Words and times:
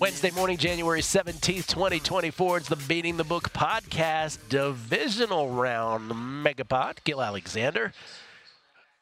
Wednesday 0.00 0.30
morning, 0.32 0.56
January 0.56 1.00
17th, 1.00 1.66
2024. 1.66 2.56
It's 2.58 2.68
the 2.68 2.76
Beating 2.76 3.16
the 3.16 3.24
Book 3.24 3.52
podcast 3.52 4.38
divisional 4.48 5.50
round 5.50 6.10
megapod. 6.10 7.02
Gill 7.04 7.22
Alexander. 7.22 7.92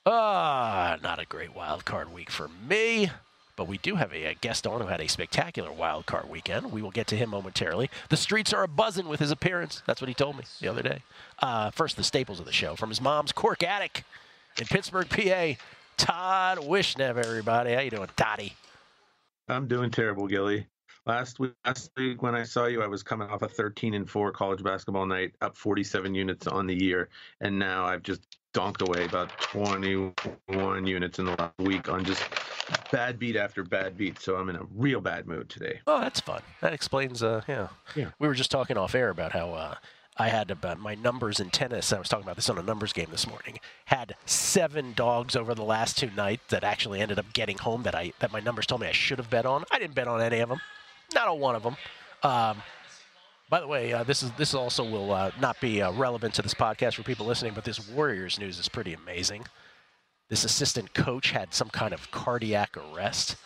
Ah, 0.06 0.92
uh, 0.92 0.96
not 1.02 1.18
a 1.18 1.24
great 1.24 1.54
wild 1.54 1.84
card 1.84 2.12
week 2.12 2.30
for 2.30 2.48
me, 2.68 3.10
but 3.56 3.68
we 3.68 3.78
do 3.78 3.96
have 3.96 4.12
a, 4.12 4.24
a, 4.24 4.34
guest 4.34 4.66
on 4.66 4.80
who 4.80 4.86
had 4.88 5.00
a 5.00 5.08
spectacular 5.08 5.72
wild 5.72 6.06
card 6.06 6.28
weekend. 6.28 6.72
We 6.72 6.82
will 6.82 6.90
get 6.90 7.06
to 7.08 7.16
him 7.16 7.30
momentarily. 7.30 7.90
The 8.08 8.16
streets 8.16 8.52
are 8.52 8.62
a 8.62 8.68
buzzing 8.68 9.08
with 9.08 9.20
his 9.20 9.30
appearance. 9.30 9.82
That's 9.86 10.00
what 10.00 10.08
he 10.08 10.14
told 10.14 10.36
me 10.36 10.44
the 10.60 10.68
other 10.68 10.82
day. 10.82 11.02
Uh, 11.38 11.70
first, 11.70 11.96
the 11.96 12.04
staples 12.04 12.40
of 12.40 12.46
the 12.46 12.52
show 12.52 12.74
from 12.74 12.88
his 12.88 13.00
mom's 13.00 13.32
cork 13.32 13.62
attic 13.62 14.04
in 14.58 14.66
Pittsburgh, 14.66 15.08
PA. 15.08 15.54
Todd 15.96 16.58
Wishnev, 16.58 17.16
everybody. 17.16 17.72
How 17.72 17.80
you 17.80 17.90
doing, 17.90 18.08
Toddy? 18.16 18.54
I'm 19.48 19.66
doing 19.66 19.90
terrible, 19.90 20.26
Gilly. 20.26 20.66
Last 21.04 21.40
week, 21.40 21.52
last 21.64 21.90
week 21.96 22.22
when 22.22 22.34
I 22.34 22.44
saw 22.44 22.66
you, 22.66 22.82
I 22.82 22.86
was 22.86 23.02
coming 23.02 23.28
off 23.28 23.42
a 23.42 23.48
13 23.48 23.94
and 23.94 24.08
four 24.08 24.30
college 24.30 24.62
basketball 24.62 25.06
night, 25.06 25.34
up 25.40 25.56
47 25.56 26.14
units 26.14 26.46
on 26.46 26.66
the 26.66 26.74
year, 26.74 27.08
and 27.40 27.58
now 27.58 27.84
I've 27.84 28.02
just 28.02 28.38
donked 28.52 28.82
away 28.82 29.04
about 29.04 29.30
21 29.40 30.86
units 30.86 31.18
in 31.18 31.24
the 31.24 31.32
last 31.32 31.58
week 31.58 31.88
on 31.88 32.04
just 32.04 32.22
bad 32.92 33.18
beat 33.18 33.34
after 33.34 33.64
bad 33.64 33.96
beat. 33.96 34.20
So 34.20 34.36
I'm 34.36 34.48
in 34.48 34.56
a 34.56 34.64
real 34.76 35.00
bad 35.00 35.26
mood 35.26 35.48
today. 35.48 35.80
Oh, 35.86 36.00
that's 36.00 36.20
fun. 36.20 36.42
That 36.60 36.72
explains. 36.72 37.22
Uh, 37.22 37.42
yeah. 37.48 37.68
Yeah. 37.96 38.10
We 38.18 38.28
were 38.28 38.34
just 38.34 38.50
talking 38.50 38.76
off 38.76 38.94
air 38.94 39.08
about 39.10 39.32
how. 39.32 39.52
Uh, 39.52 39.74
I 40.16 40.28
had 40.28 40.50
about 40.50 40.78
my 40.78 40.94
numbers 40.94 41.40
in 41.40 41.50
tennis. 41.50 41.92
I 41.92 41.98
was 41.98 42.08
talking 42.08 42.24
about 42.24 42.36
this 42.36 42.50
on 42.50 42.58
a 42.58 42.62
numbers 42.62 42.92
game 42.92 43.08
this 43.10 43.26
morning. 43.26 43.58
Had 43.86 44.14
seven 44.26 44.92
dogs 44.94 45.34
over 45.34 45.54
the 45.54 45.64
last 45.64 45.96
two 45.96 46.10
nights 46.10 46.42
that 46.48 46.64
actually 46.64 47.00
ended 47.00 47.18
up 47.18 47.32
getting 47.32 47.58
home 47.58 47.82
that 47.84 47.94
I 47.94 48.12
that 48.18 48.32
my 48.32 48.40
numbers 48.40 48.66
told 48.66 48.82
me 48.82 48.86
I 48.86 48.92
should 48.92 49.18
have 49.18 49.30
bet 49.30 49.46
on. 49.46 49.64
I 49.70 49.78
didn't 49.78 49.94
bet 49.94 50.08
on 50.08 50.20
any 50.20 50.40
of 50.40 50.48
them, 50.50 50.60
not 51.14 51.28
on 51.28 51.40
one 51.40 51.54
of 51.54 51.62
them. 51.62 51.76
Um, 52.22 52.62
by 53.48 53.60
the 53.60 53.66
way, 53.66 53.92
uh, 53.92 54.04
this 54.04 54.22
is 54.22 54.30
this 54.32 54.54
also 54.54 54.84
will 54.84 55.12
uh, 55.12 55.30
not 55.40 55.60
be 55.60 55.80
uh, 55.80 55.92
relevant 55.92 56.34
to 56.34 56.42
this 56.42 56.54
podcast 56.54 56.94
for 56.94 57.02
people 57.02 57.24
listening, 57.24 57.54
but 57.54 57.64
this 57.64 57.88
Warriors 57.88 58.38
news 58.38 58.58
is 58.58 58.68
pretty 58.68 58.92
amazing. 58.92 59.46
This 60.28 60.44
assistant 60.44 60.94
coach 60.94 61.30
had 61.30 61.52
some 61.54 61.68
kind 61.68 61.92
of 61.92 62.10
cardiac 62.10 62.76
arrest. 62.76 63.36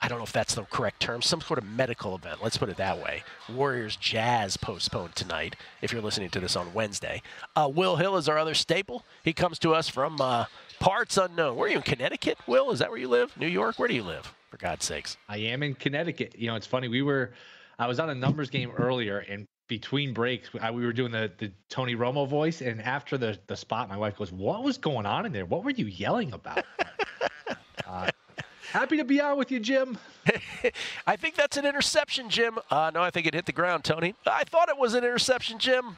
I 0.00 0.06
don't 0.06 0.18
know 0.18 0.24
if 0.24 0.32
that's 0.32 0.54
the 0.54 0.62
correct 0.62 1.00
term, 1.00 1.22
some 1.22 1.40
sort 1.40 1.58
of 1.58 1.64
medical 1.64 2.14
event. 2.14 2.38
Let's 2.42 2.56
put 2.56 2.68
it 2.68 2.76
that 2.76 2.98
way. 2.98 3.24
Warriors 3.52 3.96
Jazz 3.96 4.56
postponed 4.56 5.16
tonight. 5.16 5.56
If 5.82 5.92
you're 5.92 6.02
listening 6.02 6.30
to 6.30 6.40
this 6.40 6.54
on 6.54 6.72
Wednesday, 6.72 7.20
uh, 7.56 7.68
Will 7.72 7.96
Hill 7.96 8.16
is 8.16 8.28
our 8.28 8.38
other 8.38 8.54
staple. 8.54 9.04
He 9.24 9.32
comes 9.32 9.58
to 9.60 9.74
us 9.74 9.88
from 9.88 10.20
uh, 10.20 10.44
parts 10.78 11.16
unknown. 11.16 11.56
Where 11.56 11.66
are 11.66 11.70
you 11.70 11.78
in 11.78 11.82
Connecticut? 11.82 12.38
Will, 12.46 12.70
is 12.70 12.78
that 12.78 12.90
where 12.90 12.98
you 12.98 13.08
live? 13.08 13.36
New 13.36 13.48
York? 13.48 13.78
Where 13.78 13.88
do 13.88 13.94
you 13.94 14.04
live? 14.04 14.32
For 14.50 14.56
God's 14.56 14.84
sakes. 14.84 15.16
I 15.28 15.38
am 15.38 15.62
in 15.62 15.74
Connecticut. 15.74 16.34
You 16.38 16.46
know, 16.46 16.54
it's 16.54 16.66
funny. 16.66 16.88
We 16.88 17.02
were, 17.02 17.32
I 17.78 17.86
was 17.88 17.98
on 17.98 18.08
a 18.08 18.14
numbers 18.14 18.50
game 18.50 18.70
earlier, 18.78 19.18
and 19.18 19.46
between 19.66 20.14
breaks, 20.14 20.48
I, 20.60 20.70
we 20.70 20.86
were 20.86 20.92
doing 20.92 21.12
the, 21.12 21.30
the 21.38 21.52
Tony 21.68 21.94
Romo 21.94 22.26
voice, 22.26 22.62
and 22.62 22.80
after 22.80 23.18
the 23.18 23.38
the 23.48 23.56
spot, 23.56 23.88
my 23.88 23.96
wife 23.98 24.16
goes, 24.16 24.32
"What 24.32 24.62
was 24.62 24.78
going 24.78 25.04
on 25.04 25.26
in 25.26 25.32
there? 25.32 25.44
What 25.44 25.64
were 25.64 25.70
you 25.70 25.86
yelling 25.86 26.32
about?" 26.32 26.64
Happy 28.72 28.98
to 28.98 29.04
be 29.04 29.20
on 29.20 29.38
with 29.38 29.50
you, 29.50 29.60
Jim. 29.60 29.98
I 31.06 31.16
think 31.16 31.34
that's 31.34 31.56
an 31.56 31.64
interception, 31.64 32.28
Jim. 32.28 32.58
Uh, 32.70 32.90
no, 32.92 33.02
I 33.02 33.10
think 33.10 33.26
it 33.26 33.34
hit 33.34 33.46
the 33.46 33.52
ground, 33.52 33.84
Tony. 33.84 34.14
I 34.26 34.44
thought 34.44 34.68
it 34.68 34.76
was 34.76 34.94
an 34.94 35.04
interception, 35.04 35.58
Jim. 35.58 35.96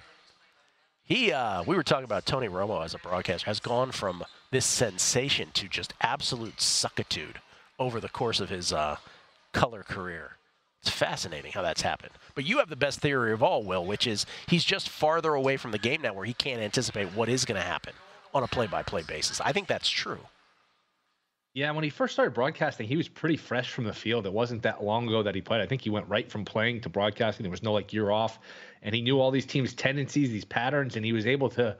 He, 1.02 1.32
uh, 1.32 1.64
we 1.64 1.74
were 1.74 1.82
talking 1.82 2.04
about 2.04 2.26
Tony 2.26 2.48
Romo 2.48 2.84
as 2.84 2.94
a 2.94 2.98
broadcaster, 2.98 3.46
has 3.46 3.58
gone 3.58 3.90
from 3.90 4.22
this 4.52 4.64
sensation 4.64 5.48
to 5.54 5.66
just 5.66 5.92
absolute 6.00 6.58
suckitude 6.58 7.36
over 7.80 7.98
the 7.98 8.08
course 8.08 8.38
of 8.38 8.48
his 8.50 8.72
uh, 8.72 8.96
color 9.52 9.82
career. 9.82 10.36
It's 10.80 10.90
fascinating 10.90 11.50
how 11.50 11.62
that's 11.62 11.82
happened. 11.82 12.12
But 12.36 12.44
you 12.44 12.58
have 12.58 12.68
the 12.68 12.76
best 12.76 13.00
theory 13.00 13.32
of 13.32 13.42
all, 13.42 13.64
Will, 13.64 13.84
which 13.84 14.06
is 14.06 14.24
he's 14.46 14.64
just 14.64 14.88
farther 14.88 15.34
away 15.34 15.56
from 15.56 15.72
the 15.72 15.78
game 15.78 16.02
now 16.02 16.14
where 16.14 16.24
he 16.24 16.32
can't 16.32 16.62
anticipate 16.62 17.12
what 17.14 17.28
is 17.28 17.44
going 17.44 17.60
to 17.60 17.66
happen 17.66 17.92
on 18.32 18.44
a 18.44 18.48
play 18.48 18.68
by 18.68 18.84
play 18.84 19.02
basis. 19.02 19.40
I 19.40 19.52
think 19.52 19.66
that's 19.66 19.90
true. 19.90 20.20
Yeah, 21.52 21.72
when 21.72 21.82
he 21.82 21.90
first 21.90 22.12
started 22.12 22.32
broadcasting, 22.32 22.86
he 22.86 22.96
was 22.96 23.08
pretty 23.08 23.36
fresh 23.36 23.72
from 23.72 23.84
the 23.84 23.92
field. 23.92 24.24
It 24.24 24.32
wasn't 24.32 24.62
that 24.62 24.84
long 24.84 25.08
ago 25.08 25.22
that 25.24 25.34
he 25.34 25.40
played. 25.40 25.60
I 25.60 25.66
think 25.66 25.82
he 25.82 25.90
went 25.90 26.08
right 26.08 26.30
from 26.30 26.44
playing 26.44 26.82
to 26.82 26.88
broadcasting. 26.88 27.42
There 27.42 27.50
was 27.50 27.62
no 27.62 27.72
like 27.72 27.92
year 27.92 28.12
off, 28.12 28.38
and 28.82 28.94
he 28.94 29.02
knew 29.02 29.18
all 29.18 29.32
these 29.32 29.46
teams' 29.46 29.74
tendencies, 29.74 30.30
these 30.30 30.44
patterns, 30.44 30.94
and 30.94 31.04
he 31.04 31.12
was 31.12 31.26
able 31.26 31.48
to 31.50 31.76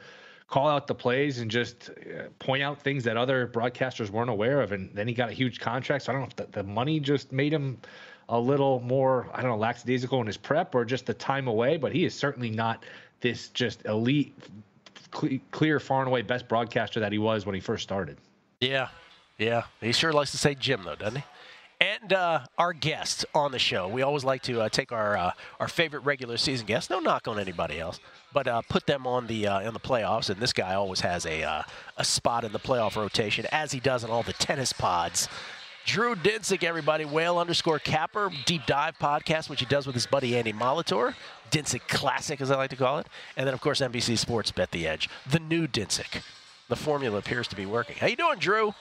call 0.48 0.68
out 0.68 0.88
the 0.88 0.94
plays 0.94 1.38
and 1.38 1.48
just 1.48 1.90
uh, 1.90 2.24
point 2.40 2.62
out 2.62 2.80
things 2.82 3.04
that 3.04 3.16
other 3.16 3.46
broadcasters 3.46 4.10
weren't 4.10 4.28
aware 4.28 4.60
of. 4.60 4.72
And 4.72 4.90
then 4.92 5.06
he 5.06 5.14
got 5.14 5.28
a 5.28 5.32
huge 5.32 5.60
contract. 5.60 6.04
So 6.04 6.12
I 6.12 6.14
don't 6.14 6.22
know 6.22 6.28
if 6.28 6.36
the, 6.50 6.62
the 6.62 6.64
money 6.64 6.98
just 6.98 7.30
made 7.30 7.52
him 7.52 7.78
a 8.28 8.38
little 8.38 8.80
more, 8.80 9.28
I 9.32 9.42
don't 9.42 9.52
know, 9.52 9.56
lackadaisical 9.56 10.20
in 10.20 10.26
his 10.26 10.36
prep 10.36 10.74
or 10.74 10.84
just 10.84 11.06
the 11.06 11.14
time 11.14 11.46
away. 11.46 11.76
But 11.76 11.92
he 11.92 12.04
is 12.04 12.14
certainly 12.14 12.50
not 12.50 12.84
this 13.20 13.48
just 13.48 13.84
elite, 13.86 14.36
clear, 15.52 15.78
far 15.78 16.00
and 16.00 16.08
away 16.08 16.22
best 16.22 16.48
broadcaster 16.48 16.98
that 16.98 17.12
he 17.12 17.18
was 17.18 17.46
when 17.46 17.54
he 17.54 17.60
first 17.60 17.84
started. 17.84 18.18
Yeah, 18.60 18.88
yeah, 19.40 19.64
he 19.80 19.92
sure 19.92 20.12
likes 20.12 20.30
to 20.32 20.38
say 20.38 20.54
Jim, 20.54 20.82
though, 20.84 20.94
doesn't 20.94 21.16
he? 21.16 21.24
And 21.80 22.12
uh, 22.12 22.40
our 22.58 22.74
guest 22.74 23.24
on 23.34 23.52
the 23.52 23.58
show, 23.58 23.88
we 23.88 24.02
always 24.02 24.22
like 24.22 24.42
to 24.42 24.60
uh, 24.60 24.68
take 24.68 24.92
our 24.92 25.16
uh, 25.16 25.32
our 25.58 25.66
favorite 25.66 26.00
regular 26.00 26.36
season 26.36 26.66
guests. 26.66 26.90
No 26.90 27.00
knock 27.00 27.26
on 27.26 27.40
anybody 27.40 27.80
else, 27.80 28.00
but 28.34 28.46
uh, 28.46 28.60
put 28.68 28.84
them 28.86 29.06
on 29.06 29.26
the 29.26 29.46
uh, 29.46 29.60
in 29.60 29.72
the 29.72 29.80
playoffs. 29.80 30.28
And 30.28 30.38
this 30.40 30.52
guy 30.52 30.74
always 30.74 31.00
has 31.00 31.24
a 31.24 31.42
uh, 31.42 31.62
a 31.96 32.04
spot 32.04 32.44
in 32.44 32.52
the 32.52 32.58
playoff 32.58 32.96
rotation, 32.96 33.46
as 33.50 33.72
he 33.72 33.80
does 33.80 34.04
in 34.04 34.10
all 34.10 34.22
the 34.22 34.34
tennis 34.34 34.74
pods. 34.74 35.26
Drew 35.86 36.14
Dinsick, 36.14 36.62
everybody, 36.62 37.06
whale 37.06 37.38
underscore 37.38 37.78
capper 37.78 38.30
deep 38.44 38.66
dive 38.66 38.98
podcast, 38.98 39.48
which 39.48 39.60
he 39.60 39.66
does 39.66 39.86
with 39.86 39.94
his 39.94 40.06
buddy 40.06 40.36
Andy 40.36 40.52
Molitor. 40.52 41.14
Dinsick 41.50 41.88
Classic, 41.88 42.42
as 42.42 42.50
I 42.50 42.56
like 42.56 42.70
to 42.70 42.76
call 42.76 42.98
it, 42.98 43.06
and 43.38 43.46
then 43.46 43.54
of 43.54 43.62
course 43.62 43.80
NBC 43.80 44.18
Sports 44.18 44.52
Bet 44.52 44.70
the 44.70 44.86
Edge, 44.86 45.08
the 45.28 45.40
new 45.40 45.66
Dinsick. 45.66 46.22
The 46.68 46.76
formula 46.76 47.18
appears 47.18 47.48
to 47.48 47.56
be 47.56 47.66
working. 47.66 47.96
How 47.96 48.06
you 48.06 48.16
doing, 48.16 48.38
Drew? 48.38 48.74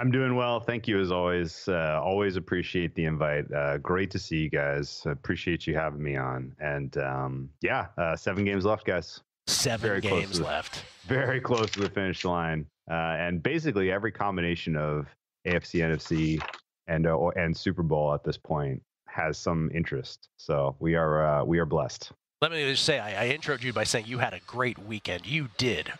I'm 0.00 0.12
doing 0.12 0.36
well. 0.36 0.60
Thank 0.60 0.86
you 0.86 1.00
as 1.00 1.10
always. 1.10 1.66
Uh, 1.66 2.00
always 2.02 2.36
appreciate 2.36 2.94
the 2.94 3.04
invite. 3.04 3.52
Uh, 3.52 3.78
great 3.78 4.12
to 4.12 4.18
see 4.18 4.36
you 4.36 4.50
guys. 4.50 5.02
Appreciate 5.06 5.66
you 5.66 5.74
having 5.74 6.02
me 6.02 6.16
on. 6.16 6.54
And 6.60 6.96
um, 6.98 7.50
yeah, 7.62 7.86
uh, 7.96 8.14
seven 8.14 8.44
games 8.44 8.64
left, 8.64 8.86
guys. 8.86 9.20
Seven 9.48 9.88
very 9.88 10.00
games 10.00 10.38
the, 10.38 10.44
left. 10.44 10.84
Very 11.06 11.40
close 11.40 11.70
to 11.72 11.80
the 11.80 11.90
finish 11.90 12.24
line. 12.24 12.64
Uh, 12.88 13.16
and 13.18 13.42
basically 13.42 13.90
every 13.90 14.12
combination 14.12 14.76
of 14.76 15.06
AFC, 15.46 15.80
NFC, 15.80 16.40
and 16.86 17.06
uh, 17.06 17.18
and 17.36 17.56
Super 17.56 17.82
Bowl 17.82 18.14
at 18.14 18.22
this 18.22 18.36
point 18.36 18.80
has 19.06 19.36
some 19.36 19.68
interest. 19.74 20.28
So 20.36 20.76
we 20.78 20.94
are 20.94 21.40
uh, 21.40 21.44
we 21.44 21.58
are 21.58 21.66
blessed. 21.66 22.12
Let 22.40 22.52
me 22.52 22.70
just 22.70 22.84
say, 22.84 23.00
I, 23.00 23.24
I 23.24 23.36
introed 23.36 23.64
you 23.64 23.72
by 23.72 23.82
saying 23.82 24.06
you 24.06 24.18
had 24.18 24.32
a 24.32 24.38
great 24.46 24.78
weekend. 24.78 25.26
You 25.26 25.48
did. 25.56 25.92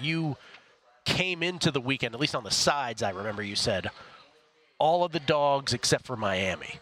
you 0.00 0.36
came 1.04 1.42
into 1.42 1.70
the 1.70 1.80
weekend, 1.80 2.14
at 2.14 2.20
least 2.20 2.34
on 2.34 2.44
the 2.44 2.50
sides, 2.50 3.02
I 3.02 3.10
remember 3.10 3.42
you 3.42 3.56
said, 3.56 3.90
all 4.78 5.04
of 5.04 5.12
the 5.12 5.20
dogs 5.20 5.72
except 5.72 6.06
for 6.06 6.16
Miami. 6.16 6.78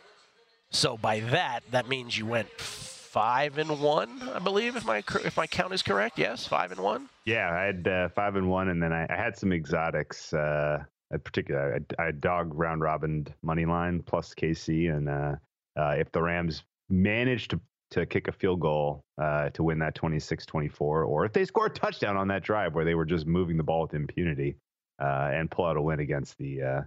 So 0.71 0.97
by 0.97 1.21
that, 1.21 1.61
that 1.71 1.89
means 1.89 2.17
you 2.17 2.27
went 2.27 2.49
five 2.61 3.59
and 3.59 3.81
one, 3.81 4.23
I 4.35 4.39
believe, 4.39 4.77
if 4.77 4.85
my 4.85 4.99
if 4.99 5.37
my 5.37 5.47
count 5.47 5.73
is 5.73 5.83
correct. 5.83 6.19
Yes, 6.19 6.47
five 6.47 6.73
and 6.73 6.81
one. 6.81 7.09
Yeah, 7.25 7.51
I 7.51 7.65
had 7.65 7.89
uh, 7.89 8.09
five 8.11 8.37
and 8.37 8.49
one, 8.49 8.69
and 8.69 8.83
then 8.83 8.93
I, 8.93 9.07
I 9.09 9.17
had 9.17 9.37
some 9.37 9.53
exotics 9.53 10.33
uh, 10.35 10.85
in 11.11 11.21
particular, 11.21 11.81
I, 11.99 12.03
I 12.03 12.11
dog 12.13 12.53
round 12.55 12.83
robin 12.83 13.27
money 13.43 13.65
line 13.65 14.03
plus 14.03 14.35
KC, 14.35 14.95
and 14.95 15.09
uh, 15.09 15.35
uh, 15.77 15.95
if 15.99 16.13
the 16.13 16.23
Rams 16.23 16.65
manage 16.91 17.49
to 17.49 17.61
to 17.91 18.07
kick 18.07 18.29
a 18.29 18.33
field 18.33 18.61
goal 18.61 19.03
uh, 19.21 19.51
to 19.51 19.63
win 19.63 19.79
that 19.79 19.95
26-24, 19.95 20.81
or 20.81 21.25
if 21.25 21.33
they 21.33 21.45
score 21.45 21.67
a 21.67 21.71
touchdown 21.71 22.17
on 22.17 22.29
that 22.29 22.43
drive 22.43 22.75
where 22.75 22.85
they 22.85 22.95
were 22.95 23.07
just 23.07 23.27
moving 23.27 23.57
the 23.57 23.63
ball 23.63 23.83
with 23.83 23.95
impunity 23.95 24.57
uh, 25.01 25.31
and 25.33 25.51
pull 25.51 25.65
out 25.65 25.77
a 25.77 25.83
win 25.83 26.01
against 26.01 26.37
the 26.39 26.63
uh, 26.63 26.83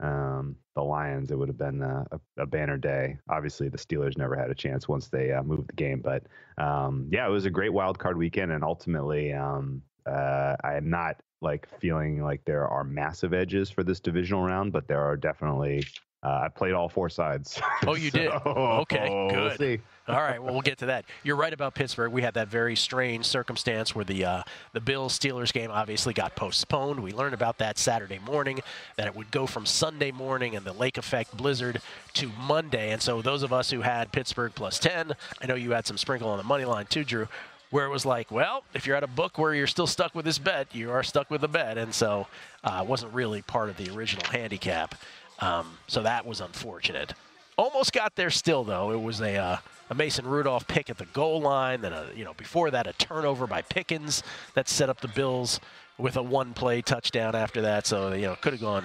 um, 0.00 0.56
the 0.74 0.82
Lions, 0.82 1.30
it 1.30 1.38
would 1.38 1.48
have 1.48 1.58
been 1.58 1.82
a, 1.82 2.04
a, 2.38 2.46
banner 2.46 2.76
day. 2.76 3.16
Obviously, 3.28 3.68
the 3.68 3.78
Steelers 3.78 4.18
never 4.18 4.34
had 4.34 4.50
a 4.50 4.54
chance 4.54 4.88
once 4.88 5.08
they 5.08 5.32
uh, 5.32 5.42
moved 5.42 5.68
the 5.68 5.74
game, 5.74 6.00
but 6.00 6.24
um, 6.58 7.08
yeah, 7.12 7.26
it 7.26 7.30
was 7.30 7.44
a 7.44 7.50
great 7.50 7.72
wild 7.72 7.98
card 7.98 8.18
weekend, 8.18 8.50
and 8.50 8.64
ultimately, 8.64 9.32
um, 9.32 9.82
uh, 10.06 10.56
I 10.64 10.74
am 10.74 10.90
not 10.90 11.16
like 11.40 11.68
feeling 11.80 12.22
like 12.22 12.44
there 12.44 12.66
are 12.66 12.84
massive 12.84 13.32
edges 13.32 13.70
for 13.70 13.84
this 13.84 14.00
divisional 14.00 14.42
round, 14.42 14.72
but 14.72 14.88
there 14.88 15.00
are 15.00 15.16
definitely. 15.16 15.84
Uh, 16.24 16.44
I 16.44 16.48
played 16.48 16.72
all 16.72 16.88
four 16.88 17.10
sides. 17.10 17.60
Oh, 17.86 17.94
you 17.94 18.10
so, 18.10 18.18
did. 18.18 18.30
Okay, 18.30 19.08
good. 19.30 19.58
We'll 19.58 19.78
all 20.06 20.20
right, 20.20 20.42
well, 20.42 20.52
we'll 20.52 20.62
get 20.62 20.78
to 20.78 20.86
that. 20.86 21.06
You're 21.22 21.36
right 21.36 21.52
about 21.52 21.74
Pittsburgh. 21.74 22.12
We 22.12 22.20
had 22.20 22.34
that 22.34 22.48
very 22.48 22.76
strange 22.76 23.24
circumstance 23.24 23.94
where 23.94 24.04
the 24.04 24.24
uh, 24.24 24.42
the 24.72 24.80
Bills 24.80 25.18
Steelers 25.18 25.50
game 25.52 25.70
obviously 25.70 26.12
got 26.12 26.36
postponed. 26.36 27.00
We 27.02 27.12
learned 27.12 27.32
about 27.34 27.58
that 27.58 27.78
Saturday 27.78 28.18
morning, 28.18 28.60
that 28.96 29.06
it 29.06 29.16
would 29.16 29.30
go 29.30 29.46
from 29.46 29.64
Sunday 29.64 30.12
morning 30.12 30.56
and 30.56 30.64
the 30.64 30.74
lake 30.74 30.98
effect 30.98 31.34
blizzard 31.36 31.80
to 32.14 32.30
Monday. 32.46 32.90
And 32.90 33.00
so 33.00 33.22
those 33.22 33.42
of 33.42 33.52
us 33.52 33.70
who 33.70 33.80
had 33.80 34.12
Pittsburgh 34.12 34.52
plus 34.54 34.78
10, 34.78 35.12
I 35.40 35.46
know 35.46 35.54
you 35.54 35.72
had 35.72 35.86
some 35.86 35.96
sprinkle 35.96 36.28
on 36.28 36.38
the 36.38 36.44
money 36.44 36.64
line 36.64 36.86
too, 36.86 37.04
Drew 37.04 37.28
where 37.70 37.86
it 37.86 37.90
was 37.90 38.06
like, 38.06 38.30
well, 38.30 38.62
if 38.72 38.86
you're 38.86 38.94
at 38.94 39.02
a 39.02 39.08
book 39.08 39.36
where 39.36 39.52
you're 39.52 39.66
still 39.66 39.88
stuck 39.88 40.14
with 40.14 40.24
this 40.24 40.38
bet, 40.38 40.72
you 40.72 40.92
are 40.92 41.02
stuck 41.02 41.28
with 41.28 41.40
the 41.40 41.48
bet. 41.48 41.76
And 41.76 41.92
so 41.92 42.28
uh, 42.62 42.82
it 42.84 42.88
wasn't 42.88 43.12
really 43.12 43.42
part 43.42 43.68
of 43.68 43.76
the 43.76 43.90
original 43.90 44.24
handicap. 44.30 44.94
Um, 45.40 45.78
so 45.86 46.02
that 46.02 46.24
was 46.26 46.40
unfortunate. 46.40 47.14
Almost 47.56 47.92
got 47.92 48.16
there 48.16 48.30
still, 48.30 48.64
though. 48.64 48.90
It 48.90 49.00
was 49.00 49.20
a, 49.20 49.36
uh, 49.36 49.56
a 49.90 49.94
Mason 49.94 50.26
Rudolph 50.26 50.66
pick 50.66 50.90
at 50.90 50.98
the 50.98 51.06
goal 51.06 51.40
line. 51.40 51.80
Then, 51.82 51.92
a, 51.92 52.06
you 52.14 52.24
know, 52.24 52.34
before 52.34 52.70
that, 52.70 52.86
a 52.86 52.92
turnover 52.94 53.46
by 53.46 53.62
Pickens 53.62 54.22
that 54.54 54.68
set 54.68 54.88
up 54.88 55.00
the 55.00 55.08
Bills 55.08 55.60
with 55.98 56.16
a 56.16 56.22
one-play 56.22 56.82
touchdown 56.82 57.34
after 57.34 57.60
that. 57.62 57.86
So, 57.86 58.12
you 58.12 58.22
know, 58.22 58.36
could 58.36 58.52
have 58.52 58.62
gone 58.62 58.84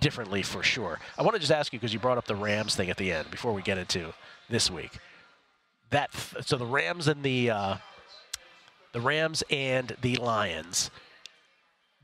differently 0.00 0.42
for 0.42 0.62
sure. 0.62 0.98
I 1.16 1.22
want 1.22 1.34
to 1.34 1.40
just 1.40 1.52
ask 1.52 1.72
you 1.72 1.78
because 1.78 1.92
you 1.92 2.00
brought 2.00 2.18
up 2.18 2.26
the 2.26 2.36
Rams 2.36 2.74
thing 2.74 2.90
at 2.90 2.96
the 2.96 3.12
end 3.12 3.30
before 3.30 3.52
we 3.52 3.62
get 3.62 3.78
into 3.78 4.12
this 4.48 4.70
week. 4.70 4.98
That 5.90 6.10
so 6.44 6.56
the 6.56 6.66
Rams 6.66 7.08
and 7.08 7.22
the 7.22 7.50
uh, 7.50 7.76
the 8.92 9.00
Rams 9.00 9.42
and 9.50 9.96
the 10.02 10.16
Lions. 10.16 10.90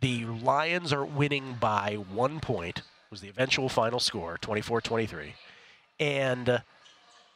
The 0.01 0.25
Lions 0.25 0.93
are 0.93 1.05
winning 1.05 1.57
by 1.61 1.95
one 1.95 2.41
point, 2.41 2.83
was 3.15 3.21
the 3.21 3.29
eventual 3.29 3.69
final 3.69 4.01
score, 4.01 4.39
24 4.41 4.81
23. 4.81 5.35
And 6.01 6.61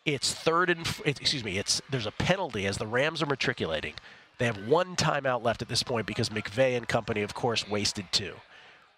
it's 0.05 0.35
third 0.35 0.71
and, 0.71 0.81
excuse 1.07 1.45
me, 1.45 1.57
it's 1.57 1.81
there's 1.89 2.05
a 2.05 2.11
penalty 2.11 2.67
as 2.67 2.79
the 2.79 2.87
Rams 2.87 3.23
are 3.23 3.27
matriculating. 3.27 3.95
They 4.39 4.47
have 4.47 4.67
one 4.67 4.97
timeout 4.97 5.45
left 5.45 5.63
at 5.63 5.69
this 5.69 5.85
point 5.85 6.09
because 6.09 6.31
McVay 6.31 6.77
and 6.77 6.89
company, 6.89 7.23
of 7.23 7.33
course, 7.33 7.69
wasted 7.69 8.07
two. 8.11 8.35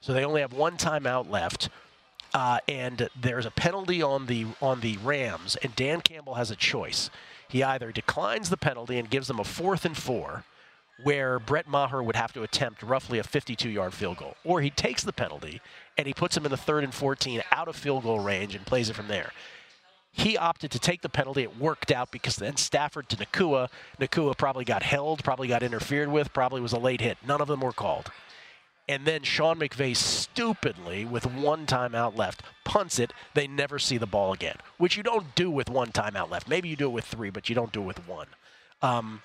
So 0.01 0.15
they 0.15 0.25
only 0.25 0.41
have 0.41 0.55
one 0.55 0.79
timeout 0.79 1.29
left. 1.29 1.69
Uh, 2.33 2.61
and 2.67 3.11
there's 3.21 3.45
a 3.45 3.51
penalty 3.51 4.01
on 4.01 4.25
the 4.25 4.47
on 4.63 4.81
the 4.81 4.97
Rams, 4.99 5.57
and 5.57 5.77
Dan 5.77 6.01
Campbell 6.01 6.35
has 6.35 6.51
a 6.51 6.57
choice. 6.57 7.11
He 7.49 7.63
either 7.63 7.93
declines 7.93 8.49
the 8.49 8.57
penalty 8.57 8.99
and 8.99 9.11
gives 9.11 9.27
them 9.27 9.41
a 9.41 9.45
fourth 9.45 9.85
and 9.85 9.97
four, 9.97 10.45
where 11.03 11.39
Brett 11.39 11.67
Maher 11.67 12.03
would 12.03 12.17
have 12.17 12.33
to 12.35 12.43
attempt 12.43 12.83
roughly 12.83 13.19
a 13.19 13.23
52 13.23 13.69
yard 13.69 13.95
field 13.95 14.19
goal, 14.19 14.37
or 14.45 14.61
he 14.61 14.71
takes 14.71 15.03
the 15.03 15.13
penalty 15.13 15.61
and 15.97 16.07
he 16.07 16.15
puts 16.15 16.37
him 16.37 16.45
in 16.45 16.51
the 16.51 16.57
third 16.57 16.85
and 16.85 16.95
14 16.95 17.43
out 17.53 17.69
of 17.69 17.77
field 17.77 18.05
goal 18.05 18.21
range 18.21 18.55
and 18.55 18.65
plays 18.67 18.89
it 18.89 18.97
from 18.97 19.09
there. 19.09 19.33
He 20.13 20.37
opted 20.37 20.73
to 20.73 20.79
take 20.79 21.03
the 21.03 21.09
penalty. 21.09 21.43
It 21.43 21.59
worked 21.59 21.93
out 21.93 22.11
because 22.11 22.37
then 22.37 22.57
Stafford 22.57 23.09
to 23.11 23.17
Nacua. 23.17 23.69
Nacua 24.01 24.37
probably 24.37 24.65
got 24.65 24.83
held, 24.83 25.23
probably 25.23 25.49
got 25.49 25.63
interfered 25.63 26.09
with, 26.09 26.33
probably 26.33 26.61
was 26.61 26.73
a 26.73 26.79
late 26.79 27.01
hit. 27.01 27.19
None 27.25 27.41
of 27.41 27.49
them 27.49 27.61
were 27.61 27.73
called. 27.73 28.11
And 28.89 29.05
then 29.05 29.23
Sean 29.23 29.61
McVay 29.61 29.95
stupidly, 29.95 31.05
with 31.05 31.25
one 31.25 31.65
timeout 31.65 32.17
left, 32.17 32.43
punts 32.65 32.99
it. 32.99 33.13
They 33.35 33.47
never 33.47 33.79
see 33.79 33.99
the 33.99 34.07
ball 34.07 34.33
again, 34.33 34.57
which 34.79 34.97
you 34.97 35.05
don't 35.05 35.33
do 35.37 35.49
with 35.49 35.71
one 35.71 35.93
timeout 35.93 36.29
left. 36.29 36.49
Maybe 36.49 36.69
you 36.69 36.75
do 36.75 36.87
it 36.87 36.93
with 36.93 37.05
three, 37.05 37.31
but 37.31 37.49
you 37.49 37.55
don't 37.55 37.71
do 37.71 37.83
it 37.83 37.87
with 37.87 38.09
one. 38.09 38.27
Um, 38.83 39.23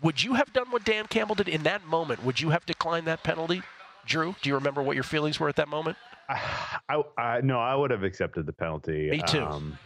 would 0.00 0.22
you 0.22 0.34
have 0.34 0.54
done 0.54 0.70
what 0.70 0.84
Dan 0.84 1.06
Campbell 1.08 1.34
did 1.34 1.48
in 1.48 1.62
that 1.64 1.86
moment? 1.86 2.24
Would 2.24 2.40
you 2.40 2.50
have 2.50 2.64
declined 2.64 3.06
that 3.06 3.22
penalty, 3.22 3.62
Drew? 4.06 4.34
Do 4.42 4.48
you 4.48 4.54
remember 4.54 4.82
what 4.82 4.94
your 4.94 5.04
feelings 5.04 5.38
were 5.38 5.48
at 5.48 5.56
that 5.56 5.68
moment? 5.68 5.96
I, 6.28 7.02
I 7.18 7.40
no, 7.42 7.58
I 7.58 7.74
would 7.74 7.90
have 7.90 8.04
accepted 8.04 8.46
the 8.46 8.52
penalty. 8.52 9.10
Me 9.10 9.22
too. 9.26 9.42
Um, 9.42 9.78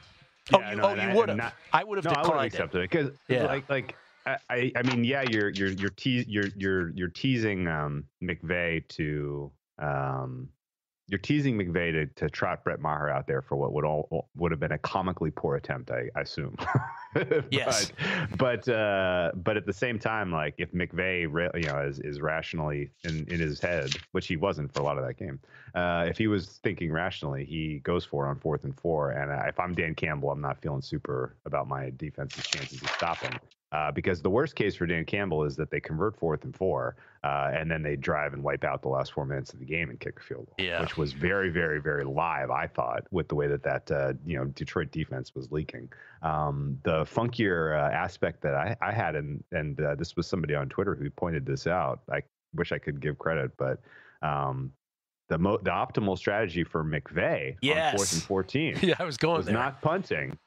oh, 0.52 0.60
yeah, 0.60 0.70
you, 0.70 0.76
no, 0.76 0.84
oh, 0.84 0.94
you 0.94 1.16
would 1.16 1.28
have. 1.28 1.54
I 1.72 1.84
would 1.84 1.98
have 1.98 2.04
no, 2.04 2.10
declined 2.10 2.26
I 2.26 2.28
would 2.28 2.36
have 2.36 2.52
accepted 2.52 2.78
it 2.82 2.90
because, 2.90 3.10
yeah. 3.28 3.46
like, 3.46 3.68
like 3.68 3.96
I, 4.26 4.72
I 4.74 4.82
mean, 4.82 5.04
yeah, 5.04 5.22
you're 5.22 5.50
you're 5.50 5.70
you're 5.70 5.90
te- 5.90 6.24
you're 6.28 6.48
you're 6.56 6.90
you're 6.90 7.08
teasing 7.08 7.68
um, 7.68 8.04
McVay 8.22 8.86
to 8.88 9.52
um, 9.78 10.48
you're 11.08 11.18
teasing 11.18 11.56
McVay 11.56 11.92
to, 11.92 12.06
to 12.06 12.28
trot 12.28 12.64
Brett 12.64 12.80
Maher 12.80 13.08
out 13.08 13.28
there 13.28 13.42
for 13.42 13.56
what 13.56 13.72
would 13.72 13.84
all 13.84 14.28
would 14.34 14.50
have 14.50 14.60
been 14.60 14.72
a 14.72 14.78
comically 14.78 15.30
poor 15.30 15.56
attempt, 15.56 15.90
I, 15.90 16.10
I 16.16 16.22
assume. 16.22 16.56
yes. 17.50 17.92
But 18.36 18.46
but, 18.46 18.68
uh, 18.68 19.32
but 19.34 19.56
at 19.56 19.66
the 19.66 19.72
same 19.72 19.98
time, 19.98 20.30
like 20.30 20.54
if 20.58 20.72
McVay, 20.72 21.22
you 21.60 21.68
know, 21.68 21.80
is, 21.80 21.98
is 22.00 22.20
rationally 22.20 22.90
in, 23.04 23.26
in 23.28 23.40
his 23.40 23.60
head, 23.60 23.90
which 24.12 24.26
he 24.26 24.36
wasn't 24.36 24.72
for 24.72 24.80
a 24.80 24.84
lot 24.84 24.98
of 24.98 25.06
that 25.06 25.18
game, 25.18 25.40
uh, 25.74 26.06
if 26.08 26.16
he 26.16 26.26
was 26.26 26.60
thinking 26.62 26.92
rationally, 26.92 27.44
he 27.44 27.80
goes 27.80 28.04
for 28.04 28.26
it 28.26 28.30
on 28.30 28.38
fourth 28.38 28.64
and 28.64 28.78
four. 28.78 29.10
And 29.10 29.30
uh, 29.30 29.44
if 29.46 29.58
I'm 29.58 29.74
Dan 29.74 29.94
Campbell, 29.94 30.30
I'm 30.30 30.40
not 30.40 30.60
feeling 30.62 30.80
super 30.80 31.36
about 31.44 31.68
my 31.68 31.92
defense's 31.96 32.46
chances 32.46 32.80
of 32.80 32.88
stopping. 32.90 33.38
Uh, 33.72 33.90
because 33.90 34.22
the 34.22 34.30
worst 34.30 34.54
case 34.54 34.76
for 34.76 34.86
Dan 34.86 35.04
Campbell 35.04 35.42
is 35.42 35.56
that 35.56 35.70
they 35.70 35.80
convert 35.80 36.16
fourth 36.16 36.44
and 36.44 36.54
four, 36.54 36.96
uh, 37.24 37.50
and 37.52 37.68
then 37.68 37.82
they 37.82 37.96
drive 37.96 38.32
and 38.32 38.42
wipe 38.42 38.62
out 38.62 38.80
the 38.80 38.88
last 38.88 39.12
four 39.12 39.26
minutes 39.26 39.52
of 39.52 39.58
the 39.58 39.64
game 39.64 39.90
and 39.90 39.98
kick 39.98 40.20
a 40.20 40.22
field 40.22 40.46
goal, 40.46 40.54
yeah. 40.64 40.80
which 40.80 40.96
was 40.96 41.12
very, 41.12 41.50
very, 41.50 41.80
very 41.80 42.04
live. 42.04 42.50
I 42.50 42.68
thought 42.68 43.02
with 43.10 43.26
the 43.26 43.34
way 43.34 43.48
that 43.48 43.64
that 43.64 43.90
uh, 43.90 44.12
you 44.24 44.38
know 44.38 44.44
Detroit 44.46 44.92
defense 44.92 45.34
was 45.34 45.50
leaking. 45.50 45.88
Um, 46.22 46.78
the 46.84 47.04
funkier 47.04 47.76
uh, 47.76 47.92
aspect 47.92 48.40
that 48.42 48.54
I, 48.54 48.76
I 48.80 48.92
had, 48.92 49.16
and 49.16 49.42
and 49.50 49.80
uh, 49.80 49.96
this 49.96 50.14
was 50.14 50.28
somebody 50.28 50.54
on 50.54 50.68
Twitter 50.68 50.94
who 50.94 51.10
pointed 51.10 51.44
this 51.44 51.66
out. 51.66 52.02
I 52.10 52.22
wish 52.54 52.70
I 52.70 52.78
could 52.78 53.00
give 53.00 53.18
credit, 53.18 53.50
but 53.56 53.80
um, 54.22 54.70
the 55.28 55.38
mo- 55.38 55.58
the 55.58 55.70
optimal 55.70 56.16
strategy 56.16 56.62
for 56.62 56.84
McVay 56.84 57.56
yes. 57.60 57.92
on 57.92 57.98
fourth 57.98 58.12
and 58.12 58.22
fourteen. 58.22 58.78
yeah, 58.82 58.94
I 59.00 59.04
was 59.04 59.16
going 59.16 59.38
was 59.38 59.46
there. 59.46 59.54
not 59.54 59.82
punting. 59.82 60.38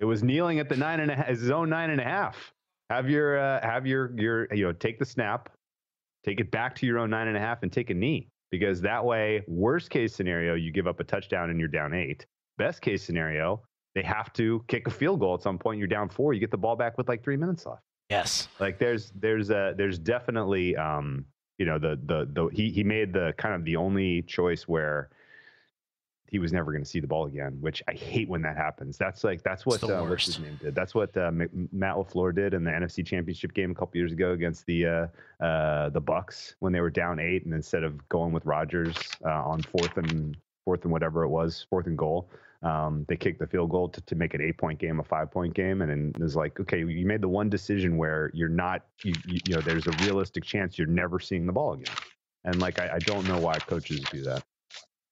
It 0.00 0.06
was 0.06 0.22
kneeling 0.22 0.58
at 0.58 0.68
the 0.68 0.76
nine 0.76 1.00
and 1.00 1.10
a 1.10 1.14
half, 1.14 1.26
his 1.26 1.50
own 1.50 1.68
nine 1.68 1.90
and 1.90 2.00
a 2.00 2.04
half. 2.04 2.52
Have 2.92 3.08
your 3.08 3.38
uh, 3.38 3.58
have 3.62 3.86
your 3.86 4.12
your 4.20 4.52
you 4.52 4.64
know 4.64 4.72
take 4.72 4.98
the 4.98 5.06
snap, 5.06 5.48
take 6.24 6.40
it 6.40 6.50
back 6.50 6.74
to 6.76 6.86
your 6.86 6.98
own 6.98 7.08
nine 7.08 7.26
and 7.26 7.38
a 7.38 7.40
half, 7.40 7.62
and 7.62 7.72
take 7.72 7.88
a 7.88 7.94
knee 7.94 8.28
because 8.50 8.82
that 8.82 9.02
way, 9.02 9.42
worst 9.48 9.88
case 9.88 10.14
scenario, 10.14 10.54
you 10.54 10.70
give 10.70 10.86
up 10.86 11.00
a 11.00 11.04
touchdown 11.04 11.48
and 11.48 11.58
you're 11.58 11.70
down 11.70 11.94
eight. 11.94 12.26
Best 12.58 12.82
case 12.82 13.02
scenario, 13.02 13.62
they 13.94 14.02
have 14.02 14.30
to 14.34 14.62
kick 14.68 14.86
a 14.86 14.90
field 14.90 15.20
goal 15.20 15.32
at 15.32 15.40
some 15.40 15.58
point. 15.58 15.78
You're 15.78 15.88
down 15.88 16.10
four. 16.10 16.34
You 16.34 16.40
get 16.40 16.50
the 16.50 16.58
ball 16.58 16.76
back 16.76 16.98
with 16.98 17.08
like 17.08 17.24
three 17.24 17.38
minutes 17.38 17.64
left. 17.64 17.80
Yes. 18.10 18.48
Like 18.60 18.78
there's 18.78 19.10
there's 19.18 19.48
a 19.48 19.72
there's 19.74 19.98
definitely 19.98 20.76
um 20.76 21.24
you 21.56 21.64
know 21.64 21.78
the 21.78 21.98
the 22.04 22.28
the 22.30 22.50
he 22.52 22.70
he 22.70 22.84
made 22.84 23.14
the 23.14 23.32
kind 23.38 23.54
of 23.54 23.64
the 23.64 23.76
only 23.76 24.20
choice 24.20 24.68
where 24.68 25.08
he 26.32 26.38
was 26.38 26.50
never 26.50 26.72
going 26.72 26.82
to 26.82 26.88
see 26.88 26.98
the 26.98 27.06
ball 27.06 27.26
again, 27.26 27.58
which 27.60 27.82
I 27.86 27.92
hate 27.92 28.26
when 28.26 28.40
that 28.40 28.56
happens. 28.56 28.96
That's 28.96 29.22
like 29.22 29.42
that's 29.42 29.66
what 29.66 29.84
uh, 29.84 30.02
what's 30.02 30.24
his 30.24 30.38
name 30.40 30.58
did. 30.62 30.74
That's 30.74 30.94
what 30.94 31.14
uh, 31.14 31.30
Matt 31.30 31.96
LaFleur 31.96 32.34
did 32.34 32.54
in 32.54 32.64
the 32.64 32.70
NFC 32.70 33.06
Championship 33.06 33.52
game 33.52 33.70
a 33.70 33.74
couple 33.74 33.98
years 33.98 34.12
ago 34.12 34.32
against 34.32 34.64
the 34.64 34.86
uh, 34.86 35.44
uh, 35.44 35.90
the 35.90 36.00
Bucs 36.00 36.54
when 36.60 36.72
they 36.72 36.80
were 36.80 36.88
down 36.88 37.20
eight, 37.20 37.44
and 37.44 37.52
instead 37.52 37.84
of 37.84 38.08
going 38.08 38.32
with 38.32 38.46
Rodgers 38.46 38.96
uh, 39.26 39.28
on 39.28 39.60
fourth 39.60 39.98
and 39.98 40.34
fourth 40.64 40.84
and 40.84 40.90
whatever 40.90 41.22
it 41.22 41.28
was, 41.28 41.66
fourth 41.68 41.86
and 41.86 41.98
goal, 41.98 42.30
um, 42.62 43.04
they 43.08 43.16
kicked 43.16 43.38
the 43.38 43.46
field 43.46 43.68
goal 43.68 43.90
to, 43.90 44.00
to 44.00 44.14
make 44.14 44.32
an 44.32 44.40
eight 44.40 44.56
point 44.56 44.78
game 44.78 45.00
a 45.00 45.04
five 45.04 45.30
point 45.30 45.52
game, 45.52 45.82
and, 45.82 45.92
and 45.92 46.16
it 46.16 46.22
was 46.22 46.34
like, 46.34 46.58
okay, 46.60 46.78
you 46.78 47.04
made 47.04 47.20
the 47.20 47.28
one 47.28 47.50
decision 47.50 47.98
where 47.98 48.30
you're 48.32 48.48
not, 48.48 48.86
you, 49.04 49.12
you, 49.26 49.38
you 49.48 49.54
know, 49.54 49.60
there's 49.60 49.86
a 49.86 49.92
realistic 50.02 50.44
chance 50.44 50.78
you're 50.78 50.86
never 50.86 51.20
seeing 51.20 51.44
the 51.44 51.52
ball 51.52 51.74
again, 51.74 51.94
and 52.46 52.58
like 52.58 52.80
I, 52.80 52.94
I 52.94 52.98
don't 53.00 53.28
know 53.28 53.38
why 53.38 53.58
coaches 53.58 54.00
do 54.10 54.22
that. 54.22 54.42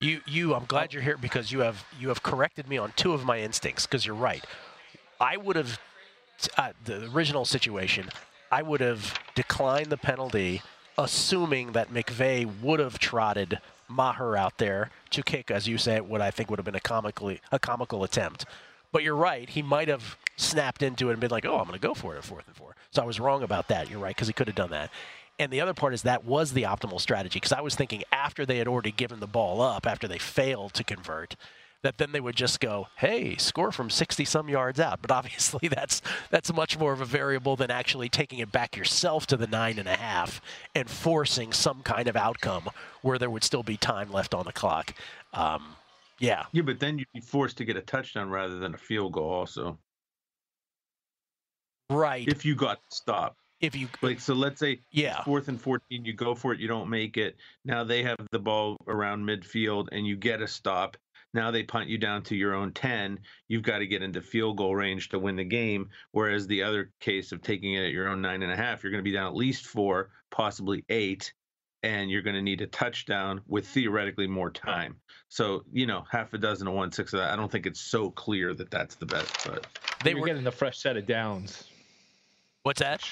You, 0.00 0.22
you. 0.26 0.54
I'm 0.54 0.64
glad 0.64 0.94
you're 0.94 1.02
here 1.02 1.18
because 1.18 1.52
you 1.52 1.60
have 1.60 1.84
you 1.98 2.08
have 2.08 2.22
corrected 2.22 2.66
me 2.68 2.78
on 2.78 2.92
two 2.96 3.12
of 3.12 3.24
my 3.24 3.40
instincts. 3.40 3.86
Because 3.86 4.06
you're 4.06 4.14
right. 4.14 4.42
I 5.20 5.36
would 5.36 5.56
have 5.56 5.78
uh, 6.56 6.72
the 6.84 7.10
original 7.10 7.44
situation. 7.44 8.08
I 8.50 8.62
would 8.62 8.80
have 8.80 9.18
declined 9.34 9.86
the 9.86 9.98
penalty, 9.98 10.62
assuming 10.96 11.72
that 11.72 11.92
McVay 11.92 12.50
would 12.62 12.80
have 12.80 12.98
trotted 12.98 13.60
Maher 13.88 14.36
out 14.36 14.56
there 14.56 14.90
to 15.10 15.22
kick, 15.22 15.50
as 15.50 15.68
you 15.68 15.76
say, 15.76 16.00
what 16.00 16.22
I 16.22 16.30
think 16.30 16.48
would 16.48 16.58
have 16.58 16.64
been 16.64 16.74
a 16.74 16.80
comically 16.80 17.42
a 17.52 17.58
comical 17.58 18.02
attempt. 18.02 18.46
But 18.92 19.02
you're 19.02 19.14
right. 19.14 19.50
He 19.50 19.60
might 19.60 19.88
have 19.88 20.16
snapped 20.36 20.82
into 20.82 21.10
it 21.10 21.12
and 21.12 21.20
been 21.20 21.30
like, 21.30 21.44
"Oh, 21.44 21.58
I'm 21.58 21.66
going 21.66 21.78
to 21.78 21.78
go 21.78 21.92
for 21.92 22.14
it 22.14 22.18
at 22.18 22.24
fourth 22.24 22.46
and 22.46 22.56
four. 22.56 22.74
So 22.90 23.02
I 23.02 23.04
was 23.04 23.20
wrong 23.20 23.42
about 23.42 23.68
that. 23.68 23.90
You're 23.90 24.00
right 24.00 24.16
because 24.16 24.28
he 24.28 24.32
could 24.32 24.46
have 24.46 24.56
done 24.56 24.70
that. 24.70 24.90
And 25.40 25.50
the 25.50 25.62
other 25.62 25.72
part 25.72 25.94
is 25.94 26.02
that 26.02 26.26
was 26.26 26.52
the 26.52 26.64
optimal 26.64 27.00
strategy 27.00 27.38
because 27.38 27.52
I 27.52 27.62
was 27.62 27.74
thinking 27.74 28.02
after 28.12 28.44
they 28.44 28.58
had 28.58 28.68
already 28.68 28.92
given 28.92 29.20
the 29.20 29.26
ball 29.26 29.62
up, 29.62 29.86
after 29.86 30.06
they 30.06 30.18
failed 30.18 30.74
to 30.74 30.84
convert, 30.84 31.34
that 31.82 31.96
then 31.96 32.12
they 32.12 32.20
would 32.20 32.36
just 32.36 32.60
go, 32.60 32.88
"Hey, 32.96 33.36
score 33.36 33.72
from 33.72 33.88
60 33.88 34.26
some 34.26 34.50
yards 34.50 34.78
out." 34.78 35.00
But 35.00 35.10
obviously, 35.10 35.66
that's 35.74 36.02
that's 36.28 36.52
much 36.52 36.78
more 36.78 36.92
of 36.92 37.00
a 37.00 37.06
variable 37.06 37.56
than 37.56 37.70
actually 37.70 38.10
taking 38.10 38.40
it 38.40 38.52
back 38.52 38.76
yourself 38.76 39.26
to 39.28 39.38
the 39.38 39.46
nine 39.46 39.78
and 39.78 39.88
a 39.88 39.96
half 39.96 40.42
and 40.74 40.90
forcing 40.90 41.54
some 41.54 41.80
kind 41.82 42.06
of 42.06 42.16
outcome 42.16 42.68
where 43.00 43.18
there 43.18 43.30
would 43.30 43.42
still 43.42 43.62
be 43.62 43.78
time 43.78 44.12
left 44.12 44.34
on 44.34 44.44
the 44.44 44.52
clock. 44.52 44.94
Um, 45.32 45.74
yeah. 46.18 46.44
Yeah, 46.52 46.62
but 46.62 46.80
then 46.80 46.98
you'd 46.98 47.08
be 47.14 47.20
forced 47.20 47.56
to 47.56 47.64
get 47.64 47.78
a 47.78 47.80
touchdown 47.80 48.28
rather 48.28 48.58
than 48.58 48.74
a 48.74 48.78
field 48.78 49.14
goal, 49.14 49.30
also. 49.30 49.78
Right. 51.88 52.28
If 52.28 52.44
you 52.44 52.54
got 52.54 52.80
stopped. 52.90 53.38
If 53.60 53.76
you 53.76 53.88
like, 54.00 54.20
so 54.20 54.32
let's 54.34 54.58
say 54.58 54.80
yeah, 54.90 55.22
fourth 55.22 55.48
and 55.48 55.60
fourteen, 55.60 56.04
you 56.04 56.14
go 56.14 56.34
for 56.34 56.52
it, 56.52 56.60
you 56.60 56.68
don't 56.68 56.88
make 56.88 57.16
it. 57.16 57.36
Now 57.64 57.84
they 57.84 58.02
have 58.02 58.16
the 58.30 58.38
ball 58.38 58.78
around 58.86 59.24
midfield, 59.24 59.88
and 59.92 60.06
you 60.06 60.16
get 60.16 60.40
a 60.40 60.48
stop. 60.48 60.96
Now 61.32 61.50
they 61.50 61.62
punt 61.62 61.88
you 61.88 61.98
down 61.98 62.22
to 62.24 62.36
your 62.36 62.54
own 62.54 62.72
10. 62.72 63.18
You've 63.48 63.62
got 63.62 63.78
to 63.78 63.86
get 63.86 64.02
into 64.02 64.20
field 64.20 64.56
goal 64.56 64.74
range 64.74 65.10
to 65.10 65.18
win 65.18 65.36
the 65.36 65.44
game. 65.44 65.88
Whereas 66.10 66.46
the 66.46 66.62
other 66.62 66.90
case 67.00 67.30
of 67.32 67.40
taking 67.40 67.74
it 67.74 67.84
at 67.84 67.92
your 67.92 68.08
own 68.08 68.20
nine 68.20 68.42
and 68.42 68.50
a 68.50 68.56
half, 68.56 68.82
you're 68.82 68.90
going 68.90 69.02
to 69.02 69.08
be 69.08 69.12
down 69.12 69.28
at 69.28 69.36
least 69.36 69.66
four, 69.66 70.10
possibly 70.30 70.84
eight, 70.88 71.32
and 71.82 72.10
you're 72.10 72.22
going 72.22 72.34
to 72.34 72.42
need 72.42 72.60
a 72.60 72.66
touchdown 72.66 73.40
with 73.46 73.64
mm-hmm. 73.64 73.74
theoretically 73.74 74.26
more 74.26 74.50
time. 74.50 74.96
So, 75.28 75.62
you 75.72 75.86
know, 75.86 76.04
half 76.10 76.32
a 76.34 76.38
dozen 76.38 76.66
to 76.66 76.72
one 76.72 76.90
six 76.90 77.12
of 77.12 77.20
that. 77.20 77.32
I 77.32 77.36
don't 77.36 77.50
think 77.50 77.66
it's 77.66 77.80
so 77.80 78.10
clear 78.10 78.52
that 78.54 78.70
that's 78.70 78.96
the 78.96 79.06
best, 79.06 79.46
but 79.46 79.66
they 80.02 80.14
were 80.14 80.26
getting 80.26 80.46
a 80.46 80.52
fresh 80.52 80.78
set 80.78 80.96
of 80.96 81.06
downs. 81.06 81.64
What's 82.64 82.80
that? 82.80 83.08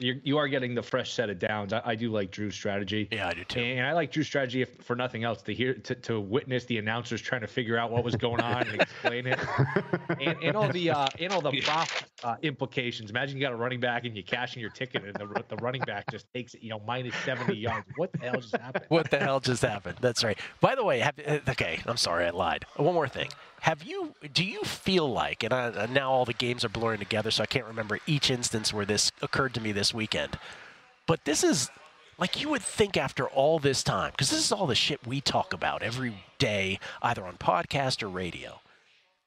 You're, 0.00 0.16
you 0.24 0.38
are 0.38 0.48
getting 0.48 0.74
the 0.74 0.82
fresh 0.82 1.12
set 1.12 1.30
of 1.30 1.38
downs. 1.38 1.72
I, 1.72 1.82
I, 1.84 1.94
do 1.94 2.10
like 2.10 2.30
Drew's 2.30 2.54
strategy. 2.54 3.08
Yeah, 3.12 3.28
I 3.28 3.34
do 3.34 3.44
too. 3.44 3.60
And 3.60 3.86
I 3.86 3.92
like 3.92 4.10
Drew's 4.10 4.26
strategy 4.26 4.62
if, 4.62 4.76
for 4.82 4.96
nothing 4.96 5.22
else 5.22 5.40
to 5.42 5.54
hear 5.54 5.74
to, 5.74 5.94
to 5.94 6.20
witness 6.20 6.64
the 6.64 6.78
announcers 6.78 7.20
trying 7.20 7.42
to 7.42 7.46
figure 7.46 7.78
out 7.78 7.92
what 7.92 8.02
was 8.02 8.16
going 8.16 8.40
on 8.40 8.66
and 8.66 8.82
explain 8.82 9.26
it, 9.26 9.38
and, 10.20 10.36
and 10.42 10.56
all 10.56 10.68
the 10.68 10.90
uh, 10.90 11.06
and 11.20 11.32
all 11.32 11.40
the 11.40 11.60
prop 11.64 11.88
uh, 12.24 12.36
implications. 12.42 13.10
Imagine 13.10 13.36
you 13.36 13.42
got 13.42 13.52
a 13.52 13.56
running 13.56 13.80
back 13.80 14.04
and 14.04 14.16
you 14.16 14.24
cashing 14.24 14.60
your 14.60 14.70
ticket 14.70 15.04
and 15.04 15.14
the, 15.14 15.44
the 15.48 15.56
running 15.56 15.82
back 15.82 16.10
just 16.10 16.26
takes 16.34 16.54
it, 16.54 16.62
you 16.62 16.70
know, 16.70 16.80
minus 16.86 17.14
seventy 17.24 17.56
yards. 17.56 17.86
What 17.96 18.12
the 18.12 18.18
hell 18.18 18.40
just 18.40 18.56
happened? 18.56 18.86
What 18.88 19.10
the 19.10 19.18
hell 19.18 19.40
just 19.40 19.62
happened? 19.62 19.98
That's 20.00 20.24
right. 20.24 20.38
By 20.60 20.74
the 20.74 20.84
way, 20.84 21.00
have, 21.00 21.14
uh, 21.24 21.38
okay, 21.48 21.80
I'm 21.86 21.96
sorry, 21.96 22.26
I 22.26 22.30
lied. 22.30 22.66
One 22.76 22.94
more 22.94 23.08
thing. 23.08 23.28
Have 23.64 23.82
you? 23.82 24.14
Do 24.30 24.44
you 24.44 24.62
feel 24.62 25.10
like? 25.10 25.42
And 25.42 25.54
I, 25.54 25.86
now 25.86 26.10
all 26.10 26.26
the 26.26 26.34
games 26.34 26.66
are 26.66 26.68
blurring 26.68 26.98
together, 26.98 27.30
so 27.30 27.42
I 27.42 27.46
can't 27.46 27.64
remember 27.64 27.98
each 28.06 28.30
instance 28.30 28.74
where 28.74 28.84
this 28.84 29.10
occurred 29.22 29.54
to 29.54 29.60
me 29.62 29.72
this 29.72 29.94
weekend. 29.94 30.38
But 31.06 31.24
this 31.24 31.42
is 31.42 31.70
like 32.18 32.42
you 32.42 32.50
would 32.50 32.60
think 32.60 32.98
after 32.98 33.26
all 33.26 33.58
this 33.58 33.82
time, 33.82 34.10
because 34.10 34.28
this 34.28 34.44
is 34.44 34.52
all 34.52 34.66
the 34.66 34.74
shit 34.74 35.06
we 35.06 35.22
talk 35.22 35.54
about 35.54 35.82
every 35.82 36.12
day, 36.36 36.78
either 37.00 37.24
on 37.24 37.38
podcast 37.38 38.02
or 38.02 38.10
radio. 38.10 38.60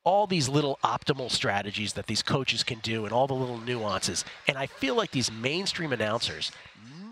All 0.03 0.27
these 0.27 0.48
little 0.48 0.77
optimal 0.84 1.32
strategies 1.32 1.94
that 1.94 2.06
these 2.06 2.22
coaches 2.22 2.62
can 2.63 2.77
do, 2.77 3.06
and 3.06 3.13
all 3.13 3.25
the 3.25 3.34
little 3.34 3.58
nuances. 3.58 4.24
And 4.48 4.56
I 4.56 4.67
feel 4.67 4.94
like 4.94 5.10
these 5.10 5.32
mainstream 5.32 5.91
announcers, 5.91 6.51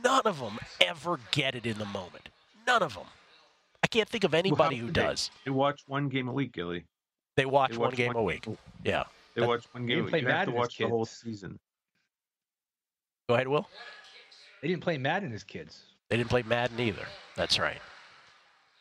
none 0.03 0.21
of 0.25 0.39
them 0.39 0.59
ever 0.79 1.19
get 1.31 1.55
it 1.55 1.65
in 1.65 1.79
the 1.79 1.85
moment. 1.85 2.29
None 2.67 2.83
of 2.83 2.93
them. 2.93 3.07
I 3.81 3.87
can't 3.87 4.07
think 4.07 4.25
of 4.25 4.35
anybody 4.35 4.75
well, 4.75 4.85
who 4.85 4.91
does. 4.91 5.31
They 5.43 5.49
watch 5.49 5.81
one 5.87 6.07
game 6.07 6.27
a 6.27 6.31
week, 6.31 6.53
Gilly. 6.53 6.85
They 7.35 7.45
watch, 7.45 7.71
they 7.71 7.77
watch 7.77 7.87
one 7.89 7.95
game 7.95 8.07
one, 8.07 8.15
a 8.17 8.23
week. 8.23 8.47
Yeah. 8.83 9.03
They 9.35 9.45
watch 9.45 9.65
one 9.71 9.85
game. 9.85 10.07
Play 10.07 10.21
you 10.21 10.27
have 10.27 10.45
to 10.47 10.51
watch 10.51 10.77
the 10.77 10.87
whole 10.87 11.05
season. 11.05 11.59
Go 13.27 13.35
ahead, 13.35 13.47
Will. 13.47 13.67
They 14.61 14.67
didn't 14.67 14.83
play 14.83 14.97
Madden 14.97 15.33
as 15.33 15.43
kids. 15.43 15.81
They 16.09 16.17
didn't 16.17 16.29
play 16.29 16.43
Madden 16.43 16.79
either. 16.79 17.05
That's 17.35 17.59
right. 17.59 17.81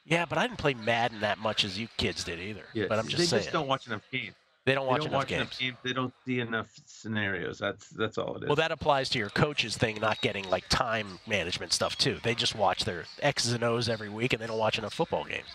Yeah, 0.04 0.26
but 0.26 0.38
I 0.38 0.46
didn't 0.46 0.58
play 0.58 0.74
Madden 0.74 1.20
that 1.20 1.38
much 1.38 1.64
as 1.64 1.78
you 1.78 1.88
kids 1.96 2.24
did 2.24 2.38
either. 2.38 2.64
Yeah, 2.74 2.86
but 2.88 2.98
I'm 2.98 3.06
just 3.06 3.18
they 3.18 3.24
saying. 3.24 3.40
They 3.40 3.44
just 3.44 3.52
don't 3.52 3.66
watch 3.66 3.86
enough 3.86 4.02
games. 4.12 4.34
They 4.66 4.74
don't 4.74 4.86
watch, 4.86 5.00
they 5.00 5.06
don't 5.06 5.08
enough, 5.08 5.20
watch 5.20 5.28
games. 5.28 5.40
enough, 5.40 5.58
games. 5.58 5.76
They 5.82 5.92
don't 5.92 6.14
see 6.24 6.40
enough 6.40 6.68
scenarios. 6.86 7.58
That's 7.58 7.88
that's 7.90 8.18
all 8.18 8.36
it 8.36 8.44
is. 8.44 8.48
Well, 8.48 8.56
that 8.56 8.70
applies 8.70 9.08
to 9.10 9.18
your 9.18 9.30
coaches 9.30 9.76
thing, 9.76 9.98
not 10.00 10.20
getting 10.20 10.48
like 10.48 10.68
time 10.68 11.18
management 11.26 11.72
stuff 11.72 11.96
too. 11.96 12.18
They 12.22 12.34
just 12.34 12.54
watch 12.54 12.84
their 12.84 13.04
X's 13.20 13.52
and 13.52 13.64
O's 13.64 13.88
every 13.88 14.08
week, 14.08 14.32
and 14.32 14.40
they 14.40 14.46
don't 14.46 14.58
watch 14.58 14.78
enough 14.78 14.94
football 14.94 15.24
games. 15.24 15.48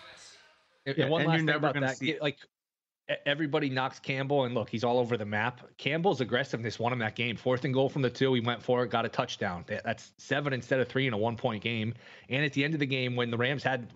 And, 0.86 0.96
yeah, 0.96 1.08
one 1.08 1.22
and 1.22 1.30
last 1.30 1.38
thing 1.38 1.48
about 1.50 1.80
that, 1.80 1.96
see... 1.96 2.18
like 2.20 2.38
everybody 3.26 3.68
knocks 3.68 3.98
Campbell, 3.98 4.44
and 4.44 4.54
look, 4.54 4.68
he's 4.68 4.84
all 4.84 4.98
over 4.98 5.16
the 5.16 5.24
map. 5.24 5.60
Campbell's 5.78 6.20
aggressiveness 6.20 6.78
won 6.78 6.92
him 6.92 6.98
that 7.00 7.14
game. 7.14 7.36
Fourth 7.36 7.64
and 7.64 7.74
goal 7.74 7.88
from 7.88 8.02
the 8.02 8.10
two, 8.10 8.32
he 8.34 8.40
went 8.40 8.62
for 8.62 8.82
it, 8.82 8.90
got 8.90 9.04
a 9.04 9.08
touchdown. 9.08 9.64
That's 9.66 10.12
seven 10.18 10.52
instead 10.52 10.80
of 10.80 10.88
three 10.88 11.06
in 11.06 11.12
a 11.12 11.18
one 11.18 11.36
point 11.36 11.62
game. 11.62 11.94
And 12.28 12.44
at 12.44 12.52
the 12.52 12.64
end 12.64 12.74
of 12.74 12.80
the 12.80 12.86
game, 12.86 13.16
when 13.16 13.30
the 13.30 13.36
Rams 13.36 13.62
had 13.62 13.92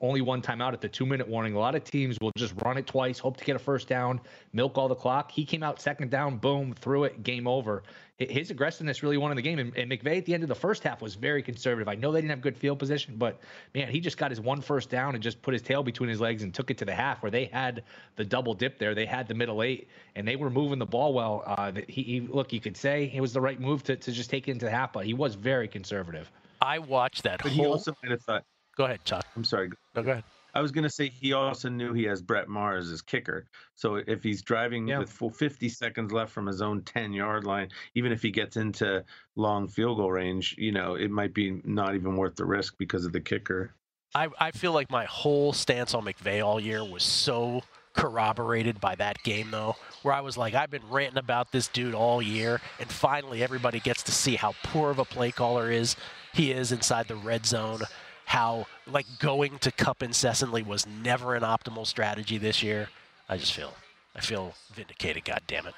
only 0.00 0.20
one 0.20 0.42
timeout 0.42 0.72
at 0.72 0.80
the 0.80 0.88
two 0.88 1.06
minute 1.06 1.28
warning, 1.28 1.54
a 1.54 1.58
lot 1.58 1.74
of 1.74 1.84
teams 1.84 2.18
will 2.20 2.32
just 2.36 2.54
run 2.64 2.76
it 2.76 2.86
twice, 2.86 3.18
hope 3.18 3.36
to 3.38 3.44
get 3.44 3.56
a 3.56 3.58
first 3.58 3.88
down, 3.88 4.20
milk 4.52 4.76
all 4.76 4.88
the 4.88 4.94
clock. 4.94 5.30
He 5.30 5.44
came 5.44 5.62
out 5.62 5.80
second 5.80 6.10
down, 6.10 6.38
boom, 6.38 6.74
threw 6.74 7.04
it, 7.04 7.22
game 7.22 7.46
over 7.46 7.82
his 8.18 8.50
aggressiveness 8.50 9.02
really 9.02 9.16
won 9.16 9.30
in 9.30 9.36
the 9.36 9.42
game. 9.42 9.58
And, 9.58 9.76
and, 9.76 9.90
McVay 9.90 10.18
at 10.18 10.24
the 10.24 10.34
end 10.34 10.42
of 10.42 10.48
the 10.48 10.54
first 10.54 10.82
half 10.82 11.00
was 11.00 11.14
very 11.14 11.42
conservative. 11.42 11.88
I 11.88 11.94
know 11.94 12.10
they 12.10 12.20
didn't 12.20 12.30
have 12.30 12.40
good 12.40 12.56
field 12.56 12.78
position, 12.78 13.14
but 13.16 13.40
man, 13.74 13.88
he 13.88 14.00
just 14.00 14.18
got 14.18 14.30
his 14.30 14.40
one 14.40 14.60
first 14.60 14.90
down 14.90 15.14
and 15.14 15.22
just 15.22 15.40
put 15.40 15.52
his 15.52 15.62
tail 15.62 15.84
between 15.84 16.08
his 16.08 16.20
legs 16.20 16.42
and 16.42 16.52
took 16.52 16.70
it 16.70 16.78
to 16.78 16.84
the 16.84 16.94
half 16.94 17.22
where 17.22 17.30
they 17.30 17.44
had 17.44 17.84
the 18.16 18.24
double 18.24 18.54
dip 18.54 18.78
there. 18.78 18.94
They 18.94 19.06
had 19.06 19.28
the 19.28 19.34
middle 19.34 19.62
eight 19.62 19.88
and 20.16 20.26
they 20.26 20.34
were 20.34 20.50
moving 20.50 20.80
the 20.80 20.86
ball 20.86 21.14
well. 21.14 21.44
Uh, 21.46 21.72
he, 21.86 22.02
he, 22.02 22.20
look, 22.20 22.52
you 22.52 22.60
could 22.60 22.76
say 22.76 23.10
it 23.14 23.20
was 23.20 23.32
the 23.32 23.40
right 23.40 23.60
move 23.60 23.84
to, 23.84 23.94
to 23.94 24.12
just 24.12 24.30
take 24.30 24.48
it 24.48 24.50
into 24.50 24.64
the 24.64 24.72
half, 24.72 24.92
but 24.92 25.06
he 25.06 25.14
was 25.14 25.36
very 25.36 25.68
conservative. 25.68 26.30
I 26.60 26.80
watched 26.80 27.22
that 27.22 27.40
but 27.42 27.52
whole. 27.52 27.64
He 27.64 27.70
also 27.70 27.94
might 28.02 28.10
have 28.10 28.22
thought. 28.22 28.44
Go 28.76 28.84
ahead, 28.84 29.04
Chuck. 29.04 29.24
I'm 29.36 29.44
sorry. 29.44 29.70
No, 29.94 30.02
go 30.02 30.12
ahead. 30.12 30.24
I 30.54 30.60
was 30.60 30.72
going 30.72 30.84
to 30.84 30.90
say 30.90 31.08
he 31.08 31.32
also 31.32 31.68
knew 31.68 31.92
he 31.92 32.04
has 32.04 32.22
Brett 32.22 32.48
Maher 32.48 32.76
as 32.76 32.88
his 32.88 33.02
kicker. 33.02 33.46
So 33.74 33.96
if 33.96 34.22
he's 34.22 34.42
driving 34.42 34.88
yeah. 34.88 34.98
with 34.98 35.10
full 35.10 35.30
50 35.30 35.68
seconds 35.68 36.12
left 36.12 36.32
from 36.32 36.46
his 36.46 36.62
own 36.62 36.82
10 36.82 37.12
yard 37.12 37.44
line, 37.44 37.68
even 37.94 38.12
if 38.12 38.22
he 38.22 38.30
gets 38.30 38.56
into 38.56 39.04
long 39.36 39.68
field 39.68 39.98
goal 39.98 40.10
range, 40.10 40.54
you 40.58 40.72
know, 40.72 40.94
it 40.94 41.10
might 41.10 41.34
be 41.34 41.60
not 41.64 41.94
even 41.94 42.16
worth 42.16 42.36
the 42.36 42.44
risk 42.44 42.76
because 42.78 43.04
of 43.04 43.12
the 43.12 43.20
kicker. 43.20 43.74
I, 44.14 44.28
I 44.38 44.50
feel 44.52 44.72
like 44.72 44.90
my 44.90 45.04
whole 45.04 45.52
stance 45.52 45.92
on 45.94 46.04
McVay 46.04 46.44
all 46.44 46.58
year 46.58 46.82
was 46.82 47.02
so 47.02 47.62
corroborated 47.92 48.80
by 48.80 48.94
that 48.94 49.22
game, 49.22 49.50
though, 49.50 49.76
where 50.02 50.14
I 50.14 50.20
was 50.20 50.36
like, 50.36 50.54
I've 50.54 50.70
been 50.70 50.88
ranting 50.88 51.18
about 51.18 51.52
this 51.52 51.68
dude 51.68 51.94
all 51.94 52.22
year, 52.22 52.60
and 52.78 52.88
finally 52.88 53.42
everybody 53.42 53.80
gets 53.80 54.02
to 54.04 54.12
see 54.12 54.36
how 54.36 54.54
poor 54.62 54.90
of 54.90 54.98
a 54.98 55.04
play 55.04 55.30
caller 55.30 55.70
is 55.70 55.96
he 56.32 56.52
is 56.52 56.72
inside 56.72 57.08
the 57.08 57.16
red 57.16 57.44
zone 57.44 57.80
how 58.28 58.66
like 58.86 59.06
going 59.18 59.58
to 59.58 59.72
Kupp 59.72 60.02
incessantly 60.02 60.62
was 60.62 60.86
never 60.86 61.34
an 61.34 61.42
optimal 61.42 61.86
strategy 61.86 62.36
this 62.36 62.62
year. 62.62 62.90
I 63.26 63.38
just 63.38 63.54
feel 63.54 63.72
I 64.14 64.20
feel 64.20 64.54
vindicated. 64.74 65.24
God 65.24 65.40
damn 65.46 65.66
it! 65.66 65.74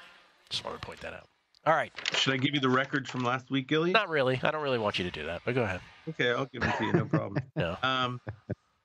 Just 0.49 0.65
want 0.65 0.79
to 0.79 0.85
point 0.85 0.99
that 0.99 1.13
out. 1.13 1.27
All 1.65 1.73
right. 1.73 1.93
Should 2.13 2.33
I 2.33 2.37
give 2.37 2.53
you 2.53 2.59
the 2.59 2.69
records 2.69 3.09
from 3.09 3.23
last 3.23 3.49
week, 3.51 3.67
Gilly? 3.67 3.91
Not 3.91 4.09
really. 4.09 4.39
I 4.43 4.51
don't 4.51 4.63
really 4.63 4.79
want 4.79 4.99
you 4.99 5.05
to 5.05 5.11
do 5.11 5.25
that, 5.27 5.43
but 5.45 5.55
go 5.55 5.63
ahead. 5.63 5.79
Okay, 6.09 6.31
I'll 6.31 6.47
give 6.47 6.63
it 6.63 6.77
to 6.77 6.85
you. 6.85 6.93
No 6.93 7.05
problem. 7.05 7.37
no. 7.55 7.77
Um, 7.83 8.19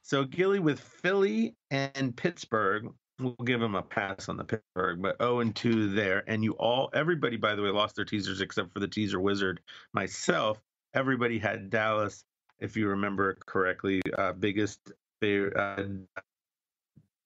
so 0.02 0.24
Gilly 0.24 0.60
with 0.60 0.78
Philly 0.78 1.56
and 1.70 2.14
Pittsburgh, 2.16 2.92
we'll 3.18 3.34
give 3.46 3.62
him 3.62 3.74
a 3.74 3.82
pass 3.82 4.28
on 4.28 4.36
the 4.36 4.44
Pittsburgh, 4.44 5.00
but 5.00 5.16
0 5.20 5.40
and 5.40 5.56
2 5.56 5.92
there. 5.94 6.22
And 6.28 6.44
you 6.44 6.52
all, 6.52 6.90
everybody, 6.92 7.36
by 7.36 7.54
the 7.54 7.62
way, 7.62 7.70
lost 7.70 7.96
their 7.96 8.04
teasers 8.04 8.42
except 8.42 8.72
for 8.74 8.80
the 8.80 8.88
teaser 8.88 9.18
wizard, 9.18 9.60
myself. 9.92 10.60
Everybody 10.94 11.38
had 11.38 11.70
Dallas 11.70 12.24
if 12.60 12.76
you 12.76 12.88
remember 12.88 13.36
correctly, 13.46 14.00
uh, 14.16 14.32
biggest 14.32 14.92
favorite, 15.20 15.56
uh, 15.56 16.22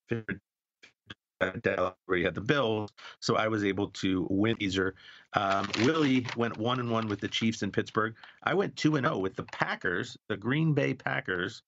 favorite 0.09 0.41
uh, 1.41 1.91
where 2.07 2.19
you 2.19 2.25
had 2.25 2.35
the 2.35 2.41
Bills. 2.41 2.91
So 3.21 3.37
I 3.37 3.49
was 3.49 3.65
able 3.65 3.89
to 3.89 4.27
win 4.31 4.57
teaser. 4.57 4.95
Um, 5.35 5.69
Willie 5.81 6.27
went 6.37 6.59
one 6.59 6.81
and 6.81 6.91
one 6.91 7.09
with 7.09 7.21
the 7.21 7.29
Chiefs 7.29 7.63
in 7.63 7.71
Pittsburgh. 7.71 8.15
I 8.43 8.55
went 8.55 8.77
two 8.77 8.97
and 8.97 9.07
zero 9.07 9.17
oh 9.17 9.19
with 9.19 9.37
the 9.37 9.45
Packers, 9.45 10.17
the 10.29 10.37
Green 10.37 10.75
Bay 10.75 10.95
Packers, 10.95 11.63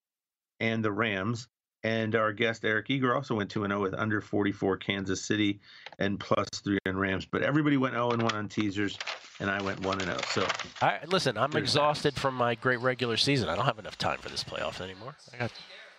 and 0.61 0.85
the 0.85 0.93
Rams. 0.93 1.49
And 1.85 2.15
our 2.15 2.33
guest 2.33 2.65
Eric 2.65 2.91
Eager 2.91 3.15
also 3.15 3.35
went 3.35 3.51
2 3.51 3.67
0 3.67 3.81
with 3.81 3.95
under 3.95 4.21
44 4.21 4.77
Kansas 4.77 5.21
City 5.21 5.61
and 5.99 6.19
plus 6.19 6.47
3 6.63 6.79
on 6.87 6.97
Rams. 6.97 7.27
But 7.27 7.43
everybody 7.43 7.77
went 7.77 7.95
0 7.95 8.09
1 8.09 8.21
on 8.21 8.49
teasers, 8.49 8.99
and 9.41 9.51
I 9.51 9.61
went 9.61 9.81
1 9.81 10.01
0. 10.01 10.17
So, 10.29 10.47
I, 10.81 11.01
listen, 11.09 11.37
I'm 11.37 11.57
exhausted 11.57 12.15
from 12.15 12.35
my 12.35 12.55
great 12.55 12.81
regular 12.81 13.17
season. 13.17 13.49
I 13.49 13.57
don't 13.57 13.65
have 13.65 13.81
enough 13.81 13.99
time 13.99 14.19
for 14.19 14.29
this 14.29 14.45
playoff 14.45 14.81
anymore. 14.81 15.17
I 15.35 15.39
got, 15.39 15.53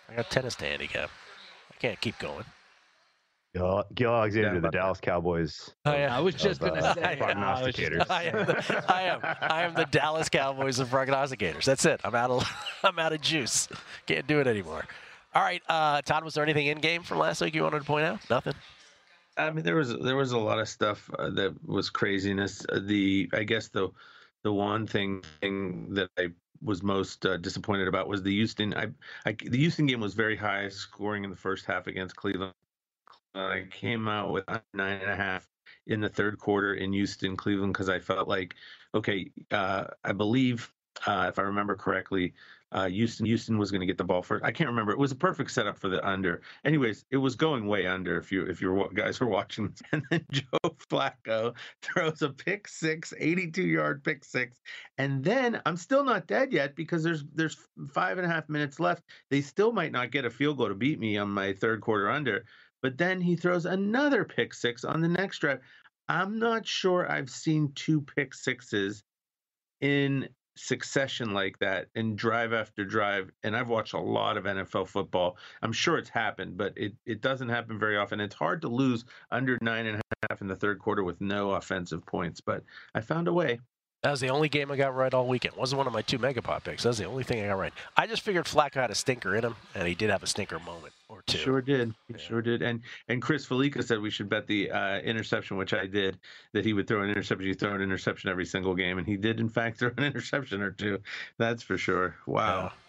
I 0.08 0.14
got 0.16 0.30
tennis 0.30 0.54
to 0.56 0.64
handicap. 0.64 1.10
I 1.70 1.74
can't 1.80 2.00
keep 2.00 2.18
going. 2.18 2.44
Gill, 3.54 3.84
Gill 3.94 4.12
Alexander, 4.12 4.54
yeah, 4.54 4.60
the 4.60 4.70
Dallas 4.70 4.98
Cowboys. 5.00 5.70
Oh, 5.84 5.92
yeah. 5.92 6.16
I 6.16 6.20
was 6.20 6.34
just 6.34 6.60
going 6.60 6.74
to 6.74 6.80
uh, 6.80 6.94
say 6.94 7.16
prognosticators. 7.20 8.10
I, 8.10 8.24
am 8.24 8.46
the, 8.46 8.84
I 8.92 9.02
am, 9.02 9.20
I 9.22 9.62
am 9.62 9.74
the 9.74 9.84
Dallas 9.84 10.28
Cowboys 10.28 10.80
of 10.80 10.88
prognosticators. 10.88 11.64
That's 11.64 11.84
it. 11.84 12.00
I'm 12.02 12.16
out 12.16 12.30
of, 12.32 12.66
I'm 12.82 12.98
out 12.98 13.12
of 13.12 13.20
juice. 13.20 13.68
Can't 14.06 14.26
do 14.26 14.40
it 14.40 14.48
anymore. 14.48 14.86
All 15.34 15.42
right, 15.42 15.62
uh, 15.68 16.00
Todd. 16.02 16.24
Was 16.24 16.34
there 16.34 16.44
anything 16.44 16.68
in 16.68 16.78
game 16.78 17.02
from 17.02 17.18
last 17.18 17.40
week 17.40 17.54
you 17.54 17.62
wanted 17.62 17.80
to 17.80 17.84
point 17.84 18.04
out? 18.04 18.20
Nothing. 18.30 18.54
I 19.36 19.50
mean, 19.50 19.64
there 19.64 19.74
was 19.74 19.96
there 19.98 20.16
was 20.16 20.32
a 20.32 20.38
lot 20.38 20.60
of 20.60 20.68
stuff 20.68 21.10
uh, 21.18 21.30
that 21.30 21.54
was 21.66 21.90
craziness. 21.90 22.64
Uh, 22.70 22.80
the 22.84 23.28
I 23.32 23.42
guess 23.42 23.68
the 23.68 23.90
the 24.44 24.52
one 24.52 24.86
thing, 24.86 25.22
thing 25.40 25.92
that 25.94 26.10
I 26.16 26.28
was 26.62 26.82
most 26.82 27.26
uh, 27.26 27.36
disappointed 27.38 27.88
about 27.88 28.08
was 28.08 28.22
the 28.22 28.30
Houston. 28.30 28.74
I, 28.74 28.88
I, 29.26 29.32
the 29.32 29.58
Houston 29.58 29.86
game 29.86 30.00
was 30.00 30.14
very 30.14 30.36
high 30.36 30.68
scoring 30.68 31.24
in 31.24 31.30
the 31.30 31.36
first 31.36 31.66
half 31.66 31.86
against 31.86 32.14
Cleveland. 32.14 32.52
I 33.34 33.64
came 33.70 34.06
out 34.06 34.30
with 34.30 34.44
nine 34.72 35.00
and 35.00 35.10
a 35.10 35.16
half 35.16 35.48
in 35.86 36.00
the 36.00 36.08
third 36.08 36.38
quarter 36.38 36.74
in 36.74 36.92
Houston, 36.92 37.36
Cleveland, 37.36 37.72
because 37.72 37.88
I 37.88 37.98
felt 37.98 38.28
like, 38.28 38.54
okay, 38.94 39.30
uh, 39.50 39.84
I 40.04 40.12
believe 40.12 40.72
uh, 41.06 41.26
if 41.28 41.38
I 41.38 41.42
remember 41.42 41.74
correctly, 41.74 42.34
uh, 42.74 42.88
Houston 42.88 43.24
Houston 43.24 43.56
was 43.56 43.70
going 43.70 43.80
to 43.80 43.86
get 43.86 43.96
the 43.96 44.04
ball 44.04 44.20
first. 44.20 44.44
I 44.44 44.50
can't 44.50 44.68
remember. 44.68 44.90
It 44.90 44.98
was 44.98 45.12
a 45.12 45.16
perfect 45.16 45.52
setup 45.52 45.78
for 45.78 45.88
the 45.88 46.06
under. 46.06 46.42
Anyways, 46.64 47.04
it 47.12 47.16
was 47.16 47.36
going 47.36 47.66
way 47.66 47.86
under 47.86 48.18
if 48.18 48.32
you 48.32 48.44
if 48.46 48.60
you 48.60 48.90
guys 48.94 49.20
were 49.20 49.28
watching. 49.28 49.72
And 49.92 50.02
then 50.10 50.26
Joe 50.32 50.74
Flacco 50.90 51.54
throws 51.82 52.22
a 52.22 52.30
pick 52.30 52.66
six, 52.66 53.14
82 53.16 53.62
yard 53.62 54.02
pick 54.02 54.24
six, 54.24 54.60
and 54.98 55.22
then 55.22 55.62
I'm 55.64 55.76
still 55.76 56.02
not 56.02 56.26
dead 56.26 56.52
yet 56.52 56.74
because 56.74 57.04
there's 57.04 57.24
there's 57.32 57.56
five 57.92 58.18
and 58.18 58.26
a 58.26 58.30
half 58.30 58.48
minutes 58.48 58.80
left. 58.80 59.04
They 59.30 59.40
still 59.40 59.72
might 59.72 59.92
not 59.92 60.10
get 60.10 60.24
a 60.24 60.30
field 60.30 60.58
goal 60.58 60.68
to 60.68 60.74
beat 60.74 60.98
me 60.98 61.16
on 61.16 61.30
my 61.30 61.52
third 61.52 61.80
quarter 61.80 62.10
under. 62.10 62.44
But 62.82 62.98
then 62.98 63.20
he 63.20 63.36
throws 63.36 63.66
another 63.66 64.24
pick 64.24 64.52
six 64.52 64.84
on 64.84 65.00
the 65.00 65.08
next 65.08 65.38
drive. 65.38 65.60
I'm 66.08 66.38
not 66.40 66.66
sure 66.66 67.10
I've 67.10 67.30
seen 67.30 67.72
two 67.74 68.00
pick 68.00 68.34
sixes 68.34 69.04
in 69.80 70.28
succession 70.56 71.32
like 71.32 71.58
that 71.58 71.88
and 71.94 72.16
drive 72.16 72.52
after 72.52 72.84
drive 72.84 73.30
and 73.42 73.56
i've 73.56 73.68
watched 73.68 73.92
a 73.92 73.98
lot 73.98 74.36
of 74.36 74.44
nfl 74.44 74.86
football. 74.86 75.36
I'm 75.62 75.72
sure 75.72 75.98
it's 75.98 76.08
happened 76.08 76.56
but 76.56 76.72
it, 76.76 76.94
it 77.06 77.20
doesn't 77.20 77.48
happen 77.48 77.78
very 77.78 77.96
often. 77.96 78.20
It's 78.20 78.34
hard 78.34 78.62
to 78.62 78.68
lose 78.68 79.04
under 79.30 79.58
nine 79.60 79.86
and 79.86 79.98
a 79.98 80.26
half 80.30 80.40
in 80.40 80.46
the 80.46 80.56
third 80.56 80.78
quarter 80.78 81.02
with 81.02 81.20
no 81.20 81.52
offensive 81.52 82.06
points 82.06 82.40
but 82.40 82.62
i 82.94 83.00
found 83.00 83.28
a 83.28 83.32
way 83.32 83.58
that 84.04 84.10
was 84.10 84.20
the 84.20 84.28
only 84.28 84.50
game 84.50 84.70
I 84.70 84.76
got 84.76 84.94
right 84.94 85.12
all 85.14 85.26
weekend. 85.26 85.56
Wasn't 85.56 85.78
one 85.78 85.86
of 85.86 85.94
my 85.94 86.02
two 86.02 86.18
megapod 86.18 86.62
picks. 86.62 86.82
That 86.82 86.90
was 86.90 86.98
the 86.98 87.06
only 87.06 87.24
thing 87.24 87.42
I 87.42 87.48
got 87.48 87.58
right. 87.58 87.72
I 87.96 88.06
just 88.06 88.20
figured 88.20 88.44
Flacco 88.44 88.74
had 88.74 88.90
a 88.90 88.94
stinker 88.94 89.34
in 89.34 89.42
him, 89.42 89.56
and 89.74 89.88
he 89.88 89.94
did 89.94 90.10
have 90.10 90.22
a 90.22 90.26
stinker 90.26 90.58
moment 90.58 90.92
or 91.08 91.22
two. 91.26 91.38
Sure 91.38 91.62
did. 91.62 91.94
He 92.06 92.12
yeah. 92.12 92.20
sure 92.20 92.42
did. 92.42 92.60
And 92.60 92.82
and 93.08 93.22
Chris 93.22 93.46
Fallica 93.46 93.82
said 93.82 93.98
we 94.02 94.10
should 94.10 94.28
bet 94.28 94.46
the 94.46 94.70
uh, 94.70 94.98
interception, 94.98 95.56
which 95.56 95.72
I 95.72 95.86
did, 95.86 96.18
that 96.52 96.66
he 96.66 96.74
would 96.74 96.86
throw 96.86 97.02
an 97.02 97.08
interception. 97.08 97.46
He 97.46 97.54
throw 97.54 97.74
an 97.74 97.80
interception 97.80 98.28
every 98.28 98.44
single 98.44 98.74
game, 98.74 98.98
and 98.98 99.06
he 99.06 99.16
did 99.16 99.40
in 99.40 99.48
fact 99.48 99.78
throw 99.78 99.90
an 99.96 100.04
interception 100.04 100.60
or 100.60 100.70
two. 100.72 100.98
That's 101.38 101.62
for 101.62 101.78
sure. 101.78 102.14
Wow. 102.26 102.64
Yeah. 102.64 102.83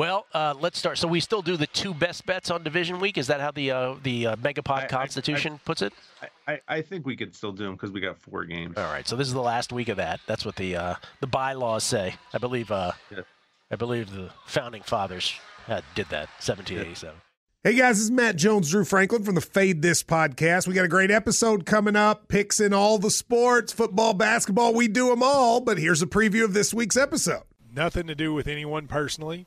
Well, 0.00 0.26
uh, 0.32 0.54
let's 0.58 0.78
start. 0.78 0.96
So 0.96 1.06
we 1.06 1.20
still 1.20 1.42
do 1.42 1.58
the 1.58 1.66
two 1.66 1.92
best 1.92 2.24
bets 2.24 2.50
on 2.50 2.62
division 2.62 3.00
week. 3.00 3.18
Is 3.18 3.26
that 3.26 3.38
how 3.38 3.50
the 3.50 3.70
uh, 3.70 3.96
the 4.02 4.28
uh, 4.28 4.36
Megapod 4.36 4.84
I, 4.84 4.86
Constitution 4.86 5.52
I, 5.52 5.56
I, 5.56 5.60
puts 5.66 5.82
it? 5.82 5.92
I, 6.48 6.60
I 6.66 6.80
think 6.80 7.04
we 7.04 7.14
could 7.14 7.34
still 7.34 7.52
do 7.52 7.64
them 7.64 7.74
because 7.74 7.90
we 7.90 8.00
got 8.00 8.16
four 8.16 8.46
games. 8.46 8.78
All 8.78 8.90
right. 8.90 9.06
So 9.06 9.14
this 9.14 9.28
is 9.28 9.34
the 9.34 9.42
last 9.42 9.74
week 9.74 9.90
of 9.90 9.98
that. 9.98 10.20
That's 10.26 10.46
what 10.46 10.56
the 10.56 10.74
uh, 10.74 10.94
the 11.20 11.26
bylaws 11.26 11.84
say. 11.84 12.14
I 12.32 12.38
believe. 12.38 12.70
Uh, 12.70 12.92
yeah. 13.10 13.20
I 13.70 13.76
believe 13.76 14.10
the 14.10 14.30
founding 14.46 14.80
fathers 14.80 15.34
had, 15.66 15.84
did 15.94 16.06
that. 16.08 16.30
1787. 16.38 17.14
Yeah. 17.14 17.70
Hey 17.70 17.76
guys, 17.76 17.96
this 17.96 18.04
is 18.04 18.10
Matt 18.10 18.36
Jones, 18.36 18.70
Drew 18.70 18.86
Franklin 18.86 19.22
from 19.22 19.34
the 19.34 19.42
Fade 19.42 19.82
This 19.82 20.02
podcast. 20.02 20.66
We 20.66 20.72
got 20.72 20.86
a 20.86 20.88
great 20.88 21.10
episode 21.10 21.66
coming 21.66 21.94
up. 21.94 22.26
Picks 22.26 22.58
in 22.58 22.72
all 22.72 22.96
the 22.96 23.10
sports, 23.10 23.70
football, 23.70 24.14
basketball, 24.14 24.72
we 24.72 24.88
do 24.88 25.10
them 25.10 25.22
all. 25.22 25.60
But 25.60 25.76
here's 25.76 26.00
a 26.00 26.06
preview 26.06 26.44
of 26.44 26.54
this 26.54 26.72
week's 26.72 26.96
episode. 26.96 27.42
Nothing 27.70 28.06
to 28.06 28.14
do 28.14 28.32
with 28.32 28.48
anyone 28.48 28.86
personally. 28.86 29.46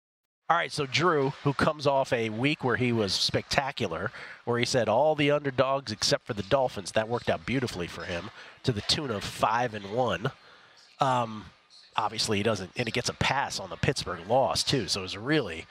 All 0.51 0.57
right, 0.57 0.69
so 0.69 0.85
Drew, 0.85 1.29
who 1.45 1.53
comes 1.53 1.87
off 1.87 2.11
a 2.11 2.27
week 2.27 2.61
where 2.61 2.75
he 2.75 2.91
was 2.91 3.13
spectacular, 3.13 4.11
where 4.43 4.59
he 4.59 4.65
said 4.65 4.89
all 4.89 5.15
the 5.15 5.31
underdogs 5.31 5.93
except 5.93 6.27
for 6.27 6.33
the 6.33 6.43
Dolphins, 6.43 6.91
that 6.91 7.07
worked 7.07 7.29
out 7.29 7.45
beautifully 7.45 7.87
for 7.87 8.03
him 8.03 8.31
to 8.63 8.73
the 8.73 8.81
tune 8.81 9.11
of 9.11 9.23
five 9.23 9.73
and 9.73 9.93
one. 9.93 10.33
Um, 10.99 11.45
obviously, 11.95 12.35
he 12.35 12.43
doesn't, 12.43 12.71
and 12.75 12.85
he 12.85 12.91
gets 12.91 13.07
a 13.07 13.13
pass 13.13 13.61
on 13.61 13.69
the 13.69 13.77
Pittsburgh 13.77 14.27
loss 14.27 14.61
too. 14.61 14.89
So 14.89 14.99
it 14.99 15.03
was 15.03 15.15
really 15.15 15.67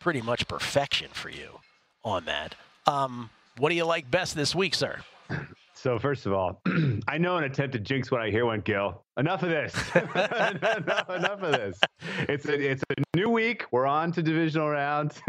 pretty 0.00 0.20
much 0.20 0.46
perfection 0.46 1.08
for 1.14 1.30
you 1.30 1.60
on 2.04 2.26
that. 2.26 2.56
Um, 2.86 3.30
what 3.56 3.70
do 3.70 3.74
you 3.74 3.86
like 3.86 4.10
best 4.10 4.34
this 4.34 4.54
week, 4.54 4.74
sir? 4.74 4.98
So 5.80 5.98
first 5.98 6.26
of 6.26 6.34
all, 6.34 6.60
I 7.08 7.16
know 7.16 7.38
an 7.38 7.44
attempt 7.44 7.72
to 7.72 7.78
jinx 7.78 8.10
when 8.10 8.20
I 8.20 8.30
hear 8.30 8.44
one 8.44 8.60
Gill. 8.60 9.02
Enough 9.16 9.42
of 9.44 9.48
this. 9.48 9.74
enough, 9.94 11.08
enough 11.08 11.42
of 11.42 11.52
this. 11.52 11.80
It's 12.28 12.44
a 12.44 12.70
it's 12.70 12.82
a 12.90 13.16
new 13.16 13.30
week. 13.30 13.64
We're 13.70 13.86
on 13.86 14.12
to 14.12 14.22
divisional 14.22 14.68
rounds. 14.68 15.18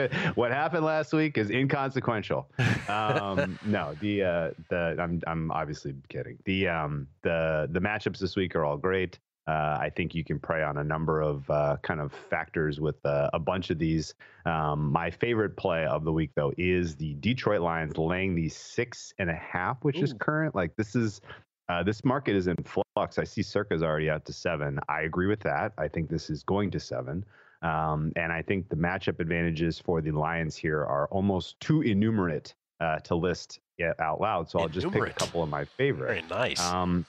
what 0.36 0.52
happened 0.52 0.86
last 0.86 1.12
week 1.12 1.36
is 1.36 1.50
inconsequential. 1.50 2.50
Um, 2.88 3.58
no, 3.66 3.94
the 4.00 4.22
uh, 4.22 4.50
the 4.70 4.96
I'm 4.98 5.20
I'm 5.26 5.50
obviously 5.50 5.94
kidding. 6.08 6.38
The 6.46 6.68
um 6.68 7.06
the 7.20 7.68
the 7.70 7.80
matchups 7.80 8.18
this 8.18 8.36
week 8.36 8.56
are 8.56 8.64
all 8.64 8.78
great. 8.78 9.18
Uh, 9.46 9.76
I 9.78 9.92
think 9.94 10.14
you 10.14 10.24
can 10.24 10.38
prey 10.38 10.62
on 10.62 10.78
a 10.78 10.84
number 10.84 11.20
of 11.20 11.48
uh, 11.50 11.76
kind 11.82 12.00
of 12.00 12.12
factors 12.12 12.80
with 12.80 13.04
uh, 13.04 13.28
a 13.34 13.38
bunch 13.38 13.70
of 13.70 13.78
these. 13.78 14.14
Um, 14.46 14.90
my 14.90 15.10
favorite 15.10 15.56
play 15.56 15.84
of 15.84 16.04
the 16.04 16.12
week, 16.12 16.30
though, 16.34 16.52
is 16.56 16.96
the 16.96 17.14
Detroit 17.14 17.60
Lions 17.60 17.98
laying 17.98 18.34
the 18.34 18.48
six 18.48 19.12
and 19.18 19.28
a 19.28 19.34
half, 19.34 19.76
which 19.82 19.98
Ooh. 19.98 20.04
is 20.04 20.14
current. 20.18 20.54
Like 20.54 20.74
this 20.76 20.96
is 20.96 21.20
uh, 21.68 21.82
this 21.82 22.04
market 22.04 22.36
is 22.36 22.46
in 22.46 22.56
flux. 22.64 23.18
I 23.18 23.24
see 23.24 23.42
Circa's 23.42 23.82
already 23.82 24.08
out 24.08 24.24
to 24.26 24.32
seven. 24.32 24.78
I 24.88 25.02
agree 25.02 25.26
with 25.26 25.40
that. 25.40 25.72
I 25.76 25.88
think 25.88 26.08
this 26.08 26.30
is 26.30 26.42
going 26.42 26.70
to 26.72 26.80
seven. 26.80 27.24
Um, 27.62 28.12
and 28.16 28.30
I 28.30 28.42
think 28.42 28.68
the 28.68 28.76
matchup 28.76 29.20
advantages 29.20 29.78
for 29.78 30.02
the 30.02 30.10
Lions 30.10 30.56
here 30.56 30.80
are 30.80 31.08
almost 31.08 31.58
too 31.60 31.80
innumerate 31.80 32.54
uh, 32.80 32.98
to 33.00 33.14
list 33.14 33.60
out 33.98 34.20
loud. 34.20 34.50
So 34.50 34.58
I'll 34.58 34.68
just 34.68 34.90
pick 34.90 35.02
a 35.02 35.12
couple 35.12 35.42
of 35.42 35.48
my 35.48 35.64
favorites. 35.64 36.22
Very 36.28 36.40
nice. 36.40 36.60
Um, 36.60 37.06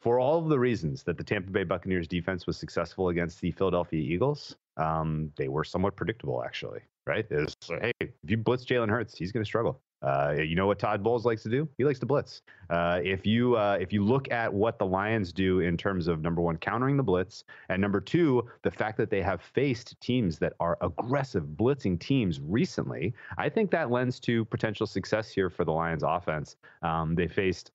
for 0.00 0.20
all 0.20 0.38
of 0.38 0.48
the 0.48 0.58
reasons 0.58 1.02
that 1.04 1.18
the 1.18 1.24
Tampa 1.24 1.50
Bay 1.50 1.64
Buccaneers 1.64 2.06
defense 2.06 2.46
was 2.46 2.56
successful 2.56 3.08
against 3.08 3.40
the 3.40 3.50
Philadelphia 3.50 4.00
Eagles, 4.00 4.56
um, 4.76 5.32
they 5.36 5.48
were 5.48 5.64
somewhat 5.64 5.96
predictable, 5.96 6.42
actually. 6.44 6.80
Right? 7.06 7.26
Like, 7.30 7.82
hey, 7.82 7.92
if 8.00 8.10
you 8.30 8.36
blitz 8.36 8.64
Jalen 8.64 8.90
Hurts, 8.90 9.16
he's 9.16 9.32
going 9.32 9.42
to 9.42 9.48
struggle. 9.48 9.80
Uh, 10.00 10.36
you 10.38 10.54
know 10.54 10.66
what 10.66 10.78
Todd 10.78 11.02
Bowles 11.02 11.24
likes 11.24 11.42
to 11.42 11.48
do? 11.48 11.68
He 11.76 11.84
likes 11.84 11.98
to 12.00 12.06
blitz. 12.06 12.42
Uh, 12.70 13.00
if 13.02 13.26
you 13.26 13.56
uh, 13.56 13.78
if 13.80 13.92
you 13.92 14.04
look 14.04 14.30
at 14.30 14.52
what 14.52 14.78
the 14.78 14.86
Lions 14.86 15.32
do 15.32 15.60
in 15.60 15.76
terms 15.76 16.06
of 16.06 16.20
number 16.20 16.40
one 16.40 16.56
countering 16.56 16.96
the 16.96 17.02
blitz, 17.02 17.42
and 17.68 17.82
number 17.82 18.00
two 18.00 18.46
the 18.62 18.70
fact 18.70 18.96
that 18.98 19.10
they 19.10 19.22
have 19.22 19.42
faced 19.42 20.00
teams 20.00 20.38
that 20.38 20.52
are 20.60 20.78
aggressive 20.82 21.44
blitzing 21.56 21.98
teams 21.98 22.40
recently, 22.40 23.12
I 23.38 23.48
think 23.48 23.72
that 23.72 23.90
lends 23.90 24.20
to 24.20 24.44
potential 24.44 24.86
success 24.86 25.30
here 25.30 25.50
for 25.50 25.64
the 25.64 25.72
Lions 25.72 26.04
offense. 26.04 26.56
Um, 26.82 27.16
they 27.16 27.26
faced 27.26 27.72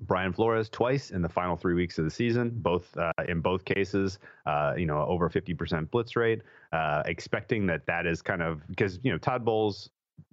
Brian 0.00 0.32
Flores 0.32 0.68
twice 0.68 1.10
in 1.10 1.22
the 1.22 1.28
final 1.28 1.56
three 1.56 1.74
weeks 1.74 1.98
of 1.98 2.04
the 2.04 2.10
season, 2.10 2.50
both 2.54 2.96
uh, 2.96 3.12
in 3.28 3.40
both 3.40 3.64
cases, 3.64 4.18
uh, 4.44 4.74
you 4.76 4.86
know, 4.86 5.04
over 5.06 5.28
50% 5.30 5.90
blitz 5.90 6.16
rate. 6.16 6.42
Uh, 6.72 7.02
expecting 7.06 7.66
that 7.66 7.86
that 7.86 8.06
is 8.06 8.20
kind 8.20 8.42
of 8.42 8.66
because 8.68 8.98
you 9.02 9.10
know 9.10 9.18
Todd 9.18 9.44
Bowles 9.44 9.90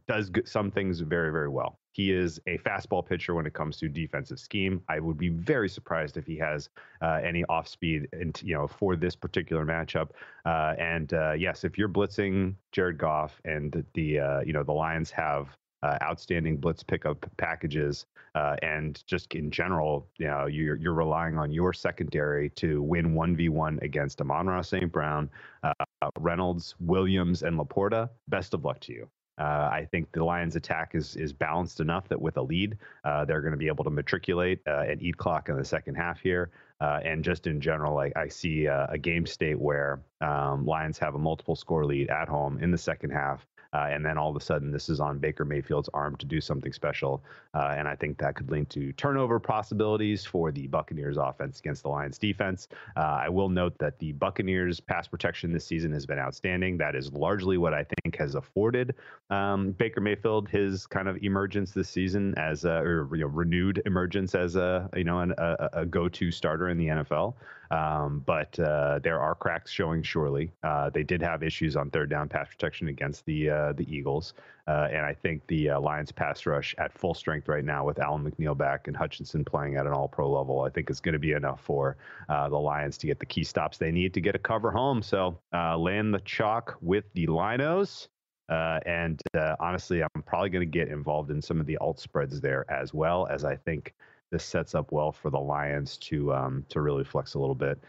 does 0.07 0.29
some 0.45 0.69
things 0.69 0.99
very 0.99 1.31
very 1.31 1.47
well. 1.47 1.79
He 1.93 2.11
is 2.11 2.41
a 2.47 2.57
fastball 2.57 3.05
pitcher 3.05 3.35
when 3.35 3.45
it 3.45 3.53
comes 3.53 3.77
to 3.77 3.87
defensive 3.87 4.39
scheme. 4.39 4.81
I 4.89 4.99
would 4.99 5.17
be 5.17 5.29
very 5.29 5.69
surprised 5.69 6.17
if 6.17 6.25
he 6.25 6.35
has 6.37 6.69
uh, 7.01 7.19
any 7.23 7.45
off 7.49 7.67
speed, 7.67 8.07
and 8.11 8.39
you 8.43 8.55
know, 8.55 8.67
for 8.67 8.95
this 8.95 9.15
particular 9.15 9.63
matchup. 9.63 10.09
Uh, 10.43 10.73
and 10.79 11.13
uh, 11.13 11.33
yes, 11.33 11.63
if 11.63 11.77
you're 11.77 11.89
blitzing 11.89 12.55
Jared 12.71 12.97
Goff 12.97 13.39
and 13.45 13.85
the 13.93 14.43
you 14.45 14.53
know 14.53 14.63
the 14.63 14.73
Lions 14.73 15.11
have 15.11 15.55
uh, 15.83 15.97
outstanding 16.01 16.57
blitz 16.57 16.81
pickup 16.81 17.25
packages, 17.37 18.05
uh, 18.35 18.55
and 18.63 19.03
just 19.05 19.35
in 19.35 19.51
general, 19.51 20.07
you 20.17 20.27
know, 20.27 20.45
you're 20.45 20.77
you're 20.77 20.93
relying 20.93 21.37
on 21.37 21.51
your 21.51 21.73
secondary 21.73 22.49
to 22.51 22.81
win 22.81 23.13
one 23.13 23.35
v 23.35 23.49
one 23.49 23.77
against 23.81 24.21
Amon-Ra 24.21 24.61
St. 24.61 24.91
Brown, 24.91 25.29
uh, 25.61 25.73
Reynolds, 26.19 26.75
Williams, 26.79 27.43
and 27.43 27.59
LaPorta. 27.59 28.09
Best 28.29 28.53
of 28.53 28.63
luck 28.63 28.79
to 28.81 28.93
you. 28.93 29.09
Uh, 29.37 29.69
I 29.71 29.87
think 29.91 30.11
the 30.11 30.23
Lions' 30.23 30.55
attack 30.55 30.91
is 30.93 31.17
is 31.17 31.33
balanced 31.33 31.81
enough 31.81 32.07
that 32.07 32.21
with 32.21 32.37
a 32.37 32.41
lead, 32.41 32.77
uh, 33.03 33.25
they're 33.25 33.41
going 33.41 33.51
to 33.51 33.57
be 33.57 33.67
able 33.67 33.83
to 33.83 33.89
matriculate 33.89 34.61
uh, 34.65 34.85
and 34.87 35.01
eat 35.01 35.17
clock 35.17 35.49
in 35.49 35.57
the 35.57 35.65
second 35.65 35.95
half 35.95 36.21
here. 36.21 36.49
and 36.79 37.23
just 37.23 37.47
in 37.47 37.59
general, 37.59 37.97
I, 37.97 38.11
I 38.15 38.27
see 38.29 38.67
a 38.67 38.97
game 38.97 39.25
state 39.25 39.59
where 39.59 40.01
um, 40.21 40.65
Lions 40.65 40.97
have 40.99 41.15
a 41.15 41.19
multiple 41.19 41.55
score 41.55 41.85
lead 41.85 42.09
at 42.09 42.29
home 42.29 42.57
in 42.59 42.71
the 42.71 42.77
second 42.77 43.09
half. 43.09 43.45
Uh, 43.73 43.87
and 43.91 44.05
then 44.05 44.17
all 44.17 44.29
of 44.29 44.35
a 44.35 44.39
sudden, 44.39 44.71
this 44.71 44.89
is 44.89 44.99
on 44.99 45.19
Baker 45.19 45.45
Mayfield's 45.45 45.89
arm 45.93 46.15
to 46.17 46.25
do 46.25 46.39
something 46.39 46.71
special. 46.71 47.23
Uh, 47.53 47.73
and 47.77 47.87
I 47.87 47.95
think 47.95 48.17
that 48.19 48.35
could 48.35 48.51
lead 48.51 48.69
to 48.71 48.93
turnover 48.93 49.39
possibilities 49.39 50.25
for 50.25 50.51
the 50.51 50.67
Buccaneers 50.67 51.17
offense 51.17 51.59
against 51.59 51.83
the 51.83 51.89
Lions 51.89 52.17
defense. 52.17 52.67
Uh, 52.95 53.19
I 53.23 53.29
will 53.29 53.49
note 53.49 53.77
that 53.79 53.99
the 53.99 54.11
Buccaneers 54.13 54.79
pass 54.79 55.07
protection 55.07 55.51
this 55.51 55.65
season 55.65 55.91
has 55.93 56.05
been 56.05 56.19
outstanding. 56.19 56.77
That 56.77 56.95
is 56.95 57.11
largely 57.13 57.57
what 57.57 57.73
I 57.73 57.85
think 58.03 58.17
has 58.17 58.35
afforded 58.35 58.95
um, 59.29 59.71
Baker 59.71 60.01
Mayfield 60.01 60.49
his 60.49 60.85
kind 60.85 61.07
of 61.07 61.17
emergence 61.23 61.71
this 61.71 61.89
season 61.89 62.33
as 62.37 62.65
a, 62.65 62.75
or 62.75 63.07
you 63.15 63.21
know, 63.21 63.27
renewed 63.27 63.81
emergence 63.85 64.35
as 64.35 64.55
a 64.55 64.89
you 64.95 65.03
know 65.03 65.19
an, 65.19 65.33
a, 65.37 65.69
a 65.73 65.85
go-to 65.85 66.31
starter 66.31 66.69
in 66.69 66.77
the 66.77 66.87
NFL. 66.87 67.33
Um, 67.71 68.21
but 68.25 68.57
uh, 68.59 68.99
there 69.03 69.19
are 69.19 69.35
cracks 69.35 69.71
showing. 69.71 70.03
Surely, 70.03 70.51
uh, 70.63 70.89
they 70.89 71.03
did 71.03 71.21
have 71.21 71.43
issues 71.43 71.75
on 71.75 71.89
third 71.89 72.09
down 72.09 72.29
pass 72.29 72.47
protection 72.49 72.87
against 72.87 73.25
the 73.25 73.49
uh, 73.49 73.73
the 73.73 73.85
Eagles, 73.93 74.33
uh, 74.67 74.89
and 74.91 75.05
I 75.05 75.13
think 75.13 75.45
the 75.47 75.71
uh, 75.71 75.79
Lions 75.79 76.11
pass 76.11 76.45
rush 76.45 76.75
at 76.77 76.97
full 76.97 77.13
strength 77.13 77.47
right 77.47 77.65
now 77.65 77.85
with 77.85 77.99
Alim 77.99 78.29
McNeill 78.29 78.57
back 78.57 78.87
and 78.87 78.95
Hutchinson 78.95 79.43
playing 79.43 79.77
at 79.77 79.85
an 79.85 79.93
All 79.93 80.07
Pro 80.07 80.31
level, 80.31 80.61
I 80.61 80.69
think 80.69 80.89
is 80.89 80.99
going 80.99 81.13
to 81.13 81.19
be 81.19 81.31
enough 81.31 81.61
for 81.61 81.97
uh, 82.29 82.49
the 82.49 82.57
Lions 82.57 82.97
to 82.99 83.07
get 83.07 83.19
the 83.19 83.25
key 83.25 83.43
stops 83.43 83.77
they 83.77 83.91
need 83.91 84.13
to 84.13 84.21
get 84.21 84.35
a 84.35 84.39
cover 84.39 84.71
home. 84.71 85.01
So 85.01 85.39
land 85.51 86.13
the 86.13 86.21
chalk 86.25 86.77
with 86.81 87.05
the 87.13 87.27
Lions. 87.27 88.09
Uh, 88.49 88.79
and 88.85 89.21
uh, 89.35 89.55
honestly, 89.59 90.03
I'm 90.03 90.21
probably 90.23 90.49
going 90.49 90.69
to 90.69 90.79
get 90.79 90.89
involved 90.89 91.31
in 91.31 91.41
some 91.41 91.59
of 91.59 91.65
the 91.65 91.77
alt 91.77 91.99
spreads 91.99 92.41
there 92.41 92.69
as 92.69 92.93
well, 92.93 93.27
as 93.27 93.45
I 93.45 93.55
think 93.55 93.93
this 94.33 94.43
sets 94.43 94.73
up 94.73 94.91
well 94.91 95.11
for 95.11 95.29
the 95.29 95.39
Lions 95.39 95.97
to 95.99 96.33
um, 96.33 96.65
to 96.69 96.81
really 96.81 97.03
flex 97.03 97.35
a 97.35 97.39
little 97.39 97.55
bit 97.55 97.79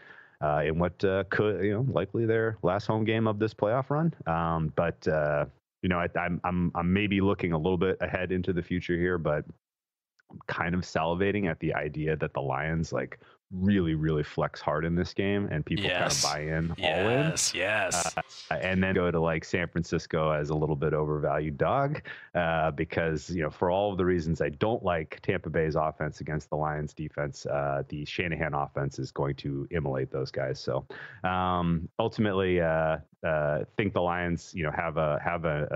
uh, 0.41 0.61
in 0.63 0.77
what 0.77 1.03
uh, 1.03 1.23
could 1.31 1.65
you 1.65 1.73
know 1.73 1.85
likely 1.91 2.25
their 2.25 2.57
last 2.61 2.85
home 2.85 3.03
game 3.03 3.27
of 3.27 3.39
this 3.39 3.53
playoff 3.53 3.89
run. 3.89 4.13
Um, 4.27 4.71
but 4.75 5.05
uh, 5.07 5.45
you 5.81 5.89
know 5.89 5.99
I, 5.99 6.07
I'm 6.17 6.39
I'm 6.43 6.71
I'm 6.75 6.93
maybe 6.93 7.19
looking 7.19 7.51
a 7.51 7.57
little 7.57 7.79
bit 7.79 7.97
ahead 7.99 8.31
into 8.31 8.53
the 8.53 8.61
future 8.61 8.95
here, 8.95 9.17
but 9.17 9.43
I'm 10.31 10.39
kind 10.47 10.75
of 10.75 10.81
salivating 10.81 11.49
at 11.49 11.59
the 11.59 11.73
idea 11.73 12.15
that 12.17 12.33
the 12.33 12.41
Lions 12.41 12.93
like 12.93 13.19
really, 13.59 13.95
really 13.95 14.23
flex 14.23 14.61
hard 14.61 14.85
in 14.85 14.95
this 14.95 15.13
game, 15.13 15.47
and 15.51 15.65
people 15.65 15.85
yes. 15.85 16.23
kind 16.23 16.47
of 16.47 16.49
buy 16.49 16.57
in 16.57 16.75
yes, 16.77 16.99
all 16.99 17.11
in. 17.11 17.29
Yes, 17.29 17.53
yes. 17.53 18.17
Uh, 18.51 18.53
and 18.55 18.83
then 18.83 18.95
go 18.95 19.09
to 19.11 19.19
like 19.19 19.43
San 19.43 19.67
Francisco 19.67 20.31
as 20.31 20.49
a 20.49 20.55
little 20.55 20.75
bit 20.75 20.93
overvalued 20.93 21.57
dog, 21.57 22.01
uh, 22.33 22.71
because 22.71 23.29
you 23.29 23.41
know 23.41 23.49
for 23.49 23.69
all 23.69 23.91
of 23.91 23.97
the 23.97 24.05
reasons 24.05 24.41
I 24.41 24.49
don't 24.49 24.83
like 24.83 25.19
Tampa 25.21 25.49
Bay's 25.49 25.75
offense 25.75 26.21
against 26.21 26.49
the 26.49 26.55
Lions 26.55 26.93
defense, 26.93 27.45
uh, 27.45 27.83
the 27.89 28.05
Shanahan 28.05 28.53
offense 28.53 28.99
is 28.99 29.11
going 29.11 29.35
to 29.35 29.67
immolate 29.71 30.11
those 30.11 30.31
guys. 30.31 30.59
So 30.59 30.85
um, 31.23 31.87
ultimately, 31.99 32.61
uh, 32.61 32.97
uh, 33.25 33.63
think 33.75 33.93
the 33.93 34.01
Lions, 34.01 34.51
you 34.53 34.63
know, 34.63 34.71
have 34.71 34.97
a 34.97 35.19
have 35.23 35.45
a, 35.45 35.67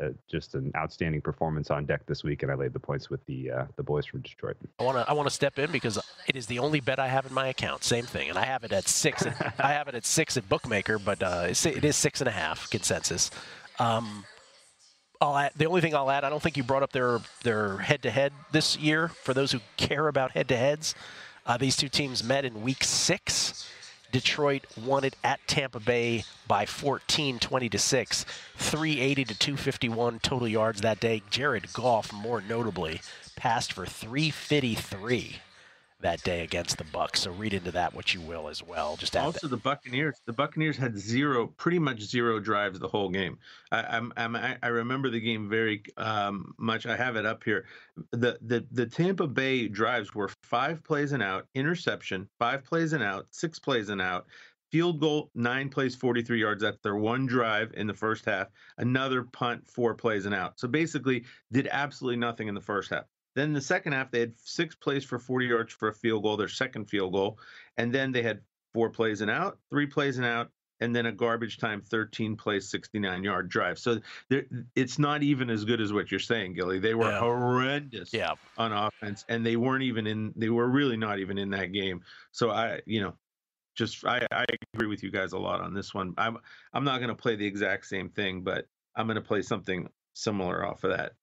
a, 0.00 0.06
a, 0.06 0.10
just 0.30 0.54
an 0.54 0.70
outstanding 0.76 1.22
performance 1.22 1.70
on 1.70 1.86
deck 1.86 2.02
this 2.06 2.22
week, 2.22 2.42
and 2.42 2.52
I 2.52 2.54
laid 2.54 2.72
the 2.72 2.80
points 2.80 3.08
with 3.08 3.24
the 3.26 3.50
uh, 3.50 3.64
the 3.76 3.82
boys 3.82 4.04
from 4.04 4.20
Detroit. 4.20 4.56
I 4.78 4.84
want 4.84 4.98
to 4.98 5.08
I 5.08 5.14
want 5.14 5.26
to 5.26 5.34
step 5.34 5.58
in 5.58 5.72
because 5.72 5.98
it 6.26 6.36
is 6.36 6.46
the 6.46 6.58
only 6.58 6.80
bet 6.80 6.98
I 6.98 7.08
have 7.08 7.24
in 7.30 7.34
my 7.34 7.48
account. 7.48 7.84
Same 7.84 8.04
thing, 8.04 8.28
and 8.28 8.38
I 8.38 8.44
have 8.44 8.64
it 8.64 8.72
at 8.72 8.88
six. 8.88 9.24
At, 9.26 9.54
I 9.58 9.72
have 9.72 9.88
it 9.88 9.94
at 9.94 10.04
six 10.04 10.36
at 10.36 10.48
Bookmaker, 10.48 10.98
but 10.98 11.22
uh, 11.22 11.46
it 11.48 11.84
is 11.84 11.96
six 11.96 12.20
and 12.20 12.28
a 12.28 12.32
half 12.32 12.68
consensus. 12.70 13.30
Um, 13.78 14.24
I'll 15.20 15.36
add, 15.36 15.52
the 15.56 15.66
only 15.66 15.80
thing 15.80 15.94
I'll 15.94 16.10
add, 16.10 16.24
I 16.24 16.30
don't 16.30 16.42
think 16.42 16.56
you 16.56 16.62
brought 16.62 16.82
up 16.82 16.92
their 16.92 17.20
their 17.42 17.78
head 17.78 18.02
to 18.02 18.10
head 18.10 18.32
this 18.52 18.76
year. 18.76 19.08
For 19.08 19.34
those 19.34 19.52
who 19.52 19.60
care 19.76 20.08
about 20.08 20.32
head 20.32 20.48
to 20.48 20.56
heads, 20.56 20.94
uh, 21.46 21.56
these 21.56 21.76
two 21.76 21.88
teams 21.88 22.22
met 22.22 22.44
in 22.44 22.62
Week 22.62 22.84
Six. 22.84 23.68
Detroit 24.10 24.64
won 24.82 25.04
it 25.04 25.16
at 25.22 25.38
Tampa 25.46 25.80
Bay 25.80 26.24
by 26.46 26.64
14, 26.64 27.38
20 27.38 27.68
to 27.68 27.78
6, 27.78 28.24
380 28.56 29.24
to 29.24 29.38
251 29.38 30.18
total 30.20 30.48
yards 30.48 30.80
that 30.80 30.98
day. 30.98 31.22
Jared 31.28 31.70
Goff, 31.74 32.10
more 32.10 32.40
notably, 32.40 33.02
passed 33.36 33.74
for 33.74 33.84
353 33.84 35.40
that 36.00 36.22
day 36.22 36.42
against 36.44 36.78
the 36.78 36.84
Bucs. 36.84 37.16
So 37.16 37.32
read 37.32 37.54
into 37.54 37.72
that 37.72 37.92
what 37.94 38.14
you 38.14 38.20
will 38.20 38.48
as 38.48 38.62
well. 38.62 38.96
Just 38.96 39.16
also 39.16 39.46
that. 39.46 39.48
the 39.48 39.56
Buccaneers. 39.56 40.20
The 40.26 40.32
Buccaneers 40.32 40.76
had 40.76 40.96
zero, 40.96 41.48
pretty 41.48 41.78
much 41.78 42.00
zero 42.00 42.38
drives 42.38 42.78
the 42.78 42.88
whole 42.88 43.08
game. 43.08 43.38
I, 43.72 43.82
I'm, 43.82 44.12
I'm 44.16 44.36
I 44.36 44.68
remember 44.68 45.10
the 45.10 45.20
game 45.20 45.48
very 45.48 45.82
um, 45.96 46.54
much. 46.58 46.86
I 46.86 46.96
have 46.96 47.16
it 47.16 47.26
up 47.26 47.42
here. 47.42 47.64
The 48.12 48.38
the 48.42 48.64
the 48.70 48.86
Tampa 48.86 49.26
Bay 49.26 49.68
drives 49.68 50.14
were 50.14 50.30
five 50.42 50.82
plays 50.84 51.12
and 51.12 51.22
out, 51.22 51.46
interception, 51.54 52.28
five 52.38 52.64
plays 52.64 52.92
and 52.92 53.02
out, 53.02 53.26
six 53.30 53.58
plays 53.58 53.88
and 53.88 54.00
out. 54.00 54.26
Field 54.70 55.00
goal, 55.00 55.30
nine 55.34 55.70
plays, 55.70 55.96
43 55.96 56.40
yards. 56.40 56.62
That's 56.62 56.76
their 56.82 56.96
one 56.96 57.24
drive 57.24 57.72
in 57.74 57.86
the 57.86 57.94
first 57.94 58.26
half. 58.26 58.48
Another 58.76 59.22
punt, 59.22 59.66
four 59.66 59.94
plays 59.94 60.26
and 60.26 60.34
out. 60.34 60.60
So 60.60 60.68
basically, 60.68 61.24
did 61.50 61.68
absolutely 61.72 62.18
nothing 62.18 62.48
in 62.48 62.54
the 62.54 62.60
first 62.60 62.90
half. 62.90 63.04
Then 63.38 63.52
the 63.52 63.60
second 63.60 63.92
half, 63.92 64.10
they 64.10 64.18
had 64.18 64.36
six 64.36 64.74
plays 64.74 65.04
for 65.04 65.20
40 65.20 65.46
yards 65.46 65.72
for 65.72 65.86
a 65.86 65.94
field 65.94 66.24
goal, 66.24 66.36
their 66.36 66.48
second 66.48 66.86
field 66.86 67.12
goal. 67.12 67.38
And 67.76 67.94
then 67.94 68.10
they 68.10 68.20
had 68.20 68.40
four 68.74 68.90
plays 68.90 69.20
and 69.20 69.30
out, 69.30 69.58
three 69.70 69.86
plays 69.86 70.16
and 70.16 70.26
out, 70.26 70.50
and 70.80 70.94
then 70.94 71.06
a 71.06 71.12
garbage 71.12 71.58
time 71.58 71.80
13 71.80 72.34
play 72.36 72.58
69 72.58 73.24
yard 73.24 73.48
drive 73.48 73.78
so 73.80 74.00
it's 74.76 74.96
not 74.98 75.24
even 75.24 75.50
as 75.50 75.64
good 75.64 75.80
as 75.80 75.92
what 75.92 76.08
you're 76.08 76.20
saying 76.20 76.54
gilly 76.54 76.78
they 76.78 76.94
were 76.94 77.10
yeah. 77.10 77.18
horrendous 77.18 78.12
yeah. 78.12 78.34
on 78.56 78.72
offense 78.72 79.24
and 79.28 79.44
they 79.44 79.56
weren't 79.56 79.82
even 79.82 80.06
in 80.06 80.32
they 80.36 80.50
were 80.50 80.68
really 80.68 80.96
not 80.96 81.18
even 81.18 81.36
in 81.36 81.50
that 81.50 81.72
game 81.72 82.00
so 82.30 82.50
i 82.50 82.80
you 82.86 83.00
know 83.00 83.12
just 83.74 84.06
i, 84.06 84.24
I 84.30 84.44
agree 84.74 84.86
with 84.86 85.02
you 85.02 85.10
guys 85.10 85.32
a 85.32 85.38
lot 85.38 85.60
on 85.60 85.74
this 85.74 85.92
one 85.92 86.14
i'm 86.16 86.38
i'm 86.72 86.84
not 86.84 86.98
going 86.98 87.08
to 87.08 87.20
play 87.20 87.34
the 87.34 87.46
exact 87.46 87.86
same 87.86 88.08
thing 88.08 88.42
but 88.42 88.66
i'm 88.94 89.08
going 89.08 89.16
to 89.16 89.20
play 89.20 89.42
something 89.42 89.88
similar 90.14 90.64
off 90.64 90.84
of 90.84 90.96
that 90.96 91.14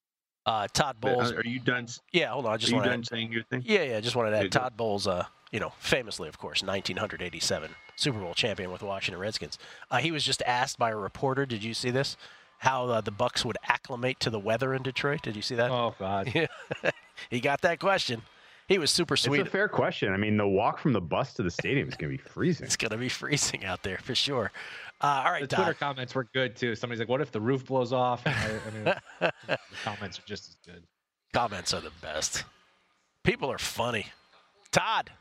uh, 0.45 0.67
Todd 0.73 0.97
Bowles. 0.99 1.31
Are 1.31 1.43
you 1.45 1.60
done? 1.60 1.88
Yeah, 2.12 2.29
hold 2.29 2.45
on. 2.45 2.53
I 2.53 2.58
just 2.58 2.71
are 2.71 2.75
you 2.75 2.81
done 2.84 2.99
add, 2.99 3.08
saying 3.08 3.31
your 3.31 3.43
thing? 3.43 3.63
Yeah, 3.65 3.84
yeah. 3.84 3.99
Just 3.99 4.15
wanted 4.15 4.31
to 4.31 4.38
add 4.38 4.51
Todd 4.51 4.77
Bowles. 4.77 5.08
Uh, 5.08 5.25
you 5.51 5.60
know, 5.60 5.71
famously, 5.79 6.27
of 6.27 6.38
course, 6.38 6.62
1987 6.62 7.71
Super 7.95 8.19
Bowl 8.19 8.34
champion 8.34 8.71
with 8.71 8.84
Washington 8.84 9.19
Redskins. 9.19 9.58
Uh, 9.89 9.97
he 9.97 10.12
was 10.12 10.23
just 10.23 10.41
asked 10.45 10.77
by 10.77 10.91
a 10.91 10.97
reporter. 10.97 11.45
Did 11.45 11.63
you 11.63 11.73
see 11.73 11.91
this? 11.91 12.17
How 12.60 12.88
uh, 12.88 13.01
the 13.01 13.12
Bucs 13.12 13.45
would 13.45 13.58
acclimate 13.67 14.19
to 14.21 14.29
the 14.29 14.39
weather 14.39 14.73
in 14.73 14.84
Detroit? 14.84 15.21
Did 15.21 15.36
you 15.36 15.41
see 15.41 15.55
that? 15.55 15.71
Oh 15.71 15.95
God. 15.99 16.31
Yeah. 16.34 16.47
he 17.29 17.39
got 17.39 17.62
that 17.62 17.79
question. 17.79 18.21
He 18.67 18.79
was 18.79 18.89
super 18.89 19.15
sweet. 19.15 19.41
It's 19.41 19.47
a 19.47 19.51
fair 19.51 19.67
question. 19.67 20.12
I 20.12 20.17
mean, 20.17 20.38
the 20.38 20.47
walk 20.47 20.79
from 20.79 20.93
the 20.93 21.01
bus 21.01 21.34
to 21.36 21.43
the 21.43 21.51
stadium 21.51 21.88
is 21.88 21.95
going 21.95 22.12
to 22.12 22.17
be 22.17 22.29
freezing. 22.29 22.65
it's 22.65 22.75
going 22.75 22.91
to 22.91 22.97
be 22.97 23.10
freezing 23.10 23.63
out 23.63 23.84
there 23.84 23.99
for 23.99 24.15
sure. 24.15 24.51
Uh, 25.01 25.23
all 25.25 25.31
right, 25.31 25.47
the 25.47 25.55
Twitter 25.55 25.73
comments 25.73 26.15
were 26.15 26.27
good 26.34 26.55
too. 26.55 26.75
Somebody's 26.75 26.99
like, 26.99 27.10
"What 27.10 27.21
if 27.21 27.31
the 27.31 27.41
roof 27.41 27.65
blows 27.65 27.91
off?" 27.91 28.25
I, 28.25 28.31
I 28.31 28.71
mean, 28.71 28.95
the 29.47 29.58
comments 29.84 30.19
are 30.19 30.23
just 30.25 30.49
as 30.49 30.58
good. 30.65 30.84
Comments 31.34 31.73
are 31.73 31.81
the 31.81 31.91
best. 32.01 32.45
People 33.23 33.51
are 33.51 33.58
funny. 33.58 34.08
Todd. 34.71 35.12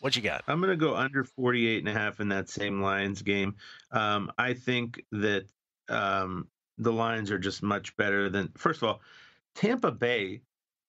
What 0.00 0.16
you 0.16 0.22
got? 0.22 0.44
I'm 0.46 0.60
going 0.60 0.70
to 0.70 0.76
go 0.76 0.94
under 0.94 1.24
48 1.24 1.78
and 1.78 1.88
a 1.88 1.92
half 1.98 2.20
in 2.20 2.28
that 2.28 2.48
same 2.48 2.82
Lions 2.82 3.22
game. 3.22 3.56
Um, 3.90 4.30
I 4.36 4.52
think 4.52 5.02
that 5.12 5.46
um, 5.88 6.48
the 6.78 6.92
Lions 6.92 7.30
are 7.30 7.38
just 7.38 7.62
much 7.62 7.96
better 7.96 8.28
than. 8.28 8.50
First 8.56 8.82
of 8.82 8.88
all, 8.88 9.00
Tampa 9.54 9.90
Bay 9.90 10.42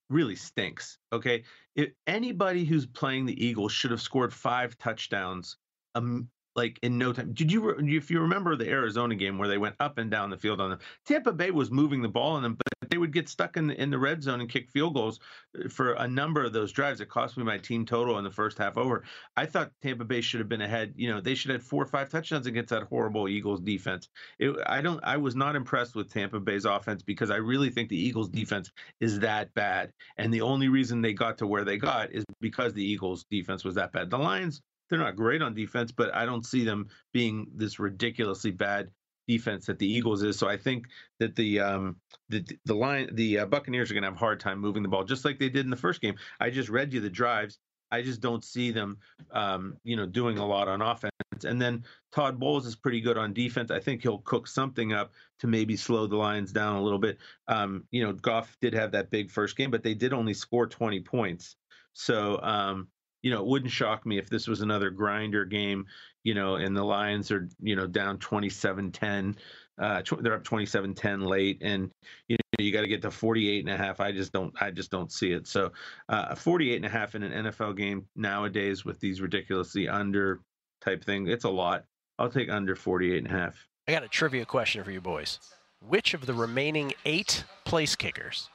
really 0.09 0.35
stinks. 0.35 0.97
Okay, 1.11 1.43
if 1.75 1.91
anybody 2.07 2.65
who's 2.65 2.85
playing 2.85 3.25
the 3.25 3.45
Eagles 3.45 3.71
should 3.71 3.91
have 3.91 4.01
scored 4.01 4.33
five 4.33 4.77
touchdowns 4.77 5.57
um, 5.95 6.29
like 6.55 6.79
in 6.81 6.97
no 6.97 7.11
time. 7.11 7.33
Did 7.33 7.51
you, 7.51 7.69
if 7.79 8.09
you 8.09 8.21
remember 8.21 8.55
the 8.55 8.69
Arizona 8.69 9.15
game 9.15 9.37
where 9.37 9.47
they 9.47 9.57
went 9.57 9.75
up 9.79 9.97
and 9.97 10.09
down 10.09 10.29
the 10.29 10.37
field 10.37 10.61
on 10.61 10.69
them? 10.69 10.79
Tampa 11.05 11.33
Bay 11.33 11.51
was 11.51 11.69
moving 11.69 12.01
the 12.01 12.07
ball 12.07 12.33
on 12.33 12.43
them, 12.43 12.55
but 12.55 12.89
they 12.89 12.97
would 12.97 13.11
get 13.11 13.27
stuck 13.27 13.57
in 13.57 13.67
the, 13.67 13.81
in 13.81 13.89
the 13.89 13.97
red 13.99 14.23
zone 14.23 14.39
and 14.39 14.49
kick 14.49 14.69
field 14.69 14.93
goals 14.93 15.19
uh, 15.59 15.67
for 15.67 15.93
a 15.93 16.07
number 16.07 16.43
of 16.43 16.53
those 16.53 16.71
drives. 16.71 17.01
It 17.01 17.09
cost 17.09 17.37
me 17.37 17.43
my 17.43 17.57
team 17.57 17.85
total 17.85 18.17
in 18.17 18.23
the 18.23 18.31
first 18.31 18.57
half 18.57 18.77
over. 18.77 19.03
I 19.35 19.45
thought 19.45 19.71
Tampa 19.81 20.05
Bay 20.05 20.21
should 20.21 20.39
have 20.39 20.49
been 20.49 20.61
ahead. 20.61 20.93
You 20.95 21.11
know, 21.11 21.19
they 21.19 21.35
should 21.35 21.51
have 21.51 21.61
had 21.61 21.67
four 21.67 21.83
or 21.83 21.87
five 21.87 22.09
touchdowns 22.09 22.47
against 22.47 22.69
that 22.69 22.83
horrible 22.83 23.27
Eagles 23.27 23.59
defense. 23.59 24.07
It, 24.39 24.55
I 24.65 24.81
don't. 24.81 24.99
I 25.03 25.17
was 25.17 25.35
not 25.35 25.55
impressed 25.55 25.95
with 25.95 26.11
Tampa 26.11 26.39
Bay's 26.39 26.65
offense 26.65 27.03
because 27.03 27.31
I 27.31 27.37
really 27.37 27.69
think 27.69 27.89
the 27.89 27.99
Eagles 27.99 28.29
defense 28.29 28.71
is 29.01 29.19
that 29.19 29.53
bad, 29.53 29.91
and 30.17 30.33
the 30.33 30.41
only 30.41 30.69
reason 30.69 31.01
they 31.01 31.13
got 31.13 31.37
to 31.39 31.47
where 31.47 31.65
they 31.65 31.77
got 31.77 32.13
is 32.13 32.23
because 32.39 32.73
the 32.73 32.83
Eagles 32.83 33.25
defense 33.29 33.63
was 33.63 33.75
that 33.75 33.91
bad. 33.91 34.09
The 34.09 34.17
Lions 34.17 34.61
they're 34.89 34.99
not 34.99 35.15
great 35.15 35.41
on 35.41 35.53
defense, 35.53 35.91
but 35.91 36.13
I 36.13 36.25
don't 36.25 36.45
see 36.45 36.63
them 36.63 36.87
being 37.13 37.47
this 37.55 37.79
ridiculously 37.79 38.51
bad 38.51 38.89
defense 39.27 39.65
that 39.65 39.79
the 39.79 39.87
Eagles 39.87 40.23
is. 40.23 40.37
So 40.37 40.47
I 40.47 40.57
think 40.57 40.85
that 41.19 41.35
the 41.35 41.59
um, 41.59 41.97
the 42.29 42.45
the 42.65 42.75
line 42.75 43.09
the 43.13 43.39
uh, 43.39 43.45
Buccaneers 43.45 43.89
are 43.89 43.93
going 43.93 44.03
to 44.03 44.09
have 44.09 44.17
a 44.17 44.19
hard 44.19 44.39
time 44.39 44.59
moving 44.59 44.83
the 44.83 44.89
ball, 44.89 45.03
just 45.03 45.25
like 45.25 45.39
they 45.39 45.49
did 45.49 45.65
in 45.65 45.71
the 45.71 45.77
first 45.77 46.01
game. 46.01 46.15
I 46.39 46.49
just 46.49 46.69
read 46.69 46.93
you 46.93 47.01
the 47.01 47.09
drives. 47.09 47.59
I 47.91 48.01
just 48.01 48.19
don't 48.19 48.43
see 48.43 48.71
them, 48.71 48.97
um, 49.31 49.77
you 49.83 49.95
know, 49.95 50.05
doing 50.05 50.37
a 50.37 50.45
lot 50.45 50.67
on 50.67 50.81
offense. 50.81 51.11
And 51.43 51.61
then 51.61 51.83
Todd 52.13 52.39
Bowles 52.39 52.65
is 52.65 52.75
pretty 52.75 52.99
good 52.99 53.17
on 53.17 53.33
defense. 53.33 53.69
I 53.71 53.79
think 53.79 54.01
he'll 54.01 54.19
cook 54.19 54.47
something 54.47 54.93
up 54.93 55.13
to 55.39 55.47
maybe 55.47 55.75
slow 55.75 56.07
the 56.07 56.15
Lions 56.15 56.51
down 56.51 56.77
a 56.77 56.81
little 56.81 56.99
bit. 56.99 57.19
Um, 57.47 57.83
you 57.91 58.03
know, 58.03 58.13
Goff 58.13 58.57
did 58.61 58.73
have 58.73 58.91
that 58.93 59.11
big 59.11 59.29
first 59.29 59.55
game, 59.55 59.69
but 59.69 59.83
they 59.83 59.93
did 59.93 60.13
only 60.13 60.33
score 60.33 60.65
20 60.65 61.01
points. 61.01 61.57
So 61.93 62.39
um, 62.41 62.87
you 63.25 63.31
know, 63.31 63.39
it 63.39 63.47
wouldn't 63.47 63.71
shock 63.71 64.05
me 64.05 64.19
if 64.19 64.29
this 64.29 64.47
was 64.47 64.61
another 64.61 64.91
grinder 64.91 65.45
game, 65.45 65.87
you 66.23 66.35
know, 66.35 66.57
and 66.57 66.77
the 66.77 66.83
Lions 66.83 67.31
are, 67.31 67.49
you 67.59 67.75
know, 67.75 67.87
down 67.87 68.19
27-10. 68.19 69.35
Uh, 69.79 70.03
tw- 70.03 70.21
they're 70.21 70.35
up 70.35 70.43
27-10 70.43 71.25
late 71.25 71.57
and 71.61 71.89
you 72.29 72.37
know 72.37 72.63
you 72.63 72.71
got 72.71 72.81
to 72.81 72.87
get 72.87 73.01
to 73.01 73.09
48 73.09 73.65
and 73.65 73.73
a 73.73 73.77
half. 73.77 73.99
I 73.99 74.11
just 74.11 74.31
don't 74.31 74.53
I 74.61 74.69
just 74.69 74.91
don't 74.91 75.11
see 75.11 75.31
it. 75.31 75.47
So, 75.47 75.71
uh 76.07 76.35
48 76.35 76.75
and 76.75 76.85
a 76.85 76.89
half 76.89 77.15
in 77.15 77.23
an 77.23 77.45
NFL 77.45 77.75
game 77.75 78.05
nowadays 78.15 78.85
with 78.85 78.99
these 78.99 79.21
ridiculously 79.21 79.89
under 79.89 80.41
type 80.81 81.03
thing, 81.03 81.27
it's 81.27 81.45
a 81.45 81.49
lot. 81.49 81.83
I'll 82.19 82.29
take 82.29 82.51
under 82.51 82.75
48 82.75 83.17
and 83.17 83.27
a 83.27 83.37
half. 83.37 83.67
I 83.87 83.91
got 83.91 84.03
a 84.03 84.07
trivia 84.07 84.45
question 84.45 84.83
for 84.83 84.91
you 84.91 85.01
boys. 85.01 85.39
Which 85.79 86.13
of 86.13 86.27
the 86.27 86.35
remaining 86.35 86.93
8 87.05 87.43
place 87.65 87.95
kickers 87.95 88.51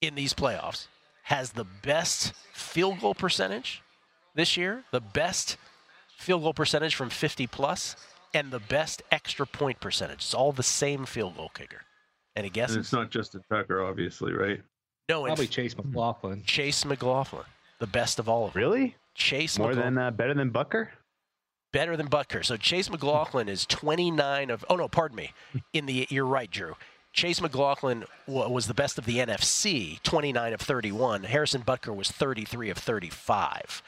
in 0.00 0.14
these 0.14 0.32
playoffs 0.32 0.86
has 1.24 1.52
the 1.52 1.66
best 1.82 2.32
field 2.54 3.00
goal 3.00 3.14
percentage 3.14 3.82
this 4.38 4.56
year, 4.56 4.84
the 4.92 5.00
best 5.00 5.56
field 6.16 6.42
goal 6.42 6.54
percentage 6.54 6.94
from 6.94 7.10
50 7.10 7.46
plus, 7.48 7.96
and 8.32 8.50
the 8.50 8.60
best 8.60 9.02
extra 9.10 9.46
point 9.46 9.80
percentage. 9.80 10.18
It's 10.18 10.34
all 10.34 10.52
the 10.52 10.62
same 10.62 11.04
field 11.06 11.36
goal 11.36 11.50
kicker. 11.52 11.82
Any 12.36 12.48
guesses? 12.48 12.76
And 12.76 12.84
it's 12.84 12.92
not 12.92 13.10
Justin 13.10 13.42
Tucker, 13.50 13.82
obviously, 13.82 14.32
right? 14.32 14.60
No, 15.08 15.24
probably 15.24 15.48
Chase 15.48 15.76
McLaughlin. 15.76 16.44
Chase 16.44 16.84
McLaughlin, 16.84 17.44
the 17.80 17.86
best 17.86 18.18
of 18.18 18.28
all 18.28 18.46
of 18.46 18.52
them. 18.52 18.62
Really? 18.62 18.94
Chase 19.14 19.58
more 19.58 19.68
McLaughlin. 19.70 19.94
than 19.94 20.04
uh, 20.04 20.10
better 20.12 20.34
than 20.34 20.52
Butker. 20.52 20.88
Better 21.72 21.96
than 21.96 22.08
Butker. 22.08 22.44
So 22.44 22.56
Chase 22.56 22.88
McLaughlin 22.88 23.48
is 23.48 23.66
29 23.66 24.50
of. 24.50 24.64
Oh 24.70 24.76
no, 24.76 24.86
pardon 24.86 25.16
me. 25.16 25.32
In 25.72 25.86
the 25.86 26.06
you're 26.10 26.24
right, 26.24 26.50
Drew. 26.50 26.76
Chase 27.12 27.40
McLaughlin 27.40 28.04
was 28.28 28.68
the 28.68 28.74
best 28.74 28.98
of 28.98 29.04
the 29.04 29.16
NFC, 29.16 30.00
29 30.02 30.52
of 30.52 30.60
31. 30.60 31.24
Harrison 31.24 31.62
Butker 31.62 31.94
was 31.96 32.12
33 32.12 32.70
of 32.70 32.78
35. 32.78 33.82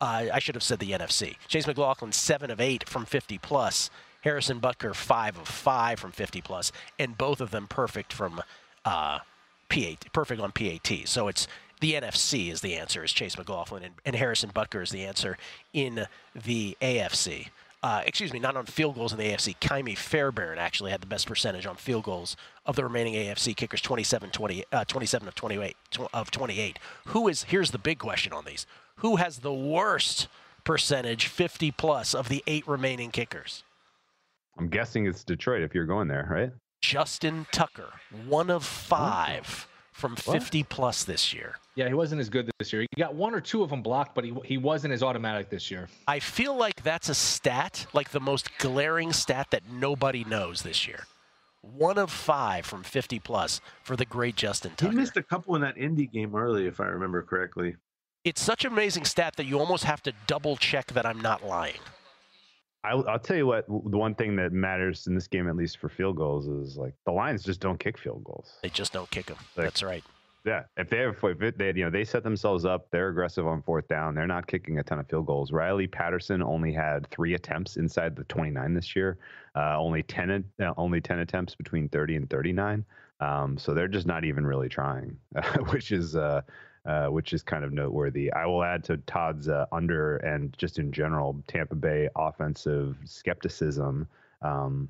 Uh, 0.00 0.26
I 0.32 0.38
should 0.38 0.54
have 0.54 0.62
said 0.62 0.78
the 0.78 0.90
NFC. 0.90 1.36
Chase 1.48 1.66
McLaughlin, 1.66 2.12
7 2.12 2.50
of 2.50 2.60
8 2.60 2.88
from 2.88 3.04
50 3.06 3.38
plus. 3.38 3.90
Harrison 4.26 4.60
Butker, 4.60 4.92
5 4.92 5.38
of 5.38 5.46
5 5.46 6.00
from 6.00 6.10
50 6.10 6.40
plus, 6.40 6.72
and 6.98 7.16
both 7.16 7.40
of 7.40 7.52
them 7.52 7.68
perfect 7.68 8.12
from 8.12 8.42
uh, 8.84 9.20
PAT, 9.68 10.12
perfect 10.12 10.40
on 10.40 10.50
PAT. 10.50 11.02
So 11.04 11.28
it's 11.28 11.46
the 11.80 11.92
NFC 11.92 12.50
is 12.50 12.60
the 12.60 12.74
answer, 12.74 13.04
is 13.04 13.12
Chase 13.12 13.38
McLaughlin, 13.38 13.84
and, 13.84 13.94
and 14.04 14.16
Harrison 14.16 14.50
Butker 14.50 14.82
is 14.82 14.90
the 14.90 15.04
answer 15.04 15.38
in 15.72 16.06
the 16.34 16.76
AFC. 16.82 17.50
Uh, 17.84 18.02
excuse 18.04 18.32
me, 18.32 18.40
not 18.40 18.56
on 18.56 18.66
field 18.66 18.96
goals 18.96 19.12
in 19.12 19.18
the 19.18 19.24
AFC. 19.24 19.54
Ka'imi 19.60 19.96
Fairbairn 19.96 20.58
actually 20.58 20.90
had 20.90 21.02
the 21.02 21.06
best 21.06 21.28
percentage 21.28 21.66
on 21.66 21.76
field 21.76 22.02
goals 22.02 22.36
of 22.64 22.74
the 22.74 22.82
remaining 22.82 23.14
AFC 23.14 23.54
kickers, 23.54 23.80
27, 23.80 24.30
20, 24.30 24.64
uh, 24.72 24.84
27 24.86 25.28
of 25.28 25.36
28 25.36 25.76
of 26.12 26.30
28. 26.32 26.78
Who 27.08 27.28
is? 27.28 27.44
Here's 27.44 27.70
the 27.70 27.78
big 27.78 28.00
question 28.00 28.32
on 28.32 28.44
these: 28.44 28.66
Who 29.00 29.16
has 29.16 29.38
the 29.38 29.52
worst 29.52 30.28
percentage, 30.64 31.26
50 31.26 31.70
plus, 31.72 32.14
of 32.14 32.28
the 32.28 32.42
eight 32.46 32.66
remaining 32.66 33.10
kickers? 33.10 33.62
I'm 34.58 34.68
guessing 34.68 35.06
it's 35.06 35.22
Detroit 35.22 35.62
if 35.62 35.74
you're 35.74 35.84
going 35.84 36.08
there, 36.08 36.26
right? 36.30 36.50
Justin 36.80 37.46
Tucker, 37.52 37.92
one 38.26 38.48
of 38.48 38.64
five 38.64 39.68
from 39.92 40.16
50 40.16 40.60
what? 40.60 40.68
plus 40.70 41.04
this 41.04 41.34
year. 41.34 41.56
Yeah, 41.74 41.88
he 41.88 41.94
wasn't 41.94 42.20
as 42.20 42.30
good 42.30 42.50
this 42.58 42.72
year. 42.72 42.82
He 42.82 42.88
got 43.00 43.14
one 43.14 43.34
or 43.34 43.40
two 43.40 43.62
of 43.62 43.68
them 43.68 43.82
blocked, 43.82 44.14
but 44.14 44.24
he, 44.24 44.34
he 44.44 44.56
wasn't 44.56 44.94
as 44.94 45.02
automatic 45.02 45.50
this 45.50 45.70
year. 45.70 45.88
I 46.08 46.18
feel 46.18 46.56
like 46.56 46.82
that's 46.82 47.10
a 47.10 47.14
stat, 47.14 47.86
like 47.92 48.10
the 48.10 48.20
most 48.20 48.50
glaring 48.58 49.12
stat 49.12 49.48
that 49.50 49.62
nobody 49.70 50.24
knows 50.24 50.62
this 50.62 50.86
year. 50.86 51.06
One 51.60 51.98
of 51.98 52.10
five 52.10 52.64
from 52.64 52.82
50 52.82 53.18
plus 53.18 53.60
for 53.82 53.96
the 53.96 54.04
great 54.04 54.36
Justin 54.36 54.72
Tucker. 54.76 54.92
He 54.92 54.96
missed 54.96 55.16
a 55.16 55.22
couple 55.22 55.54
in 55.54 55.62
that 55.62 55.76
Indy 55.76 56.06
game 56.06 56.34
early, 56.34 56.66
if 56.66 56.80
I 56.80 56.84
remember 56.84 57.22
correctly. 57.22 57.76
It's 58.26 58.42
such 58.42 58.64
an 58.64 58.72
amazing 58.72 59.04
stat 59.04 59.36
that 59.36 59.46
you 59.46 59.60
almost 59.60 59.84
have 59.84 60.02
to 60.02 60.12
double 60.26 60.56
check 60.56 60.88
that 60.94 61.06
I'm 61.06 61.20
not 61.20 61.46
lying. 61.46 61.78
I'll, 62.82 63.08
I'll, 63.08 63.20
tell 63.20 63.36
you 63.36 63.46
what. 63.46 63.68
The 63.68 63.96
one 63.96 64.16
thing 64.16 64.34
that 64.34 64.50
matters 64.50 65.06
in 65.06 65.14
this 65.14 65.28
game, 65.28 65.48
at 65.48 65.54
least 65.54 65.78
for 65.78 65.88
field 65.88 66.16
goals, 66.16 66.48
is 66.48 66.76
like 66.76 66.94
the 67.04 67.12
Lions 67.12 67.44
just 67.44 67.60
don't 67.60 67.78
kick 67.78 67.96
field 67.96 68.24
goals. 68.24 68.54
They 68.64 68.68
just 68.68 68.92
don't 68.92 69.08
kick 69.12 69.26
them. 69.26 69.36
Like, 69.56 69.66
That's 69.66 69.84
right. 69.84 70.02
Yeah, 70.44 70.64
if 70.76 70.90
they 70.90 70.98
have, 70.98 71.16
if 71.22 71.40
it, 71.40 71.56
they, 71.56 71.68
you 71.68 71.84
know, 71.84 71.90
they 71.90 72.04
set 72.04 72.24
themselves 72.24 72.64
up. 72.64 72.88
They're 72.90 73.10
aggressive 73.10 73.46
on 73.46 73.62
fourth 73.62 73.86
down. 73.86 74.16
They're 74.16 74.26
not 74.26 74.48
kicking 74.48 74.80
a 74.80 74.82
ton 74.82 74.98
of 74.98 75.08
field 75.08 75.26
goals. 75.26 75.52
Riley 75.52 75.86
Patterson 75.86 76.42
only 76.42 76.72
had 76.72 77.08
three 77.10 77.34
attempts 77.34 77.76
inside 77.76 78.16
the 78.16 78.24
29 78.24 78.74
this 78.74 78.96
year. 78.96 79.18
Uh, 79.54 79.78
only 79.78 80.02
10, 80.02 80.44
uh, 80.60 80.72
only 80.76 81.00
10 81.00 81.20
attempts 81.20 81.54
between 81.54 81.88
30 81.90 82.16
and 82.16 82.30
39. 82.30 82.84
Um, 83.20 83.56
so 83.56 83.72
they're 83.72 83.88
just 83.88 84.06
not 84.06 84.24
even 84.24 84.46
really 84.46 84.68
trying, 84.68 85.16
which 85.70 85.92
is 85.92 86.16
uh, 86.16 86.42
uh, 86.86 87.06
which 87.06 87.32
is 87.32 87.42
kind 87.42 87.64
of 87.64 87.72
noteworthy. 87.72 88.32
I 88.32 88.46
will 88.46 88.62
add 88.62 88.84
to 88.84 88.96
Todd's 88.98 89.48
uh, 89.48 89.66
under 89.72 90.18
and 90.18 90.56
just 90.58 90.78
in 90.78 90.92
general 90.92 91.42
Tampa 91.48 91.74
Bay 91.74 92.08
offensive 92.16 92.96
skepticism. 93.04 94.06
Um, 94.42 94.88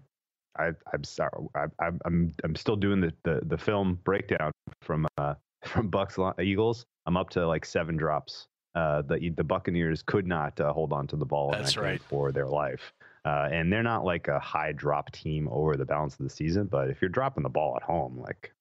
I, 0.59 0.73
am 0.93 1.05
sorry, 1.05 1.31
I, 1.55 1.91
I'm 2.05 2.33
I'm 2.45 2.57
still 2.57 2.77
doing 2.77 3.01
the, 3.01 3.13
the, 3.25 3.41
the 3.47 3.59
film 3.59 3.99
breakdown 4.05 4.51
from 4.83 5.07
uh, 5.19 5.35
from 5.65 5.91
Bucs 5.91 6.19
Eagles. 6.43 6.85
I'm 7.07 7.17
up 7.17 7.31
to 7.31 7.47
like 7.47 7.65
seven 7.65 7.97
drops. 7.97 8.49
Uh, 8.75 9.03
the 9.03 9.31
the 9.31 9.45
Buccaneers 9.45 10.03
could 10.03 10.27
not 10.27 10.61
uh, 10.61 10.73
hold 10.73 10.93
on 10.93 11.07
to 11.07 11.17
the 11.17 11.25
ball 11.25 11.51
That's 11.51 11.77
right. 11.77 12.03
for 12.03 12.31
their 12.33 12.47
life. 12.47 12.93
Uh, 13.27 13.49
and 13.51 13.73
they're 13.73 13.83
not 13.83 14.05
like 14.05 14.29
a 14.29 14.39
high 14.39 14.71
drop 14.71 15.11
team 15.11 15.49
over 15.51 15.77
the 15.77 15.85
balance 15.85 16.13
of 16.13 16.21
the 16.21 16.31
season, 16.31 16.67
but 16.67 16.89
if 16.89 17.03
you're 17.03 17.09
dropping 17.09 17.43
the 17.43 17.49
ball 17.49 17.75
at 17.75 17.83
home, 17.83 18.17
like, 18.25 18.53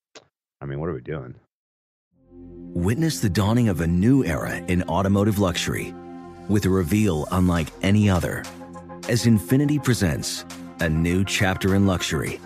I 0.60 0.66
mean, 0.66 0.80
what 0.80 0.88
are 0.88 0.94
we 0.94 1.02
doing? 1.02 1.36
Witness 2.74 3.20
the 3.20 3.30
dawning 3.30 3.68
of 3.68 3.80
a 3.80 3.86
new 3.86 4.24
era 4.24 4.56
in 4.66 4.82
automotive 4.84 5.38
luxury 5.38 5.94
with 6.48 6.66
a 6.66 6.70
reveal 6.70 7.28
unlike 7.30 7.68
any 7.82 8.10
other 8.10 8.42
as 9.08 9.24
Infiniti 9.24 9.82
presents 9.82 10.44
a 10.80 10.88
new 10.88 11.24
chapter 11.24 11.76
in 11.76 11.86
luxury, 11.86 12.40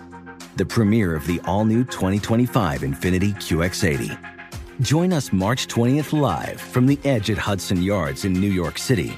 the 0.57 0.65
premiere 0.65 1.15
of 1.15 1.25
the 1.25 1.41
all 1.45 1.65
new 1.65 1.83
2025 1.83 2.81
Infiniti 2.81 3.33
QX80. 3.33 4.15
Join 4.81 5.11
us 5.11 5.33
March 5.33 5.67
20th 5.67 6.13
live 6.13 6.61
from 6.61 6.85
the 6.85 6.99
edge 7.03 7.31
at 7.31 7.39
Hudson 7.39 7.81
Yards 7.81 8.25
in 8.25 8.33
New 8.33 8.51
York 8.51 8.77
City, 8.77 9.17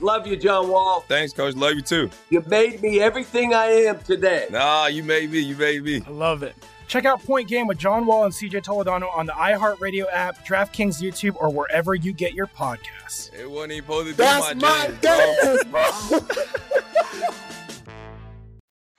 Love 0.00 0.26
you, 0.26 0.36
John 0.36 0.68
Wall. 0.68 1.04
Thanks, 1.08 1.32
Coach. 1.32 1.54
Love 1.54 1.74
you 1.74 1.82
too. 1.82 2.10
You 2.30 2.42
made 2.46 2.82
me 2.82 3.00
everything 3.00 3.54
I 3.54 3.66
am 3.66 3.98
today. 4.00 4.46
Nah, 4.50 4.86
you 4.86 5.02
made 5.02 5.30
me. 5.30 5.38
You 5.38 5.56
made 5.56 5.82
me. 5.84 6.02
I 6.06 6.10
love 6.10 6.42
it. 6.42 6.54
Check 6.86 7.06
out 7.06 7.22
Point 7.24 7.48
Game 7.48 7.66
with 7.66 7.78
John 7.78 8.04
Wall 8.04 8.24
and 8.24 8.32
CJ 8.32 8.62
Toledano 8.62 9.14
on 9.16 9.26
the 9.26 9.32
iHeartRadio 9.32 10.04
app, 10.12 10.44
DraftKings 10.46 11.00
YouTube, 11.00 11.36
or 11.40 11.48
wherever 11.50 11.94
you 11.94 12.12
get 12.12 12.34
your 12.34 12.46
podcasts. 12.46 13.32
It 13.32 13.50
wasn't 13.50 13.72
even 13.72 13.84
supposed 13.84 14.08
to 14.08 14.12
be 14.12 14.16
That's 14.16 14.54
my, 14.56 14.88
my 14.88 14.94
game, 15.00 15.70
bro. 15.70 16.18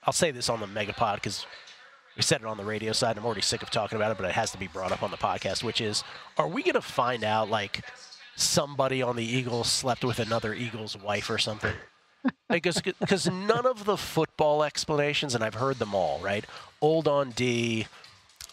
I'll 0.04 0.12
say 0.12 0.30
this 0.30 0.48
on 0.48 0.60
the 0.60 0.66
Megapod 0.66 1.16
because 1.16 1.46
we 2.16 2.22
said 2.22 2.40
it 2.40 2.46
on 2.46 2.56
the 2.56 2.64
radio 2.64 2.92
side. 2.92 3.10
And 3.10 3.20
I'm 3.20 3.26
already 3.26 3.40
sick 3.40 3.62
of 3.62 3.70
talking 3.70 3.96
about 3.96 4.10
it, 4.10 4.18
but 4.18 4.26
it 4.26 4.32
has 4.32 4.50
to 4.52 4.58
be 4.58 4.66
brought 4.68 4.92
up 4.92 5.02
on 5.02 5.10
the 5.10 5.16
podcast, 5.16 5.62
which 5.62 5.80
is, 5.80 6.04
are 6.38 6.48
we 6.48 6.62
going 6.62 6.74
to 6.74 6.80
find 6.80 7.24
out 7.24 7.50
like 7.50 7.84
somebody 8.36 9.02
on 9.02 9.16
the 9.16 9.24
Eagles 9.24 9.70
slept 9.70 10.04
with 10.04 10.18
another 10.18 10.54
Eagles 10.54 10.96
wife 10.96 11.28
or 11.30 11.38
something? 11.38 11.74
Because 12.48 12.82
because 12.82 13.30
none 13.30 13.66
of 13.66 13.84
the 13.84 13.96
football 13.96 14.64
explanations, 14.64 15.34
and 15.34 15.42
I've 15.44 15.54
heard 15.54 15.76
them 15.76 15.94
all, 15.94 16.18
right? 16.20 16.44
Old 16.80 17.08
on 17.08 17.30
D, 17.30 17.86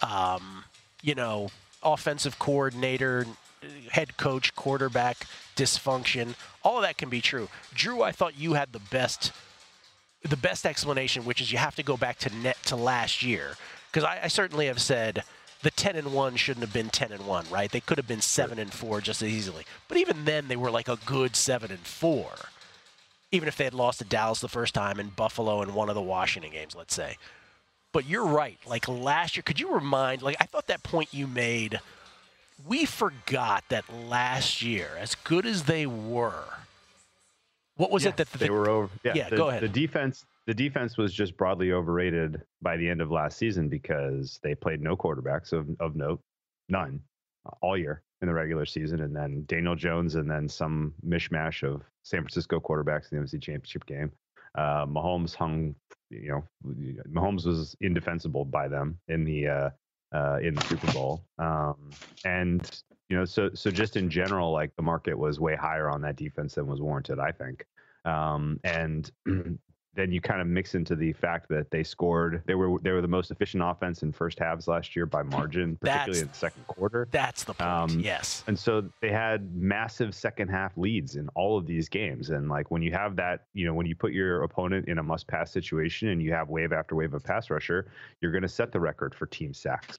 um, 0.02 0.64
you 1.02 1.16
know, 1.16 1.50
offensive 1.82 2.38
coordinator, 2.40 3.26
head 3.92 4.16
coach, 4.18 4.56
quarterback 4.56 5.26
dysfunction, 5.56 6.36
all 6.64 6.78
of 6.78 6.84
that 6.84 6.98
can 6.98 7.10
be 7.10 7.22
true. 7.22 7.50
Drew, 7.74 8.04
I 8.04 8.12
thought 8.12 8.38
you 8.38 8.54
had 8.54 8.74
the 8.74 8.80
best 8.80 9.32
the 10.22 10.38
best 10.38 10.66
explanation, 10.66 11.26
which 11.26 11.42
is 11.42 11.52
you 11.52 11.58
have 11.58 11.76
to 11.76 11.84
go 11.84 11.98
back 11.98 12.18
to 12.20 12.36
net 12.38 12.58
to 12.66 12.76
last 12.76 13.24
year, 13.24 13.58
because 13.92 14.04
I, 14.04 14.22
I 14.24 14.28
certainly 14.28 14.68
have 14.68 14.82
said 14.82 15.24
the 15.64 15.72
10 15.72 15.96
and 15.96 16.14
1 16.14 16.36
shouldn't 16.36 16.64
have 16.64 16.74
been 16.74 16.90
10 16.90 17.12
and 17.12 17.26
1 17.26 17.46
right? 17.50 17.72
They 17.72 17.80
could 17.80 17.98
have 17.98 18.08
been 18.08 18.22
7 18.22 18.60
and 18.60 18.72
4 18.72 19.02
just 19.02 19.22
as 19.22 19.30
easily. 19.30 19.66
But 19.88 19.98
even 19.98 20.26
then 20.26 20.50
they 20.50 20.56
were 20.56 20.70
like 20.70 20.88
a 20.88 21.00
good 21.06 21.36
7 21.36 21.72
and 21.72 21.80
4 21.80 22.30
even 23.32 23.48
if 23.48 23.58
they 23.58 23.64
had 23.64 23.74
lost 23.74 23.98
to 23.98 24.06
Dallas 24.06 24.42
the 24.42 24.48
first 24.48 24.76
time 24.76 25.00
and 25.00 25.16
Buffalo 25.16 25.64
in 25.64 25.74
one 25.74 25.90
of 25.90 25.96
the 25.96 26.02
Washington 26.02 26.52
games 26.52 26.76
let's 26.76 26.94
say. 26.94 27.18
But 27.92 28.08
you're 28.08 28.26
right. 28.26 28.58
Like 28.68 28.88
last 28.88 29.36
year 29.36 29.44
could 29.44 29.60
you 29.60 29.74
remind 29.74 30.22
like 30.22 30.38
I 30.40 30.46
thought 30.46 30.68
that 30.68 30.84
point 30.84 31.14
you 31.14 31.28
made 31.28 31.80
we 32.68 32.86
forgot 32.86 33.64
that 33.70 33.86
last 33.92 34.62
year 34.62 34.92
as 35.00 35.16
good 35.16 35.46
as 35.46 35.64
they 35.64 35.86
were 35.86 36.44
what 37.76 37.90
was 37.90 38.04
yes, 38.04 38.14
it 38.14 38.18
that 38.18 38.32
the, 38.32 38.38
they 38.38 38.50
were 38.50 38.70
over 38.70 38.90
yeah, 39.04 39.14
yeah 39.16 39.30
the, 39.30 39.36
go 39.36 39.50
ahead. 39.50 39.64
the 39.64 39.70
defense 39.70 40.26
the 40.46 40.54
defense 40.54 40.98
was 40.98 41.14
just 41.14 41.38
broadly 41.38 41.72
overrated 41.72 42.42
by 42.62 42.78
the 42.78 42.90
end 42.90 43.02
of 43.02 43.12
last 43.12 43.38
season 43.38 43.70
because 43.70 44.40
they 44.44 44.56
played 44.56 44.82
no 44.82 44.96
quarterbacks 44.96 45.54
of, 45.54 45.68
of 45.80 45.96
note, 45.96 46.22
none, 46.70 47.00
all 47.62 47.78
year 47.78 48.04
in 48.22 48.28
the 48.28 48.34
regular 48.34 48.66
season. 48.66 49.02
And 49.02 49.16
then 49.16 49.44
Daniel 49.48 49.76
Jones 49.76 50.16
and 50.16 50.30
then 50.30 50.50
some 50.50 50.94
mishmash 51.06 51.64
of 51.64 51.82
San 52.04 52.22
Francisco 52.22 52.60
quarterbacks 52.60 53.12
in 53.12 53.18
the 53.18 53.24
NFC 53.24 53.42
Championship 53.42 53.86
game. 53.86 54.12
Uh, 54.56 54.86
Mahomes 54.86 55.34
hung, 55.34 55.76
you 56.10 56.30
know, 56.30 56.44
Mahomes 57.12 57.46
was 57.46 57.76
indefensible 57.82 58.46
by 58.46 58.68
them 58.68 59.00
in 59.08 59.24
the 59.24 59.48
uh, 59.48 59.70
uh, 60.14 60.40
in 60.42 60.54
the 60.54 60.62
Super 60.62 60.92
Bowl. 60.92 61.26
Um, 61.40 61.90
and 62.24 62.82
you 63.10 63.18
know, 63.18 63.26
so 63.26 63.50
so 63.54 63.72
just 63.72 63.98
in 63.98 64.10
general, 64.10 64.52
like 64.52 64.76
the 64.76 64.84
market 64.84 65.18
was 65.18 65.40
way 65.40 65.56
higher 65.56 65.90
on 65.90 66.02
that 66.02 66.16
defense 66.16 66.56
than 66.56 66.68
was 66.68 66.82
warranted, 66.82 67.20
I 67.20 67.32
think. 67.32 67.66
Um, 68.06 68.60
and 68.64 69.10
then 69.96 70.12
you 70.12 70.22
kind 70.22 70.42
of 70.42 70.48
mix 70.48 70.76
into 70.76 70.96
the 70.96 71.14
fact 71.14 71.48
that 71.50 71.70
they 71.70 71.84
scored. 71.84 72.42
They 72.46 72.56
were 72.56 72.80
they 72.82 72.92
were 72.92 73.02
the 73.02 73.08
most 73.08 73.32
efficient 73.32 73.64
offense 73.64 74.02
in 74.04 74.12
first 74.12 74.40
halves 74.40 74.68
last 74.68 74.96
year 74.96 75.06
by 75.06 75.24
margin, 75.24 75.78
particularly 75.78 76.22
in 76.22 76.28
the 76.28 76.34
second 76.34 76.66
quarter. 76.68 77.08
that's 77.12 77.44
the 77.44 77.54
point 77.54 77.70
Um, 77.70 78.00
yes 78.00 78.44
And 78.48 78.58
so 78.58 78.84
they 79.02 79.12
had 79.12 79.54
massive 79.56 80.16
second 80.16 80.50
half 80.50 80.76
leads 80.78 81.16
in 81.16 81.30
all 81.36 81.58
of 81.58 81.68
these 81.68 81.90
games. 81.90 82.30
And 82.32 82.50
like 82.50 82.72
when 82.72 82.82
you 82.82 82.92
have 82.92 83.16
that, 83.18 83.46
you 83.54 83.66
know, 83.66 83.74
when 83.74 83.86
you 83.86 83.96
put 83.96 84.14
your 84.14 84.44
opponent 84.44 84.88
in 84.88 84.98
a 84.98 85.04
must 85.04 85.28
pass 85.28 85.52
situation 85.52 86.10
and 86.10 86.22
you 86.22 86.34
have 86.34 86.50
wave 86.50 86.74
after 86.74 86.96
wave 86.96 87.14
of 87.14 87.24
pass 87.24 87.50
rusher, 87.50 87.92
you're 88.22 88.32
going 88.32 88.42
to 88.42 88.48
set 88.48 88.72
the 88.72 88.80
record 88.80 89.14
for 89.14 89.28
team 89.28 89.54
sacks. 89.54 89.98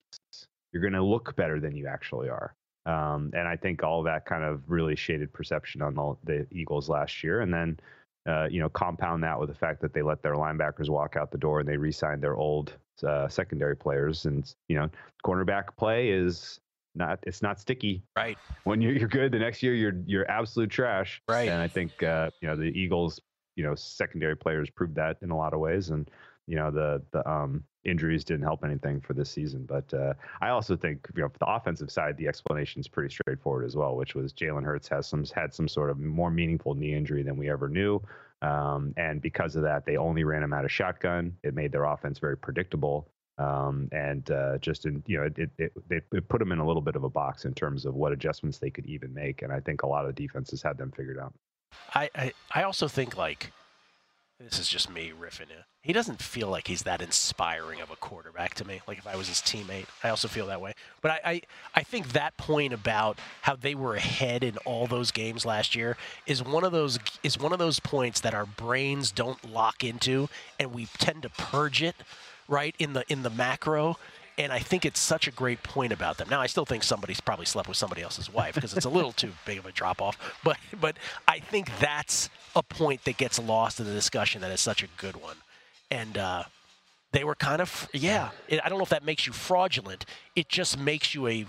You're 0.73 0.83
going 0.83 0.95
to 0.95 1.05
look 1.05 1.37
better 1.37 1.61
than 1.61 1.77
you 1.77 1.87
actually 1.87 2.29
are. 2.29 2.55
Um, 2.87 3.31
and 3.33 3.49
I 3.49 3.57
think 3.57 3.83
all 3.83 4.03
that 4.03 4.27
kind 4.27 4.45
of 4.45 4.63
really 4.69 4.97
shaded 4.97 5.33
perception 5.33 5.81
on 5.81 5.95
the, 5.95 6.17
the 6.25 6.47
Eagles 6.51 6.89
last 6.89 7.25
year. 7.25 7.41
And 7.41 7.53
then, 7.53 7.79
uh, 8.27 8.47
you 8.51 8.61
know, 8.61 8.69
compound 8.69 9.23
that 9.23 9.39
with 9.39 9.49
the 9.49 9.55
fact 9.55 9.81
that 9.83 9.93
they 9.93 10.03
let 10.03 10.23
their 10.23 10.35
linebackers 10.35 10.89
walk 10.89 11.17
out 11.17 11.31
the 11.31 11.39
door 11.39 11.61
and 11.61 11.69
they 11.69 11.77
re-signed 11.77 12.23
their 12.23 12.37
old 12.37 12.73
uh, 13.07 13.29
secondary 13.29 13.77
players. 13.77 14.25
And 14.25 14.53
you 14.69 14.77
know, 14.77 14.89
cornerback 15.25 15.77
play 15.77 16.11
is 16.11 16.61
not 16.95 17.19
it's 17.25 17.43
not 17.43 17.61
sticky. 17.61 18.03
Right. 18.17 18.39
When 18.65 18.81
you're 18.81 18.93
you're 18.93 19.09
good, 19.09 19.33
the 19.33 19.39
next 19.39 19.63
year 19.63 19.75
you're 19.75 19.95
you're 20.07 20.31
absolute 20.31 20.71
trash. 20.71 21.21
Right. 21.29 21.49
And 21.49 21.61
I 21.61 21.69
think 21.69 22.03
uh, 22.03 22.31
you 22.41 22.49
know 22.49 22.57
the 22.57 22.73
Eagles, 22.79 23.21
you 23.57 23.65
know, 23.65 23.75
secondary 23.75 24.37
players 24.37 24.71
proved 24.71 24.95
that 24.97 25.19
in 25.23 25.31
a 25.31 25.37
lot 25.37 25.53
of 25.53 25.61
ways. 25.61 25.91
And 25.91 26.11
you 26.47 26.57
know 26.57 26.71
the 26.71 27.03
the 27.13 27.29
um, 27.29 27.65
injuries 27.85 28.25
didn't 28.25 28.43
help 28.43 28.65
anything 28.65 29.01
for 29.01 29.15
this 29.15 29.31
season. 29.31 29.65
But 29.67 29.93
uh, 29.95 30.15
I 30.41 30.51
also 30.51 30.77
think 30.77 31.07
you 31.15 31.23
know 31.23 31.29
for 31.29 31.39
the 31.39 31.47
offensive 31.47 31.91
side, 31.91 32.17
the 32.17 32.29
explanation 32.29 32.81
is 32.81 32.89
pretty 32.89 33.15
straightforward 33.15 33.65
as 33.65 33.77
well, 33.77 33.97
which 33.97 34.15
was 34.15 34.33
Jalen 34.33 34.65
Hurts 34.65 34.89
has 34.89 35.07
some 35.07 35.25
had 35.35 35.55
some 35.55 35.69
sort 35.69 35.91
of 35.91 35.99
more 35.99 36.31
meaningful 36.31 36.75
knee 36.75 36.95
injury 36.95 37.23
than 37.23 37.37
we 37.37 37.51
ever 37.51 37.69
knew. 37.69 38.03
Um, 38.43 38.93
and 38.97 39.23
because 39.23 39.57
of 39.57 39.63
that, 39.63 39.87
they 39.87 39.97
only 39.97 40.25
ran 40.25 40.43
him 40.43 40.53
out 40.53 40.65
of 40.65 40.73
shotgun. 40.73 41.37
It 41.43 41.55
made 41.55 41.73
their 41.73 41.85
offense 41.85 42.19
very 42.19 42.37
predictable. 42.37 43.09
Um, 43.37 43.89
and 43.91 44.31
uh, 44.31 44.59
just 44.59 44.87
in 44.87 45.03
you 45.07 45.19
know 45.19 45.25
it, 45.25 45.51
it, 45.59 45.73
it, 45.91 46.05
it 46.13 46.29
put 46.29 46.39
them 46.39 46.53
in 46.53 46.59
a 46.59 46.67
little 46.67 46.83
bit 46.83 46.95
of 46.95 47.05
a 47.05 47.11
box 47.11 47.47
in 47.47 47.55
terms 47.55 47.85
of 47.85 47.95
what 47.95 48.13
adjustments 48.13 48.59
they 48.59 48.71
could 48.71 48.87
even 48.87 49.13
make. 49.13 49.43
And 49.43 49.53
I 49.53 49.61
think 49.61 49.83
a 49.83 49.87
lot 49.87 50.07
of 50.07 50.15
defenses 50.15 50.63
had 50.63 50.79
them 50.79 50.93
figured 50.93 51.19
out. 51.19 51.35
I, 51.95 52.11
I, 52.15 52.33
I 52.55 52.63
also 52.63 52.87
think 52.87 53.17
like 53.17 53.53
this 54.41 54.59
is 54.59 54.69
just 54.69 54.91
me 54.91 55.13
riffing 55.19 55.51
it. 55.51 55.65
He 55.81 55.93
doesn't 55.93 56.21
feel 56.21 56.49
like 56.49 56.67
he's 56.67 56.83
that 56.83 57.01
inspiring 57.01 57.81
of 57.81 57.91
a 57.91 57.97
quarterback 57.97 58.55
to 58.55 58.65
me. 58.65 58.81
Like 58.89 58.99
if 58.99 59.07
I 59.07 59.17
was 59.17 59.29
his 59.29 59.39
teammate, 59.39 59.87
I 60.03 60.09
also 60.09 60.29
feel 60.29 60.47
that 60.47 60.61
way. 60.61 60.75
But 61.01 61.13
I, 61.13 61.21
I, 61.25 61.41
I 61.77 61.83
think 61.83 62.09
that 62.13 62.37
point 62.37 62.73
about 62.73 63.19
how 63.43 63.55
they 63.55 63.75
were 63.75 63.95
ahead 63.95 64.43
in 64.43 64.57
all 64.59 64.87
those 64.87 65.11
games 65.11 65.47
last 65.47 65.77
year 65.77 65.97
is 66.27 66.43
one 66.43 66.65
of 66.65 66.73
those 66.73 66.99
is 67.23 67.39
one 67.39 67.53
of 67.53 67.59
those 67.59 67.79
points 67.81 68.21
that 68.21 68.35
our 68.35 68.47
brains 68.47 69.13
don't 69.13 69.53
lock 69.53 69.85
into, 69.85 70.29
and 70.59 70.75
we 70.75 70.87
tend 70.99 71.23
to 71.23 71.29
purge 71.29 71.83
it, 71.83 71.97
right 72.49 72.75
in 72.79 72.93
the 72.93 73.05
in 73.09 73.23
the 73.23 73.31
macro. 73.31 73.97
And 74.37 74.53
I 74.53 74.59
think 74.59 74.85
it's 74.85 74.99
such 74.99 75.29
a 75.29 75.31
great 75.31 75.63
point 75.63 75.93
about 75.93 76.19
them. 76.19 76.29
Now, 76.29 76.41
I 76.41 76.47
still 76.47 76.65
think 76.65 76.83
somebody's 76.83 77.21
probably 77.21 77.47
slept 77.47 77.69
with 77.69 77.77
somebody 77.77 78.03
else's 78.03 78.33
wife 78.33 78.57
because 78.57 78.75
it's 78.75 78.87
a 78.87 78.91
little 78.91 79.13
too 79.13 79.33
big 79.47 79.59
of 79.59 79.67
a 79.67 79.73
drop 79.73 80.03
off. 80.03 80.19
But 80.43 80.57
but 80.81 80.97
I 81.29 81.39
think 81.39 81.71
that's 81.79 82.31
a 82.57 82.63
point 82.63 83.05
that 83.05 83.17
gets 83.17 83.39
lost 83.39 83.79
in 83.79 83.87
the 83.87 83.93
discussion 83.93 84.41
that 84.41 84.51
is 84.51 84.61
such 84.61 84.83
a 84.83 84.89
good 84.97 85.17
one. 85.17 85.37
And 85.91 86.19
uh, 86.19 86.45
they 87.13 87.23
were 87.23 87.37
kind 87.37 87.63
of 87.63 87.89
yeah. 87.93 88.31
It, 88.49 88.61
I 88.65 88.69
don't 88.69 88.79
know 88.79 88.85
if 88.85 88.91
that 88.91 89.05
makes 89.05 89.27
you 89.27 89.33
fraudulent. 89.33 90.05
It 90.35 90.49
just 90.49 90.79
makes 90.79 91.15
you 91.15 91.29
a 91.29 91.47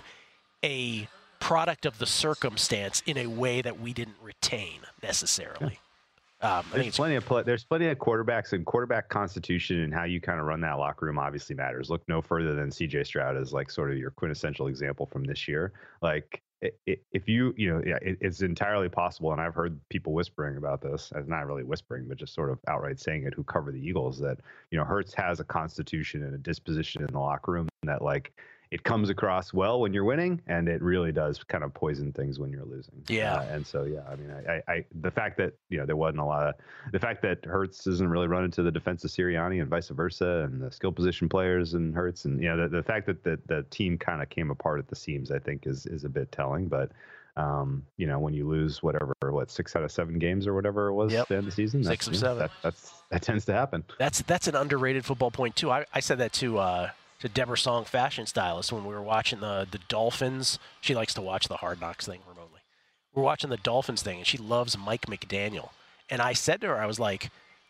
a 0.63 1.07
product 1.39 1.85
of 1.85 1.97
the 1.99 2.05
circumstance 2.05 3.01
in 3.05 3.17
a 3.17 3.27
way 3.27 3.61
that 3.61 3.79
we 3.79 3.93
didn't 3.93 4.17
retain 4.21 4.81
necessarily. 5.01 5.79
Um, 6.45 6.63
There's 6.71 6.87
it's 6.87 6.97
plenty 6.97 7.15
of 7.15 7.25
pla 7.25 7.41
there's 7.41 7.63
plenty 7.63 7.87
of 7.87 7.97
quarterbacks 7.97 8.53
and 8.53 8.63
quarterback 8.67 9.09
constitution 9.09 9.79
and 9.79 9.91
how 9.91 10.03
you 10.03 10.21
kind 10.21 10.39
of 10.39 10.45
run 10.45 10.61
that 10.61 10.73
locker 10.77 11.07
room 11.07 11.17
obviously 11.17 11.55
matters. 11.55 11.89
Look 11.89 12.07
no 12.07 12.21
further 12.21 12.53
than 12.53 12.69
CJ 12.69 13.07
Stroud 13.07 13.35
as 13.35 13.51
like 13.51 13.71
sort 13.71 13.91
of 13.91 13.97
your 13.97 14.11
quintessential 14.11 14.67
example 14.67 15.07
from 15.07 15.23
this 15.23 15.47
year. 15.47 15.73
Like 16.03 16.43
it, 16.61 16.79
it, 16.85 17.03
if 17.11 17.27
you 17.27 17.55
you 17.57 17.73
know 17.73 17.81
yeah, 17.83 17.97
it, 17.99 18.19
it's 18.21 18.43
entirely 18.43 18.89
possible, 18.89 19.31
and 19.31 19.41
I've 19.41 19.55
heard 19.55 19.79
people 19.89 20.13
whispering 20.13 20.57
about 20.57 20.81
this, 20.81 21.11
as 21.15 21.27
not 21.27 21.47
really 21.47 21.63
whispering, 21.63 22.05
but 22.07 22.17
just 22.17 22.35
sort 22.35 22.51
of 22.51 22.59
outright 22.67 22.99
saying 22.99 23.25
it, 23.25 23.33
who 23.33 23.43
cover 23.43 23.71
the 23.71 23.79
Eagles, 23.79 24.19
that 24.19 24.37
you 24.69 24.77
know 24.77 24.85
Hurts 24.85 25.15
has 25.15 25.39
a 25.39 25.43
constitution 25.43 26.23
and 26.23 26.35
a 26.35 26.37
disposition 26.37 27.01
in 27.01 27.11
the 27.11 27.19
locker 27.19 27.53
room 27.53 27.67
that 27.83 28.03
like 28.03 28.33
it 28.75 28.83
comes 28.83 29.09
across 29.09 29.53
well 29.53 29.79
when 29.79 29.93
you're 29.93 30.03
winning, 30.03 30.41
and 30.47 30.67
it 30.67 30.81
really 30.81 31.13
does 31.13 31.41
kind 31.45 31.63
of 31.63 31.73
poison 31.73 32.11
things 32.11 32.39
when 32.39 32.51
you're 32.51 32.65
losing. 32.65 33.01
Yeah. 33.07 33.35
Uh, 33.35 33.43
and 33.43 33.65
so 33.65 33.85
yeah, 33.85 34.01
I 34.11 34.17
mean, 34.17 34.29
I, 34.49 34.61
I, 34.69 34.85
the 34.99 35.11
fact 35.11 35.37
that 35.37 35.53
you 35.69 35.77
know 35.77 35.85
there 35.85 35.95
wasn't 35.95 36.19
a 36.19 36.25
lot 36.25 36.45
of 36.47 36.55
the 36.91 36.99
fact 36.99 37.21
that 37.21 37.45
Hurts 37.45 37.85
doesn't 37.85 38.09
really 38.09 38.27
run 38.27 38.43
into 38.43 38.63
the 38.63 38.71
defense 38.71 39.05
of 39.05 39.11
Sirianni 39.11 39.61
and 39.61 39.69
vice 39.69 39.87
versa, 39.87 40.45
and 40.51 40.61
the 40.61 40.69
skill 40.69 40.91
position 40.91 41.29
players 41.29 41.73
and 41.73 41.95
Hurts, 41.95 42.25
and 42.25 42.43
you 42.43 42.49
know 42.49 42.63
the, 42.63 42.67
the 42.67 42.83
fact 42.83 43.05
that 43.05 43.23
the, 43.23 43.39
the 43.45 43.63
team 43.69 43.97
kind 43.97 44.21
of 44.21 44.29
came 44.29 44.51
apart 44.51 44.79
at 44.79 44.89
the 44.89 44.95
seams, 44.97 45.31
I 45.31 45.39
think 45.39 45.67
is 45.67 45.85
is 45.85 46.03
a 46.03 46.09
bit 46.09 46.29
telling. 46.33 46.67
But 46.67 46.91
um, 47.37 47.85
you 47.95 48.07
know, 48.07 48.19
when 48.19 48.33
you 48.33 48.45
lose 48.45 48.83
whatever, 48.83 49.13
what 49.21 49.49
six 49.49 49.73
out 49.77 49.83
of 49.83 49.91
seven 49.93 50.19
games 50.19 50.47
or 50.47 50.53
whatever 50.53 50.87
it 50.89 50.95
was 50.95 51.13
Yep. 51.13 51.21
at 51.21 51.27
the 51.29 51.35
end 51.35 51.39
of 51.39 51.45
the 51.45 51.51
season, 51.55 51.81
Six 51.81 52.07
of 52.07 52.17
seven. 52.17 52.39
That, 52.39 52.51
that's 52.61 52.91
that 53.09 53.21
tends 53.21 53.45
to 53.45 53.53
happen. 53.53 53.85
That's 53.99 54.21
that's 54.23 54.49
an 54.49 54.55
underrated 54.55 55.05
football 55.05 55.31
point 55.31 55.55
too. 55.55 55.71
I, 55.71 55.85
I 55.93 56.01
said 56.01 56.17
that 56.17 56.33
to 56.33 56.57
uh, 56.57 56.89
to 57.19 57.29
Deborah 57.29 57.57
Song, 57.57 57.85
fashion 57.85 58.25
stylist, 58.25 58.71
when 58.71 58.85
we 58.85 58.93
were 58.93 59.01
watching 59.01 59.39
the 59.39 59.67
the 59.69 59.79
Dolphins. 59.87 60.59
She 60.81 60.95
likes 60.95 61.13
to 61.15 61.21
watch 61.21 61.47
the 61.47 61.57
Hard 61.57 61.81
Knocks 61.81 62.05
thing 62.05 62.21
remotely. 62.27 62.61
We 63.13 63.21
We're 63.21 63.25
watching 63.25 63.49
the 63.49 63.57
Dolphins 63.57 64.01
thing, 64.01 64.17
and 64.17 64.27
she 64.27 64.37
loves 64.37 64.77
Mike 64.77 65.05
McDaniel. 65.07 65.69
And 66.09 66.21
I 66.21 66.33
said 66.33 66.61
to 66.61 66.67
her, 66.67 66.77
I 66.77 66.85
was 66.85 66.99
like, 66.99 67.29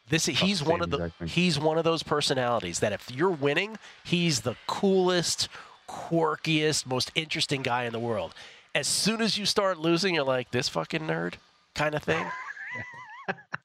"This 0.10 0.26
he's 0.26 0.64
one 0.64 0.82
of 0.82 0.90
the 0.90 1.12
he's 1.26 1.60
one 1.60 1.78
of 1.78 1.84
those 1.84 2.04
personalities 2.04 2.80
that 2.80 2.94
if 2.94 3.12
you're 3.12 3.30
winning, 3.30 3.78
he's 4.04 4.42
the 4.42 4.56
coolest, 4.68 5.48
quirkiest, 5.88 6.86
most 6.86 7.12
interesting 7.16 7.62
guy 7.62 7.84
in 7.84 7.94
the 7.94 8.00
world. 8.00 8.34
As 8.74 8.88
soon 8.88 9.22
as 9.22 9.38
you 9.38 9.46
start 9.46 9.78
losing, 9.78 10.16
you're 10.16 10.26
like 10.26 10.52
this 10.52 10.70
fucking 10.70 11.02
nerd 11.02 11.36
kind 11.74 11.96
of 11.96 12.04
thing." 12.04 12.26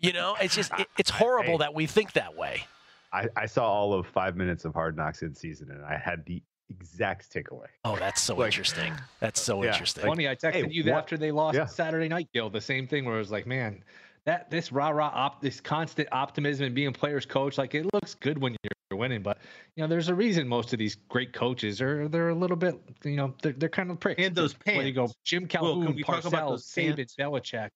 You 0.01 0.15
know, 0.15 0.35
it's 0.41 0.55
just 0.55 0.73
it, 0.79 0.89
it's 0.99 1.11
horrible 1.11 1.59
that 1.59 1.75
we 1.75 1.87
think 1.87 2.13
that 2.13 2.35
way. 2.35 2.65
I, 3.13 3.27
I 3.37 3.47
saw 3.47 3.69
all 3.71 3.93
of 3.95 4.07
five 4.07 4.37
minutes 4.37 4.65
of 4.65 4.73
Hard 4.75 4.97
Knocks 4.97 5.23
in 5.23 5.35
season, 5.35 5.71
and 5.71 5.85
I 5.85 5.97
had 5.97 6.25
the 6.27 6.43
exact 6.69 7.33
takeaway. 7.33 7.67
Oh, 7.85 7.97
that's 7.97 8.21
so 8.23 8.37
Like- 8.37 8.47
interesting. 8.47 8.95
That's 9.19 9.41
uh, 9.41 9.45
so 9.45 9.63
Yeah, 9.65 9.73
interesting. 9.73 10.05
Funny, 10.05 10.29
I 10.29 10.35
texted 10.37 10.53
hey, 10.53 10.69
you 10.71 10.85
what- 10.85 10.95
after 10.99 11.17
they 11.17 11.33
lost 11.33 11.57
Yeah. 11.57 11.67
Saturday 11.67 12.09
night, 12.09 12.29
Gill. 12.33 12.51
The 12.51 12.61
same 12.61 12.87
thing 12.87 13.05
where 13.05 13.17
it 13.17 13.19
was 13.19 13.33
like, 13.33 13.47
man, 13.47 13.83
that 14.27 14.51
this 14.51 14.71
rah 14.71 14.91
rah 14.91 15.11
op, 15.13 15.41
this 15.41 15.61
constant 15.61 16.09
optimism 16.13 16.67
and 16.67 16.75
being 16.75 16.93
players 16.93 17.27
coach, 17.27 17.59
like 17.59 17.75
it 17.75 17.87
looks 17.93 18.15
good 18.15 18.39
when 18.39 18.55
you're 18.63 18.99
winning, 18.99 19.23
but 19.23 19.39
you 19.77 19.83
know, 19.83 19.89
there's 19.89 20.09
a 20.11 20.15
reason 20.15 20.47
most 20.47 20.73
of 20.73 20.79
these 20.79 20.95
great 21.09 21.33
coaches 21.33 21.81
are 21.81 22.07
they're 22.07 22.29
a 22.29 22.35
little 22.35 22.57
bit, 22.57 22.79
you 23.05 23.17
know, 23.17 23.35
they're, 23.43 23.53
they're 23.55 23.69
kind 23.69 23.91
of 23.91 23.99
pricks. 23.99 24.23
And 24.23 24.35
those 24.37 24.55
When 24.65 24.87
you 24.87 24.93
go. 24.93 25.11
Jim 25.25 25.47
Calhoun, 25.47 25.87
can 25.87 25.97
we 25.97 26.03
talk 26.05 26.25
about 26.25 26.51
Parcells, 26.61 26.97
Saban. 26.97 27.17
Belichick. 27.19 27.71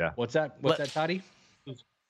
Yeah. 0.00 0.10
What's 0.16 0.32
that? 0.32 0.56
What's 0.60 0.78
Let- 0.80 0.88
that, 0.88 0.92
Toddy? 0.94 1.22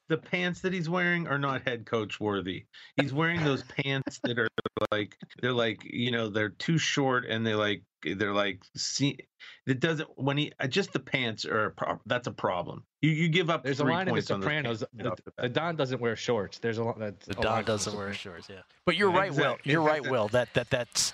The 0.09 0.17
pants 0.17 0.61
that 0.61 0.73
he's 0.73 0.89
wearing 0.89 1.27
are 1.27 1.39
not 1.39 1.63
head 1.63 1.87
coach 1.87 2.21
worthy. 2.21 2.67
He's 2.97 3.13
wearing 3.13 3.43
those 3.45 3.63
pants 3.85 4.21
that 4.25 4.39
are 4.39 4.49
like 4.91 5.17
they're 5.41 5.53
like 5.53 5.83
you 5.85 6.11
know 6.11 6.29
they're 6.29 6.51
too 6.51 6.79
short 6.79 7.25
and 7.25 7.47
they 7.47 7.55
like 7.55 7.83
they're 8.03 8.33
like 8.33 8.63
see 8.77 9.17
it 9.67 9.81
doesn't 9.81 10.09
when 10.17 10.37
he 10.37 10.53
uh, 10.59 10.67
just 10.67 10.93
the 10.93 10.99
pants 10.99 11.45
are 11.45 11.67
a 11.67 11.71
pro- 11.71 12.01
that's 12.07 12.27
a 12.27 12.33
problem. 12.33 12.85
You 13.01 13.11
you 13.11 13.29
give 13.29 13.49
up 13.49 13.63
There's 13.63 13.81
a 13.81 13.85
line 13.85 14.03
in 14.03 14.07
The 14.07 14.11
points 14.13 14.31
on 14.31 14.41
those 14.41 14.47
Sopranos. 14.47 14.81
The, 14.81 14.89
the 15.03 15.33
the 15.43 15.49
Don 15.49 15.77
doesn't 15.77 16.01
wear 16.01 16.17
shorts. 16.17 16.59
There's 16.59 16.79
a 16.79 16.85
lot. 16.85 16.99
That's 16.99 17.27
The 17.27 17.35
Don 17.35 17.45
line 17.45 17.65
doesn't 17.65 17.97
wear 17.97 18.13
shorts, 18.13 18.49
yeah. 18.49 18.57
But 18.85 18.97
you're 18.97 19.11
right, 19.11 19.33
Will. 19.33 19.57
You're 19.65 19.83
right, 19.83 20.09
Will. 20.09 20.29
That 20.29 20.53
that 20.55 20.71
that's. 20.71 21.13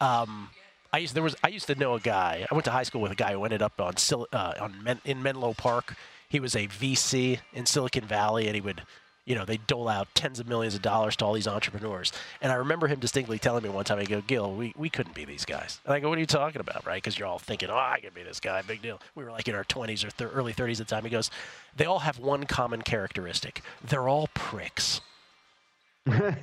Um, 0.00 0.48
I 0.92 0.98
used 0.98 1.14
there 1.14 1.22
was 1.22 1.36
I 1.42 1.48
used 1.48 1.66
to 1.68 1.74
know 1.74 1.94
a 1.94 2.00
guy. 2.00 2.46
I 2.50 2.54
went 2.54 2.64
to 2.64 2.70
high 2.70 2.82
school 2.82 3.00
with 3.00 3.12
a 3.12 3.16
guy 3.16 3.32
who 3.32 3.44
ended 3.44 3.62
up 3.62 3.80
on 3.80 3.94
uh, 4.32 4.52
on 4.60 4.82
Men, 4.82 5.00
in 5.04 5.22
Menlo 5.22 5.54
Park. 5.54 5.94
He 6.32 6.40
was 6.40 6.56
a 6.56 6.66
VC 6.66 7.40
in 7.52 7.66
Silicon 7.66 8.06
Valley, 8.06 8.46
and 8.46 8.54
he 8.54 8.62
would, 8.62 8.80
you 9.26 9.34
know, 9.34 9.44
they 9.44 9.58
dole 9.58 9.86
out 9.86 10.08
tens 10.14 10.40
of 10.40 10.48
millions 10.48 10.74
of 10.74 10.80
dollars 10.80 11.14
to 11.16 11.26
all 11.26 11.34
these 11.34 11.46
entrepreneurs. 11.46 12.10
And 12.40 12.50
I 12.50 12.54
remember 12.54 12.86
him 12.86 13.00
distinctly 13.00 13.38
telling 13.38 13.62
me 13.62 13.68
one 13.68 13.84
time, 13.84 13.98
he 13.98 14.06
go, 14.06 14.22
Gill, 14.22 14.54
we, 14.54 14.72
we 14.74 14.88
couldn't 14.88 15.14
be 15.14 15.26
these 15.26 15.44
guys. 15.44 15.82
And 15.84 15.92
I 15.92 16.00
go, 16.00 16.08
what 16.08 16.16
are 16.16 16.22
you 16.22 16.26
talking 16.26 16.62
about, 16.62 16.86
right? 16.86 17.02
Because 17.02 17.18
you're 17.18 17.28
all 17.28 17.38
thinking, 17.38 17.68
oh, 17.68 17.76
I 17.76 17.98
can 18.00 18.14
be 18.14 18.22
this 18.22 18.40
guy, 18.40 18.62
big 18.62 18.80
deal. 18.80 18.98
We 19.14 19.24
were 19.24 19.30
like 19.30 19.46
in 19.46 19.54
our 19.54 19.64
20s 19.64 20.06
or 20.22 20.28
early 20.30 20.54
30s 20.54 20.80
at 20.80 20.88
the 20.88 20.94
time. 20.94 21.04
He 21.04 21.10
goes, 21.10 21.30
they 21.76 21.84
all 21.84 21.98
have 21.98 22.18
one 22.18 22.44
common 22.44 22.80
characteristic. 22.80 23.60
They're 23.84 24.08
all 24.08 24.30
pricks. 24.32 25.02
and 26.06 26.40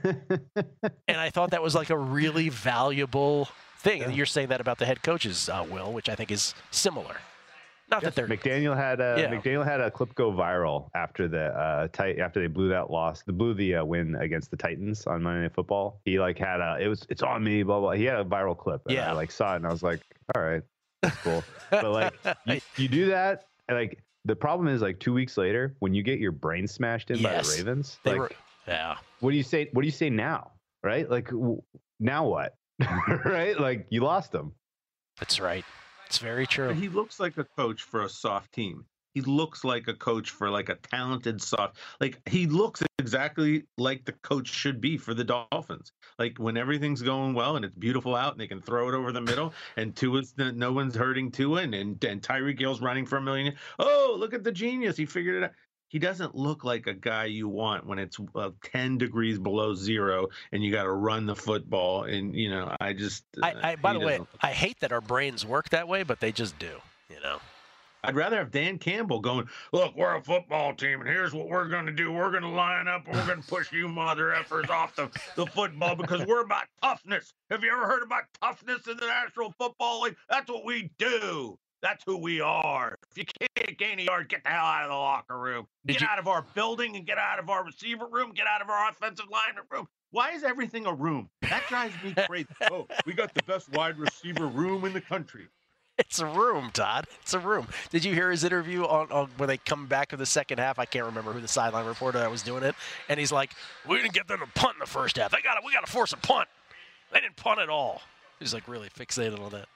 I 1.07 1.31
thought 1.31 1.49
that 1.49 1.63
was 1.63 1.73
like 1.73 1.89
a 1.89 1.97
really 1.97 2.49
valuable 2.49 3.49
thing. 3.79 4.03
And 4.03 4.15
you're 4.15 4.27
saying 4.27 4.49
that 4.49 4.61
about 4.61 4.77
the 4.77 4.85
head 4.85 5.01
coaches, 5.01 5.49
uh, 5.49 5.65
Will, 5.67 5.91
which 5.91 6.09
I 6.09 6.13
think 6.13 6.29
is 6.29 6.53
similar. 6.69 7.17
Not 7.91 8.01
that 8.03 8.15
they're 8.15 8.27
McDaniel 8.27 8.75
had 8.75 8.99
a 9.01 9.15
Yeah. 9.19 9.27
McDaniel 9.33 9.65
had 9.65 9.81
a 9.81 9.89
clip 9.89 10.13
go 10.15 10.31
viral 10.31 10.89
after 10.95 11.27
the 11.27 11.45
uh 11.57 11.87
tit- 11.89 12.19
after 12.19 12.39
they 12.39 12.47
blew 12.47 12.69
that 12.69 12.91
loss, 12.91 13.23
the 13.23 13.33
blew 13.33 13.53
the 13.53 13.75
uh, 13.75 13.85
win 13.85 14.15
against 14.15 14.51
the 14.51 14.57
Titans 14.57 15.07
on 15.07 15.23
Monday 15.23 15.41
Night 15.43 15.53
Football. 15.53 15.99
He 16.05 16.19
like 16.19 16.37
had 16.37 16.59
a 16.61 16.77
it 16.79 16.87
was 16.87 17.05
it's 17.09 17.23
on 17.23 17.43
me, 17.43 17.63
blah 17.63 17.79
blah. 17.79 17.91
He 17.91 18.05
had 18.05 18.19
a 18.19 18.25
viral 18.25 18.57
clip. 18.57 18.81
And 18.85 18.95
Yeah. 18.95 19.09
I 19.09 19.13
like 19.13 19.31
saw 19.31 19.53
it 19.53 19.57
and 19.57 19.65
I 19.67 19.71
was 19.71 19.83
like, 19.83 20.01
all 20.35 20.41
right, 20.41 20.61
that's 21.01 21.17
cool. 21.17 21.43
but 21.71 21.91
like 21.91 22.13
you, 22.45 22.59
you 22.77 22.87
do 22.87 23.05
that 23.07 23.45
and 23.67 23.77
like 23.77 24.03
the 24.25 24.35
problem 24.35 24.67
is 24.67 24.81
like 24.81 24.99
two 24.99 25.13
weeks 25.13 25.37
later 25.37 25.75
when 25.79 25.93
you 25.93 26.03
get 26.03 26.19
your 26.19 26.31
brain 26.31 26.67
smashed 26.67 27.09
in 27.09 27.21
by 27.23 27.41
the 27.41 27.55
Ravens, 27.57 27.99
They 28.03 28.11
like 28.11 28.19
were- 28.19 28.31
yeah. 28.67 28.95
what 29.21 29.31
do 29.31 29.37
you 29.37 29.43
say? 29.43 29.69
What 29.73 29.81
do 29.81 29.87
you 29.87 29.91
say 29.91 30.09
now? 30.09 30.51
Right? 30.83 31.09
Like 31.09 31.29
w- 31.29 31.61
now 31.99 32.27
what? 32.27 32.55
right? 33.25 33.59
Like 33.59 33.87
you 33.89 34.01
lost 34.01 34.31
them. 34.31 34.53
That's 35.19 35.39
right. 35.39 35.65
It's 36.09 36.17
very 36.17 36.47
true. 36.47 36.69
He 36.69 36.89
looks 36.89 37.19
like 37.19 37.37
a 37.37 37.43
coach 37.43 37.83
for 37.83 38.01
a 38.01 38.09
soft 38.09 38.51
team. 38.51 38.83
He 39.13 39.21
looks 39.21 39.63
like 39.63 39.87
a 39.87 39.93
coach 39.93 40.31
for 40.31 40.49
like 40.49 40.69
a 40.69 40.75
talented 40.75 41.39
soft. 41.39 41.77
Like 42.01 42.19
he 42.27 42.47
looks 42.47 42.81
exactly 42.97 43.63
like 43.77 44.05
the 44.05 44.13
coach 44.13 44.47
should 44.47 44.81
be 44.81 44.97
for 44.97 45.13
the 45.13 45.23
Dolphins. 45.23 45.91
Like 46.17 46.37
when 46.37 46.57
everything's 46.57 47.03
going 47.03 47.35
well 47.35 47.57
and 47.57 47.65
it's 47.65 47.75
beautiful 47.75 48.15
out 48.15 48.33
and 48.33 48.41
they 48.41 48.47
can 48.47 48.61
throw 48.61 48.89
it 48.89 48.95
over 48.95 49.11
the 49.11 49.21
middle 49.21 49.53
and 49.77 49.95
Tua's 49.95 50.33
no 50.37 50.71
one's 50.71 50.95
hurting 50.95 51.31
Tua 51.31 51.61
and 51.61 51.75
and, 51.75 52.03
and 52.03 52.25
Hill's 52.59 52.81
running 52.81 53.05
for 53.05 53.17
a 53.17 53.21
million. 53.21 53.53
Oh, 53.77 54.15
look 54.17 54.33
at 54.33 54.43
the 54.43 54.51
genius! 54.51 54.97
He 54.97 55.05
figured 55.05 55.35
it 55.35 55.43
out. 55.43 55.51
He 55.89 55.99
doesn't 55.99 56.35
look 56.35 56.63
like 56.63 56.87
a 56.87 56.93
guy 56.93 57.25
you 57.25 57.49
want 57.49 57.85
when 57.85 57.99
it's 57.99 58.17
uh, 58.35 58.51
ten 58.63 58.97
degrees 58.97 59.39
below 59.39 59.73
zero 59.73 60.27
and 60.51 60.63
you 60.63 60.71
got 60.71 60.83
to 60.83 60.91
run 60.91 61.25
the 61.25 61.35
football. 61.35 62.03
And 62.03 62.35
you 62.35 62.49
know, 62.49 62.75
I 62.79 62.93
just 62.93 63.25
I, 63.41 63.71
I 63.71 63.75
by 63.75 63.93
the 63.93 63.99
way, 63.99 64.19
I 64.41 64.51
hate 64.51 64.79
that 64.79 64.91
our 64.91 65.01
brains 65.01 65.45
work 65.45 65.69
that 65.69 65.87
way, 65.87 66.03
but 66.03 66.19
they 66.19 66.31
just 66.31 66.57
do. 66.59 66.79
You 67.09 67.19
know. 67.21 67.39
I'd 68.03 68.15
rather 68.15 68.37
have 68.37 68.51
Dan 68.51 68.77
Campbell 68.77 69.19
going, 69.19 69.49
look, 69.73 69.95
we're 69.95 70.15
a 70.15 70.23
football 70.23 70.73
team, 70.73 71.01
and 71.01 71.09
here's 71.09 71.33
what 71.33 71.49
we're 71.49 71.67
going 71.67 71.85
to 71.85 71.91
do. 71.91 72.11
We're 72.11 72.31
going 72.31 72.43
to 72.43 72.49
line 72.49 72.87
up, 72.87 73.05
and 73.07 73.15
we're 73.15 73.27
going 73.27 73.41
to 73.41 73.47
push 73.47 73.73
you 73.73 73.89
mother 73.89 74.33
effers 74.37 74.69
off 74.69 74.95
the, 74.95 75.09
the 75.35 75.45
football 75.47 75.95
because 75.95 76.25
we're 76.25 76.43
about 76.43 76.65
toughness. 76.81 77.33
Have 77.49 77.61
you 77.63 77.71
ever 77.71 77.85
heard 77.85 78.03
about 78.03 78.23
toughness 78.41 78.87
in 78.87 78.95
the 78.95 79.05
National 79.05 79.51
Football 79.57 80.03
League? 80.03 80.15
That's 80.29 80.49
what 80.49 80.63
we 80.63 80.91
do. 80.97 81.59
That's 81.81 82.03
who 82.05 82.17
we 82.17 82.41
are. 82.41 82.95
If 83.11 83.17
you 83.17 83.25
can't 83.55 83.77
gain 83.77 83.99
a 83.99 84.03
yard, 84.03 84.27
get 84.27 84.43
the 84.43 84.49
hell 84.49 84.65
out 84.65 84.83
of 84.83 84.89
the 84.89 84.95
locker 84.95 85.39
room. 85.39 85.67
Get 85.85 86.01
out 86.01 86.19
of 86.19 86.27
our 86.27 86.45
building 86.53 86.95
and 86.97 87.05
get 87.05 87.17
out 87.17 87.39
of 87.39 87.49
our 87.49 87.63
receiver 87.63 88.05
room. 88.05 88.31
Get 88.33 88.47
out 88.47 88.61
of 88.61 88.69
our 88.69 88.89
offensive 88.89 89.25
lineman 89.31 89.63
room. 89.71 89.87
Why 90.11 90.31
is 90.31 90.43
everything 90.43 90.85
a 90.85 90.93
room? 90.93 91.29
That 91.43 91.63
drives 91.69 91.93
me 92.03 92.13
crazy. 92.27 92.47
oh, 92.71 92.87
we 93.05 93.13
got 93.13 93.33
the 93.33 93.43
best 93.43 93.71
wide 93.71 93.97
receiver 93.97 94.47
room 94.47 94.83
in 94.85 94.93
the 94.93 95.01
country. 95.01 95.47
It's 95.97 96.19
a 96.19 96.25
room, 96.25 96.71
Todd. 96.73 97.07
It's 97.21 97.33
a 97.33 97.39
room. 97.39 97.67
Did 97.91 98.05
you 98.05 98.13
hear 98.13 98.31
his 98.31 98.43
interview 98.45 98.85
on, 98.85 99.11
on 99.11 99.29
when 99.37 99.47
they 99.47 99.57
come 99.57 99.85
back 99.85 100.09
to 100.09 100.17
the 100.17 100.25
second 100.25 100.57
half? 100.57 100.79
I 100.79 100.85
can't 100.85 101.05
remember 101.05 101.33
who 101.33 101.41
the 101.41 101.47
sideline 101.47 101.85
reporter 101.85 102.19
that 102.19 102.31
was 102.31 102.41
doing 102.41 102.63
it, 102.63 102.73
and 103.09 103.19
he's 103.19 103.33
like, 103.33 103.51
"We 103.85 103.97
didn't 103.97 104.13
get 104.13 104.27
them 104.27 104.39
to 104.39 104.47
punt 104.47 104.75
in 104.75 104.79
the 104.79 104.85
first 104.85 105.17
half. 105.17 105.31
They 105.31 105.41
got 105.41 105.55
to, 105.55 105.61
we 105.65 105.73
got 105.73 105.85
to 105.85 105.91
force 105.91 106.13
a 106.13 106.17
punt. 106.17 106.47
They 107.11 107.19
didn't 107.19 107.35
punt 107.35 107.59
at 107.59 107.67
all." 107.69 108.01
He's 108.39 108.53
like 108.53 108.67
really 108.69 108.87
fixated 108.89 109.41
on 109.41 109.51
that. 109.51 109.67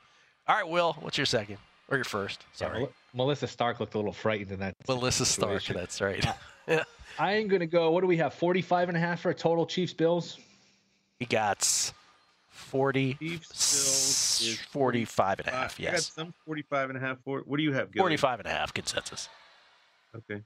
All 0.48 0.56
right, 0.56 0.68
Will, 0.68 0.94
what's 1.02 1.18
your 1.18 1.26
second 1.26 1.58
or 1.94 1.98
your 1.98 2.04
first? 2.06 2.44
Sorry, 2.54 2.80
Mel- 2.82 2.92
Melissa 3.14 3.48
Stark 3.48 3.80
looked 3.80 3.94
a 3.94 3.98
little 3.98 4.12
frightened 4.14 4.52
in 4.52 4.60
that. 4.60 4.76
Melissa 4.88 5.26
Stark. 5.26 5.64
That's 5.66 6.02
right. 6.02 6.24
yeah. 6.68 6.84
I 7.20 7.34
am 7.34 7.48
going 7.48 7.60
to 7.60 7.68
go. 7.68 7.92
What 7.92 8.02
do 8.02 8.08
we 8.08 8.18
have? 8.18 8.34
45 8.34 8.90
and 8.90 8.98
a 8.98 9.00
half 9.00 9.22
for 9.22 9.30
a 9.30 9.36
total 9.36 9.66
Chiefs 9.68 9.94
Bills. 9.94 10.40
He 11.20 11.26
got 11.26 11.64
40, 12.50 13.14
Bills 13.20 14.42
is 14.42 14.60
45 14.72 15.40
and 15.40 15.48
a 15.48 15.52
Uh, 15.52 15.56
half. 15.56 15.80
I 15.80 15.84
got 15.84 15.94
Yes, 15.94 16.12
some 16.14 16.34
45 16.46 16.90
and 16.90 16.98
a 16.98 17.02
half. 17.02 17.18
For, 17.24 17.42
what 17.46 17.58
do 17.58 17.64
you 17.64 17.72
have, 17.74 17.92
Gilly? 17.92 18.02
45 18.04 18.40
and 18.40 18.48
a 18.48 18.52
half 18.52 18.74
consensus. 18.74 19.30
Okay. 20.16 20.42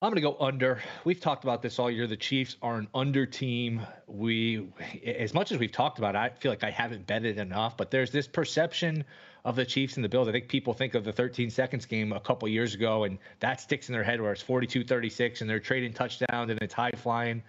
I'm 0.00 0.10
going 0.10 0.22
to 0.22 0.30
go 0.30 0.36
under. 0.38 0.80
We've 1.04 1.18
talked 1.18 1.42
about 1.42 1.60
this 1.60 1.80
all 1.80 1.90
year. 1.90 2.06
The 2.06 2.16
Chiefs 2.16 2.56
are 2.62 2.76
an 2.76 2.86
under 2.94 3.26
team. 3.26 3.80
We, 4.06 4.68
as 5.04 5.34
much 5.34 5.50
as 5.50 5.58
we've 5.58 5.72
talked 5.72 5.98
about, 5.98 6.14
it, 6.14 6.18
I 6.18 6.28
feel 6.28 6.52
like 6.52 6.62
I 6.62 6.70
haven't 6.70 7.04
betted 7.08 7.36
enough. 7.36 7.76
But 7.76 7.90
there's 7.90 8.12
this 8.12 8.28
perception 8.28 9.04
of 9.44 9.56
the 9.56 9.64
Chiefs 9.64 9.96
and 9.96 10.04
the 10.04 10.08
Bills. 10.08 10.28
I 10.28 10.32
think 10.32 10.46
people 10.46 10.72
think 10.72 10.94
of 10.94 11.02
the 11.02 11.12
13 11.12 11.50
seconds 11.50 11.84
game 11.84 12.12
a 12.12 12.20
couple 12.20 12.46
years 12.46 12.74
ago, 12.74 13.02
and 13.02 13.18
that 13.40 13.60
sticks 13.60 13.88
in 13.88 13.92
their 13.92 14.04
head 14.04 14.20
where 14.20 14.30
it's 14.30 14.42
42-36 14.42 15.40
and 15.40 15.50
they're 15.50 15.58
trading 15.58 15.92
touchdowns 15.92 16.48
and 16.48 16.62
it's 16.62 16.74
high 16.74 16.92
flying. 16.92 17.42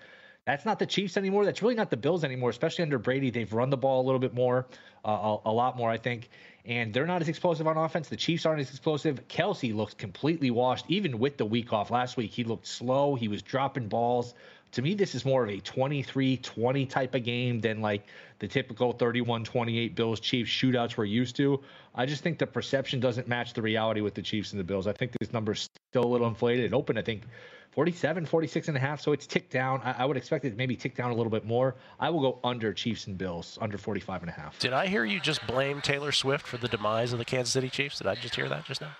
That's 0.49 0.65
not 0.65 0.79
the 0.79 0.87
Chiefs 0.87 1.15
anymore. 1.15 1.45
That's 1.45 1.61
really 1.61 1.75
not 1.75 1.91
the 1.91 1.97
Bills 1.97 2.23
anymore, 2.23 2.49
especially 2.49 2.81
under 2.81 2.97
Brady. 2.97 3.29
They've 3.29 3.53
run 3.53 3.69
the 3.69 3.77
ball 3.77 4.01
a 4.01 4.05
little 4.05 4.19
bit 4.19 4.33
more, 4.33 4.65
uh, 5.05 5.11
a, 5.45 5.49
a, 5.49 5.51
lot 5.51 5.77
more, 5.77 5.91
I 5.91 5.97
think. 5.97 6.31
And 6.65 6.91
they're 6.91 7.05
not 7.05 7.21
as 7.21 7.29
explosive 7.29 7.67
on 7.67 7.77
offense. 7.77 8.09
The 8.09 8.15
Chiefs 8.15 8.47
aren't 8.47 8.59
as 8.59 8.71
explosive. 8.71 9.27
Kelce 9.27 9.75
looks 9.75 9.93
completely 9.93 10.49
washed, 10.49 10.85
even 10.87 11.19
with 11.19 11.37
the 11.37 11.45
week 11.45 11.71
off 11.71 11.91
last 11.91 12.17
week. 12.17 12.31
He 12.31 12.43
looked 12.43 12.65
slow. 12.65 13.13
He 13.13 13.27
was 13.27 13.43
dropping 13.43 13.89
balls. 13.89 14.33
To 14.71 14.81
me, 14.81 14.95
this 14.95 15.13
is 15.13 15.23
more 15.23 15.43
of 15.43 15.51
a 15.51 15.59
23 15.59 16.37
20 16.37 16.85
type 16.87 17.13
of 17.13 17.23
game 17.23 17.61
than 17.61 17.81
like 17.81 18.07
the 18.39 18.47
typical 18.47 18.91
31 18.91 19.43
28 19.43 19.95
Bills 19.95 20.19
Chiefs 20.19 20.49
shootouts 20.49 20.97
we're 20.97 21.05
used 21.05 21.35
to. 21.35 21.61
I 21.93 22.07
just 22.07 22.23
think 22.23 22.39
the 22.39 22.47
perception 22.47 22.99
doesn't 22.99 23.27
match 23.27 23.53
the 23.53 23.61
reality 23.61 24.01
with 24.01 24.15
the 24.15 24.23
Chiefs 24.23 24.51
and 24.53 24.59
the 24.59 24.63
Bills. 24.63 24.87
I 24.87 24.93
think 24.93 25.11
this 25.19 25.31
number 25.31 25.51
is 25.51 25.69
still 25.91 26.05
a 26.05 26.07
little 26.07 26.27
inflated. 26.27 26.65
It 26.65 26.73
opened, 26.73 26.97
I 26.97 27.03
think, 27.03 27.23
47, 27.71 28.25
46 28.25 28.67
and 28.67 28.77
a 28.77 28.79
half. 28.79 29.01
So 29.01 29.11
it's 29.11 29.27
ticked 29.27 29.51
down. 29.51 29.81
I, 29.83 30.03
I, 30.03 30.05
would 30.05 30.17
expect 30.17 30.45
it 30.45 30.51
to 30.51 30.55
maybe 30.55 30.75
tick 30.75 30.95
down 30.95 31.11
a 31.11 31.15
little 31.15 31.31
bit 31.31 31.45
more. 31.45 31.75
I 31.99 32.09
will 32.09 32.21
go 32.21 32.39
under 32.43 32.73
Chiefs 32.73 33.07
and 33.07 33.17
Bills, 33.17 33.57
under 33.61 33.77
45 33.77 34.21
and 34.21 34.29
a 34.29 34.33
half. 34.33 34.57
Did 34.59 34.73
I 34.73 34.87
hear 34.87 35.05
you 35.05 35.19
just 35.19 35.45
blame 35.47 35.81
Taylor 35.81 36.11
Swift 36.11 36.47
for 36.47 36.57
the 36.57 36.67
demise 36.67 37.13
of 37.13 37.19
the 37.19 37.25
Kansas 37.25 37.53
City 37.53 37.69
Chiefs? 37.69 37.99
Did 37.99 38.07
I 38.07 38.15
just 38.15 38.35
hear 38.35 38.49
that 38.49 38.65
just 38.65 38.81
now? 38.81 38.91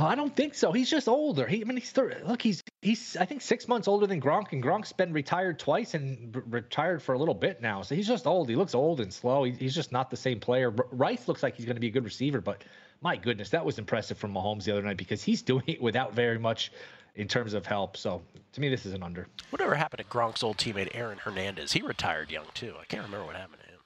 Oh, 0.00 0.04
I 0.04 0.14
don't 0.14 0.34
think 0.34 0.54
so. 0.54 0.70
He's 0.70 0.88
just 0.88 1.08
older. 1.08 1.44
He, 1.44 1.60
I 1.60 1.64
mean, 1.64 1.76
he's 1.76 1.92
look. 1.96 2.40
He's 2.40 2.62
he's 2.82 3.16
I 3.16 3.24
think 3.24 3.42
six 3.42 3.66
months 3.66 3.88
older 3.88 4.06
than 4.06 4.20
Gronk, 4.20 4.52
and 4.52 4.62
Gronk's 4.62 4.92
been 4.92 5.12
retired 5.12 5.58
twice 5.58 5.94
and 5.94 6.36
r- 6.36 6.42
retired 6.46 7.02
for 7.02 7.14
a 7.14 7.18
little 7.18 7.34
bit 7.34 7.60
now. 7.60 7.82
So 7.82 7.96
he's 7.96 8.06
just 8.06 8.24
old. 8.24 8.48
He 8.48 8.54
looks 8.54 8.76
old 8.76 9.00
and 9.00 9.12
slow. 9.12 9.42
He, 9.42 9.50
he's 9.50 9.74
just 9.74 9.90
not 9.90 10.08
the 10.08 10.16
same 10.16 10.38
player. 10.38 10.72
R- 10.78 10.86
Rice 10.92 11.26
looks 11.26 11.42
like 11.42 11.56
he's 11.56 11.64
going 11.66 11.74
to 11.74 11.80
be 11.80 11.88
a 11.88 11.90
good 11.90 12.04
receiver, 12.04 12.40
but 12.40 12.62
my 13.00 13.16
goodness, 13.16 13.50
that 13.50 13.64
was 13.64 13.80
impressive 13.80 14.16
from 14.18 14.32
Mahomes 14.32 14.62
the 14.62 14.70
other 14.70 14.82
night 14.82 14.98
because 14.98 15.20
he's 15.20 15.42
doing 15.50 15.64
it 15.66 15.82
without 15.82 16.14
very 16.14 16.38
much 16.38 16.70
in 17.16 17.26
terms 17.26 17.52
of 17.52 17.66
help. 17.66 17.96
So 17.96 18.22
to 18.52 18.60
me, 18.60 18.68
this 18.68 18.86
is 18.86 18.92
an 18.94 19.02
under. 19.02 19.26
Whatever 19.50 19.74
happened 19.74 19.98
to 19.98 20.16
Gronk's 20.16 20.44
old 20.44 20.58
teammate 20.58 20.90
Aaron 20.94 21.18
Hernandez? 21.18 21.72
He 21.72 21.82
retired 21.82 22.30
young 22.30 22.46
too. 22.54 22.76
I 22.80 22.84
can't 22.84 23.02
remember 23.02 23.26
what 23.26 23.34
happened 23.34 23.62
to 23.64 23.72
him. 23.72 23.80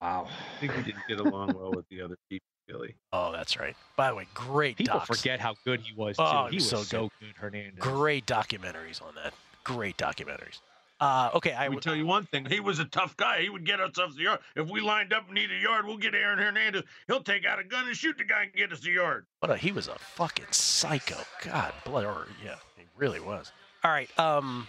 Wow. 0.00 0.28
I 0.28 0.60
think 0.60 0.74
he 0.74 0.82
didn't 0.84 1.02
get 1.08 1.18
along 1.18 1.54
well 1.58 1.72
with 1.72 1.88
the 1.88 2.02
other 2.02 2.16
people. 2.28 2.46
Really. 2.70 2.94
Oh, 3.12 3.32
that's 3.32 3.58
right. 3.58 3.76
By 3.96 4.10
the 4.10 4.16
way, 4.16 4.26
great. 4.34 4.76
People 4.76 4.98
docs. 4.98 5.18
forget 5.18 5.40
how 5.40 5.56
good 5.64 5.80
he 5.80 5.92
was 5.94 6.16
too. 6.16 6.22
Oh, 6.24 6.46
he 6.50 6.56
was 6.56 6.68
so, 6.68 6.82
so 6.82 7.02
good. 7.02 7.10
good. 7.20 7.36
Hernandez. 7.36 7.78
Great 7.80 8.26
documentaries 8.26 9.02
on 9.02 9.14
that. 9.16 9.34
Great 9.64 9.96
documentaries. 9.96 10.60
Uh, 11.00 11.30
okay, 11.34 11.52
I 11.52 11.68
would 11.68 11.80
tell 11.80 11.96
you 11.96 12.04
one 12.04 12.26
thing. 12.26 12.44
He 12.44 12.60
was 12.60 12.78
a 12.78 12.84
tough 12.84 13.16
guy. 13.16 13.40
He 13.40 13.48
would 13.48 13.64
get 13.64 13.80
us 13.80 13.92
the 13.94 14.22
yard. 14.22 14.40
If 14.54 14.68
we 14.68 14.82
lined 14.82 15.14
up 15.14 15.24
and 15.26 15.34
need 15.34 15.50
a 15.50 15.58
yard, 15.58 15.86
we'll 15.86 15.96
get 15.96 16.14
Aaron 16.14 16.38
Hernandez. 16.38 16.82
He'll 17.06 17.22
take 17.22 17.46
out 17.46 17.58
a 17.58 17.64
gun 17.64 17.86
and 17.86 17.96
shoot 17.96 18.18
the 18.18 18.24
guy 18.24 18.42
and 18.42 18.52
get 18.52 18.70
us 18.70 18.86
a 18.86 18.90
yard. 18.90 19.24
But 19.40 19.58
he 19.58 19.72
was 19.72 19.88
a 19.88 19.98
fucking 19.98 20.46
psycho. 20.50 21.16
God, 21.42 21.72
blood. 21.86 22.04
Or, 22.04 22.26
yeah, 22.44 22.56
he 22.76 22.84
really 22.98 23.20
was. 23.20 23.50
All 23.82 23.90
right. 23.90 24.10
Um, 24.18 24.66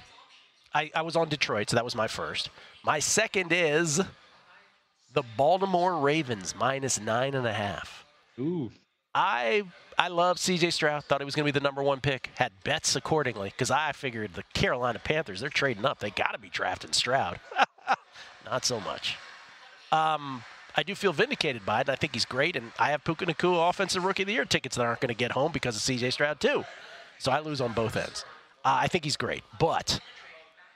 I, 0.74 0.90
I 0.96 1.02
was 1.02 1.18
on 1.18 1.28
Detroit, 1.28 1.70
so 1.70 1.76
that 1.76 1.84
was 1.84 1.96
my 1.96 2.08
first. 2.08 2.50
My 2.86 3.00
second 3.00 3.52
is 3.52 4.02
the 5.14 5.24
Baltimore 5.38 5.98
Ravens 5.98 6.56
minus 6.56 7.00
nine 7.00 7.34
and 7.34 7.46
a 7.46 7.54
half. 7.54 8.06
Ooh. 8.40 8.72
I 9.14 9.64
I 9.98 10.08
love 10.08 10.40
C.J. 10.40 10.72
Stroud. 10.72 11.04
Thought 11.04 11.22
he 11.22 11.26
was 11.26 11.36
going 11.36 11.46
to 11.46 11.52
be 11.52 11.58
the 11.60 11.64
number 11.64 11.84
one 11.84 12.00
pick. 12.00 12.30
Had 12.36 12.52
bets 12.64 12.96
accordingly 12.96 13.50
because 13.50 13.70
I 13.70 13.92
figured 13.92 14.34
the 14.34 14.44
Carolina 14.54 15.00
Panthers 15.00 15.42
they're 15.42 15.50
trading 15.50 15.86
up. 15.86 16.00
They 16.00 16.12
got 16.12 16.32
to 16.32 16.40
be 16.40 16.50
drafting 16.50 16.94
Stroud. 16.94 17.40
Not 18.46 18.66
so 18.66 18.80
much. 18.80 19.18
Um, 19.92 20.44
I 20.76 20.84
do 20.84 20.96
feel 20.96 21.12
vindicated 21.12 21.66
by 21.66 21.82
it. 21.82 21.90
I 21.90 21.96
think 21.96 22.14
he's 22.14 22.26
great, 22.26 22.56
and 22.56 22.72
I 22.80 22.92
have 22.92 23.04
Puka 23.04 23.26
Nacua 23.26 23.70
Offensive 23.70 24.06
Rookie 24.06 24.24
of 24.24 24.28
the 24.28 24.34
Year 24.34 24.46
tickets 24.46 24.78
that 24.78 24.84
aren't 24.84 25.02
going 25.02 25.10
to 25.10 25.14
get 25.14 25.34
home 25.34 25.52
because 25.52 25.76
of 25.76 25.82
C.J. 25.82 26.12
Stroud 26.12 26.40
too. 26.40 26.64
So 27.20 27.32
I 27.32 27.40
lose 27.40 27.60
on 27.60 27.74
both 27.74 27.98
ends. 27.98 28.24
Uh, 28.64 28.80
I 28.82 28.88
think 28.88 29.04
he's 29.04 29.18
great, 29.18 29.44
but 29.60 30.00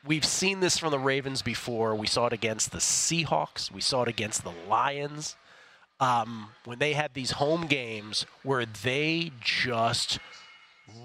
we've 0.06 0.26
seen 0.26 0.60
this 0.60 0.78
from 0.78 0.92
the 0.92 1.00
Ravens 1.00 1.42
before. 1.42 1.96
We 1.96 2.08
saw 2.08 2.28
it 2.28 2.34
against 2.34 2.72
the 2.72 2.78
Seahawks. 2.78 3.72
We 3.72 3.82
saw 3.82 4.04
it 4.04 4.08
against 4.08 4.44
the 4.44 4.54
Lions 4.70 5.36
um, 6.00 6.50
when 6.66 6.80
they 6.80 6.94
had 6.94 7.14
these 7.14 7.32
home 7.32 7.68
games 7.68 8.26
where 8.44 8.66
they 8.66 9.32
just 9.42 10.20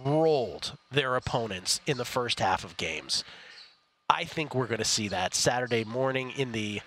rolled 0.04 0.76
their 0.90 1.16
opponents 1.16 1.80
in 1.86 1.96
the 1.96 2.04
first 2.04 2.40
half 2.40 2.64
of 2.64 2.76
games. 2.76 3.24
I 4.08 4.24
think 4.24 4.54
we're 4.54 4.66
going 4.66 4.78
to 4.78 4.84
see 4.84 5.08
that 5.08 5.34
Saturday 5.34 5.84
morning 5.84 6.32
in 6.36 6.52
the 6.52 6.80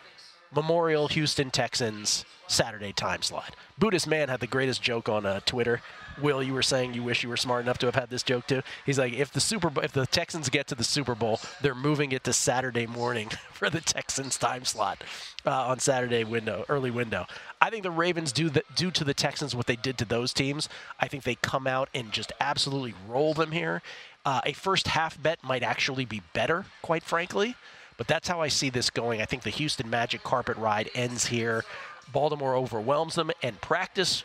Memorial 0.55 1.07
Houston 1.09 1.51
Texans 1.51 2.25
Saturday 2.47 2.93
time 2.93 3.21
slot. 3.21 3.55
Buddhist 3.77 4.07
Man 4.07 4.29
had 4.29 4.39
the 4.39 4.47
greatest 4.47 4.81
joke 4.81 5.09
on 5.09 5.25
uh, 5.25 5.39
Twitter. 5.45 5.81
Will, 6.21 6.43
you 6.43 6.53
were 6.53 6.61
saying 6.61 6.93
you 6.93 7.01
wish 7.01 7.23
you 7.23 7.29
were 7.29 7.37
smart 7.37 7.63
enough 7.63 7.79
to 7.79 7.87
have 7.87 7.95
had 7.95 8.09
this 8.09 8.21
joke 8.21 8.45
too. 8.45 8.61
He's 8.85 8.99
like, 8.99 9.13
if 9.13 9.31
the 9.31 9.39
Super 9.39 9.69
Bowl, 9.69 9.83
if 9.83 9.91
the 9.91 10.05
Texans 10.05 10.49
get 10.49 10.67
to 10.67 10.75
the 10.75 10.83
Super 10.83 11.15
Bowl, 11.15 11.39
they're 11.61 11.73
moving 11.73 12.11
it 12.11 12.23
to 12.25 12.33
Saturday 12.33 12.85
morning 12.85 13.29
for 13.51 13.69
the 13.69 13.81
Texans 13.81 14.37
time 14.37 14.65
slot 14.65 15.03
uh, 15.45 15.67
on 15.67 15.79
Saturday 15.79 16.23
window, 16.23 16.65
early 16.69 16.91
window. 16.91 17.25
I 17.59 17.69
think 17.69 17.83
the 17.83 17.91
Ravens 17.91 18.31
do 18.31 18.49
the, 18.49 18.63
do 18.75 18.91
to 18.91 19.03
the 19.03 19.13
Texans 19.13 19.55
what 19.55 19.65
they 19.65 19.75
did 19.75 19.97
to 19.97 20.05
those 20.05 20.33
teams. 20.33 20.69
I 20.99 21.07
think 21.07 21.23
they 21.23 21.35
come 21.35 21.65
out 21.65 21.89
and 21.95 22.11
just 22.11 22.31
absolutely 22.39 22.93
roll 23.07 23.33
them 23.33 23.51
here. 23.51 23.81
Uh, 24.25 24.41
a 24.45 24.53
first 24.53 24.89
half 24.89 25.21
bet 25.21 25.43
might 25.43 25.63
actually 25.63 26.05
be 26.05 26.21
better, 26.33 26.65
quite 26.81 27.03
frankly. 27.03 27.55
But 27.97 28.07
that's 28.07 28.27
how 28.27 28.41
I 28.41 28.47
see 28.47 28.69
this 28.69 28.89
going. 28.89 29.21
I 29.21 29.25
think 29.25 29.43
the 29.43 29.49
Houston 29.49 29.89
Magic 29.89 30.23
carpet 30.23 30.57
ride 30.57 30.89
ends 30.95 31.27
here. 31.27 31.63
Baltimore 32.11 32.55
overwhelms 32.55 33.15
them, 33.15 33.31
and 33.41 33.59
practice 33.61 34.23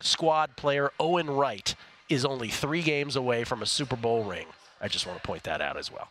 squad 0.00 0.56
player 0.56 0.90
Owen 0.98 1.30
Wright 1.30 1.74
is 2.08 2.24
only 2.24 2.48
three 2.48 2.82
games 2.82 3.16
away 3.16 3.44
from 3.44 3.62
a 3.62 3.66
Super 3.66 3.96
Bowl 3.96 4.24
ring. 4.24 4.46
I 4.80 4.88
just 4.88 5.06
want 5.06 5.20
to 5.20 5.26
point 5.26 5.44
that 5.44 5.60
out 5.60 5.76
as 5.76 5.90
well. 5.92 6.08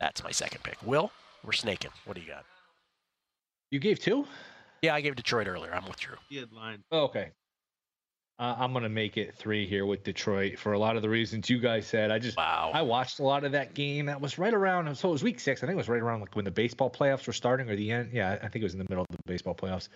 That's 0.00 0.24
my 0.24 0.30
second 0.30 0.62
pick. 0.62 0.78
Will, 0.84 1.10
we're 1.44 1.52
snaking. 1.52 1.90
What 2.04 2.16
do 2.16 2.22
you 2.22 2.28
got? 2.28 2.44
You 3.70 3.78
gave 3.78 3.98
two? 3.98 4.26
Yeah, 4.82 4.94
I 4.94 5.00
gave 5.00 5.16
Detroit 5.16 5.46
earlier. 5.46 5.74
I'm 5.74 5.86
with 5.86 5.98
Drew. 5.98 6.16
He 6.28 6.36
had 6.36 6.52
line. 6.52 6.84
Oh, 6.90 7.04
okay. 7.04 7.30
Uh, 8.36 8.56
I'm 8.58 8.72
gonna 8.72 8.88
make 8.88 9.16
it 9.16 9.34
three 9.36 9.64
here 9.64 9.86
with 9.86 10.02
Detroit 10.02 10.58
for 10.58 10.72
a 10.72 10.78
lot 10.78 10.96
of 10.96 11.02
the 11.02 11.08
reasons 11.08 11.48
you 11.48 11.60
guys 11.60 11.86
said. 11.86 12.10
I 12.10 12.18
just 12.18 12.36
wow. 12.36 12.72
I 12.74 12.82
watched 12.82 13.20
a 13.20 13.22
lot 13.22 13.44
of 13.44 13.52
that 13.52 13.74
game. 13.74 14.06
That 14.06 14.20
was 14.20 14.38
right 14.38 14.52
around. 14.52 14.92
So 14.96 15.08
it 15.08 15.12
was 15.12 15.22
week 15.22 15.38
six. 15.38 15.62
I 15.62 15.66
think 15.66 15.74
it 15.74 15.76
was 15.76 15.88
right 15.88 16.02
around 16.02 16.20
like 16.20 16.34
when 16.34 16.44
the 16.44 16.50
baseball 16.50 16.90
playoffs 16.90 17.28
were 17.28 17.32
starting 17.32 17.70
or 17.70 17.76
the 17.76 17.92
end. 17.92 18.10
Yeah, 18.12 18.32
I 18.32 18.48
think 18.48 18.56
it 18.56 18.64
was 18.64 18.72
in 18.72 18.80
the 18.80 18.86
middle 18.88 19.06
of 19.08 19.16
the 19.16 19.18
baseball 19.24 19.54
playoffs. 19.54 19.88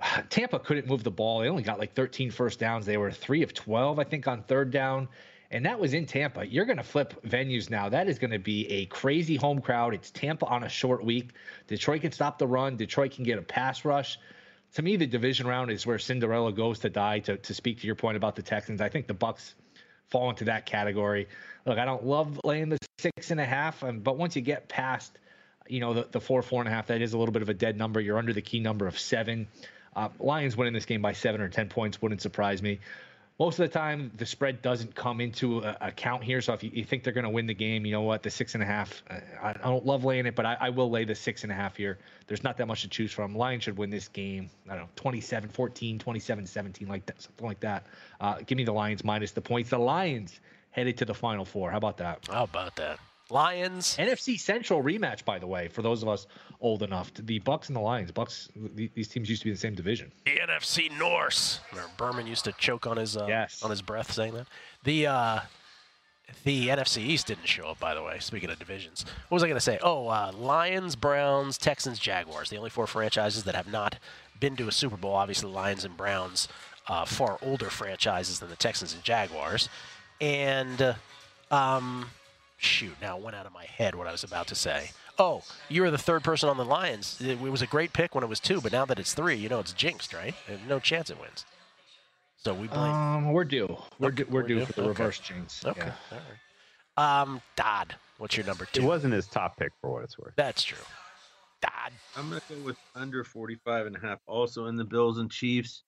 Tampa 0.30 0.58
couldn't 0.58 0.86
move 0.86 1.04
the 1.04 1.10
ball. 1.10 1.40
They 1.40 1.48
only 1.48 1.62
got 1.62 1.78
like 1.78 1.92
13 1.94 2.30
first 2.30 2.58
downs. 2.58 2.86
They 2.86 2.96
were 2.96 3.10
three 3.10 3.42
of 3.42 3.52
12, 3.52 3.98
I 3.98 4.04
think, 4.04 4.26
on 4.26 4.42
third 4.42 4.70
down. 4.70 5.08
And 5.50 5.66
that 5.66 5.78
was 5.78 5.92
in 5.92 6.06
Tampa. 6.06 6.46
You're 6.46 6.64
going 6.64 6.78
to 6.78 6.82
flip 6.82 7.20
venues 7.26 7.68
now. 7.68 7.88
That 7.88 8.08
is 8.08 8.18
going 8.18 8.30
to 8.30 8.38
be 8.38 8.70
a 8.70 8.86
crazy 8.86 9.36
home 9.36 9.60
crowd. 9.60 9.92
It's 9.92 10.10
Tampa 10.10 10.46
on 10.46 10.62
a 10.62 10.68
short 10.68 11.04
week. 11.04 11.32
Detroit 11.66 12.02
can 12.02 12.12
stop 12.12 12.38
the 12.38 12.46
run. 12.46 12.76
Detroit 12.76 13.10
can 13.10 13.24
get 13.24 13.38
a 13.38 13.42
pass 13.42 13.84
rush 13.84 14.18
to 14.74 14.82
me, 14.82 14.96
the 14.96 15.06
division 15.06 15.46
round 15.46 15.70
is 15.70 15.86
where 15.86 15.98
Cinderella 15.98 16.52
goes 16.52 16.80
to 16.80 16.90
die. 16.90 17.20
To 17.20 17.36
to 17.36 17.54
speak 17.54 17.80
to 17.80 17.86
your 17.86 17.96
point 17.96 18.16
about 18.16 18.36
the 18.36 18.42
Texans, 18.42 18.80
I 18.80 18.88
think 18.88 19.06
the 19.06 19.14
Bucs 19.14 19.54
fall 20.08 20.30
into 20.30 20.44
that 20.44 20.66
category. 20.66 21.28
Look, 21.66 21.78
I 21.78 21.84
don't 21.84 22.04
love 22.04 22.40
laying 22.44 22.68
the 22.68 22.78
six 22.98 23.30
and 23.30 23.40
a 23.40 23.44
half, 23.44 23.82
but 24.02 24.16
once 24.16 24.36
you 24.36 24.42
get 24.42 24.68
past, 24.68 25.18
you 25.68 25.80
know, 25.80 25.94
the, 25.94 26.08
the 26.10 26.20
four 26.20 26.42
four 26.42 26.60
and 26.60 26.68
a 26.68 26.72
half, 26.72 26.88
that 26.88 27.02
is 27.02 27.12
a 27.12 27.18
little 27.18 27.32
bit 27.32 27.42
of 27.42 27.48
a 27.48 27.54
dead 27.54 27.76
number. 27.76 28.00
You're 28.00 28.18
under 28.18 28.32
the 28.32 28.42
key 28.42 28.60
number 28.60 28.86
of 28.86 28.98
seven. 28.98 29.48
Uh, 29.94 30.08
Lions 30.20 30.56
winning 30.56 30.72
this 30.72 30.86
game 30.86 31.02
by 31.02 31.12
seven 31.12 31.40
or 31.40 31.48
ten 31.48 31.68
points 31.68 32.00
wouldn't 32.00 32.22
surprise 32.22 32.62
me 32.62 32.78
most 33.40 33.58
of 33.58 33.62
the 33.62 33.72
time 33.72 34.12
the 34.18 34.26
spread 34.26 34.60
doesn't 34.60 34.94
come 34.94 35.18
into 35.18 35.60
account 35.80 36.22
here. 36.22 36.42
So 36.42 36.52
if 36.52 36.62
you, 36.62 36.70
you 36.74 36.84
think 36.84 37.02
they're 37.04 37.14
going 37.14 37.24
to 37.24 37.30
win 37.30 37.46
the 37.46 37.54
game, 37.54 37.86
you 37.86 37.92
know 37.92 38.02
what, 38.02 38.22
the 38.22 38.28
six 38.28 38.52
and 38.52 38.62
a 38.62 38.66
half. 38.66 39.02
Uh, 39.08 39.14
I, 39.42 39.48
I 39.48 39.52
don't 39.54 39.86
love 39.86 40.04
laying 40.04 40.26
it, 40.26 40.34
but 40.36 40.44
I, 40.44 40.58
I, 40.60 40.68
will 40.68 40.90
lay 40.90 41.04
the 41.06 41.14
six 41.14 41.42
and 41.42 41.50
a 41.50 41.54
half 41.54 41.74
here. 41.74 41.98
There's 42.26 42.44
not 42.44 42.58
that 42.58 42.66
much 42.66 42.82
to 42.82 42.88
choose 42.88 43.12
from. 43.12 43.34
Lions 43.34 43.62
should 43.62 43.78
win 43.78 43.88
this 43.88 44.08
game. 44.08 44.50
I 44.68 44.74
don't 44.74 44.82
know, 44.82 44.88
27 44.96 45.48
14, 45.48 45.98
27 45.98 46.46
17, 46.46 46.86
like 46.86 47.06
that, 47.06 47.22
something 47.22 47.46
like 47.46 47.60
that. 47.60 47.86
Uh, 48.20 48.40
give 48.44 48.56
me 48.56 48.64
the 48.64 48.72
Lions 48.72 49.04
minus 49.04 49.32
the 49.32 49.40
points. 49.40 49.70
The 49.70 49.78
Lions 49.78 50.38
headed 50.70 50.98
to 50.98 51.06
the 51.06 51.14
Final 51.14 51.46
Four. 51.46 51.70
How 51.70 51.78
about 51.78 51.96
that? 51.96 52.28
How 52.30 52.44
about 52.44 52.76
that? 52.76 52.98
Lions. 53.30 53.96
NFC 53.96 54.38
Central 54.38 54.82
rematch, 54.82 55.24
by 55.24 55.38
the 55.38 55.46
way, 55.46 55.68
for 55.68 55.80
those 55.80 56.02
of 56.02 56.10
us 56.10 56.26
old 56.60 56.82
enough. 56.82 57.12
The 57.14 57.40
Bucs 57.40 57.68
and 57.68 57.76
the 57.76 57.80
Lions. 57.80 58.12
Bucs. 58.12 58.48
These 58.94 59.08
teams 59.08 59.28
used 59.28 59.42
to 59.42 59.46
be 59.46 59.50
in 59.50 59.54
the 59.54 59.60
same 59.60 59.74
division. 59.74 60.12
The 60.24 60.36
NFC 60.36 60.96
Norse. 60.98 61.60
Where 61.72 61.84
Berman 61.96 62.26
used 62.26 62.44
to 62.44 62.52
choke 62.52 62.86
on 62.86 62.96
his 62.96 63.16
uh, 63.16 63.26
yes. 63.28 63.62
on 63.62 63.70
his 63.70 63.82
breath 63.82 64.12
saying 64.12 64.34
that. 64.34 64.46
The 64.84 65.06
uh, 65.06 65.40
the 66.44 66.68
NFC 66.68 66.98
East 66.98 67.26
didn't 67.26 67.46
show 67.46 67.66
up, 67.66 67.80
by 67.80 67.94
the 67.94 68.02
way. 68.02 68.18
Speaking 68.20 68.50
of 68.50 68.58
divisions, 68.58 69.04
what 69.28 69.36
was 69.36 69.42
I 69.42 69.46
going 69.46 69.56
to 69.56 69.60
say? 69.60 69.78
Oh, 69.82 70.08
uh, 70.08 70.32
Lions, 70.34 70.96
Browns, 70.96 71.58
Texans, 71.58 71.98
Jaguars. 71.98 72.50
The 72.50 72.56
only 72.56 72.70
four 72.70 72.86
franchises 72.86 73.44
that 73.44 73.54
have 73.54 73.70
not 73.70 73.96
been 74.38 74.56
to 74.56 74.68
a 74.68 74.72
Super 74.72 74.96
Bowl. 74.96 75.14
Obviously, 75.14 75.50
Lions 75.50 75.84
and 75.84 75.96
Browns, 75.96 76.48
uh, 76.88 77.04
far 77.04 77.38
older 77.42 77.70
franchises 77.70 78.40
than 78.40 78.48
the 78.48 78.56
Texans 78.56 78.94
and 78.94 79.02
Jaguars. 79.02 79.68
And 80.20 80.80
uh, 80.80 80.94
um, 81.50 82.10
shoot, 82.56 82.94
now 83.00 83.18
it 83.18 83.22
went 83.22 83.36
out 83.36 83.46
of 83.46 83.52
my 83.52 83.64
head 83.64 83.94
what 83.94 84.06
I 84.06 84.12
was 84.12 84.24
about 84.24 84.46
to 84.48 84.54
say. 84.54 84.90
Oh, 85.20 85.42
you 85.68 85.82
were 85.82 85.90
the 85.90 85.98
third 85.98 86.24
person 86.24 86.48
on 86.48 86.56
the 86.56 86.64
Lions. 86.64 87.20
It, 87.20 87.38
was 87.38 87.60
a 87.60 87.66
great 87.66 87.92
pick 87.92 88.14
when 88.14 88.24
it 88.24 88.28
was 88.28 88.40
two, 88.40 88.62
but 88.62 88.72
now 88.72 88.86
that 88.86 88.98
it's 88.98 89.12
three, 89.12 89.36
you 89.36 89.50
know 89.50 89.60
it's 89.60 89.74
jinxed, 89.74 90.14
right? 90.14 90.34
There's 90.48 90.60
no 90.66 90.80
chance 90.80 91.10
it 91.10 91.20
wins. 91.20 91.44
So 92.38 92.54
we 92.54 92.68
blame. 92.68 92.90
Um, 92.90 93.32
we're 93.34 93.44
due. 93.44 93.76
We're, 93.98 94.08
okay, 94.08 94.16
due, 94.16 94.26
we're, 94.30 94.40
we're 94.40 94.48
due, 94.48 94.58
due, 94.60 94.64
for 94.64 94.72
the 94.72 94.80
okay. 94.80 94.88
reverse 94.88 95.18
jinx. 95.18 95.62
Okay. 95.66 95.82
Yeah. 95.82 95.92
All 96.10 96.18
right. 96.96 97.20
Um, 97.20 97.42
Todd. 97.54 97.96
What's 98.16 98.34
your 98.34 98.46
number 98.46 98.64
two? 98.64 98.80
It 98.80 98.86
wasn't 98.86 99.12
his 99.12 99.26
top 99.26 99.58
pick 99.58 99.72
for 99.82 99.90
what 99.90 100.04
it's 100.04 100.18
worth. 100.18 100.32
That's 100.36 100.62
true. 100.62 100.78
God. 101.62 101.92
I'm 102.16 102.30
going 102.30 102.40
to 102.40 102.54
go 102.54 102.62
with 102.62 102.78
under 102.94 103.22
45 103.22 103.88
and 103.88 103.96
a 103.96 104.00
half 104.00 104.20
also 104.26 104.66
in 104.66 104.76
the 104.76 104.84
Bills 104.84 105.18
and 105.18 105.30
Chiefs. 105.30 105.82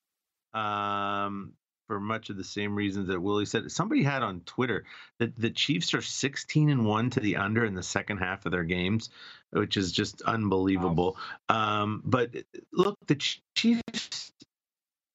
Um, 0.53 1.55
for 1.93 2.01
much 2.01 2.31
of 2.31 2.39
the 2.39 2.45
same 2.45 2.75
reasons 2.75 3.09
that 3.09 3.21
Willie 3.21 3.45
said. 3.45 3.71
Somebody 3.71 4.03
had 4.03 4.23
on 4.23 4.41
Twitter 4.47 4.87
that 5.19 5.37
the 5.37 5.51
Chiefs 5.51 5.93
are 5.93 6.01
16 6.01 6.71
and 6.71 6.87
1 6.87 7.11
to 7.11 7.21
the 7.21 7.37
under 7.37 7.67
in 7.67 7.75
the 7.75 7.83
second 7.83 8.17
half 8.17 8.47
of 8.47 8.53
their 8.53 8.65
games, 8.65 9.11
which 9.51 9.77
is 9.77 9.93
just 9.93 10.23
unbelievable. 10.23 11.19
Wow. 11.51 11.83
Um, 11.83 12.03
but 12.03 12.31
look, 12.73 12.97
the 13.09 13.17
Chiefs 13.17 14.33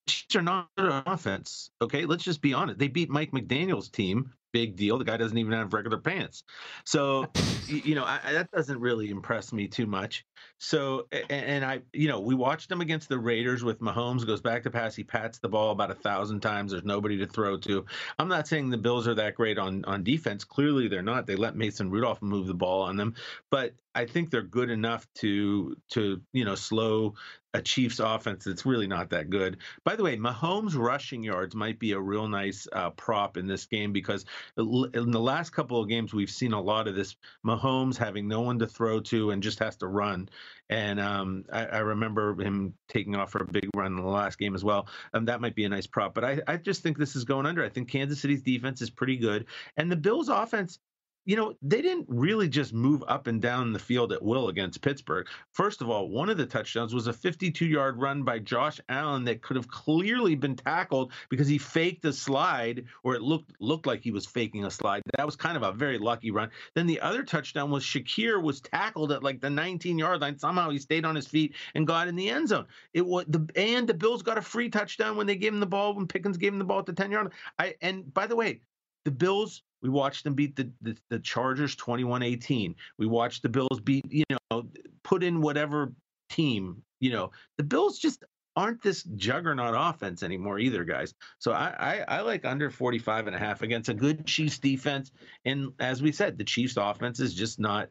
Chiefs 0.08 0.36
are 0.36 0.44
not 0.44 0.70
an 0.78 1.02
offense. 1.08 1.72
Okay, 1.82 2.06
let's 2.06 2.24
just 2.24 2.44
be 2.44 2.54
honest. 2.54 2.78
They 2.78 2.90
beat 2.90 3.10
Mike 3.10 3.32
McDaniel's 3.32 3.90
team 3.90 4.34
big 4.52 4.76
deal. 4.76 4.98
The 4.98 5.06
guy 5.06 5.18
doesn't 5.18 5.38
even 5.38 5.54
have 5.54 5.74
regular 5.74 5.98
pants. 5.98 6.44
So, 6.86 7.28
you 7.68 7.96
know, 7.96 8.04
I, 8.04 8.20
that 8.34 8.52
doesn't 8.52 8.80
really 8.80 9.10
impress 9.10 9.52
me 9.52 9.68
too 9.68 9.86
much. 9.86 10.26
So, 10.60 11.08
and 11.30 11.64
I, 11.64 11.82
you 11.94 12.08
know, 12.08 12.20
we 12.20 12.34
watched 12.34 12.72
him 12.72 12.82
against 12.82 13.10
the 13.10 13.20
Raiders 13.20 13.64
with 13.64 13.80
Mahomes 13.80 14.26
goes 14.26 14.42
back 14.42 14.64
to 14.64 14.72
pass. 14.72 14.96
He 14.96 15.04
pats 15.04 15.38
the 15.38 15.50
ball 15.50 15.72
about 15.72 15.92
a 15.92 15.96
thousand 15.96 16.40
times. 16.42 16.72
There's 16.72 16.84
nobody 16.84 17.18
to 17.18 17.28
throw 17.28 17.58
to. 17.58 17.86
I'm 18.18 18.28
not 18.28 18.48
saying 18.48 18.70
the 18.70 18.78
Bills 18.78 19.08
are 19.08 19.16
that 19.16 19.36
great 19.36 19.60
on 19.60 19.86
on 19.86 20.04
defense. 20.04 20.44
Clearly, 20.44 20.88
they're 20.88 21.04
not. 21.04 21.28
They 21.28 21.36
let 21.36 21.56
Mason 21.56 21.92
Rudolph 21.92 22.22
move 22.22 22.48
the 22.48 22.54
ball 22.54 22.84
on 22.84 22.98
them, 22.98 23.16
but 23.52 23.74
I 23.94 24.06
think 24.06 24.30
they're 24.30 24.42
good 24.42 24.70
enough 24.70 25.08
to 25.16 25.76
to 25.92 26.22
you 26.34 26.46
know 26.46 26.56
slow 26.56 27.16
a 27.58 27.62
Chiefs 27.62 28.00
offense 28.00 28.46
that's 28.46 28.66
really 28.66 28.88
not 28.88 29.10
that 29.10 29.30
good. 29.30 29.58
By 29.84 29.96
the 29.96 30.04
way, 30.04 30.16
Mahomes 30.16 30.78
rushing 30.78 31.24
yards 31.24 31.56
might 31.56 31.80
be 31.80 31.94
a 31.94 32.00
real 32.00 32.28
nice 32.28 32.68
uh, 32.72 32.92
prop 32.92 33.36
in 33.36 33.48
this 33.48 33.66
game 33.66 33.92
because 33.92 34.26
in 34.58 35.12
the 35.12 35.20
last 35.20 35.50
couple 35.50 35.82
of 35.82 35.90
games 35.90 36.14
we've 36.14 36.30
seen 36.30 36.54
a 36.54 36.62
lot 36.62 36.88
of 36.88 36.96
this 36.96 37.16
Mahomes 37.46 37.98
having 37.98 38.28
no 38.28 38.42
one 38.42 38.60
to 38.60 38.68
throw 38.68 39.00
to 39.02 39.32
and 39.32 39.42
just 39.42 39.60
has 39.60 39.76
to 39.78 39.88
run. 39.88 40.30
And 40.70 41.00
um, 41.00 41.46
I, 41.52 41.66
I, 41.66 41.78
remember 41.80 42.36
him 42.42 42.74
taking 42.90 43.16
off 43.16 43.32
for 43.32 43.42
a 43.42 43.46
big 43.46 43.70
run 43.74 43.94
in 43.94 43.96
the 43.96 44.10
last 44.10 44.38
game 44.38 44.54
as 44.54 44.66
well. 44.66 44.88
Um, 45.14 45.26
that 45.26 45.40
might 45.40 45.56
be 45.56 45.64
a 45.64 45.70
nice 45.70 45.88
prop. 45.88 46.14
But 46.14 46.26
I, 46.26 46.42
I 46.46 46.58
just 46.58 46.84
think 46.84 46.98
this 46.98 47.16
is 47.16 47.24
going 47.24 47.46
under. 47.46 47.64
I 47.64 47.70
think 47.70 47.90
Kansas 47.90 48.20
City's 48.20 48.42
defense 48.42 48.82
is 48.82 48.90
pretty 48.90 49.16
good, 49.16 49.46
and 49.78 49.90
the 49.90 49.96
Bills' 49.96 50.28
offense 50.28 50.80
you 51.28 51.36
know, 51.36 51.54
they 51.62 51.82
didn't 51.82 52.06
really 52.08 52.48
just 52.48 52.74
move 52.74 53.04
up 53.06 53.28
and 53.28 53.42
down 53.42 53.74
the 53.74 53.80
field 53.80 54.14
at 54.14 54.24
will 54.24 54.48
against 54.48 54.82
Pittsburgh. 54.82 55.28
First 55.52 55.82
of 55.82 55.90
all, 55.90 56.08
one 56.08 56.30
of 56.30 56.38
the 56.38 56.46
touchdowns 56.46 56.94
was 56.94 57.08
a 57.08 57.14
52 57.14 57.66
yard 57.66 58.00
run 58.00 58.24
by 58.24 58.40
Josh 58.40 58.80
Allen 58.88 59.26
that 59.26 59.42
could 59.42 59.58
have 59.58 59.68
clearly 59.68 60.36
been 60.36 60.56
tackled 60.56 61.12
because 61.28 61.50
he 61.50 61.58
faked 61.58 62.06
a 62.06 62.14
slide 62.14 62.86
or 63.04 63.14
it 63.14 63.22
looked 63.22 63.52
looked 63.60 63.86
like 63.86 64.02
he 64.02 64.12
was 64.12 64.26
faking 64.26 64.64
a 64.64 64.72
slide. 64.72 65.04
That 65.18 65.26
was 65.26 65.36
kind 65.36 65.58
of 65.58 65.64
a 65.64 65.74
very 65.74 65.98
lucky 65.98 66.32
run. 66.32 66.50
Then 66.76 66.88
the 66.88 67.02
other 67.02 67.24
touchdown 67.24 67.72
was 67.72 67.84
Shakir 67.84 68.42
was 68.42 68.62
tackled 68.62 69.12
at 69.12 69.22
like 69.22 69.42
the 69.42 69.50
19 69.50 70.00
yard 70.00 70.22
line. 70.22 70.40
Somehow 70.40 70.70
he 70.70 70.80
stayed 70.80 71.04
on 71.04 71.14
his 71.14 71.28
feet 71.28 71.56
and 71.76 71.86
got 71.86 72.08
in 72.08 72.16
the 72.16 72.30
end 72.30 72.48
zone. 72.48 72.68
It 72.94 73.06
was 73.06 73.26
the 73.28 73.46
and 73.58 73.86
the 73.86 73.94
Bills 73.94 74.24
got 74.24 74.38
a 74.38 74.42
free 74.42 74.70
touchdown 74.70 75.18
when 75.18 75.28
they 75.28 75.36
gave 75.36 75.52
him 75.52 75.60
the 75.60 75.66
ball 75.66 75.94
when 75.94 76.08
Pickens 76.08 76.38
gave 76.38 76.54
him 76.54 76.60
the 76.60 76.64
ball 76.64 76.80
at 76.80 76.86
the 76.86 76.94
10 76.94 77.12
yard 77.12 77.26
line. 77.26 77.34
I 77.60 77.76
and 77.82 78.14
by 78.14 78.28
the 78.28 78.36
way, 78.38 78.62
the 79.04 79.12
Bills 79.12 79.64
we 79.82 79.90
watched 79.90 80.24
them 80.24 80.34
beat 80.34 80.56
the, 80.56 80.72
the, 80.82 80.98
the 81.10 81.20
Chargers 81.20 81.76
21-18. 81.76 82.76
We 82.98 83.06
watched 83.06 83.44
the 83.44 83.50
Bills 83.50 83.80
beat, 83.84 84.06
you 84.10 84.24
know, 84.52 84.68
put 85.04 85.24
in 85.24 85.42
whatever 85.42 85.94
team, 86.30 86.82
you 87.00 87.12
know. 87.12 87.32
The 87.58 87.64
Bills 87.64 88.00
just 88.00 88.24
aren't 88.56 88.82
this 88.82 89.04
juggernaut 89.04 89.76
offense 89.78 90.24
anymore 90.24 90.58
either, 90.58 90.84
guys. 90.84 91.14
So 91.38 91.52
I, 91.52 91.76
I, 92.08 92.18
I 92.18 92.22
like 92.22 92.44
under 92.44 92.72
45 92.72 93.28
and 93.28 93.36
a 93.36 93.40
half 93.40 93.62
against 93.62 93.90
a 93.90 93.94
good 93.94 94.26
Chiefs 94.26 94.58
defense. 94.58 95.12
And 95.46 95.72
as 95.80 96.02
we 96.02 96.12
said, 96.12 96.38
the 96.38 96.44
Chiefs 96.44 96.76
offense 96.76 97.20
is 97.20 97.34
just 97.34 97.60
not 97.60 97.90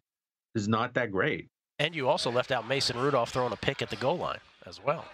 is 0.57 0.69
not 0.69 0.95
that 0.95 1.13
great. 1.13 1.49
And 1.79 1.95
you 1.95 2.09
also 2.09 2.31
left 2.31 2.51
out 2.51 2.67
Mason 2.67 2.99
Rudolph 2.99 3.31
throwing 3.31 3.53
a 3.53 3.57
pick 3.57 3.83
at 3.83 3.91
the 3.91 3.97
goal 3.97 4.17
line 4.17 4.39
as 4.67 4.83
well. 4.83 5.05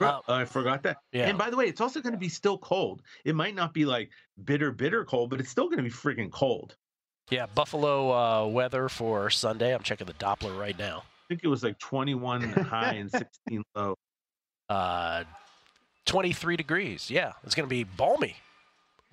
Uh, 0.00 0.20
I 0.28 0.44
forgot 0.44 0.82
that. 0.84 0.98
Yeah. 1.12 1.28
And 1.28 1.38
by 1.38 1.50
the 1.50 1.56
way, 1.56 1.66
it's 1.66 1.80
also 1.80 2.00
going 2.00 2.12
to 2.12 2.18
be 2.18 2.28
still 2.28 2.58
cold. 2.58 3.02
It 3.24 3.34
might 3.34 3.54
not 3.54 3.74
be 3.74 3.84
like 3.84 4.10
bitter, 4.44 4.72
bitter 4.72 5.04
cold, 5.04 5.30
but 5.30 5.40
it's 5.40 5.50
still 5.50 5.66
going 5.66 5.78
to 5.78 5.82
be 5.82 5.90
freaking 5.90 6.30
cold. 6.30 6.76
Yeah, 7.30 7.46
Buffalo 7.54 8.12
uh, 8.12 8.46
weather 8.46 8.88
for 8.88 9.28
Sunday. 9.28 9.74
I'm 9.74 9.82
checking 9.82 10.06
the 10.06 10.14
Doppler 10.14 10.58
right 10.58 10.78
now. 10.78 11.02
I 11.04 11.24
think 11.28 11.42
it 11.44 11.48
was 11.48 11.62
like 11.62 11.78
21 11.78 12.42
high 12.42 12.94
and 12.94 13.10
16 13.10 13.62
low. 13.74 13.94
Uh, 14.68 15.24
23 16.06 16.56
degrees. 16.56 17.10
Yeah, 17.10 17.32
it's 17.44 17.54
going 17.54 17.68
to 17.68 17.70
be 17.70 17.84
balmy. 17.84 18.36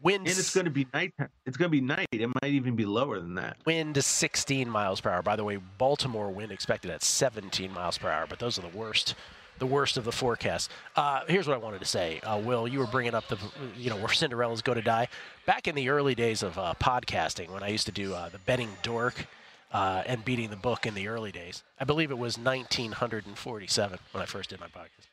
Wind 0.01 0.27
and 0.27 0.37
it's 0.37 0.53
going 0.53 0.65
to 0.65 0.71
be 0.71 0.87
night. 0.93 1.13
It's 1.45 1.57
going 1.57 1.69
to 1.69 1.75
be 1.75 1.81
night. 1.81 2.07
It 2.11 2.27
might 2.41 2.51
even 2.51 2.75
be 2.75 2.85
lower 2.85 3.19
than 3.19 3.35
that. 3.35 3.57
Wind 3.65 3.95
to 3.95 4.01
16 4.01 4.69
miles 4.69 5.01
per 5.01 5.09
hour. 5.09 5.21
By 5.21 5.35
the 5.35 5.43
way, 5.43 5.57
Baltimore 5.77 6.31
wind 6.31 6.51
expected 6.51 6.91
at 6.91 7.01
17 7.01 7.71
miles 7.73 7.97
per 7.97 8.09
hour, 8.09 8.25
but 8.27 8.39
those 8.39 8.59
are 8.59 8.61
the 8.61 8.77
worst 8.77 9.15
the 9.59 9.65
worst 9.65 9.97
of 9.97 10.03
the 10.03 10.11
forecast. 10.11 10.69
Uh, 10.95 11.21
here's 11.27 11.47
what 11.47 11.55
I 11.55 11.57
wanted 11.57 11.79
to 11.79 11.85
say, 11.85 12.19
uh, 12.21 12.37
Will. 12.37 12.67
You 12.67 12.79
were 12.79 12.87
bringing 12.87 13.13
up 13.13 13.27
the, 13.27 13.37
you 13.77 13.89
know, 13.89 13.97
where 13.97 14.09
Cinderella's 14.09 14.61
go 14.61 14.73
to 14.73 14.81
die. 14.81 15.07
Back 15.45 15.67
in 15.67 15.75
the 15.75 15.89
early 15.89 16.15
days 16.15 16.43
of 16.43 16.57
uh, 16.57 16.73
podcasting, 16.79 17.49
when 17.49 17.63
I 17.63 17.69
used 17.69 17.85
to 17.85 17.91
do 17.91 18.13
uh, 18.13 18.29
the 18.29 18.39
betting 18.39 18.69
dork 18.83 19.27
uh, 19.71 20.03
and 20.05 20.23
beating 20.25 20.49
the 20.49 20.55
book 20.55 20.85
in 20.85 20.93
the 20.93 21.07
early 21.07 21.31
days, 21.31 21.63
I 21.79 21.85
believe 21.85 22.11
it 22.11 22.17
was 22.17 22.37
1947 22.37 23.99
when 24.11 24.21
I 24.21 24.25
first 24.25 24.49
did 24.49 24.59
my 24.59 24.67
podcast. 24.67 25.07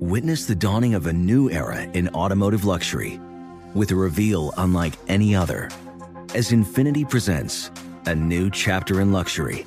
Witness 0.00 0.46
the 0.46 0.54
dawning 0.54 0.94
of 0.94 1.06
a 1.06 1.12
new 1.12 1.50
era 1.50 1.82
in 1.82 2.08
automotive 2.10 2.64
luxury, 2.64 3.20
with 3.74 3.90
a 3.90 3.96
reveal 3.96 4.52
unlike 4.56 4.94
any 5.08 5.34
other, 5.34 5.70
as 6.34 6.52
Infiniti 6.52 7.08
presents 7.08 7.70
a 8.06 8.14
new 8.14 8.48
chapter 8.50 9.00
in 9.00 9.10
luxury 9.12 9.66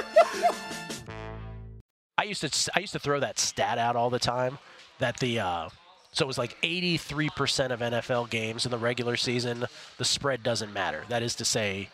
I 2.21 2.25
used 2.25 2.41
to 2.41 2.71
I 2.75 2.81
used 2.81 2.93
to 2.93 2.99
throw 2.99 3.19
that 3.19 3.39
stat 3.39 3.79
out 3.79 3.95
all 3.95 4.11
the 4.11 4.19
time 4.19 4.59
that 4.99 5.19
the 5.19 5.39
uh, 5.39 5.69
So 6.11 6.23
it 6.23 6.27
was 6.27 6.37
like 6.37 6.55
83% 6.61 7.71
of 7.71 7.79
NFL 7.79 8.29
games 8.29 8.63
in 8.63 8.69
the 8.69 8.77
regular 8.77 9.17
season, 9.17 9.65
the 9.97 10.05
spread 10.05 10.43
doesn't 10.43 10.71
matter. 10.71 11.03
That 11.09 11.23
is 11.23 11.33
to 11.35 11.45
say, 11.45 11.89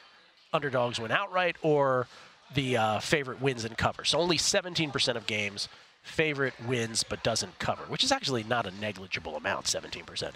underdogs 0.52 1.00
win 1.00 1.12
outright 1.12 1.56
or 1.62 2.08
the 2.54 2.76
uh, 2.76 3.00
favorite 3.00 3.42
wins 3.42 3.64
and 3.64 3.78
covers. 3.78 4.10
So 4.10 4.20
only 4.20 4.38
17% 4.38 5.16
of 5.16 5.28
games, 5.28 5.70
favorite 6.04 6.56
wins 6.68 7.04
but 7.04 7.24
doesn't 7.24 7.58
cover, 7.60 7.84
which 7.84 8.04
is 8.04 8.12
actually 8.12 8.44
not 8.44 8.66
a 8.66 8.72
negligible 8.82 9.38
amount, 9.38 9.68
17%. 9.68 10.34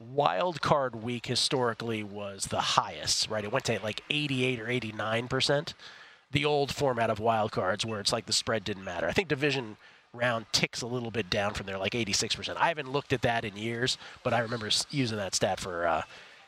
Wild 0.00 0.62
card 0.62 0.96
week 0.96 1.26
historically 1.26 2.02
was 2.02 2.46
the 2.46 2.60
highest, 2.60 3.28
right? 3.28 3.44
It 3.44 3.52
went 3.52 3.66
to 3.66 3.78
like 3.82 4.00
88 4.08 4.60
or 4.60 4.66
89%. 4.68 5.74
The 6.34 6.44
old 6.44 6.74
format 6.74 7.08
of 7.08 7.18
wild 7.18 7.50
cards 7.50 7.86
where 7.86 8.00
it's 8.00 8.12
like 8.12 8.26
the 8.26 8.32
spread 8.32 8.64
didn't 8.64 8.84
matter. 8.84 9.08
I 9.08 9.12
think 9.12 9.28
division 9.28 9.78
round 10.12 10.46
ticks 10.52 10.82
a 10.82 10.86
little 10.86 11.10
bit 11.10 11.30
down 11.30 11.54
from 11.54 11.66
there, 11.66 11.78
like 11.78 11.92
86%. 11.92 12.56
I 12.56 12.68
haven't 12.68 12.92
looked 12.92 13.12
at 13.12 13.22
that 13.22 13.44
in 13.44 13.56
years, 13.56 13.98
but 14.22 14.32
I 14.32 14.40
remember 14.40 14.68
using 14.90 15.18
that 15.18 15.34
stat 15.34 15.58
for, 15.60 15.86
uh, 15.86 16.02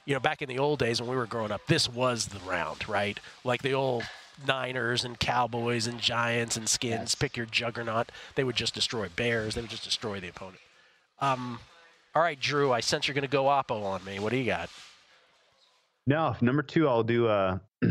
you 0.05 0.15
know, 0.15 0.21
back 0.21 0.43
in 0.43 0.49
the 0.49 0.59
old 0.59 0.79
days 0.79 1.01
when 1.01 1.11
we 1.11 1.17
were 1.17 1.27
growing 1.27 1.51
up, 1.51 1.67
this 1.67 1.89
was 1.89 2.27
the 2.27 2.39
round, 2.41 2.89
right? 2.89 3.19
Like 3.43 3.63
the 3.63 3.73
old 3.73 4.05
Niners 4.47 5.05
and 5.05 5.19
Cowboys 5.19 5.87
and 5.87 6.01
Giants 6.01 6.57
and 6.57 6.69
Skins, 6.69 6.93
yes. 6.93 7.15
pick 7.15 7.37
your 7.37 7.47
juggernaut. 7.47 8.13
They 8.35 8.45
would 8.45 8.57
just 8.57 8.75
destroy 8.75 9.09
Bears. 9.09 9.55
They 9.55 9.63
would 9.63 9.71
just 9.71 9.85
destroy 9.85 10.21
the 10.21 10.29
opponent. 10.29 10.61
Um, 11.21 11.59
all 12.15 12.23
right, 12.23 12.39
Drew, 12.39 12.73
I 12.73 12.81
sense 12.81 13.09
you're 13.09 13.15
going 13.15 13.23
to 13.23 13.29
go 13.29 13.45
Oppo 13.45 13.83
on 13.83 14.05
me. 14.05 14.19
What 14.19 14.31
do 14.31 14.37
you 14.37 14.47
got? 14.47 14.69
No, 16.07 16.37
number 16.41 16.63
two, 16.63 16.89
I'll 16.89 17.03
do 17.03 17.27
uh, 17.27 17.59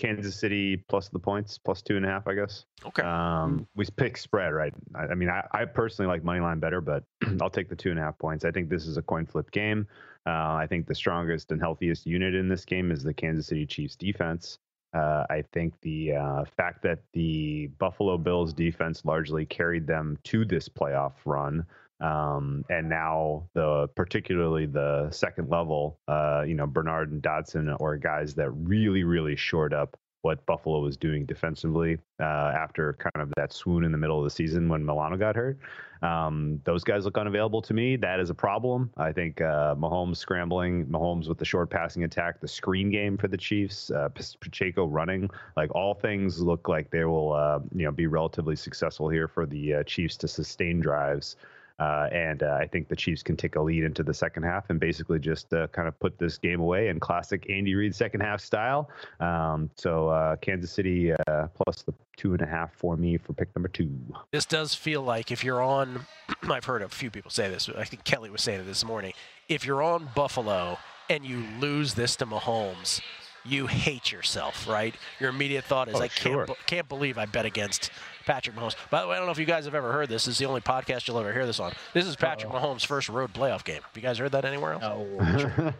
Kansas 0.00 0.34
City 0.34 0.78
plus 0.88 1.08
the 1.08 1.18
points, 1.18 1.58
plus 1.58 1.82
two 1.82 1.96
and 1.96 2.06
a 2.06 2.08
half, 2.08 2.26
I 2.26 2.34
guess. 2.34 2.64
Okay. 2.86 3.02
Um, 3.02 3.66
we 3.76 3.84
pick 3.96 4.16
spread, 4.16 4.54
right? 4.54 4.72
I, 4.94 5.08
I 5.08 5.14
mean, 5.14 5.28
I, 5.28 5.46
I, 5.52 5.64
personally 5.66 6.08
like 6.08 6.24
money 6.24 6.40
line 6.40 6.58
better, 6.58 6.80
but 6.80 7.04
I'll 7.40 7.50
take 7.50 7.68
the 7.68 7.76
two 7.76 7.90
and 7.90 7.98
a 7.98 8.02
half 8.02 8.18
points. 8.18 8.44
I 8.44 8.50
think 8.50 8.70
this 8.70 8.86
is 8.86 8.96
a 8.96 9.02
coin 9.02 9.26
flip 9.26 9.50
game. 9.50 9.86
Uh, 10.26 10.54
I 10.54 10.66
think 10.68 10.86
the 10.86 10.94
strongest 10.94 11.52
and 11.52 11.60
healthiest 11.60 12.06
unit 12.06 12.34
in 12.34 12.48
this 12.48 12.64
game 12.64 12.90
is 12.90 13.02
the 13.02 13.12
Kansas 13.12 13.46
City 13.46 13.66
Chiefs 13.66 13.96
defense. 13.96 14.58
Uh, 14.94 15.24
I 15.30 15.44
think 15.52 15.74
the 15.82 16.14
uh, 16.14 16.44
fact 16.56 16.82
that 16.82 17.00
the 17.12 17.68
Buffalo 17.78 18.16
Bills 18.16 18.52
defense 18.52 19.04
largely 19.04 19.44
carried 19.44 19.86
them 19.86 20.18
to 20.24 20.44
this 20.44 20.68
playoff 20.68 21.12
run, 21.24 21.64
um, 22.00 22.64
and 22.68 22.88
now 22.88 23.48
the 23.54 23.88
particularly 23.94 24.66
the 24.66 25.10
second 25.10 25.50
level, 25.50 25.98
uh, 26.08 26.42
you 26.46 26.54
know, 26.54 26.66
Bernard 26.66 27.12
and 27.12 27.20
Dodson 27.20 27.68
are 27.68 27.96
guys 27.96 28.34
that 28.34 28.50
really, 28.50 29.04
really 29.04 29.36
shored 29.36 29.74
up 29.74 29.96
what 30.22 30.44
Buffalo 30.44 30.80
was 30.80 30.96
doing 30.96 31.24
defensively 31.24 31.98
uh, 32.20 32.52
after 32.54 32.92
kind 32.94 33.22
of 33.22 33.32
that 33.36 33.52
swoon 33.52 33.84
in 33.84 33.92
the 33.92 33.98
middle 33.98 34.18
of 34.18 34.24
the 34.24 34.30
season 34.30 34.68
when 34.68 34.84
Milano 34.84 35.16
got 35.16 35.34
hurt. 35.34 35.58
Um, 36.02 36.60
those 36.64 36.84
guys 36.84 37.04
look 37.04 37.18
unavailable 37.18 37.62
to 37.62 37.74
me. 37.74 37.96
That 37.96 38.20
is 38.20 38.30
a 38.30 38.34
problem. 38.34 38.90
I 38.96 39.12
think 39.12 39.40
uh, 39.40 39.74
Mahomes 39.74 40.16
scrambling, 40.16 40.86
Mahomes 40.86 41.28
with 41.28 41.38
the 41.38 41.44
short 41.44 41.70
passing 41.70 42.04
attack, 42.04 42.40
the 42.40 42.48
screen 42.48 42.90
game 42.90 43.16
for 43.16 43.28
the 43.28 43.36
Chiefs, 43.36 43.90
uh, 43.90 44.08
Pacheco 44.40 44.86
running, 44.86 45.28
like 45.56 45.74
all 45.74 45.94
things 45.94 46.40
look 46.40 46.68
like 46.68 46.90
they 46.90 47.04
will, 47.04 47.32
uh, 47.32 47.60
you 47.74 47.84
know, 47.84 47.92
be 47.92 48.06
relatively 48.06 48.56
successful 48.56 49.08
here 49.08 49.28
for 49.28 49.46
the 49.46 49.74
uh, 49.74 49.82
Chiefs 49.84 50.16
to 50.18 50.28
sustain 50.28 50.80
drives. 50.80 51.36
Uh, 51.80 52.08
and 52.12 52.42
uh, 52.42 52.58
I 52.60 52.66
think 52.66 52.88
the 52.88 52.96
Chiefs 52.96 53.22
can 53.22 53.36
take 53.36 53.56
a 53.56 53.60
lead 53.60 53.84
into 53.84 54.02
the 54.02 54.12
second 54.12 54.42
half 54.42 54.68
and 54.68 54.78
basically 54.78 55.18
just 55.18 55.52
uh, 55.54 55.66
kind 55.68 55.88
of 55.88 55.98
put 55.98 56.18
this 56.18 56.36
game 56.36 56.60
away 56.60 56.88
in 56.88 57.00
classic 57.00 57.48
Andy 57.48 57.74
Reid 57.74 57.94
second 57.94 58.20
half 58.20 58.40
style. 58.40 58.90
Um, 59.18 59.70
so 59.76 60.08
uh, 60.08 60.36
Kansas 60.36 60.70
City 60.70 61.12
uh, 61.12 61.46
plus 61.54 61.82
the 61.82 61.94
two 62.16 62.34
and 62.34 62.42
a 62.42 62.46
half 62.46 62.74
for 62.74 62.98
me 62.98 63.16
for 63.16 63.32
pick 63.32 63.48
number 63.56 63.68
two. 63.68 63.90
This 64.30 64.44
does 64.44 64.74
feel 64.74 65.00
like 65.00 65.30
if 65.30 65.42
you're 65.42 65.62
on, 65.62 66.06
I've 66.50 66.66
heard 66.66 66.82
a 66.82 66.88
few 66.88 67.10
people 67.10 67.30
say 67.30 67.48
this. 67.48 67.70
I 67.70 67.84
think 67.84 68.04
Kelly 68.04 68.28
was 68.28 68.42
saying 68.42 68.60
it 68.60 68.64
this 68.64 68.84
morning. 68.84 69.14
If 69.48 69.64
you're 69.64 69.82
on 69.82 70.10
Buffalo 70.14 70.78
and 71.08 71.24
you 71.24 71.42
lose 71.58 71.94
this 71.94 72.14
to 72.16 72.26
Mahomes, 72.26 73.00
you 73.44 73.66
hate 73.66 74.12
yourself, 74.12 74.68
right? 74.68 74.94
Your 75.18 75.30
immediate 75.30 75.64
thought 75.64 75.88
is, 75.88 75.96
oh, 75.96 76.02
I 76.02 76.08
sure. 76.08 76.46
can't, 76.46 76.66
can't 76.66 76.88
believe 76.88 77.18
I 77.18 77.26
bet 77.26 77.46
against 77.46 77.90
Patrick 78.26 78.56
Mahomes. 78.56 78.74
By 78.90 79.02
the 79.02 79.08
way, 79.08 79.14
I 79.14 79.18
don't 79.18 79.26
know 79.26 79.32
if 79.32 79.38
you 79.38 79.46
guys 79.46 79.64
have 79.64 79.74
ever 79.74 79.92
heard 79.92 80.08
this. 80.08 80.26
This 80.26 80.34
is 80.34 80.38
the 80.38 80.46
only 80.46 80.60
podcast 80.60 81.08
you'll 81.08 81.18
ever 81.18 81.32
hear 81.32 81.46
this 81.46 81.58
on. 81.60 81.72
This 81.94 82.06
is 82.06 82.16
Patrick 82.16 82.52
Uh-oh. 82.52 82.60
Mahomes' 82.60 82.84
first 82.84 83.08
road 83.08 83.32
playoff 83.32 83.64
game. 83.64 83.82
Have 83.82 83.96
you 83.96 84.02
guys 84.02 84.18
heard 84.18 84.32
that 84.32 84.44
anywhere 84.44 84.74
else? 84.74 84.82
No. 84.82 85.38
sure. 85.38 85.74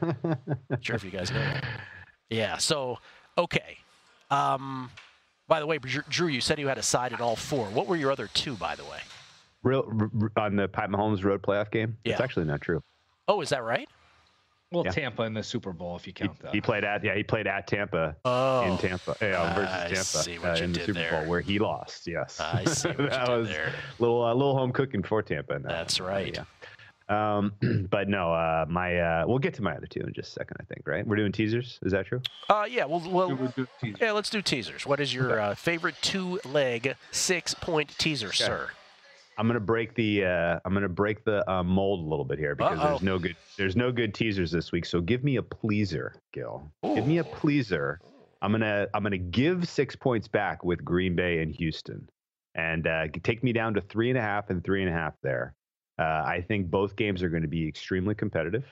sure 0.80 0.96
if 0.96 1.04
you 1.04 1.10
guys 1.10 1.30
know 1.30 1.40
that. 1.40 1.64
Yeah, 2.30 2.56
so, 2.58 2.98
okay. 3.36 3.78
Um, 4.30 4.90
by 5.48 5.60
the 5.60 5.66
way, 5.66 5.78
Drew, 5.78 6.28
you 6.28 6.40
said 6.40 6.58
you 6.58 6.68
had 6.68 6.78
a 6.78 6.82
side 6.82 7.12
in 7.12 7.20
all 7.20 7.36
four. 7.36 7.66
What 7.66 7.86
were 7.86 7.96
your 7.96 8.12
other 8.12 8.28
two, 8.32 8.54
by 8.54 8.76
the 8.76 8.84
way? 8.84 9.00
Real, 9.62 9.82
on 10.36 10.56
the 10.56 10.68
Pat 10.68 10.90
Mahomes 10.90 11.24
road 11.24 11.42
playoff 11.42 11.70
game? 11.70 11.98
Yeah. 12.04 12.12
It's 12.12 12.20
actually 12.20 12.46
not 12.46 12.60
true. 12.60 12.82
Oh, 13.28 13.40
is 13.40 13.50
that 13.50 13.62
right? 13.62 13.88
Well, 14.72 14.84
yeah. 14.84 14.92
Tampa 14.92 15.22
in 15.24 15.34
the 15.34 15.42
Super 15.42 15.72
Bowl, 15.72 15.96
if 15.96 16.06
you 16.06 16.12
count 16.12 16.36
he, 16.36 16.42
that. 16.42 16.54
He 16.54 16.60
played 16.60 16.84
at 16.84 17.02
yeah, 17.02 17.16
he 17.16 17.24
played 17.24 17.48
at 17.48 17.66
Tampa 17.66 18.14
oh, 18.24 18.62
in 18.62 18.78
Tampa, 18.78 19.16
yeah, 19.20 19.54
versus 19.54 20.24
Tampa 20.24 20.52
uh, 20.52 20.56
in 20.56 20.72
the 20.72 20.80
Super 20.80 20.92
there. 20.92 21.10
Bowl 21.10 21.28
where 21.28 21.40
he 21.40 21.58
lost. 21.58 22.06
Yes, 22.06 22.38
I 22.38 22.64
see 22.64 22.88
what 22.88 22.98
that 23.10 23.28
was 23.28 23.48
there. 23.48 23.72
little 23.98 24.24
uh, 24.24 24.32
little 24.32 24.56
home 24.56 24.70
cooking 24.70 25.02
for 25.02 25.22
Tampa. 25.22 25.58
That's 25.58 25.98
right. 25.98 26.36
Yeah. 26.36 26.44
Um, 27.10 27.52
but 27.90 28.08
no, 28.08 28.32
uh, 28.32 28.64
my 28.68 28.98
uh, 28.98 29.24
we'll 29.26 29.40
get 29.40 29.54
to 29.54 29.62
my 29.62 29.74
other 29.74 29.88
two 29.88 30.00
in 30.00 30.12
just 30.12 30.30
a 30.30 30.32
second. 30.34 30.56
I 30.60 30.64
think 30.72 30.86
right. 30.86 31.04
We're 31.04 31.16
doing 31.16 31.32
teasers. 31.32 31.80
Is 31.82 31.90
that 31.90 32.06
true? 32.06 32.22
Uh, 32.48 32.66
yeah. 32.70 32.84
Well, 32.84 33.02
well 33.10 33.52
yeah. 34.00 34.12
Let's 34.12 34.30
do 34.30 34.40
teasers. 34.40 34.86
What 34.86 35.00
is 35.00 35.12
your 35.12 35.32
okay. 35.32 35.42
uh, 35.50 35.54
favorite 35.56 35.96
two 36.00 36.38
leg 36.44 36.94
six 37.10 37.54
point 37.54 37.98
teaser, 37.98 38.28
okay. 38.28 38.44
sir? 38.44 38.70
I'm 39.40 39.46
gonna 39.46 39.58
break 39.58 39.94
the 39.94 40.26
uh, 40.26 40.60
I'm 40.66 40.74
gonna 40.74 40.86
break 40.86 41.24
the 41.24 41.50
uh, 41.50 41.62
mold 41.62 42.00
a 42.00 42.08
little 42.08 42.26
bit 42.26 42.38
here 42.38 42.54
because 42.54 42.78
Uh-oh. 42.78 42.88
there's 42.88 43.02
no 43.02 43.18
good 43.18 43.36
there's 43.56 43.74
no 43.74 43.90
good 43.90 44.12
teasers 44.12 44.50
this 44.50 44.70
week. 44.70 44.84
So 44.84 45.00
give 45.00 45.24
me 45.24 45.36
a 45.36 45.42
pleaser, 45.42 46.14
Gill. 46.34 46.70
Ooh. 46.84 46.94
Give 46.94 47.06
me 47.06 47.18
a 47.18 47.24
pleaser. 47.24 48.00
I'm 48.42 48.52
gonna 48.52 48.86
I'm 48.92 49.02
gonna 49.02 49.16
give 49.16 49.66
six 49.66 49.96
points 49.96 50.28
back 50.28 50.62
with 50.62 50.84
Green 50.84 51.16
Bay 51.16 51.40
and 51.40 51.50
Houston, 51.54 52.06
and 52.54 52.86
uh, 52.86 53.06
take 53.22 53.42
me 53.42 53.54
down 53.54 53.72
to 53.74 53.80
three 53.80 54.10
and 54.10 54.18
a 54.18 54.22
half 54.22 54.50
and 54.50 54.62
three 54.62 54.82
and 54.82 54.90
a 54.90 54.94
half 54.94 55.14
there. 55.22 55.54
Uh, 55.98 56.22
I 56.26 56.44
think 56.46 56.70
both 56.70 56.94
games 56.94 57.22
are 57.22 57.30
going 57.30 57.42
to 57.42 57.48
be 57.48 57.66
extremely 57.66 58.14
competitive. 58.14 58.66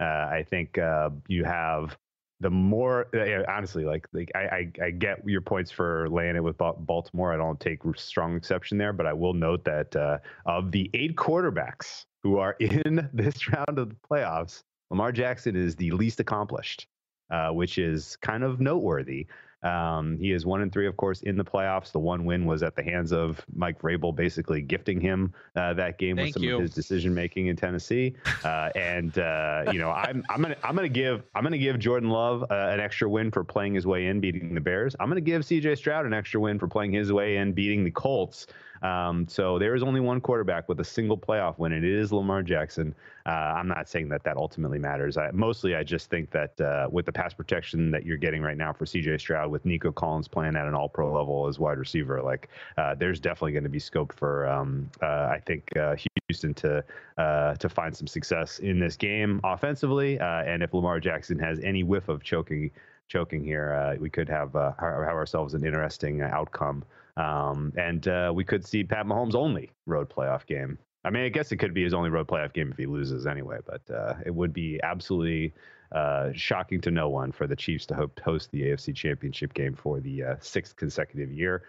Uh, 0.00 0.04
I 0.04 0.46
think 0.48 0.78
uh, 0.78 1.10
you 1.28 1.44
have 1.44 1.98
the 2.44 2.50
more 2.50 3.06
uh, 3.16 3.42
honestly 3.50 3.86
like 3.86 4.06
like 4.12 4.30
I, 4.34 4.38
I, 4.38 4.72
I 4.84 4.90
get 4.90 5.26
your 5.26 5.40
points 5.40 5.70
for 5.70 6.10
laying 6.10 6.36
it 6.36 6.44
with 6.44 6.58
Baltimore. 6.58 7.32
I 7.32 7.38
don't 7.38 7.58
take 7.58 7.80
strong 7.96 8.36
exception 8.36 8.76
there, 8.76 8.92
but 8.92 9.06
I 9.06 9.14
will 9.14 9.32
note 9.32 9.64
that 9.64 9.96
uh, 9.96 10.18
of 10.44 10.70
the 10.70 10.90
eight 10.92 11.16
quarterbacks 11.16 12.04
who 12.22 12.36
are 12.36 12.52
in 12.60 13.08
this 13.14 13.48
round 13.48 13.78
of 13.78 13.88
the 13.88 13.96
playoffs, 14.10 14.62
Lamar 14.90 15.10
Jackson 15.10 15.56
is 15.56 15.74
the 15.74 15.90
least 15.92 16.20
accomplished, 16.20 16.86
uh, 17.30 17.48
which 17.48 17.78
is 17.78 18.16
kind 18.16 18.44
of 18.44 18.60
noteworthy. 18.60 19.26
Um, 19.64 20.18
he 20.18 20.32
is 20.32 20.44
one 20.44 20.60
and 20.60 20.72
three, 20.72 20.86
of 20.86 20.96
course, 20.96 21.22
in 21.22 21.36
the 21.36 21.44
playoffs. 21.44 21.90
The 21.90 21.98
one 21.98 22.24
win 22.24 22.44
was 22.44 22.62
at 22.62 22.76
the 22.76 22.82
hands 22.82 23.12
of 23.12 23.44
Mike 23.54 23.80
Vrabel, 23.80 24.14
basically 24.14 24.60
gifting 24.60 25.00
him 25.00 25.32
uh, 25.56 25.74
that 25.74 25.98
game 25.98 26.16
Thank 26.16 26.28
with 26.28 26.34
some 26.34 26.42
you. 26.44 26.56
of 26.56 26.60
his 26.60 26.72
decision 26.72 27.14
making 27.14 27.46
in 27.46 27.56
Tennessee. 27.56 28.14
Uh, 28.44 28.68
and 28.74 29.18
uh, 29.18 29.64
you 29.72 29.78
know, 29.78 29.90
I'm 29.90 30.22
I'm 30.28 30.42
gonna 30.42 30.56
I'm 30.62 30.74
gonna 30.76 30.88
give 30.88 31.22
I'm 31.34 31.42
gonna 31.42 31.56
give 31.56 31.78
Jordan 31.78 32.10
Love 32.10 32.42
uh, 32.42 32.46
an 32.72 32.78
extra 32.78 33.08
win 33.08 33.30
for 33.30 33.42
playing 33.42 33.74
his 33.74 33.86
way 33.86 34.06
in, 34.06 34.20
beating 34.20 34.54
the 34.54 34.60
Bears. 34.60 34.94
I'm 35.00 35.08
gonna 35.08 35.22
give 35.22 35.44
C.J. 35.44 35.76
Stroud 35.76 36.04
an 36.04 36.12
extra 36.12 36.40
win 36.40 36.58
for 36.58 36.68
playing 36.68 36.92
his 36.92 37.10
way 37.12 37.38
in, 37.38 37.52
beating 37.52 37.84
the 37.84 37.90
Colts. 37.90 38.46
Um, 38.84 39.26
so 39.26 39.58
there 39.58 39.74
is 39.74 39.82
only 39.82 40.00
one 40.00 40.20
quarterback 40.20 40.68
with 40.68 40.78
a 40.78 40.84
single 40.84 41.16
playoff 41.16 41.58
win, 41.58 41.72
and 41.72 41.82
it 41.82 41.90
is 41.90 42.12
Lamar 42.12 42.42
Jackson. 42.42 42.94
Uh, 43.24 43.30
I'm 43.30 43.66
not 43.66 43.88
saying 43.88 44.10
that 44.10 44.22
that 44.24 44.36
ultimately 44.36 44.78
matters. 44.78 45.16
I, 45.16 45.30
mostly, 45.30 45.74
I 45.74 45.82
just 45.82 46.10
think 46.10 46.30
that 46.32 46.60
uh, 46.60 46.88
with 46.90 47.06
the 47.06 47.12
pass 47.12 47.32
protection 47.32 47.90
that 47.92 48.04
you're 48.04 48.18
getting 48.18 48.42
right 48.42 48.58
now 48.58 48.74
for 48.74 48.84
C.J. 48.84 49.16
Stroud, 49.18 49.50
with 49.50 49.64
Nico 49.64 49.90
Collins 49.90 50.28
playing 50.28 50.54
at 50.54 50.66
an 50.66 50.74
All-Pro 50.74 51.10
level 51.14 51.46
as 51.48 51.58
wide 51.58 51.78
receiver, 51.78 52.20
like 52.20 52.50
uh, 52.76 52.94
there's 52.94 53.20
definitely 53.20 53.52
going 53.52 53.64
to 53.64 53.70
be 53.70 53.78
scope 53.78 54.12
for 54.12 54.46
um, 54.46 54.90
uh, 55.02 55.28
I 55.32 55.40
think 55.46 55.74
uh, 55.78 55.96
Houston 56.28 56.52
to 56.54 56.84
uh, 57.16 57.54
to 57.54 57.68
find 57.70 57.96
some 57.96 58.06
success 58.06 58.58
in 58.58 58.78
this 58.78 58.96
game 58.96 59.40
offensively. 59.44 60.18
and 60.20 60.62
if 60.62 60.74
Lamar 60.74 61.00
Jackson 61.00 61.38
has 61.38 61.58
any 61.60 61.84
whiff 61.84 62.10
of 62.10 62.22
choking 62.22 62.70
choking 63.08 63.42
here, 63.42 63.96
we 63.98 64.10
could 64.10 64.28
have 64.28 64.52
have 64.52 64.78
ourselves 64.78 65.54
an 65.54 65.64
interesting 65.64 66.20
outcome. 66.20 66.84
Um, 67.16 67.72
and 67.76 68.06
uh, 68.08 68.32
we 68.34 68.44
could 68.44 68.66
see 68.66 68.84
Pat 68.84 69.06
Mahomes' 69.06 69.34
only 69.34 69.70
road 69.86 70.08
playoff 70.08 70.46
game. 70.46 70.78
I 71.04 71.10
mean, 71.10 71.24
I 71.24 71.28
guess 71.28 71.52
it 71.52 71.56
could 71.56 71.74
be 71.74 71.84
his 71.84 71.94
only 71.94 72.10
road 72.10 72.26
playoff 72.26 72.52
game 72.52 72.70
if 72.72 72.78
he 72.78 72.86
loses 72.86 73.26
anyway, 73.26 73.58
but 73.66 73.82
uh, 73.94 74.14
it 74.24 74.34
would 74.34 74.52
be 74.52 74.80
absolutely 74.82 75.52
uh, 75.92 76.30
shocking 76.32 76.80
to 76.80 76.90
no 76.90 77.08
one 77.08 77.30
for 77.30 77.46
the 77.46 77.54
Chiefs 77.54 77.86
to 77.86 78.10
host 78.24 78.50
the 78.50 78.62
AFC 78.62 78.94
Championship 78.94 79.54
game 79.54 79.74
for 79.74 80.00
the 80.00 80.24
uh, 80.24 80.36
sixth 80.40 80.76
consecutive 80.76 81.30
year. 81.30 81.62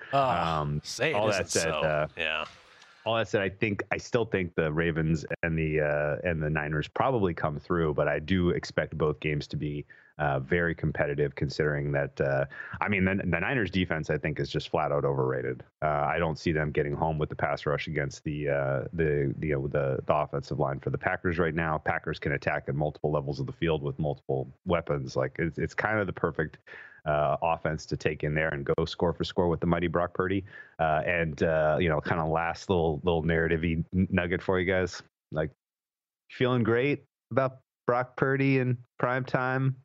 um, 0.62 0.82
say 0.84 1.14
all 1.14 1.28
that 1.28 1.50
said, 1.50 1.64
so. 1.64 1.70
uh, 1.70 2.08
yeah. 2.18 2.46
All 3.06 3.16
that 3.18 3.28
said, 3.28 3.42
I 3.42 3.50
think 3.50 3.84
I 3.92 3.98
still 3.98 4.26
think 4.26 4.56
the 4.56 4.74
Ravens 4.74 5.26
and 5.44 5.56
the 5.56 5.82
uh, 5.82 6.28
and 6.28 6.42
the 6.42 6.50
Niners 6.50 6.88
probably 6.88 7.36
come 7.36 7.60
through, 7.60 7.94
but 7.94 8.08
I 8.08 8.18
do 8.18 8.50
expect 8.50 8.98
both 8.98 9.20
games 9.20 9.46
to 9.48 9.58
be 9.58 9.86
Uh, 10.18 10.40
very 10.40 10.74
competitive, 10.74 11.36
considering 11.36 11.92
that. 11.92 12.20
Uh, 12.22 12.46
I 12.80 12.88
mean, 12.88 13.04
the, 13.04 13.16
the, 13.16 13.40
Niners' 13.40 13.70
defense, 13.70 14.10
I 14.10 14.18
think, 14.18 14.40
is 14.40 14.50
just 14.50 14.70
flat 14.70 14.94
out 14.94 15.04
overrated. 15.04 15.62
Uh, 15.82 16.08
I 16.08 16.20
don't 16.20 16.40
see 16.40 16.54
them 16.54 16.72
getting 16.72 16.94
home 16.94 17.18
with 17.18 17.28
the 17.28 17.36
pass 17.36 17.66
rush 17.66 17.88
against 17.88 18.24
the 18.24 18.48
uh, 18.48 18.84
the 18.94 19.34
the, 19.40 19.48
you 19.48 19.56
know, 19.56 19.68
the 19.68 20.00
the 20.06 20.16
offensive 20.16 20.58
line 20.58 20.80
for 20.80 20.90
the 20.90 20.98
Packers 20.98 21.38
right 21.38 21.54
now. 21.54 21.78
Packers 21.78 22.18
can 22.18 22.32
attack 22.32 22.64
at 22.70 22.76
multiple 22.76 23.12
levels 23.12 23.42
of 23.42 23.46
the 23.46 23.52
field 23.52 23.84
with 23.84 24.00
multiple 24.00 24.48
weapons. 24.66 25.18
Like 25.18 25.36
it's 25.38 25.58
it's 25.58 25.74
kind 25.74 26.00
of 26.00 26.08
the 26.08 26.14
perfect 26.14 26.60
uh, 27.06 27.36
offense 27.42 27.86
to 27.88 27.98
take 27.98 28.24
in 28.24 28.34
there 28.34 28.50
and 28.50 28.66
go 28.66 28.86
score 28.86 29.12
for 29.12 29.26
score 29.26 29.48
with 29.48 29.60
the 29.60 29.68
mighty 29.68 29.88
Brock 29.88 30.14
Purdy. 30.14 30.46
Uh, 30.80 31.02
and 31.06 31.44
uh, 31.44 31.78
you 31.80 31.90
know, 31.90 32.00
kind 32.00 32.22
of 32.22 32.30
last 32.30 32.70
little 32.70 33.02
little 33.04 33.24
narrative 33.24 33.64
nugget 33.92 34.42
for 34.42 34.60
you 34.60 34.66
guys. 34.66 35.04
Like, 35.32 35.52
feeling 36.32 36.64
great 36.64 37.04
about 37.32 37.60
Brock 37.86 38.16
Purdy 38.16 38.60
in 38.60 38.78
prime 38.98 39.26
time 39.26 39.76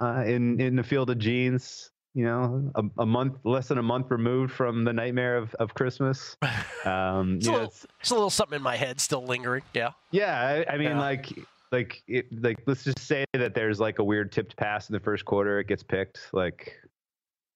uh, 0.00 0.24
in 0.26 0.60
in 0.60 0.76
the 0.76 0.82
field 0.82 1.10
of 1.10 1.18
jeans. 1.18 1.90
You 2.16 2.24
know, 2.26 2.70
a, 2.76 3.02
a, 3.02 3.06
month 3.06 3.38
less 3.42 3.66
than 3.66 3.78
a 3.78 3.82
month 3.82 4.08
removed 4.08 4.52
from 4.52 4.84
the 4.84 4.92
nightmare 4.92 5.36
of, 5.36 5.52
of 5.56 5.74
Christmas. 5.74 6.36
Um, 6.84 7.36
it's, 7.36 7.46
a 7.46 7.50
little, 7.50 7.66
it's, 7.66 7.86
it's, 7.98 8.10
a 8.10 8.14
little, 8.14 8.28
something 8.28 8.56
in 8.56 8.62
my 8.62 8.76
head 8.76 9.00
still 9.00 9.24
lingering. 9.24 9.62
Yeah. 9.72 9.92
Yeah, 10.10 10.64
I, 10.68 10.74
I 10.74 10.76
mean, 10.76 10.90
yeah. 10.90 11.00
like 11.00 11.32
like 11.72 12.02
it, 12.06 12.26
like 12.42 12.58
let's 12.66 12.84
just 12.84 12.98
say 12.98 13.24
that 13.32 13.54
there's 13.54 13.80
like 13.80 13.98
a 13.98 14.04
weird 14.04 14.30
tipped 14.30 14.56
pass 14.56 14.88
in 14.88 14.92
the 14.92 15.00
first 15.00 15.24
quarter, 15.24 15.58
it 15.58 15.66
gets 15.66 15.82
picked. 15.82 16.28
Like 16.32 16.74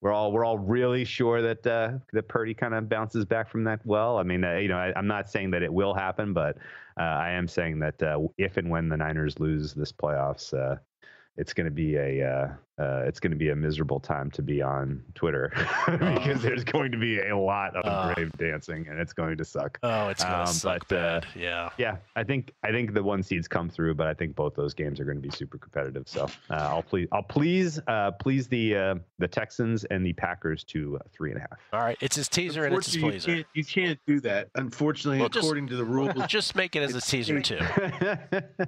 we're 0.00 0.12
all 0.12 0.32
we're 0.32 0.44
all 0.44 0.58
really 0.58 1.04
sure 1.04 1.42
that 1.42 1.66
uh, 1.66 1.92
that 2.12 2.28
Purdy 2.28 2.54
kind 2.54 2.74
of 2.74 2.88
bounces 2.88 3.24
back 3.24 3.48
from 3.48 3.64
that 3.64 3.80
well. 3.84 4.18
I 4.18 4.22
mean, 4.22 4.44
uh, 4.44 4.56
you 4.56 4.68
know, 4.68 4.76
I, 4.76 4.98
am 4.98 5.06
not 5.06 5.30
saying 5.30 5.50
that 5.52 5.62
it 5.62 5.72
will 5.72 5.94
happen, 5.94 6.32
but 6.32 6.56
uh, 6.98 7.02
I 7.02 7.30
am 7.30 7.48
saying 7.48 7.78
that 7.80 8.02
uh, 8.02 8.18
if 8.36 8.56
and 8.56 8.70
when 8.70 8.88
the 8.88 8.96
Niners 8.96 9.38
lose 9.40 9.74
this 9.74 9.92
playoffs, 9.92 10.52
uh, 10.52 10.76
it's 11.38 11.54
going 11.54 11.64
to 11.64 11.70
be 11.70 11.96
a 11.96 12.28
uh, 12.28 12.48
uh, 12.78 12.88
uh, 12.88 13.02
it's 13.06 13.20
going 13.20 13.30
to 13.30 13.36
be 13.36 13.50
a 13.50 13.56
miserable 13.56 14.00
time 14.00 14.30
to 14.30 14.42
be 14.42 14.62
on 14.62 15.02
Twitter 15.14 15.52
because 15.86 16.42
there's 16.42 16.64
going 16.64 16.90
to 16.92 16.98
be 16.98 17.20
a 17.20 17.36
lot 17.36 17.76
of 17.76 17.84
uh, 17.84 18.14
grave 18.14 18.32
dancing 18.38 18.86
and 18.88 18.98
it's 18.98 19.12
going 19.12 19.36
to 19.36 19.44
suck. 19.44 19.78
Oh, 19.82 20.08
it's 20.08 20.22
going 20.22 20.34
to 20.34 20.40
um, 20.40 20.46
suck 20.46 20.88
but, 20.88 20.96
uh, 20.96 21.20
bad. 21.20 21.26
yeah. 21.36 21.70
Yeah, 21.78 21.96
I 22.16 22.24
think 22.24 22.52
I 22.62 22.70
think 22.70 22.94
the 22.94 23.02
one 23.02 23.22
seeds 23.22 23.46
come 23.48 23.68
through, 23.68 23.94
but 23.94 24.06
I 24.06 24.14
think 24.14 24.34
both 24.34 24.54
those 24.54 24.74
games 24.74 25.00
are 25.00 25.04
going 25.04 25.20
to 25.20 25.22
be 25.22 25.30
super 25.30 25.58
competitive. 25.58 26.08
So 26.08 26.24
uh, 26.50 26.54
I'll 26.54 26.82
please 26.82 27.08
I'll 27.12 27.22
please 27.22 27.80
uh, 27.86 28.12
please 28.12 28.48
the 28.48 28.76
uh, 28.76 28.94
the 29.18 29.28
Texans 29.28 29.84
and 29.84 30.04
the 30.04 30.12
Packers 30.14 30.64
to 30.64 30.98
three 31.12 31.30
and 31.30 31.38
a 31.38 31.40
half. 31.40 31.58
All 31.72 31.80
right, 31.80 31.98
it's 32.00 32.16
his 32.16 32.28
teaser 32.28 32.64
and 32.64 32.74
it's 32.74 32.92
his 32.92 33.02
pleaser. 33.02 33.30
You 33.30 33.36
can't, 33.36 33.46
you 33.54 33.64
can't 33.64 33.98
do 34.06 34.20
that, 34.20 34.48
unfortunately, 34.54 35.18
well, 35.18 35.26
according 35.26 35.66
just, 35.66 35.78
to 35.78 35.84
the 35.84 35.84
rules. 35.84 36.12
Just 36.28 36.54
make 36.54 36.76
it 36.76 36.82
as 36.82 36.94
a 36.94 37.00
teaser 37.00 37.40
too. 37.40 37.58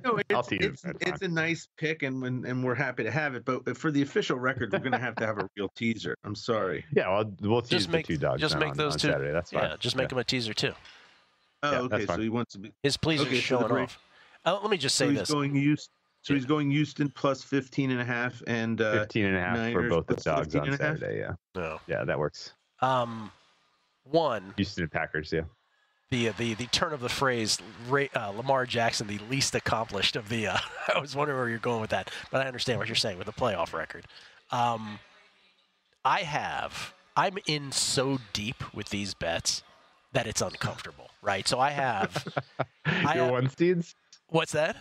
no, 0.05 0.19
it's, 0.29 0.53
it's, 0.53 0.85
it's, 1.01 1.23
a 1.23 1.29
nice 1.29 1.69
pick, 1.77 2.03
and 2.03 2.21
when 2.23 2.45
and 2.47 2.65
we're 2.65 2.75
happy 2.75 3.05
to 3.05 3.11
have 3.11 3.35
it. 3.35 3.45
But 3.45 3.77
for 3.77 3.91
the 3.91 4.00
official 4.03 4.39
record 4.39 4.73
we're 4.73 4.79
gonna 4.79 4.99
have 4.99 5.15
to 5.17 5.27
have 5.27 5.39
a 5.39 5.49
real 5.57 5.69
teaser. 5.77 6.17
I'm 6.25 6.35
sorry. 6.35 6.85
Yeah, 6.95 7.09
well, 7.09 7.33
we'll 7.41 7.63
tease 7.63 7.71
just 7.71 7.91
make, 7.91 8.07
the 8.07 8.15
two 8.15 8.21
dogs. 8.21 8.41
Just 8.41 8.59
make 8.59 8.71
on, 8.71 8.77
those 8.77 8.95
on 8.95 8.99
two. 8.99 9.09
Saturday. 9.09 9.33
That's 9.33 9.51
fine. 9.51 9.63
Yeah, 9.63 9.77
just 9.79 9.97
make 9.97 10.05
yeah. 10.05 10.09
them 10.09 10.19
a 10.19 10.25
teaser 10.25 10.55
too. 10.55 10.73
Oh, 11.63 11.73
yeah, 11.73 11.79
okay. 11.81 12.07
So 12.07 12.21
he 12.21 12.29
wants 12.29 12.53
to 12.53 12.59
be 12.59 12.73
his 12.83 12.97
pleaser 12.97 13.25
okay, 13.25 13.37
showing 13.37 13.69
so 13.69 13.79
off. 13.79 13.99
Uh, 14.45 14.59
let 14.63 14.71
me 14.71 14.79
just 14.79 14.97
say 14.97 15.07
so 15.09 15.13
this. 15.13 15.31
Going 15.31 15.55
Houston, 15.55 15.93
so 16.23 16.35
he's 16.35 16.47
going 16.47 16.71
Houston 16.71 17.11
plus 17.11 17.43
15 17.43 17.91
and 17.91 18.01
a 18.01 18.05
half 18.05 18.43
and 18.47 18.81
uh, 18.81 18.93
15 18.93 19.27
and 19.27 19.37
a 19.37 19.41
half 19.41 19.57
Niners 19.57 19.75
for 19.75 19.89
both 19.89 20.07
the 20.07 20.17
dogs 20.17 20.55
on 20.57 20.77
Saturday. 20.77 21.19
Yeah. 21.19 21.33
No. 21.55 21.79
Yeah, 21.87 22.05
that 22.05 22.19
works. 22.19 22.53
Um, 22.81 23.31
one. 24.05 24.55
Houston 24.57 24.89
Packers. 24.89 25.33
Yeah 25.33 25.43
the 26.11 26.29
the 26.31 26.55
the 26.55 26.67
turn 26.67 26.93
of 26.93 27.01
the 27.01 27.09
phrase 27.09 27.59
uh, 27.91 28.29
Lamar 28.31 28.67
Jackson, 28.67 29.07
the 29.07 29.21
least 29.31 29.55
accomplished 29.55 30.17
of 30.17 30.29
the. 30.29 30.49
Uh, 30.49 30.59
I 30.95 30.99
was 30.99 31.15
wondering 31.15 31.39
where 31.39 31.49
you're 31.49 31.59
going 31.59 31.81
with 31.81 31.91
that, 31.91 32.11
but 32.31 32.41
I 32.41 32.47
understand 32.47 32.79
what 32.79 32.89
you're 32.89 32.97
saying 32.97 33.19
with 33.19 33.27
the 33.27 33.33
playoff 33.33 33.73
record. 33.73 34.07
Um, 34.51 34.99
I 36.05 36.21
have 36.21 36.95
I'm 37.17 37.39
in 37.47 37.71
so 37.71 38.19
deep 38.33 38.75
with 38.75 38.89
these 38.89 39.15
bets 39.15 39.63
that 40.13 40.27
it's 40.27 40.41
uncomfortable, 40.41 41.11
right? 41.23 41.47
So 41.47 41.61
I 41.61 41.71
have 41.71 42.27
I 42.85 43.15
your 43.15 43.25
have, 43.25 43.31
one 43.31 43.49
seeds. 43.49 43.95
What's 44.29 44.53
that? 44.53 44.77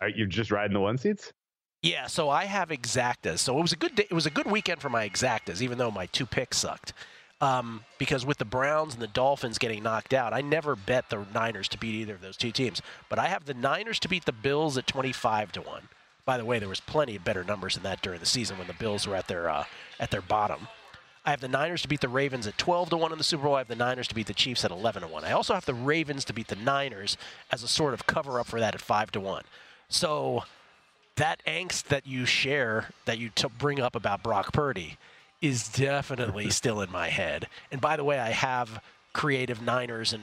You're 0.00 0.10
you 0.10 0.26
just 0.26 0.50
riding 0.50 0.72
the 0.72 0.80
one 0.80 0.96
seeds? 0.96 1.34
Yeah, 1.82 2.06
so 2.06 2.30
I 2.30 2.44
have 2.44 2.68
exactas. 2.70 3.38
So 3.40 3.58
it 3.58 3.62
was 3.62 3.72
a 3.72 3.76
good 3.76 3.94
day, 3.94 4.06
it 4.10 4.14
was 4.14 4.26
a 4.26 4.30
good 4.30 4.46
weekend 4.46 4.80
for 4.80 4.88
my 4.88 5.06
exactas, 5.06 5.60
even 5.60 5.76
though 5.76 5.90
my 5.90 6.06
two 6.06 6.24
picks 6.24 6.58
sucked. 6.58 6.94
Um, 7.40 7.84
because 7.98 8.26
with 8.26 8.36
the 8.36 8.44
Browns 8.44 8.92
and 8.92 9.02
the 9.02 9.06
Dolphins 9.06 9.56
getting 9.56 9.82
knocked 9.82 10.12
out, 10.12 10.34
I 10.34 10.42
never 10.42 10.76
bet 10.76 11.08
the 11.08 11.24
Niners 11.32 11.68
to 11.68 11.78
beat 11.78 11.94
either 11.94 12.14
of 12.14 12.20
those 12.20 12.36
two 12.36 12.52
teams. 12.52 12.82
But 13.08 13.18
I 13.18 13.28
have 13.28 13.46
the 13.46 13.54
Niners 13.54 13.98
to 14.00 14.08
beat 14.08 14.26
the 14.26 14.32
Bills 14.32 14.76
at 14.76 14.86
25 14.86 15.52
to 15.52 15.62
1. 15.62 15.88
By 16.26 16.36
the 16.36 16.44
way, 16.44 16.58
there 16.58 16.68
was 16.68 16.80
plenty 16.80 17.16
of 17.16 17.24
better 17.24 17.42
numbers 17.42 17.74
than 17.74 17.82
that 17.84 18.02
during 18.02 18.20
the 18.20 18.26
season 18.26 18.58
when 18.58 18.66
the 18.66 18.74
Bills 18.74 19.06
were 19.06 19.16
at 19.16 19.26
their 19.26 19.48
uh, 19.48 19.64
at 19.98 20.10
their 20.10 20.20
bottom. 20.20 20.68
I 21.24 21.30
have 21.30 21.40
the 21.40 21.48
Niners 21.48 21.82
to 21.82 21.88
beat 21.88 22.00
the 22.00 22.08
Ravens 22.08 22.46
at 22.46 22.56
12 22.56 22.90
to 22.90 22.96
1 22.96 23.12
in 23.12 23.18
the 23.18 23.24
Super 23.24 23.44
Bowl. 23.44 23.54
I 23.54 23.58
have 23.58 23.68
the 23.68 23.74
Niners 23.74 24.08
to 24.08 24.14
beat 24.14 24.26
the 24.26 24.34
Chiefs 24.34 24.64
at 24.64 24.70
11 24.70 25.02
to 25.02 25.08
1. 25.08 25.24
I 25.24 25.32
also 25.32 25.54
have 25.54 25.66
the 25.66 25.74
Ravens 25.74 26.24
to 26.26 26.32
beat 26.32 26.48
the 26.48 26.56
Niners 26.56 27.16
as 27.50 27.62
a 27.62 27.68
sort 27.68 27.92
of 27.92 28.06
cover 28.06 28.40
up 28.40 28.46
for 28.46 28.58
that 28.58 28.74
at 28.74 28.80
5 28.80 29.12
to 29.12 29.20
1. 29.20 29.42
So 29.88 30.44
that 31.16 31.42
angst 31.46 31.84
that 31.84 32.06
you 32.06 32.24
share 32.24 32.88
that 33.04 33.18
you 33.18 33.28
t- 33.28 33.48
bring 33.58 33.80
up 33.80 33.94
about 33.94 34.22
Brock 34.22 34.52
Purdy 34.52 34.96
is 35.40 35.68
definitely 35.68 36.50
still 36.50 36.80
in 36.80 36.90
my 36.90 37.08
head. 37.08 37.48
And 37.70 37.80
by 37.80 37.96
the 37.96 38.04
way, 38.04 38.18
I 38.18 38.30
have 38.30 38.82
creative 39.12 39.62
Niners 39.62 40.12
and 40.12 40.22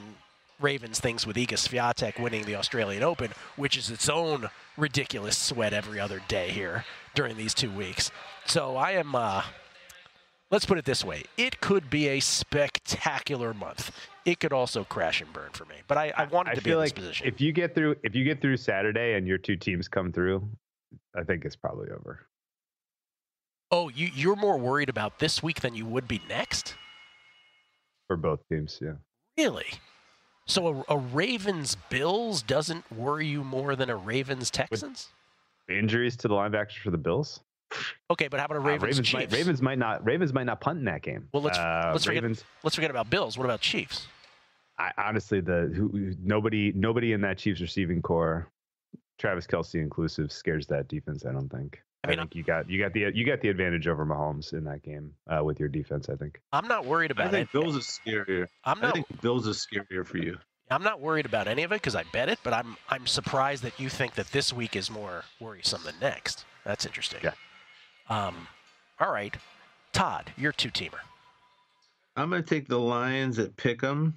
Ravens 0.60 0.98
things 0.98 1.26
with 1.26 1.36
Iga 1.36 1.54
Swiatek 1.54 2.20
winning 2.20 2.44
the 2.44 2.56
Australian 2.56 3.02
Open, 3.04 3.30
which 3.56 3.76
is 3.76 3.90
its 3.90 4.08
own 4.08 4.48
ridiculous 4.76 5.38
sweat 5.38 5.72
every 5.72 6.00
other 6.00 6.20
day 6.26 6.50
here 6.50 6.84
during 7.14 7.36
these 7.36 7.54
two 7.54 7.70
weeks. 7.70 8.10
So 8.46 8.76
I 8.76 8.92
am. 8.92 9.14
Uh, 9.14 9.44
let's 10.50 10.66
put 10.66 10.76
it 10.78 10.84
this 10.84 11.04
way: 11.04 11.22
it 11.36 11.60
could 11.60 11.90
be 11.90 12.08
a 12.08 12.18
spectacular 12.20 13.54
month. 13.54 13.92
It 14.24 14.40
could 14.40 14.52
also 14.52 14.82
crash 14.82 15.20
and 15.20 15.32
burn 15.32 15.50
for 15.52 15.64
me. 15.64 15.76
But 15.86 15.96
I, 15.96 16.12
I 16.16 16.24
wanted 16.24 16.50
I 16.50 16.54
to 16.54 16.62
be 16.62 16.72
in 16.72 16.78
like 16.78 16.94
this 16.94 17.04
position. 17.04 17.28
If 17.28 17.40
you 17.40 17.52
get 17.52 17.74
through, 17.74 17.96
if 18.02 18.16
you 18.16 18.24
get 18.24 18.40
through 18.40 18.56
Saturday 18.56 19.14
and 19.14 19.28
your 19.28 19.38
two 19.38 19.56
teams 19.56 19.86
come 19.86 20.12
through, 20.12 20.48
I 21.16 21.22
think 21.22 21.44
it's 21.44 21.56
probably 21.56 21.90
over. 21.90 22.27
Oh, 23.70 23.88
you 23.88 24.08
you're 24.14 24.36
more 24.36 24.58
worried 24.58 24.88
about 24.88 25.18
this 25.18 25.42
week 25.42 25.60
than 25.60 25.74
you 25.74 25.84
would 25.86 26.08
be 26.08 26.20
next? 26.28 26.74
For 28.06 28.16
both 28.16 28.40
teams, 28.48 28.78
yeah. 28.80 28.94
Really? 29.36 29.66
So 30.46 30.84
a, 30.88 30.94
a 30.94 30.96
Ravens 30.96 31.76
Bills 31.90 32.42
doesn't 32.42 32.90
worry 32.90 33.26
you 33.26 33.44
more 33.44 33.76
than 33.76 33.90
a 33.90 33.96
Ravens 33.96 34.50
Texans? 34.50 35.08
Injuries 35.68 36.16
to 36.16 36.28
the 36.28 36.34
linebackers 36.34 36.78
for 36.82 36.90
the 36.90 36.98
Bills? 36.98 37.40
Okay, 38.10 38.28
but 38.28 38.40
how 38.40 38.46
about 38.46 38.56
a 38.56 38.60
Ravens, 38.60 38.82
uh, 38.82 38.86
Ravens 38.86 39.06
Chiefs? 39.08 39.12
Might, 39.12 39.32
Ravens 39.32 39.60
might 39.60 39.78
not. 39.78 40.06
Ravens 40.06 40.32
might 40.32 40.44
not 40.44 40.62
punt 40.62 40.78
in 40.78 40.86
that 40.86 41.02
game. 41.02 41.28
Well, 41.32 41.42
let's 41.42 41.58
uh, 41.58 41.90
let's 41.92 42.06
Ravens, 42.06 42.38
forget 42.38 42.46
let's 42.64 42.74
forget 42.74 42.90
about 42.90 43.10
Bills. 43.10 43.36
What 43.36 43.44
about 43.44 43.60
Chiefs? 43.60 44.06
I, 44.78 44.92
honestly, 44.96 45.42
the 45.42 45.70
who, 45.76 46.14
nobody 46.22 46.72
nobody 46.74 47.12
in 47.12 47.20
that 47.20 47.36
Chiefs 47.36 47.60
receiving 47.60 48.00
corps, 48.00 48.50
Travis 49.18 49.46
Kelce 49.46 49.74
inclusive, 49.74 50.32
scares 50.32 50.66
that 50.68 50.88
defense. 50.88 51.26
I 51.26 51.32
don't 51.32 51.50
think. 51.50 51.82
I, 52.08 52.12
mean, 52.12 52.18
I 52.20 52.22
think 52.22 52.34
you 52.34 52.42
got 52.42 52.70
you 52.70 52.78
got 52.80 52.92
the 52.92 53.10
you 53.14 53.24
got 53.24 53.40
the 53.40 53.48
advantage 53.48 53.86
over 53.86 54.06
Mahomes 54.06 54.52
in 54.52 54.64
that 54.64 54.82
game 54.82 55.12
uh, 55.28 55.44
with 55.44 55.60
your 55.60 55.68
defense. 55.68 56.08
I 56.08 56.16
think. 56.16 56.40
I'm 56.52 56.66
not 56.66 56.86
worried 56.86 57.10
about. 57.10 57.26
It. 57.26 57.28
I 57.28 57.30
think 57.30 57.48
it. 57.48 57.52
Bills 57.52 57.76
is 57.76 57.84
scarier. 57.84 58.46
I'm 58.64 58.80
not. 58.80 58.90
I 58.90 58.92
think 58.92 59.20
Bills 59.20 59.46
is 59.46 59.66
scarier 59.66 60.06
for 60.06 60.18
you. 60.18 60.38
I'm 60.70 60.82
not 60.82 61.00
worried 61.00 61.26
about 61.26 61.48
any 61.48 61.62
of 61.62 61.72
it 61.72 61.76
because 61.76 61.94
I 61.94 62.04
bet 62.12 62.28
it, 62.28 62.38
but 62.42 62.52
I'm 62.52 62.76
I'm 62.88 63.06
surprised 63.06 63.62
that 63.62 63.78
you 63.78 63.88
think 63.88 64.14
that 64.14 64.30
this 64.32 64.52
week 64.52 64.76
is 64.76 64.90
more 64.90 65.24
worrisome 65.40 65.82
than 65.84 65.94
next. 66.00 66.44
That's 66.64 66.86
interesting. 66.86 67.20
Yeah. 67.22 67.32
Um, 68.08 68.48
all 69.00 69.12
right, 69.12 69.36
Todd, 69.92 70.32
you're 70.36 70.52
two 70.52 70.70
teamer. 70.70 71.00
I'm 72.16 72.30
going 72.30 72.42
to 72.42 72.48
take 72.48 72.68
the 72.68 72.78
Lions 72.78 73.38
at 73.38 73.54
Pick'em. 73.56 74.12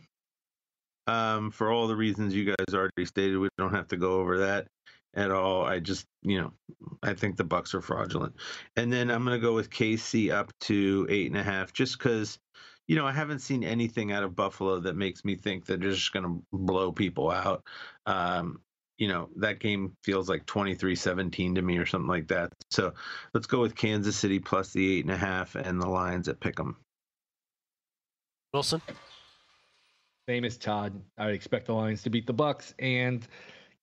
Um, 1.08 1.52
for 1.52 1.72
all 1.72 1.88
the 1.88 1.96
reasons 1.96 2.34
you 2.34 2.46
guys 2.46 2.74
already 2.74 3.06
stated, 3.06 3.38
we 3.38 3.50
don't 3.58 3.74
have 3.74 3.88
to 3.90 3.98
go 3.98 4.14
over 4.14 4.38
that 4.40 4.68
at 5.14 5.32
all. 5.32 5.66
I 5.66 5.80
just, 5.80 6.08
you 6.22 6.42
know, 6.42 6.54
I 7.04 7.14
think 7.14 7.38
the 7.38 7.46
Bucs 7.46 7.74
are 7.74 7.82
fraudulent. 7.82 8.36
And 8.76 8.92
then 8.92 9.10
I'm 9.10 9.26
going 9.26 9.40
to 9.40 9.46
go 9.46 9.54
with 9.54 9.70
KC 9.70 10.32
up 10.32 10.52
to 10.62 11.08
eight 11.10 11.28
and 11.28 11.40
a 11.40 11.44
half, 11.44 11.74
just 11.74 11.98
because, 11.98 12.40
you 12.88 12.96
know, 12.96 13.06
I 13.06 13.12
haven't 13.12 13.40
seen 13.40 13.64
anything 13.64 14.12
out 14.12 14.24
of 14.24 14.36
Buffalo 14.36 14.80
that 14.80 14.96
makes 14.96 15.26
me 15.26 15.36
think 15.36 15.66
that 15.66 15.82
they're 15.82 15.92
just 15.92 16.14
going 16.14 16.26
to 16.26 16.44
blow 16.52 16.92
people 16.92 17.30
out. 17.32 17.64
Um, 18.06 18.62
you 18.98 19.08
know, 19.08 19.30
that 19.38 19.60
game 19.60 19.98
feels 20.04 20.30
like 20.30 20.46
23 20.46 20.96
17 20.96 21.56
to 21.56 21.62
me 21.62 21.78
or 21.78 21.88
something 21.88 22.08
like 22.08 22.28
that. 22.28 22.54
So 22.70 22.94
let's 23.34 23.48
go 23.48 23.60
with 23.60 23.76
Kansas 23.76 24.16
City 24.16 24.40
plus 24.40 24.72
the 24.72 24.98
eight 24.98 25.06
and 25.06 25.14
a 25.14 25.18
half 25.18 25.56
and 25.56 25.82
the 25.82 25.88
Lions 25.88 26.28
at 26.28 26.40
Pick'em. 26.40 26.76
Wilson? 28.54 28.82
Famous 30.28 30.56
Todd. 30.56 31.02
I 31.18 31.26
would 31.26 31.34
expect 31.34 31.66
the 31.66 31.74
Lions 31.74 32.04
to 32.04 32.12
beat 32.12 32.28
the 32.28 32.34
Bucs 32.34 32.74
and 32.78 33.28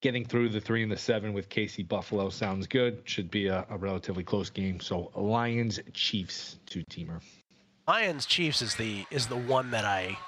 getting 0.00 0.24
through 0.24 0.48
the 0.50 0.60
three 0.60 0.82
and 0.82 0.90
the 0.90 0.96
seven 0.96 1.32
with 1.32 1.48
KC 1.48 1.86
Buffalo 1.86 2.30
sounds 2.30 2.66
good. 2.66 3.02
Should 3.04 3.30
be 3.30 3.48
a, 3.48 3.66
a 3.70 3.76
relatively 3.76 4.24
close 4.24 4.50
game. 4.50 4.80
So 4.80 5.10
Lions 5.14 5.80
Chiefs 5.92 6.58
two 6.66 6.82
teamer. 6.90 7.20
Lions 7.86 8.26
Chiefs 8.26 8.62
is 8.62 8.74
the 8.74 9.06
is 9.10 9.26
the 9.26 9.36
one 9.36 9.70
that 9.70 9.84
I 9.84 10.18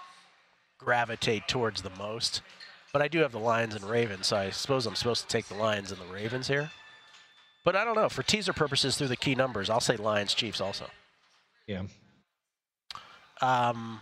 gravitate 0.79 1.47
towards 1.49 1.83
the 1.83 1.91
most. 1.91 2.43
But 2.93 3.03
I 3.03 3.09
do 3.09 3.21
have 3.21 3.31
the 3.31 3.39
Lions 3.39 3.77
and 3.77 3.85
Ravens, 3.85 4.27
so 4.27 4.37
I 4.37 4.51
suppose 4.51 4.85
I'm 4.85 4.97
supposed 4.97 5.23
to 5.23 5.29
take 5.29 5.47
the 5.47 5.55
Lions 5.55 5.93
and 5.93 6.01
the 6.01 6.12
Ravens 6.12 6.49
here. 6.49 6.71
But 7.64 7.77
I 7.77 7.85
don't 7.85 7.95
know. 7.95 8.09
For 8.09 8.23
teaser 8.25 8.53
purposes, 8.53 8.97
through 8.97 9.09
the 9.09 9.16
key 9.16 9.35
numbers, 9.37 9.71
I'll 9.71 9.81
say 9.81 9.97
Lions 9.97 10.35
Chiefs 10.35 10.61
also. 10.61 10.87
Yeah. 11.68 11.83
Um, 13.41 14.01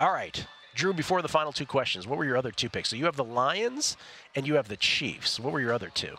all 0.00 0.12
right. 0.12 0.44
Drew, 0.74 0.92
before 0.92 1.22
the 1.22 1.28
final 1.28 1.52
two 1.52 1.66
questions, 1.66 2.06
what 2.06 2.18
were 2.18 2.24
your 2.24 2.36
other 2.36 2.50
two 2.50 2.68
picks? 2.68 2.88
So 2.90 2.96
you 2.96 3.04
have 3.06 3.16
the 3.16 3.24
Lions 3.24 3.96
and 4.34 4.46
you 4.46 4.54
have 4.54 4.68
the 4.68 4.76
Chiefs. 4.76 5.40
What 5.40 5.52
were 5.52 5.60
your 5.60 5.72
other 5.72 5.90
two? 5.92 6.14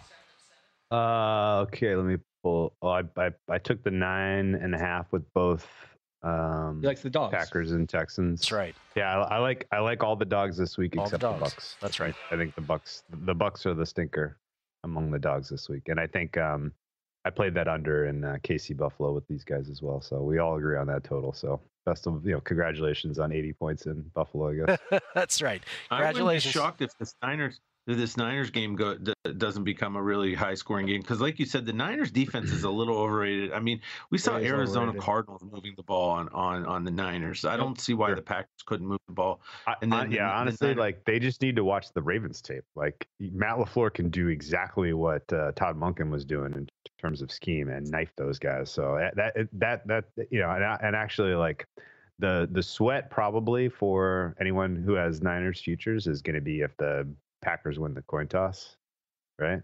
Uh, 0.92 1.62
okay, 1.62 1.96
let 1.96 2.06
me 2.06 2.18
pull. 2.44 2.74
Oh, 2.82 2.90
I, 2.90 3.04
I 3.18 3.32
I 3.50 3.58
took 3.58 3.82
the 3.84 3.92
nine 3.92 4.56
and 4.56 4.76
a 4.76 4.78
half 4.78 5.12
with 5.12 5.24
both. 5.34 5.68
Um, 6.24 6.80
He 6.82 6.88
likes 6.88 7.02
the 7.02 7.10
dogs. 7.10 7.34
Packers 7.34 7.72
and 7.72 7.88
Texans. 7.88 8.42
That's 8.42 8.52
right. 8.52 8.76
Yeah, 8.96 9.20
I, 9.24 9.36
I 9.36 9.38
like 9.40 9.68
I 9.72 9.80
like 9.80 10.04
all 10.04 10.16
the 10.16 10.26
dogs 10.26 10.58
this 10.58 10.78
week 10.78 10.96
All 10.98 11.06
except 11.06 11.22
the, 11.22 11.32
dogs. 11.32 11.54
Bucs. 11.54 11.76
That's 11.80 12.00
right. 12.00 12.14
I 12.30 12.36
think 12.36 12.54
the 12.56 12.62
Bucs 12.62 13.04
the 13.10 13.34
Bucs 13.34 13.66
are 13.66 13.74
the 13.74 13.86
stinker 13.86 14.38
among 14.84 15.12
the 15.12 15.20
dogs 15.20 15.48
this 15.50 15.70
week, 15.70 15.84
and 15.88 16.00
I 16.00 16.08
think 16.08 16.38
um, 16.38 16.74
I 17.24 17.30
played 17.30 17.54
that 17.54 17.68
under 17.68 18.08
in 18.08 18.24
uh, 18.24 18.38
KC 18.44 18.76
Buffalo 18.76 19.14
with 19.14 19.26
these 19.28 19.44
guys 19.44 19.70
as 19.70 19.82
well. 19.82 20.02
So 20.02 20.22
we 20.22 20.40
all 20.40 20.58
agree 20.58 20.78
on 20.78 20.88
that 20.88 21.04
total. 21.04 21.32
So 21.34 21.62
best 21.86 22.08
of 22.08 22.26
you 22.26 22.34
know, 22.34 22.42
congratulations 22.42 23.20
on 23.20 23.32
80 23.32 23.54
points 23.54 23.86
in 23.86 24.02
Buffalo. 24.14 24.52
I 24.52 24.78
guess. 24.92 25.02
That's 25.16 25.42
right. 25.42 25.62
I 25.90 25.96
wouldn't 25.96 26.14
be 26.16 26.18
Congratulations. 26.20 26.54
shocked 26.54 26.82
if 26.82 26.98
the 26.98 27.12
Niners 27.22 27.60
this 27.96 28.18
Niners 28.18 28.50
game 28.50 28.76
go, 28.76 28.96
d- 28.98 29.14
doesn't 29.38 29.64
become 29.64 29.96
a 29.96 30.02
really 30.02 30.34
high 30.34 30.54
scoring 30.54 30.86
game 30.88 31.02
because, 31.02 31.22
like 31.22 31.40
you 31.40 31.46
said, 31.46 31.66
the 31.66 31.74
Niners 31.74 32.12
defense 32.12 32.52
is 32.52 32.64
a 32.64 32.70
little 32.70 32.98
overrated. 32.98 33.52
I 33.54 33.60
mean, 33.60 33.82
we 34.10 34.18
saw 34.18 34.38
is 34.38 34.48
Arizona 34.48 34.88
overrated. 34.88 35.02
Cardinals 35.04 35.44
moving 35.44 35.74
the 35.78 35.84
ball 35.84 36.10
on 36.10 36.30
on 36.30 36.66
on 36.66 36.84
the 36.84 36.92
Niners. 36.92 37.46
I 37.46 37.58
don't 37.58 37.80
see 37.80 37.94
why 37.94 38.14
the 38.14 38.22
Packers 38.22 38.64
couldn't 38.66 38.88
move 38.88 39.00
the 39.08 39.14
ball. 39.14 39.42
And 39.82 39.92
then 39.92 40.12
yeah, 40.12 40.26
the- 40.26 40.34
the 40.34 40.40
honestly, 40.40 40.68
Niners- 40.70 40.80
like 40.80 41.06
they 41.06 41.20
just 41.20 41.42
need 41.42 41.56
to 41.56 41.64
watch 41.64 41.92
the 41.94 42.02
Ravens 42.02 42.42
tape. 42.42 42.64
Like 42.76 43.08
Matt 43.20 43.58
LaFleur 43.58 43.94
can 43.94 44.10
do 44.10 44.28
exactly 44.30 44.94
what 44.94 45.32
uh, 45.34 45.52
Todd 45.56 45.80
Monken 45.80 46.10
was 46.10 46.26
doing 46.26 46.54
in 46.54 46.70
terms 47.00 47.22
of 47.22 47.32
scheme 47.32 47.70
and 47.70 47.90
knife 47.90 48.12
those 48.18 48.40
guys. 48.40 48.70
So 48.72 48.98
that 49.16 49.48
that 49.54 49.82
that, 49.88 50.06
that 50.16 50.28
you 50.32 50.40
know, 50.40 50.50
and, 50.52 50.64
and 50.82 50.96
actually 50.96 51.34
like 51.36 51.66
the 52.20 52.48
the 52.52 52.62
sweat 52.62 53.10
probably 53.10 53.68
for 53.68 54.36
anyone 54.40 54.76
who 54.76 54.94
has 54.94 55.24
Niners 55.24 55.60
futures 55.60 56.06
is 56.06 56.22
going 56.22 56.36
to 56.36 56.42
be 56.42 56.62
if 56.62 56.78
the 56.78 57.08
Packers 57.42 57.80
win 57.80 57.94
the 57.94 58.02
coin 58.04 58.28
toss, 58.28 58.76
right? 59.40 59.62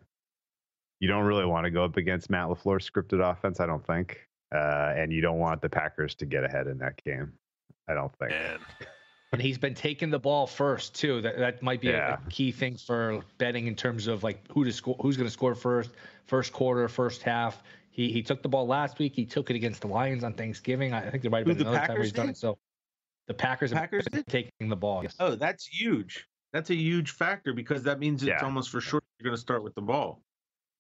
You 0.99 1.07
don't 1.07 1.25
really 1.25 1.45
want 1.45 1.65
to 1.65 1.71
go 1.71 1.83
up 1.83 1.97
against 1.97 2.29
Matt 2.29 2.47
LaFleur's 2.47 2.89
scripted 2.89 3.21
offense, 3.23 3.59
I 3.59 3.65
don't 3.67 3.85
think, 3.85 4.17
uh, 4.53 4.93
and 4.97 5.13
you 5.13 5.21
don't 5.21 5.37
want 5.39 5.61
the 5.61 5.69
Packers 5.69 6.15
to 6.15 6.25
get 6.25 6.43
ahead 6.43 6.67
in 6.67 6.77
that 6.79 7.01
game. 7.03 7.33
I 7.87 7.93
don't 7.93 8.11
think. 8.17 8.33
And 9.31 9.41
he's 9.41 9.57
been 9.57 9.75
taking 9.75 10.09
the 10.09 10.19
ball 10.19 10.47
first 10.47 10.95
too. 10.95 11.21
That 11.21 11.37
that 11.37 11.61
might 11.61 11.81
be 11.81 11.89
a- 11.89 11.97
Yeah. 11.97 12.17
a, 12.25 12.29
key 12.29 12.51
thing 12.51 12.77
for 12.77 13.21
betting 13.37 13.67
in 13.67 13.75
terms 13.75 14.07
of 14.07 14.23
like 14.23 14.39
who 14.51 14.63
to 14.63 14.71
score, 14.71 14.95
who's 15.01 15.17
going 15.17 15.27
to 15.27 15.31
score 15.33 15.53
first, 15.53 15.91
first 16.25 16.53
quarter, 16.53 16.87
first 16.87 17.21
half. 17.23 17.61
He 17.91 18.11
he 18.11 18.23
took 18.23 18.41
the 18.41 18.49
ball 18.49 18.65
last 18.67 18.99
week. 18.99 19.13
He 19.15 19.25
took 19.25 19.49
it 19.49 19.55
against 19.55 19.81
the 19.81 19.87
Lions 19.87 20.23
on 20.23 20.33
Thanksgiving. 20.33 20.93
I 20.93 21.09
think 21.09 21.21
there 21.23 21.31
might 21.31 21.39
have 21.39 21.47
Who, 21.47 21.53
been 21.55 21.63
the 21.65 21.69
another 21.69 21.87
time 21.87 21.87
where 21.89 21.95
Packers 21.97 22.05
he's 22.07 22.13
done 22.13 22.25
did? 22.27 22.31
it. 22.31 22.37
So 22.37 22.57
the 23.27 23.33
Packers, 23.33 23.71
have 23.71 23.79
Packers 23.81 24.07
been 24.07 24.23
taking 24.23 24.69
the 24.69 24.75
ball. 24.77 25.03
Yes. 25.03 25.15
Oh, 25.19 25.35
that's 25.35 25.65
huge. 25.65 26.25
That's 26.57 26.71
a 26.71 26.75
huge 26.75 27.11
factor 27.11 27.53
because 27.53 27.83
that 27.83 27.99
means 27.99 28.23
it's 28.23 28.29
Yeah. 28.29 28.43
almost 28.43 28.71
for 28.71 28.81
sure 28.81 28.99
you're 29.19 29.25
going 29.25 29.35
to 29.35 29.39
start 29.39 29.61
with 29.61 29.75
the 29.75 29.81
ball. 29.83 30.23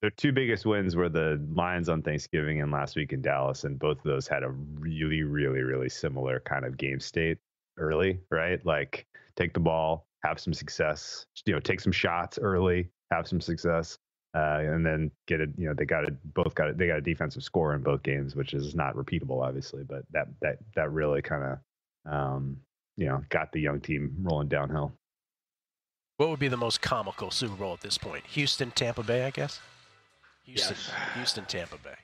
Their 0.01 0.09
two 0.09 0.31
biggest 0.31 0.65
wins 0.65 0.95
were 0.95 1.07
the 1.07 1.39
Lions 1.53 1.87
on 1.87 2.01
Thanksgiving 2.01 2.63
and 2.63 2.71
last 2.71 2.95
week 2.95 3.13
in 3.13 3.21
Dallas, 3.21 3.63
and 3.63 3.77
both 3.77 3.97
of 3.99 4.03
those 4.03 4.27
had 4.27 4.41
a 4.41 4.49
really, 4.49 5.21
really, 5.21 5.61
really 5.61 5.89
similar 5.89 6.39
kind 6.39 6.65
of 6.65 6.77
game 6.77 6.99
state 6.99 7.37
early, 7.77 8.19
right? 8.31 8.65
Like 8.65 9.05
take 9.35 9.53
the 9.53 9.59
ball, 9.59 10.07
have 10.23 10.39
some 10.39 10.51
success, 10.51 11.27
you 11.45 11.53
know, 11.53 11.59
take 11.59 11.79
some 11.79 11.91
shots 11.91 12.39
early, 12.39 12.89
have 13.11 13.27
some 13.27 13.39
success, 13.39 13.99
uh, 14.33 14.61
and 14.63 14.83
then 14.83 15.11
get 15.27 15.41
it. 15.41 15.51
You 15.59 15.67
know, 15.67 15.75
they 15.75 15.85
got 15.85 16.07
it. 16.07 16.15
Both 16.33 16.55
got 16.55 16.69
it. 16.69 16.79
They 16.79 16.87
got 16.87 16.97
a 16.97 17.01
defensive 17.01 17.43
score 17.43 17.75
in 17.75 17.83
both 17.83 18.01
games, 18.01 18.35
which 18.35 18.55
is 18.55 18.73
not 18.73 18.95
repeatable, 18.95 19.45
obviously, 19.45 19.83
but 19.83 20.05
that 20.09 20.27
that 20.41 20.57
that 20.75 20.91
really 20.91 21.21
kind 21.21 21.43
of, 21.43 22.11
um, 22.11 22.57
you 22.95 23.05
know, 23.05 23.23
got 23.29 23.51
the 23.51 23.61
young 23.61 23.79
team 23.79 24.15
rolling 24.23 24.47
downhill. 24.47 24.91
What 26.17 26.29
would 26.29 26.39
be 26.39 26.47
the 26.47 26.57
most 26.57 26.81
comical 26.81 27.29
Super 27.31 27.55
Bowl 27.55 27.73
at 27.73 27.81
this 27.81 27.97
point? 27.97 28.25
Houston, 28.27 28.71
Tampa 28.71 29.03
Bay, 29.03 29.25
I 29.25 29.29
guess. 29.29 29.59
Houston, 30.45 30.75
Houston, 31.15 31.45
Tampa 31.45 31.77
Bay. 31.77 31.95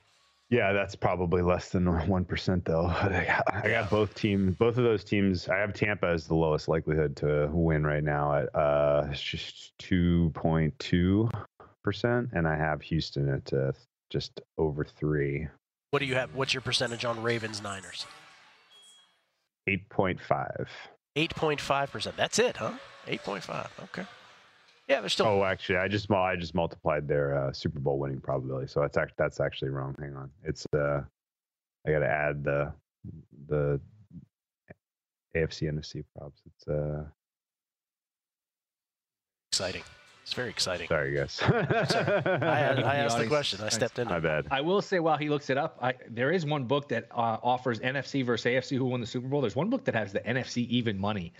Yeah, 0.50 0.72
that's 0.72 0.94
probably 0.94 1.42
less 1.42 1.70
than 1.70 1.86
one 2.06 2.24
percent 2.24 2.64
though. 2.64 2.86
I 3.02 3.24
got, 3.26 3.64
I 3.64 3.68
got 3.68 3.90
both 3.90 4.14
teams. 4.14 4.54
both 4.56 4.76
of 4.78 4.84
those 4.84 5.02
teams. 5.02 5.48
I 5.48 5.56
have 5.56 5.72
Tampa 5.74 6.06
as 6.06 6.26
the 6.26 6.34
lowest 6.34 6.68
likelihood 6.68 7.16
to 7.16 7.48
win 7.52 7.84
right 7.84 8.04
now 8.04 8.34
at 8.34 8.54
uh, 8.54 9.08
it's 9.10 9.20
just 9.22 9.76
two 9.78 10.30
point 10.34 10.78
two 10.78 11.28
percent, 11.82 12.28
and 12.32 12.46
I 12.46 12.56
have 12.56 12.82
Houston 12.82 13.28
at 13.30 13.52
uh, 13.52 13.72
just 14.10 14.40
over 14.58 14.84
three, 14.84 15.48
What 15.90 15.98
do 15.98 16.04
you 16.04 16.14
have? 16.14 16.34
What's 16.34 16.54
your 16.54 16.60
percentage 16.60 17.04
on 17.04 17.20
Ravens 17.22 17.62
Niners? 17.62 18.06
eight 19.66 19.88
point 19.88 20.20
five. 20.20 20.68
Eight 21.16 21.34
point 21.34 21.60
five 21.60 21.90
percent. 21.90 22.16
That's 22.16 22.38
it, 22.38 22.58
huh? 22.58 22.72
Eight 23.06 23.22
point 23.22 23.42
five. 23.42 23.70
Okay. 23.82 24.04
Yeah, 24.88 25.00
they're 25.00 25.08
still. 25.08 25.26
Oh, 25.26 25.44
actually, 25.44 25.78
I 25.78 25.88
just 25.88 26.10
I 26.10 26.36
just 26.36 26.54
multiplied 26.54 27.08
their 27.08 27.36
uh, 27.36 27.52
Super 27.52 27.80
Bowl 27.80 27.98
winning 27.98 28.20
probability, 28.20 28.66
so 28.66 28.80
that's 28.80 28.96
act- 28.96 29.16
that's 29.16 29.40
actually 29.40 29.70
wrong. 29.70 29.94
Hang 29.98 30.14
on, 30.14 30.30
it's 30.42 30.66
uh, 30.74 31.00
I 31.86 31.90
got 31.90 32.00
to 32.00 32.08
add 32.08 32.44
the 32.44 32.72
the 33.48 33.80
AFC 35.34 35.72
NFC 35.72 36.04
props. 36.16 36.40
It's 36.46 36.68
uh. 36.68 37.04
exciting. 39.50 39.82
It's 40.22 40.32
very 40.32 40.48
exciting. 40.48 40.88
Sorry, 40.88 41.14
guys. 41.14 41.38
I, 41.42 41.48
had, 41.50 42.82
I 42.82 42.96
asked 42.96 43.10
the 43.10 43.24
audience- 43.24 43.28
question. 43.28 43.60
I 43.62 43.68
stepped 43.68 43.98
in. 43.98 44.08
My 44.08 44.20
bad. 44.20 44.46
I 44.50 44.62
will 44.62 44.80
say 44.80 44.98
while 44.98 45.18
he 45.18 45.28
looks 45.28 45.50
it 45.50 45.58
up, 45.58 45.78
I, 45.82 45.92
there 46.08 46.32
is 46.32 46.46
one 46.46 46.64
book 46.64 46.88
that 46.88 47.08
uh, 47.10 47.36
offers 47.42 47.78
NFC 47.80 48.24
versus 48.24 48.46
AFC 48.46 48.78
who 48.78 48.86
won 48.86 49.00
the 49.02 49.06
Super 49.06 49.28
Bowl. 49.28 49.42
There's 49.42 49.54
one 49.54 49.68
book 49.68 49.84
that 49.84 49.94
has 49.94 50.12
the 50.14 50.20
NFC 50.20 50.66
even 50.68 50.98
money. 50.98 51.34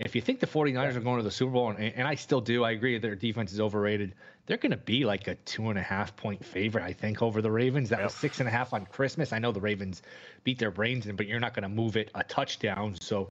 If 0.00 0.14
you 0.14 0.20
think 0.22 0.40
the 0.40 0.46
49ers 0.46 0.96
are 0.96 1.00
going 1.00 1.18
to 1.18 1.22
the 1.22 1.30
Super 1.30 1.52
Bowl, 1.52 1.70
and, 1.70 1.78
and 1.94 2.08
I 2.08 2.14
still 2.14 2.40
do, 2.40 2.64
I 2.64 2.70
agree 2.70 2.96
their 2.98 3.14
defense 3.14 3.52
is 3.52 3.60
overrated. 3.60 4.14
They're 4.46 4.56
going 4.56 4.70
to 4.70 4.78
be 4.78 5.04
like 5.04 5.28
a 5.28 5.34
two 5.34 5.68
and 5.68 5.78
a 5.78 5.82
half 5.82 6.16
point 6.16 6.44
favorite, 6.44 6.84
I 6.84 6.92
think, 6.92 7.22
over 7.22 7.42
the 7.42 7.50
Ravens. 7.50 7.90
That 7.90 8.02
was 8.02 8.14
six 8.14 8.40
and 8.40 8.48
a 8.48 8.52
half 8.52 8.72
on 8.72 8.86
Christmas. 8.86 9.32
I 9.32 9.38
know 9.38 9.52
the 9.52 9.60
Ravens 9.60 10.02
beat 10.42 10.58
their 10.58 10.70
brains 10.70 11.06
in, 11.06 11.16
but 11.16 11.26
you're 11.26 11.38
not 11.38 11.54
going 11.54 11.64
to 11.64 11.68
move 11.68 11.96
it 11.96 12.10
a 12.14 12.24
touchdown. 12.24 12.96
So 13.00 13.28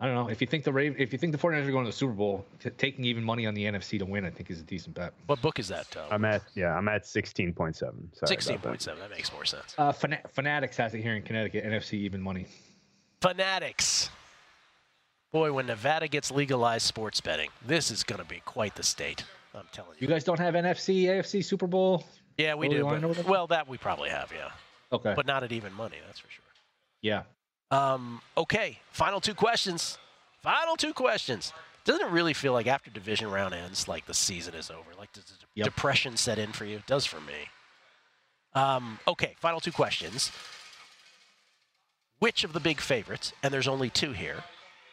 I 0.00 0.06
don't 0.06 0.14
know. 0.14 0.28
If 0.28 0.40
you 0.40 0.46
think 0.46 0.64
the 0.64 0.72
Raven, 0.72 1.00
if 1.00 1.12
you 1.12 1.18
think 1.18 1.32
the 1.32 1.38
49ers 1.38 1.68
are 1.68 1.70
going 1.70 1.84
to 1.84 1.90
the 1.90 1.96
Super 1.96 2.12
Bowl, 2.12 2.44
t- 2.58 2.70
taking 2.70 3.04
even 3.04 3.22
money 3.22 3.46
on 3.46 3.54
the 3.54 3.64
NFC 3.64 3.98
to 3.98 4.04
win, 4.04 4.24
I 4.24 4.30
think 4.30 4.50
is 4.50 4.60
a 4.60 4.64
decent 4.64 4.96
bet. 4.96 5.12
What 5.26 5.40
book 5.40 5.58
is 5.58 5.68
that? 5.68 5.94
Uh, 5.96 6.08
I'm 6.10 6.24
at 6.24 6.42
yeah, 6.54 6.74
I'm 6.74 6.88
at 6.88 7.06
sixteen 7.06 7.52
point 7.52 7.76
seven. 7.76 8.10
Sixteen 8.24 8.58
point 8.58 8.82
seven. 8.82 8.98
That 9.00 9.10
makes 9.10 9.32
more 9.32 9.44
sense. 9.44 9.74
Uh, 9.78 9.92
Fana- 9.92 10.28
Fanatics 10.30 10.76
has 10.78 10.94
it 10.94 11.02
here 11.02 11.14
in 11.14 11.22
Connecticut. 11.22 11.64
NFC 11.64 11.94
even 11.94 12.20
money. 12.20 12.46
Fanatics. 13.20 14.10
Boy, 15.32 15.52
when 15.52 15.66
Nevada 15.66 16.08
gets 16.08 16.30
legalized 16.30 16.86
sports 16.86 17.20
betting, 17.20 17.50
this 17.64 17.90
is 17.90 18.02
going 18.02 18.20
to 18.20 18.26
be 18.26 18.40
quite 18.44 18.74
the 18.74 18.82
state. 18.82 19.24
I'm 19.54 19.66
telling 19.72 19.92
you. 19.98 20.06
You 20.06 20.08
guys 20.08 20.24
don't 20.24 20.38
have 20.38 20.54
NFC, 20.54 21.04
AFC, 21.04 21.44
Super 21.44 21.66
Bowl? 21.66 22.04
Yeah, 22.36 22.54
we 22.54 22.68
do. 22.68 22.84
but- 22.84 23.24
well, 23.26 23.46
that 23.48 23.68
we 23.68 23.78
probably 23.78 24.10
have, 24.10 24.32
yeah. 24.34 24.50
Okay. 24.92 25.12
But 25.14 25.26
not 25.26 25.44
at 25.44 25.52
even 25.52 25.72
money, 25.72 25.96
that's 26.06 26.18
for 26.18 26.28
sure. 26.30 26.44
Yeah. 27.02 27.22
Um, 27.70 28.20
okay, 28.36 28.78
final 28.90 29.20
two 29.20 29.34
questions. 29.34 29.98
Final 30.42 30.76
two 30.76 30.92
questions. 30.92 31.52
Doesn't 31.84 32.04
it 32.06 32.10
really 32.10 32.34
feel 32.34 32.52
like 32.52 32.66
after 32.66 32.90
division 32.90 33.30
round 33.30 33.54
ends, 33.54 33.86
like 33.86 34.06
the 34.06 34.14
season 34.14 34.54
is 34.54 34.70
over? 34.70 34.90
Like 34.98 35.12
does 35.12 35.24
the 35.56 35.62
depression 35.64 36.16
set 36.16 36.38
in 36.38 36.52
for 36.52 36.64
you? 36.64 36.76
It 36.76 36.86
does 36.86 37.06
for 37.06 37.20
me. 37.20 37.34
Um, 38.54 38.98
okay, 39.06 39.34
final 39.38 39.60
two 39.60 39.70
questions. 39.72 40.32
Which 42.18 42.42
of 42.44 42.52
the 42.52 42.60
big 42.60 42.80
favorites, 42.80 43.32
and 43.42 43.54
there's 43.54 43.68
only 43.68 43.88
two 43.88 44.12
here, 44.12 44.42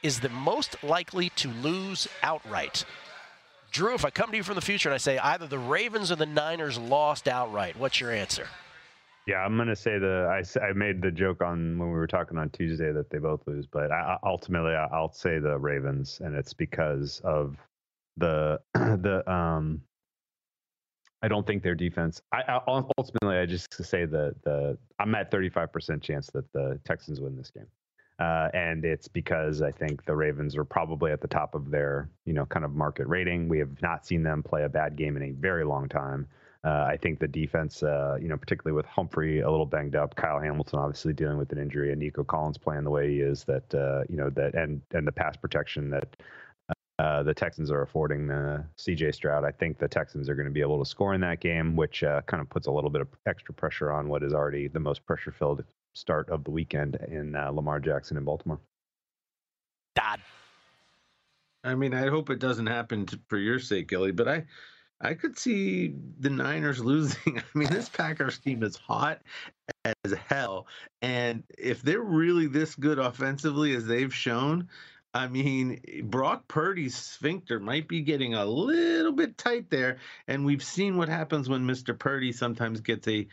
is 0.04 0.20
the 0.20 0.30
most 0.30 0.84
likely 0.84 1.30
to 1.38 1.50
lose 1.50 2.08
outright? 2.24 2.86
Drew, 3.72 3.94
if 3.96 4.06
I 4.06 4.10
come 4.10 4.32
to 4.32 4.38
you 4.38 4.44
from 4.44 4.56
the 4.56 4.62
future 4.62 4.90
and 4.90 4.94
I 4.94 4.98
say 4.98 5.18
either 5.18 5.46
the 5.48 5.60
Ravens 5.60 6.12
or 6.12 6.16
the 6.16 6.26
Niners 6.26 6.78
lost 6.78 7.28
outright, 7.28 7.78
what's 7.78 8.00
your 8.00 8.12
answer? 8.12 8.48
Yeah, 9.28 9.40
I'm 9.40 9.58
gonna 9.58 9.76
say 9.76 10.00
the 10.00 10.42
I 10.62 10.72
made 10.72 11.02
the 11.02 11.12
joke 11.12 11.42
on 11.44 11.78
when 11.78 11.90
we 11.90 11.96
were 11.96 12.08
talking 12.08 12.38
on 12.38 12.50
Tuesday 12.52 12.94
that 12.94 13.10
they 13.10 13.18
both 13.18 13.42
lose, 13.46 13.66
but 13.66 13.92
I, 13.92 14.16
I- 14.16 14.18
ultimately 14.28 14.72
I- 14.74 14.86
I'll 14.88 15.12
say 15.12 15.38
the 15.40 15.58
Ravens, 15.58 16.22
and 16.24 16.34
it's 16.34 16.54
because 16.54 17.20
of 17.26 17.58
the 18.16 18.60
the 18.74 19.30
um. 19.30 19.82
I 21.24 21.28
don't 21.28 21.46
think 21.48 21.62
their 21.64 21.76
defense. 21.76 22.22
I, 22.32 22.44
I 22.48 22.62
ultimately 22.98 23.38
I 23.38 23.46
just 23.46 23.74
say 23.84 24.06
the 24.06 24.34
the 24.46 24.78
I'm 24.98 25.14
at 25.14 25.30
35 25.30 25.74
percent 25.74 26.02
chance 26.02 26.30
that 26.34 26.50
the 26.54 26.80
Texans 26.86 27.20
win 27.20 27.36
this 27.36 27.52
game, 27.52 27.68
uh, 28.20 28.50
and 28.54 28.84
it's 28.84 29.08
because 29.08 29.62
I 29.62 29.72
think 29.72 30.06
the 30.06 30.16
Ravens 30.16 30.56
are 30.56 30.66
probably 30.66 31.12
at 31.12 31.22
the 31.22 31.28
top 31.28 31.56
of 31.56 31.70
their 31.70 32.10
you 32.26 32.34
know 32.34 32.46
kind 32.46 32.66
of 32.66 32.74
market 32.74 33.08
rating. 33.08 33.48
We 33.48 33.60
have 33.60 33.82
not 33.82 34.06
seen 34.06 34.24
them 34.24 34.44
play 34.44 34.64
a 34.64 34.70
bad 34.70 34.96
game 34.96 35.18
in 35.18 35.24
a 35.24 35.32
very 35.32 35.66
long 35.66 35.88
time. 35.88 36.28
Uh, 36.64 36.86
I 36.90 36.98
think 36.98 37.20
the 37.20 37.28
defense, 37.28 37.84
uh, 37.84 38.18
you 38.20 38.28
know, 38.28 38.36
particularly 38.36 38.76
with 38.76 38.86
Humphrey 38.88 39.42
a 39.42 39.50
little 39.50 39.66
banged 39.66 39.96
up, 39.96 40.16
Kyle 40.16 40.40
Hamilton 40.40 40.80
obviously 40.80 41.14
dealing 41.14 41.38
with 41.38 41.52
an 41.52 41.60
injury, 41.60 41.92
and 41.92 42.00
Nico 42.00 42.24
Collins 42.24 42.58
playing 42.58 42.84
the 42.84 42.90
way 42.90 43.10
he 43.10 43.20
is, 43.20 43.44
that 43.46 43.74
uh, 43.74 44.04
you 44.10 44.18
know 44.18 44.30
that 44.32 44.56
and 44.56 44.82
and 44.92 45.08
the 45.08 45.12
pass 45.12 45.38
protection 45.38 45.90
that 45.92 46.16
uh, 47.00 47.22
the 47.22 47.34
Texans 47.34 47.70
are 47.70 47.84
affording 47.84 48.32
uh, 48.32 48.64
CJ 48.78 49.14
Stroud. 49.14 49.44
I 49.44 49.52
think 49.52 49.78
the 49.78 49.88
Texans 49.88 50.28
are 50.30 50.36
going 50.36 50.48
to 50.48 50.52
be 50.52 50.62
able 50.62 50.84
to 50.84 50.90
score 50.90 51.14
in 51.14 51.22
that 51.22 51.40
game, 51.40 51.76
which 51.76 52.04
uh, 52.04 52.22
kind 52.24 52.42
of 52.42 52.50
puts 52.50 52.66
a 52.66 52.72
little 52.72 52.90
bit 52.90 53.02
of 53.02 53.08
extra 53.28 53.54
pressure 53.54 53.92
on 53.92 54.10
what 54.10 54.24
is 54.24 54.34
already 54.34 54.68
the 54.68 54.80
most 54.80 55.06
pressure 55.06 55.32
filled 55.32 55.64
start 55.98 56.30
of 56.30 56.44
the 56.44 56.52
weekend 56.52 56.96
in 57.08 57.36
uh, 57.36 57.50
Lamar 57.50 57.80
Jackson 57.80 58.18
in 58.18 58.24
Baltimore. 58.24 58.60
Dad. 59.96 60.20
I 61.64 61.76
mean, 61.76 61.94
I 61.94 62.08
hope 62.08 62.30
it 62.30 62.40
doesn't 62.40 62.68
happen 62.68 63.06
to, 63.08 63.20
for 63.28 63.38
your 63.38 63.60
sake, 63.60 63.88
Gilly, 63.88 64.12
but 64.12 64.28
I. 64.28 64.46
I 65.00 65.14
could 65.14 65.38
see 65.38 65.94
the 66.20 66.32
Niners 66.32 66.80
losing. 66.84 67.38
I 67.38 67.58
mean, 67.58 67.70
this 67.70 67.88
Packers 67.88 68.40
team 68.40 68.64
is 68.64 68.76
hot 68.76 69.22
as 69.86 70.14
hell. 70.28 70.66
And 71.04 71.44
if 71.56 71.84
they're 71.84 72.02
really 72.02 72.48
this 72.48 72.74
good 72.74 72.98
offensively 72.98 73.76
as 73.76 73.86
they've 73.86 74.14
shown, 74.14 74.70
I 75.14 75.28
mean, 75.28 75.82
Brock 76.04 76.48
Purdy's 76.48 76.96
sphincter 76.96 77.60
might 77.60 77.88
be 77.88 78.02
getting 78.02 78.34
a 78.34 78.46
little 78.46 79.12
bit 79.12 79.38
tight 79.38 79.70
there. 79.70 79.98
And 80.28 80.46
we've 80.46 80.64
seen 80.64 80.98
what 80.98 81.10
happens 81.10 81.50
when 81.50 81.66
Mr. 81.66 81.98
Purdy 81.98 82.32
sometimes 82.32 82.82
gets 82.82 83.08
a 83.08 83.28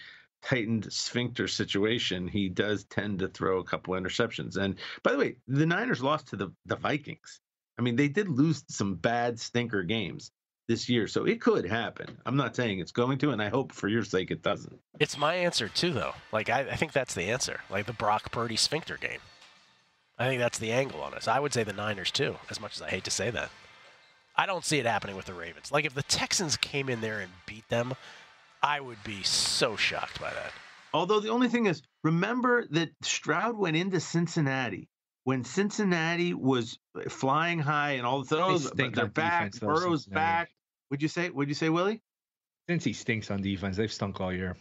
tightened 0.44 0.92
sphincter 0.92 1.48
situation. 1.48 2.28
He 2.28 2.48
does 2.48 2.84
tend 2.84 3.18
to 3.20 3.28
throw 3.28 3.58
a 3.58 3.64
couple 3.64 3.94
interceptions. 3.94 4.56
And 4.56 4.76
by 5.02 5.12
the 5.12 5.18
way, 5.18 5.36
the 5.48 5.66
Niners 5.66 6.02
lost 6.02 6.28
to 6.28 6.36
the, 6.36 6.52
the 6.66 6.76
Vikings. 6.76 7.40
I 7.78 7.82
mean, 7.82 7.96
they 7.96 8.08
did 8.08 8.28
lose 8.28 8.62
some 8.68 8.94
bad 8.94 9.40
stinker 9.40 9.82
games 9.82 10.30
this 10.68 10.88
year. 10.88 11.06
So 11.08 11.24
it 11.24 11.40
could 11.40 11.66
happen. 11.66 12.18
I'm 12.24 12.36
not 12.36 12.56
saying 12.56 12.78
it's 12.78 12.92
going 12.92 13.18
to, 13.18 13.30
and 13.30 13.42
I 13.42 13.48
hope 13.48 13.72
for 13.72 13.88
your 13.88 14.04
sake 14.04 14.30
it 14.30 14.42
doesn't. 14.42 14.78
It's 15.00 15.18
my 15.18 15.34
answer 15.34 15.68
too, 15.68 15.92
though. 15.92 16.14
Like 16.32 16.48
I, 16.48 16.60
I 16.60 16.76
think 16.76 16.92
that's 16.92 17.14
the 17.14 17.30
answer. 17.30 17.60
Like 17.70 17.86
the 17.86 17.92
Brock 17.92 18.30
Purdy 18.30 18.56
sphincter 18.56 18.96
game. 18.96 19.20
I 20.18 20.28
think 20.28 20.40
that's 20.40 20.58
the 20.58 20.72
angle 20.72 21.02
on 21.02 21.14
us. 21.14 21.26
I 21.26 21.40
would 21.40 21.52
say 21.52 21.64
the 21.64 21.72
Niners 21.72 22.10
too, 22.10 22.36
as 22.48 22.60
much 22.60 22.76
as 22.76 22.82
I 22.82 22.88
hate 22.88 23.04
to 23.04 23.10
say 23.10 23.30
that. 23.30 23.50
I 24.36 24.46
don't 24.46 24.64
see 24.64 24.78
it 24.78 24.86
happening 24.86 25.16
with 25.16 25.26
the 25.26 25.34
Ravens. 25.34 25.72
Like 25.72 25.84
if 25.84 25.94
the 25.94 26.02
Texans 26.04 26.56
came 26.56 26.88
in 26.88 27.00
there 27.00 27.20
and 27.20 27.30
beat 27.46 27.68
them, 27.68 27.94
I 28.64 28.80
would 28.80 29.02
be 29.04 29.22
so 29.22 29.76
shocked 29.76 30.18
by 30.20 30.32
that. 30.32 30.50
Although 30.94 31.20
the 31.20 31.28
only 31.28 31.48
thing 31.48 31.66
is, 31.66 31.82
remember 32.02 32.66
that 32.70 32.88
Stroud 33.02 33.58
went 33.58 33.76
into 33.76 34.00
Cincinnati 34.00 34.88
when 35.24 35.44
Cincinnati 35.44 36.32
was 36.32 36.78
uh, 36.96 37.08
flying 37.10 37.58
high 37.58 37.92
and 37.92 38.06
all 38.06 38.20
of 38.20 38.26
a 38.26 38.28
sudden, 38.28 38.44
oh, 38.44 38.58
they're 38.88 39.06
back, 39.06 39.52
defense, 39.52 39.58
Burrow's 39.58 40.06
back. 40.06 40.50
Would 40.90 41.02
you 41.02 41.08
say? 41.08 41.28
Would 41.28 41.48
you 41.48 41.54
say, 41.54 41.68
Willie? 41.68 42.00
Since 42.68 42.84
he 42.84 42.94
stinks 42.94 43.30
on 43.30 43.42
defense, 43.42 43.76
they've 43.76 43.92
stunk 43.92 44.20
all 44.20 44.32
year. 44.32 44.56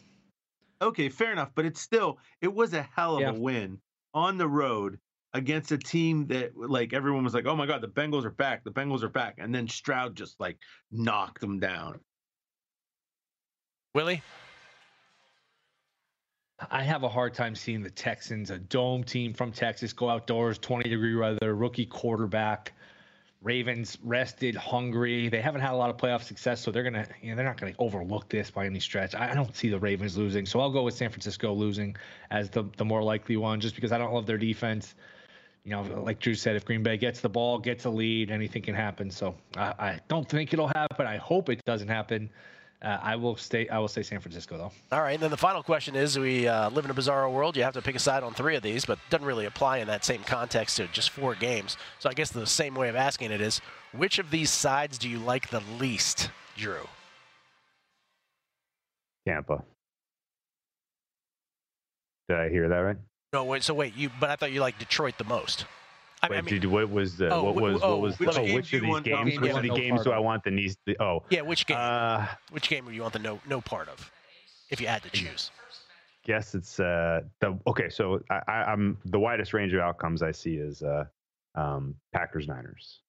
Okay, 0.82 1.08
fair 1.08 1.32
enough, 1.32 1.51
but 1.56 1.64
it's 1.64 1.80
still 1.80 2.18
it 2.41 2.54
was 2.54 2.74
a 2.74 2.82
hell 2.82 3.16
of 3.16 3.22
yeah. 3.22 3.30
a 3.30 3.34
win 3.34 3.80
on 4.14 4.38
the 4.38 4.47
road 4.47 4.99
against 5.34 5.72
a 5.72 5.78
team 5.78 6.28
that 6.28 6.58
like 6.58 6.91
everyone 6.91 7.24
was 7.24 7.34
like, 7.34 7.45
"Oh 7.45 7.56
my 7.56 7.66
god, 7.66 7.82
the 7.82 7.88
Bengals 7.88 8.26
are 8.26 8.32
back! 8.32 8.66
The 8.66 8.72
Bengals 8.72 9.04
are 9.04 9.10
back!" 9.10 9.36
And 9.38 9.56
then 9.56 9.68
Stroud 9.70 10.16
just 10.16 10.38
like 10.41 10.58
knocked 10.91 11.39
them 11.39 11.60
down. 11.60 12.01
Willie, 13.94 14.24
I 16.72 16.82
have 16.82 17.04
a 17.04 17.10
hard 17.10 17.36
time 17.36 17.54
seeing 17.54 17.84
the 17.84 17.91
Texans, 17.91 18.50
a 18.50 18.58
dome 18.58 19.04
team 19.04 19.36
from 19.36 19.52
Texas, 19.52 19.94
go 19.94 20.10
outdoors, 20.10 20.58
20 20.58 20.89
degree 20.89 21.16
weather, 21.16 21.56
rookie 21.56 21.86
quarterback. 21.86 22.74
Ravens 23.44 24.00
rested, 24.04 24.56
hungry. 24.56 25.30
They 25.30 25.41
haven't 25.41 25.62
had 25.62 25.74
a 25.74 25.76
lot 25.76 25.91
of 25.91 25.98
playoff 25.98 26.24
success, 26.24 26.62
so 26.62 26.72
they're 26.72 26.82
gonna, 26.82 27.06
you 27.22 27.30
know, 27.30 27.36
they're 27.36 27.46
not 27.46 27.58
gonna 27.58 27.74
overlook 27.78 28.30
this 28.30 28.50
by 28.50 28.66
any 28.66 28.80
stretch. 28.80 29.14
I, 29.14 29.36
don't 29.36 29.56
see 29.56 29.70
the 29.70 29.80
Ravens 29.80 30.18
losing, 30.18 30.48
so 30.48 30.60
I'll 30.60 30.72
go 30.72 30.82
with 30.82 30.96
San 30.96 31.10
Francisco 31.10 31.54
losing 31.54 31.96
as 32.32 32.50
the 32.50 32.64
the 32.78 32.86
more 32.86 33.04
likely 33.04 33.38
one, 33.38 33.60
just 33.60 33.76
because 33.76 33.91
I 33.91 34.00
don't 34.00 34.14
love 34.14 34.26
their 34.26 34.38
defense. 34.39 34.96
You 35.66 35.72
know, 35.72 35.82
like 36.04 36.20
Drew 36.20 36.34
said, 36.34 36.56
if 36.56 36.66
Green 36.66 36.82
Bay 36.82 36.98
gets 36.98 37.20
the 37.20 37.30
ball, 37.30 37.60
gets 37.60 37.86
a 37.86 37.89
lead, 37.89 38.32
anything 38.32 38.64
can 38.64 38.76
happen. 38.76 39.12
So 39.12 39.36
I, 39.56 39.74
I 39.78 40.00
don't 40.08 40.28
think 40.28 40.52
it'll 40.54 40.68
happen. 40.70 41.06
I 41.06 41.18
hope 41.18 41.50
it 41.50 41.64
doesn't 41.66 41.89
happen. 41.89 42.30
Uh, 42.84 42.99
I 43.01 43.15
will 43.15 43.38
stay. 43.38 43.69
I 43.69 43.79
will 43.79 43.88
say 43.88 44.03
San 44.03 44.19
Francisco 44.19 44.57
though. 44.57 44.71
All 44.91 45.01
right. 45.01 45.13
And 45.13 45.23
then 45.23 45.31
the 45.31 45.38
final 45.38 45.63
question 45.63 45.95
is: 45.95 46.19
We 46.19 46.47
uh, 46.47 46.69
live 46.71 46.84
in 46.84 46.91
a 46.91 46.93
bizarre 46.93 47.29
world. 47.29 47.55
You 47.55 47.63
have 47.63 47.75
to 47.75 47.81
pick 47.81 47.95
a 47.95 47.99
side 47.99 48.23
on 48.23 48.34
three 48.34 48.57
of 48.57 48.63
these, 48.63 48.84
but 48.84 48.99
doesn't 49.09 49.25
really 49.25 49.45
apply 49.45 49.77
in 49.77 49.88
that 49.88 50.03
same 50.03 50.21
context 50.23 50.77
to 50.77 50.88
just 50.88 51.11
four 51.11 51.34
games. 51.34 51.77
So 51.99 52.09
I 52.09 52.13
guess 52.13 52.29
the 52.29 52.45
same 52.45 52.75
way 52.75 52.89
of 52.89 52.97
asking 52.97 53.31
it 53.31 53.39
is: 53.39 53.61
Which 53.93 54.19
of 54.19 54.31
these 54.31 54.49
sides 54.49 54.97
do 54.97 55.07
you 55.07 55.19
like 55.19 55.49
the 55.49 55.63
least, 55.79 56.29
Drew? 56.57 56.88
Tampa. 59.25 59.63
Did 62.27 62.38
I 62.38 62.49
hear 62.49 62.67
that 62.67 62.75
right? 62.75 62.97
No, 63.31 63.45
wait. 63.45 63.63
So 63.63 63.73
wait, 63.73 63.95
you. 63.95 64.09
But 64.19 64.29
I 64.29 64.36
thought 64.36 64.51
you 64.51 64.59
liked 64.59 64.79
Detroit 64.79 65.17
the 65.17 65.23
most. 65.23 65.65
I, 66.24 66.30
Wait, 66.30 66.38
I 66.38 66.41
mean, 66.41 66.61
did, 66.61 66.65
what 66.65 66.89
was 66.89 67.17
the 67.17 67.30
oh, 67.30 67.43
what 67.43 67.55
was 67.55 67.82
oh, 67.84 67.97
what 67.97 68.01
was 68.01 68.19
which, 68.19 68.30
oh, 68.38 68.41
which 68.41 68.74
of 68.74 68.82
these 68.82 68.99
games? 69.01 69.39
Which 69.39 69.51
of 69.51 69.61
the 69.61 69.76
games 69.76 70.03
do 70.03 70.11
I 70.11 70.19
want 70.19 70.45
the 70.45 70.51
niece? 70.51 70.78
The, 70.86 70.95
oh, 71.03 71.24
yeah, 71.30 71.41
which 71.41 71.67
game? 71.67 71.78
Uh, 71.78 72.26
which 72.51 72.69
game 72.69 72.86
do 72.86 72.91
you 72.91 73.01
want 73.01 73.11
the 73.11 73.19
no 73.19 73.41
no 73.45 73.59
part 73.59 73.89
of, 73.89 74.09
if 74.69 74.80
you 74.80 74.88
had 74.88 75.03
to 75.03 75.09
choose? 75.09 75.51
Guess 76.26 76.55
it's 76.55 76.80
uh 76.80 77.24
the 77.41 77.59
okay. 77.67 77.89
So 77.89 78.21
I, 78.30 78.39
I 78.47 78.71
am 78.71 78.97
the 79.03 79.19
widest 79.19 79.53
range 79.53 79.74
of 79.74 79.82
outcomes 79.82 80.24
I 80.24 80.32
see 80.32 80.55
is 80.55 80.82
uh 80.82 81.03
um 81.55 81.95
Packers 82.13 82.47
Niners. 82.47 83.01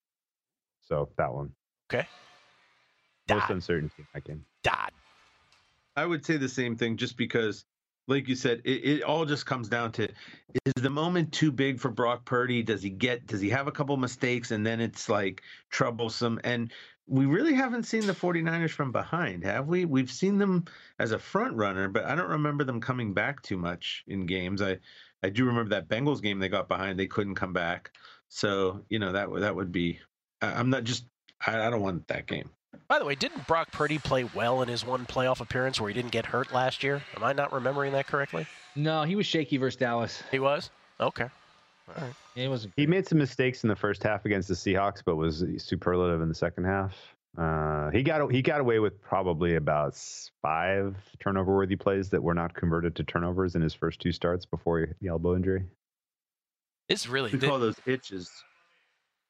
So 0.82 1.08
that 1.16 1.32
one. 1.32 1.52
Okay. 1.92 2.08
Most 3.28 3.48
uncertainty 3.48 3.94
in 3.98 4.06
that 4.12 4.24
game. 4.24 4.44
Dad. 4.64 4.90
I 5.96 6.04
would 6.04 6.26
say 6.26 6.36
the 6.36 6.48
same 6.48 6.76
thing, 6.76 6.96
just 6.96 7.16
because 7.16 7.64
like 8.07 8.28
you 8.28 8.34
said, 8.34 8.62
it, 8.64 8.84
it, 8.84 9.02
all 9.02 9.24
just 9.24 9.46
comes 9.46 9.68
down 9.68 9.92
to 9.92 10.09
is 10.66 10.82
the 10.82 10.90
moment 10.90 11.32
too 11.32 11.50
big 11.50 11.80
for 11.80 11.90
Brock 11.90 12.24
Purdy? 12.24 12.62
Does 12.62 12.82
he 12.82 12.90
get 12.90 13.26
does 13.26 13.40
he 13.40 13.50
have 13.50 13.66
a 13.66 13.72
couple 13.72 13.96
mistakes 13.96 14.50
and 14.50 14.66
then 14.66 14.80
it's 14.80 15.09
like 15.09 15.42
troublesome? 15.70 16.40
And 16.44 16.72
we 17.07 17.26
really 17.26 17.55
haven't 17.55 17.84
seen 17.84 18.07
the 18.07 18.12
49ers 18.12 18.70
from 18.70 18.92
behind, 18.92 19.44
have 19.44 19.68
we? 19.68 19.84
We've 19.84 20.11
seen 20.11 20.38
them 20.38 20.64
as 20.98 21.12
a 21.12 21.18
front 21.18 21.57
runner, 21.57 21.88
but 21.88 22.05
I 22.05 22.14
don't 22.14 22.30
remember 22.30 22.64
them 22.64 22.80
coming 22.80 23.14
back 23.14 23.42
too 23.42 23.59
much 23.59 24.05
in 24.07 24.26
games. 24.26 24.62
I 24.62 24.78
I 25.22 25.30
do 25.30 25.46
remember 25.46 25.70
that 25.70 25.88
Bengals 25.88 26.22
game 26.22 26.38
they 26.38 26.48
got 26.48 26.68
behind, 26.68 26.98
they 26.98 27.07
couldn't 27.07 27.36
come 27.36 27.52
back. 27.52 27.92
So, 28.28 28.84
you 28.88 28.98
know, 28.98 29.12
that 29.12 29.28
that 29.40 29.57
would 29.57 29.72
be 29.72 30.00
I'm 30.42 30.70
not 30.70 30.84
just 30.84 31.07
I, 31.46 31.66
I 31.66 31.70
don't 31.70 31.82
want 31.82 32.09
that 32.09 32.26
game. 32.26 32.50
By 32.88 32.98
the 32.98 33.04
way, 33.04 33.14
didn't 33.14 33.46
Brock 33.46 33.70
Purdy 33.72 33.98
play 33.98 34.24
well 34.24 34.62
in 34.62 34.68
his 34.68 34.84
one 34.84 35.06
playoff 35.06 35.40
appearance 35.40 35.80
where 35.80 35.88
he 35.88 35.94
didn't 35.94 36.12
get 36.12 36.26
hurt 36.26 36.52
last 36.52 36.82
year? 36.82 37.02
Am 37.16 37.24
I 37.24 37.32
not 37.32 37.52
remembering 37.52 37.92
that 37.92 38.06
correctly? 38.06 38.46
No, 38.76 39.04
he 39.04 39.16
was 39.16 39.26
shaky 39.26 39.56
versus 39.56 39.76
Dallas. 39.76 40.22
He 40.30 40.38
was? 40.38 40.70
Okay. 41.00 41.28
All 41.88 41.94
right. 42.02 42.14
He 42.34 42.48
was 42.48 42.68
He 42.76 42.86
made 42.86 43.06
some 43.06 43.18
mistakes 43.18 43.62
in 43.62 43.68
the 43.68 43.76
first 43.76 44.02
half 44.02 44.24
against 44.24 44.48
the 44.48 44.54
Seahawks, 44.54 45.02
but 45.04 45.16
was 45.16 45.44
superlative 45.58 46.22
in 46.22 46.28
the 46.28 46.34
second 46.34 46.64
half. 46.64 46.94
Uh, 47.36 47.90
he 47.90 48.02
got 48.02 48.30
he 48.30 48.42
got 48.42 48.60
away 48.60 48.78
with 48.78 49.00
probably 49.02 49.56
about 49.56 49.96
five 50.40 50.96
turnover 51.18 51.54
worthy 51.54 51.74
plays 51.74 52.08
that 52.10 52.22
were 52.22 52.34
not 52.34 52.54
converted 52.54 52.94
to 52.94 53.02
turnovers 53.02 53.56
in 53.56 53.62
his 53.62 53.74
first 53.74 54.00
two 54.00 54.12
starts 54.12 54.46
before 54.46 54.88
the 55.00 55.08
elbow 55.08 55.34
injury. 55.34 55.64
It's 56.88 57.08
really 57.08 57.32
we 57.32 57.38
call 57.38 57.58
those 57.58 57.76
itches. 57.86 58.30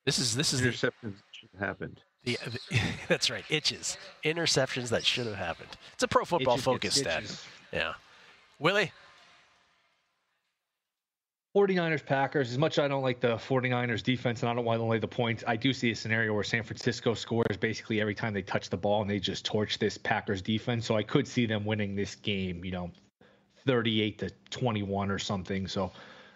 This 0.05 0.19
is 0.19 0.37
this 0.37 0.53
is 0.53 0.61
interceptions 0.61 1.17
the, 1.53 1.59
happened. 1.59 2.03
The, 2.25 2.39
uh, 2.39 2.51
the, 2.51 2.81
that's 3.09 3.31
right. 3.31 3.45
Itches. 3.49 3.97
Interceptions 4.25 4.89
that 4.89 5.05
should 5.05 5.27
have 5.27 5.37
happened. 5.37 5.71
It's 5.93 6.03
a 6.03 6.09
pro 6.09 6.25
football 6.25 6.55
itches 6.55 6.65
focus 6.65 6.95
stat. 6.97 7.25
Yeah. 7.73 7.95
Willie? 8.59 8.93
49ers 11.55 12.05
Packers, 12.05 12.51
as 12.51 12.59
much 12.59 12.79
as 12.79 12.85
I 12.85 12.89
don't 12.89 13.03
like 13.03 13.21
the 13.21 13.37
49ers 13.37 14.03
defense 14.03 14.43
and 14.43 14.51
I 14.51 14.55
don't 14.55 14.65
want 14.65 14.81
to 14.81 14.85
lay 14.85 14.99
the 14.99 15.07
points, 15.07 15.45
I 15.47 15.55
do 15.55 15.73
see 15.73 15.93
a 15.93 15.95
scenario 15.95 16.35
where 16.35 16.43
San 16.43 16.65
Francisco 16.65 17.15
scores 17.15 17.57
basically 17.57 18.01
every 18.01 18.15
time 18.15 18.35
they 18.35 18.43
touch 18.43 18.71
the 18.71 18.77
ball 18.77 19.03
and 19.03 19.09
they 19.11 19.21
just 19.21 19.45
torch 19.45 19.79
this 19.79 19.97
Packers 19.97 20.43
defense. 20.43 20.85
So 20.85 20.97
I 20.97 21.05
could 21.05 21.29
see 21.29 21.47
them 21.47 21.65
winning 21.65 21.95
this 21.95 22.17
game, 22.17 22.65
you 22.65 22.73
know, 22.73 22.91
38 23.67 24.19
to 24.19 24.31
21 24.51 25.13
or 25.13 25.19
something. 25.21 25.69
So 25.69 25.93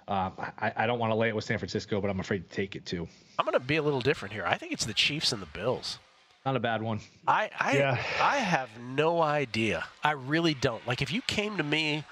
um, 0.08 0.32
I, 0.58 0.72
I, 0.74 0.86
don't 0.86 0.98
want 0.98 1.10
to 1.10 1.14
lay 1.14 1.28
it 1.28 1.36
with 1.36 1.44
San 1.44 1.58
Francisco, 1.58 2.00
but 2.00 2.08
I'm 2.08 2.18
afraid 2.18 2.48
to 2.48 2.56
take 2.56 2.74
it 2.74 2.86
too. 2.86 3.06
I'm 3.38 3.44
going 3.44 3.52
to 3.52 3.60
be 3.60 3.76
a 3.76 3.82
little 3.82 4.00
different 4.00 4.32
here. 4.32 4.44
I 4.46 4.56
think 4.56 4.72
it's 4.72 4.86
the 4.86 4.94
Chiefs 4.94 5.32
and 5.32 5.42
the 5.42 5.46
Bills. 5.46 5.98
Not 6.46 6.56
a 6.56 6.60
bad 6.60 6.80
one. 6.80 7.00
I 7.26 7.50
I, 7.58 7.76
yeah. 7.76 8.02
I 8.22 8.38
have 8.38 8.70
no 8.80 9.20
idea. 9.20 9.84
I 10.02 10.12
really 10.12 10.54
don't. 10.54 10.86
Like 10.86 11.02
if 11.02 11.12
you 11.12 11.20
came 11.20 11.58
to 11.58 11.62
me 11.62 12.04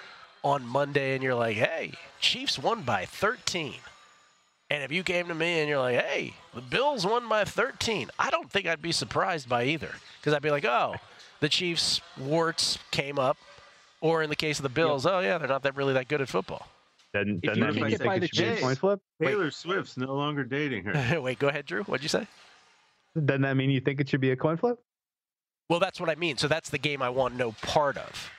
on 0.44 0.66
Monday 0.66 1.14
and 1.14 1.22
you're 1.22 1.34
like, 1.34 1.56
"Hey, 1.56 1.92
Chiefs 2.20 2.58
won 2.58 2.82
by 2.82 3.06
13," 3.06 3.76
and 4.68 4.82
if 4.82 4.92
you 4.92 5.02
came 5.02 5.28
to 5.28 5.34
me 5.34 5.60
and 5.60 5.68
you're 5.70 5.78
like, 5.78 6.04
"Hey, 6.04 6.34
the 6.54 6.60
Bills 6.60 7.06
won 7.06 7.30
by 7.30 7.44
13," 7.44 8.10
I 8.18 8.28
don't 8.28 8.50
think 8.50 8.66
I'd 8.66 8.82
be 8.82 8.92
surprised 8.92 9.48
by 9.48 9.64
either 9.64 9.94
because 10.20 10.34
I'd 10.34 10.42
be 10.42 10.50
like, 10.50 10.66
"Oh, 10.66 10.96
the 11.40 11.48
Chiefs 11.48 12.02
warts 12.18 12.78
came 12.90 13.18
up," 13.18 13.38
or 14.02 14.22
in 14.22 14.28
the 14.28 14.36
case 14.36 14.58
of 14.58 14.64
the 14.64 14.68
Bills, 14.68 15.06
yep. 15.06 15.14
"Oh 15.14 15.20
yeah, 15.20 15.38
they're 15.38 15.48
not 15.48 15.62
that 15.62 15.76
really 15.76 15.94
that 15.94 16.08
good 16.08 16.20
at 16.20 16.28
football." 16.28 16.68
Then, 17.16 17.40
then 17.42 17.60
that 17.60 17.74
means 17.74 17.98
they 17.98 18.20
could 18.20 18.34
shoot 18.34 18.60
coin 18.60 18.74
flip. 18.74 19.00
Taylor 19.22 19.44
Wait. 19.44 19.54
Swift's 19.54 19.96
no 19.96 20.14
longer 20.14 20.44
dating 20.44 20.84
her. 20.84 21.20
Wait, 21.20 21.38
go 21.38 21.48
ahead, 21.48 21.66
Drew. 21.66 21.82
What'd 21.84 22.02
you 22.02 22.08
say? 22.08 22.26
Doesn't 23.24 23.42
that 23.42 23.56
mean 23.56 23.70
you 23.70 23.80
think 23.80 24.00
it 24.00 24.08
should 24.08 24.20
be 24.20 24.30
a 24.32 24.36
coin 24.36 24.56
flip? 24.56 24.78
Well, 25.70 25.80
that's 25.80 26.00
what 26.00 26.10
I 26.10 26.14
mean. 26.14 26.36
So 26.36 26.48
that's 26.48 26.70
the 26.70 26.78
game 26.78 27.02
I 27.02 27.08
want 27.08 27.34
no 27.36 27.52
part 27.62 27.96
of. 27.96 28.30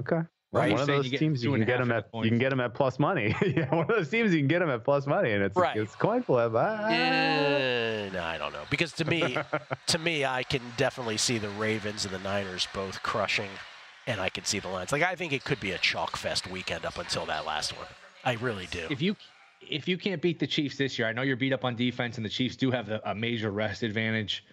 Okay. 0.00 0.26
Right. 0.52 0.72
One 0.72 0.82
of 0.82 0.86
those 0.86 1.10
you 1.10 1.16
teams 1.16 1.42
you 1.42 1.50
can 1.52 1.64
get 1.64 1.78
them 1.78 1.90
at 1.90 1.98
at 1.98 2.12
the 2.12 2.18
you 2.18 2.28
can 2.28 2.38
get 2.38 2.50
them 2.50 2.60
at 2.60 2.74
plus 2.74 2.98
money. 2.98 3.34
yeah, 3.46 3.74
one 3.74 3.82
of 3.82 3.88
those 3.88 4.10
teams 4.10 4.34
you 4.34 4.40
can 4.40 4.48
get 4.48 4.58
them 4.58 4.68
at 4.68 4.84
plus 4.84 5.06
money, 5.06 5.32
and 5.32 5.42
it's 5.42 5.56
Right. 5.56 5.76
it's 5.78 5.94
coin 5.94 6.22
flip. 6.22 6.52
Ah. 6.54 6.88
Eh, 6.90 8.10
no, 8.12 8.22
I 8.22 8.36
don't 8.36 8.52
know. 8.52 8.64
Because 8.68 8.92
to 8.94 9.06
me, 9.06 9.38
to 9.86 9.98
me, 9.98 10.26
I 10.26 10.42
can 10.42 10.60
definitely 10.76 11.16
see 11.16 11.38
the 11.38 11.48
Ravens 11.50 12.04
and 12.04 12.12
the 12.12 12.18
Niners 12.18 12.68
both 12.74 13.02
crushing, 13.02 13.48
and 14.06 14.20
I 14.20 14.28
can 14.28 14.44
see 14.44 14.58
the 14.58 14.68
lines. 14.68 14.92
Like 14.92 15.02
I 15.02 15.14
think 15.14 15.32
it 15.32 15.44
could 15.44 15.60
be 15.60 15.72
a 15.72 15.78
chalk 15.78 16.16
fest 16.16 16.50
weekend 16.50 16.84
up 16.84 16.98
until 16.98 17.26
that 17.26 17.46
last 17.46 17.76
one. 17.76 17.86
I 18.24 18.34
really 18.34 18.66
do. 18.70 18.86
If 18.90 19.02
you 19.02 19.16
if 19.60 19.88
you 19.88 19.96
can't 19.96 20.20
beat 20.20 20.38
the 20.38 20.46
Chiefs 20.46 20.76
this 20.76 20.98
year, 20.98 21.08
I 21.08 21.12
know 21.12 21.22
you're 21.22 21.36
beat 21.36 21.52
up 21.52 21.64
on 21.64 21.76
defense, 21.76 22.16
and 22.16 22.24
the 22.24 22.30
Chiefs 22.30 22.56
do 22.56 22.70
have 22.70 22.86
the, 22.86 23.08
a 23.08 23.14
major 23.14 23.50
rest 23.50 23.82
advantage. 23.82 24.44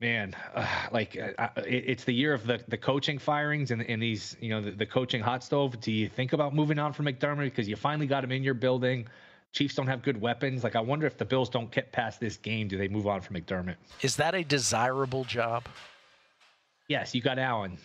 Man, 0.00 0.36
uh, 0.54 0.64
like 0.92 1.18
uh, 1.18 1.42
uh, 1.42 1.48
it, 1.66 1.84
it's 1.86 2.04
the 2.04 2.12
year 2.12 2.32
of 2.32 2.46
the, 2.46 2.60
the 2.68 2.76
coaching 2.76 3.18
firings 3.18 3.72
and, 3.72 3.82
and 3.82 4.00
these, 4.00 4.36
you 4.40 4.48
know, 4.48 4.60
the, 4.60 4.70
the 4.70 4.86
coaching 4.86 5.20
hot 5.20 5.42
stove. 5.42 5.80
Do 5.80 5.90
you 5.90 6.08
think 6.08 6.32
about 6.32 6.54
moving 6.54 6.78
on 6.78 6.92
from 6.92 7.06
McDermott 7.06 7.44
because 7.46 7.68
you 7.68 7.74
finally 7.74 8.06
got 8.06 8.22
him 8.22 8.30
in 8.30 8.44
your 8.44 8.54
building? 8.54 9.08
Chiefs 9.52 9.74
don't 9.74 9.88
have 9.88 10.02
good 10.02 10.20
weapons. 10.20 10.62
Like 10.62 10.76
I 10.76 10.80
wonder 10.80 11.04
if 11.06 11.18
the 11.18 11.24
Bills 11.24 11.48
don't 11.48 11.70
get 11.72 11.90
past 11.90 12.20
this 12.20 12.36
game, 12.36 12.68
do 12.68 12.78
they 12.78 12.86
move 12.86 13.08
on 13.08 13.20
from 13.22 13.34
McDermott? 13.34 13.74
Is 14.02 14.14
that 14.16 14.36
a 14.36 14.44
desirable 14.44 15.24
job? 15.24 15.64
Yes, 16.86 17.12
you 17.12 17.20
got 17.20 17.38
Allen. 17.38 17.76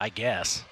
I 0.00 0.08
guess. 0.08 0.64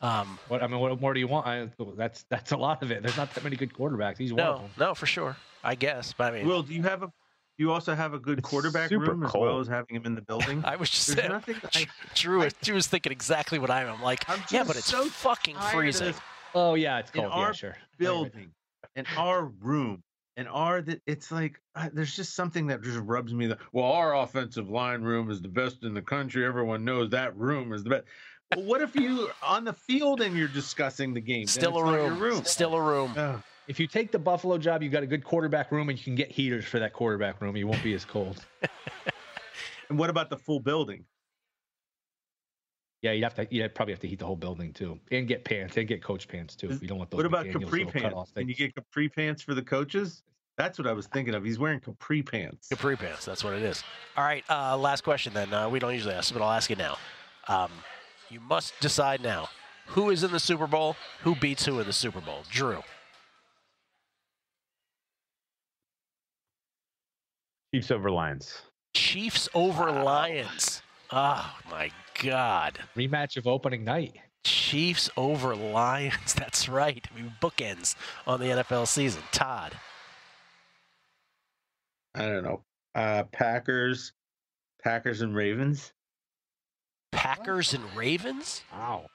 Um, 0.00 0.38
What 0.48 0.62
I 0.62 0.66
mean, 0.66 0.80
what 0.80 0.98
more 1.00 1.12
do 1.12 1.20
you 1.20 1.28
want? 1.28 1.46
I, 1.46 1.68
that's 1.96 2.24
that's 2.30 2.52
a 2.52 2.56
lot 2.56 2.82
of 2.82 2.90
it. 2.90 3.02
There's 3.02 3.16
not 3.16 3.32
that 3.34 3.44
many 3.44 3.56
good 3.56 3.72
quarterbacks. 3.72 4.18
He's 4.18 4.32
one 4.32 4.40
of 4.40 4.56
no, 4.56 4.62
them. 4.62 4.70
no, 4.78 4.94
for 4.94 5.06
sure. 5.06 5.36
I 5.62 5.74
guess, 5.74 6.14
but 6.16 6.32
I 6.32 6.38
mean, 6.38 6.46
Will, 6.46 6.62
do 6.62 6.72
you 6.74 6.82
have 6.82 7.02
a? 7.02 7.12
You 7.58 7.70
also 7.70 7.94
have 7.94 8.14
a 8.14 8.18
good 8.18 8.40
quarterback 8.42 8.88
super 8.88 9.10
room 9.10 9.22
as 9.22 9.34
well 9.34 9.60
as 9.60 9.68
having 9.68 9.94
him 9.96 10.06
in 10.06 10.14
the 10.14 10.22
building. 10.22 10.62
I 10.66 10.76
was 10.76 10.88
just 10.88 11.08
There's 11.08 11.18
saying. 11.18 11.30
nothing. 11.30 11.56
I, 11.74 11.86
Drew, 12.14 12.48
Drew 12.62 12.74
was 12.76 12.86
thinking 12.86 13.12
exactly 13.12 13.58
what 13.58 13.68
I 13.68 13.82
am. 13.82 13.90
I'm 13.92 14.02
like, 14.02 14.26
I'm 14.30 14.38
yeah, 14.50 14.60
just 14.60 14.68
but 14.68 14.76
it's 14.78 14.86
so 14.86 15.04
fucking 15.04 15.56
freezing. 15.70 16.14
Oh 16.54 16.74
yeah, 16.74 17.00
it's 17.00 17.10
in 17.10 17.20
cold. 17.20 17.32
our 17.32 17.46
yeah, 17.48 17.52
sure. 17.52 17.76
building, 17.98 18.52
in 18.96 19.04
our 19.18 19.44
room, 19.60 20.02
and 20.38 20.48
our 20.48 20.80
that 20.80 21.02
it's 21.06 21.30
like 21.30 21.60
uh, 21.74 21.90
there's 21.92 22.16
just 22.16 22.34
something 22.34 22.66
that 22.68 22.82
just 22.82 22.98
rubs 23.00 23.34
me. 23.34 23.46
The 23.48 23.58
well, 23.72 23.84
our 23.84 24.16
offensive 24.16 24.70
line 24.70 25.02
room 25.02 25.30
is 25.30 25.42
the 25.42 25.48
best 25.48 25.84
in 25.84 25.92
the 25.92 26.00
country. 26.00 26.46
Everyone 26.46 26.82
knows 26.82 27.10
that 27.10 27.36
room 27.36 27.74
is 27.74 27.84
the 27.84 27.90
best. 27.90 28.04
Well, 28.56 28.64
what 28.64 28.82
if 28.82 28.96
you 28.96 29.30
on 29.42 29.64
the 29.64 29.72
field 29.72 30.20
and 30.20 30.36
you're 30.36 30.48
discussing 30.48 31.14
the 31.14 31.20
game? 31.20 31.46
Still 31.46 31.78
a 31.78 31.84
room. 31.84 32.18
room. 32.18 32.44
Still 32.44 32.74
a 32.74 32.80
room. 32.80 33.14
Ugh. 33.16 33.42
If 33.68 33.78
you 33.78 33.86
take 33.86 34.10
the 34.10 34.18
Buffalo 34.18 34.58
job, 34.58 34.82
you've 34.82 34.92
got 34.92 35.04
a 35.04 35.06
good 35.06 35.22
quarterback 35.22 35.70
room, 35.70 35.88
and 35.88 35.98
you 35.98 36.02
can 36.02 36.16
get 36.16 36.32
heaters 36.32 36.64
for 36.64 36.80
that 36.80 36.92
quarterback 36.92 37.40
room. 37.40 37.56
You 37.56 37.68
won't 37.68 37.82
be 37.84 37.94
as 37.94 38.04
cold. 38.04 38.44
and 39.88 39.96
what 39.96 40.10
about 40.10 40.28
the 40.28 40.36
full 40.36 40.58
building? 40.58 41.04
Yeah, 43.02 43.12
you'd 43.12 43.22
have 43.22 43.34
to. 43.34 43.46
You 43.50 43.68
probably 43.68 43.92
have 43.92 44.00
to 44.00 44.08
heat 44.08 44.18
the 44.18 44.26
whole 44.26 44.36
building 44.36 44.72
too, 44.72 44.98
and 45.12 45.28
get 45.28 45.44
pants, 45.44 45.76
and 45.76 45.86
get 45.86 46.02
coach 46.02 46.26
pants 46.26 46.56
too. 46.56 46.70
If 46.70 46.82
you 46.82 46.88
don't 46.88 46.98
want 46.98 47.10
those. 47.10 47.18
What 47.18 47.26
about 47.26 47.46
McDaniel's 47.46 47.64
capri 47.64 47.78
little 47.84 47.92
pants? 47.92 48.08
cutoff 48.08 48.34
Can 48.34 48.48
you 48.48 48.54
get 48.54 48.74
capri 48.74 49.08
pants 49.08 49.40
for 49.40 49.54
the 49.54 49.62
coaches? 49.62 50.22
That's 50.58 50.76
what 50.76 50.88
I 50.88 50.92
was 50.92 51.06
thinking 51.06 51.34
of. 51.34 51.44
He's 51.44 51.58
wearing 51.58 51.80
capri 51.80 52.22
pants. 52.22 52.68
Capri 52.68 52.96
pants. 52.96 53.24
That's 53.24 53.44
what 53.44 53.54
it 53.54 53.62
is. 53.62 53.82
All 54.16 54.24
right. 54.24 54.44
Uh, 54.50 54.76
last 54.76 55.04
question 55.04 55.32
then. 55.32 55.54
Uh, 55.54 55.68
we 55.68 55.78
don't 55.78 55.94
usually 55.94 56.14
ask, 56.14 56.32
but 56.32 56.42
I'll 56.42 56.50
ask 56.50 56.70
it 56.70 56.76
now. 56.76 56.98
Um, 57.48 57.70
you 58.30 58.40
must 58.40 58.74
decide 58.80 59.22
now. 59.22 59.48
Who 59.88 60.10
is 60.10 60.22
in 60.22 60.30
the 60.30 60.40
Super 60.40 60.66
Bowl? 60.66 60.96
Who 61.22 61.34
beats 61.34 61.66
who 61.66 61.80
in 61.80 61.86
the 61.86 61.92
Super 61.92 62.20
Bowl? 62.20 62.44
Drew. 62.50 62.82
Chiefs 67.74 67.90
over 67.90 68.10
Lions. 68.10 68.62
Chiefs 68.94 69.48
over 69.54 69.90
Lions. 69.90 70.82
Oh 71.12 71.54
my 71.70 71.90
God. 72.22 72.78
Rematch 72.96 73.36
of 73.36 73.46
opening 73.46 73.84
night. 73.84 74.16
Chiefs 74.44 75.10
over 75.16 75.54
Lions. 75.54 76.34
That's 76.36 76.68
right. 76.68 77.06
I 77.12 77.20
mean, 77.20 77.32
bookends 77.40 77.94
on 78.26 78.40
the 78.40 78.46
NFL 78.46 78.86
season. 78.86 79.22
Todd. 79.32 79.72
I 82.14 82.26
don't 82.26 82.42
know. 82.42 82.64
Uh, 82.94 83.24
Packers, 83.32 84.12
Packers 84.82 85.20
and 85.20 85.34
Ravens. 85.34 85.92
Packers 87.12 87.74
and 87.74 87.84
Ravens? 87.96 88.62
Wow. 88.72 89.06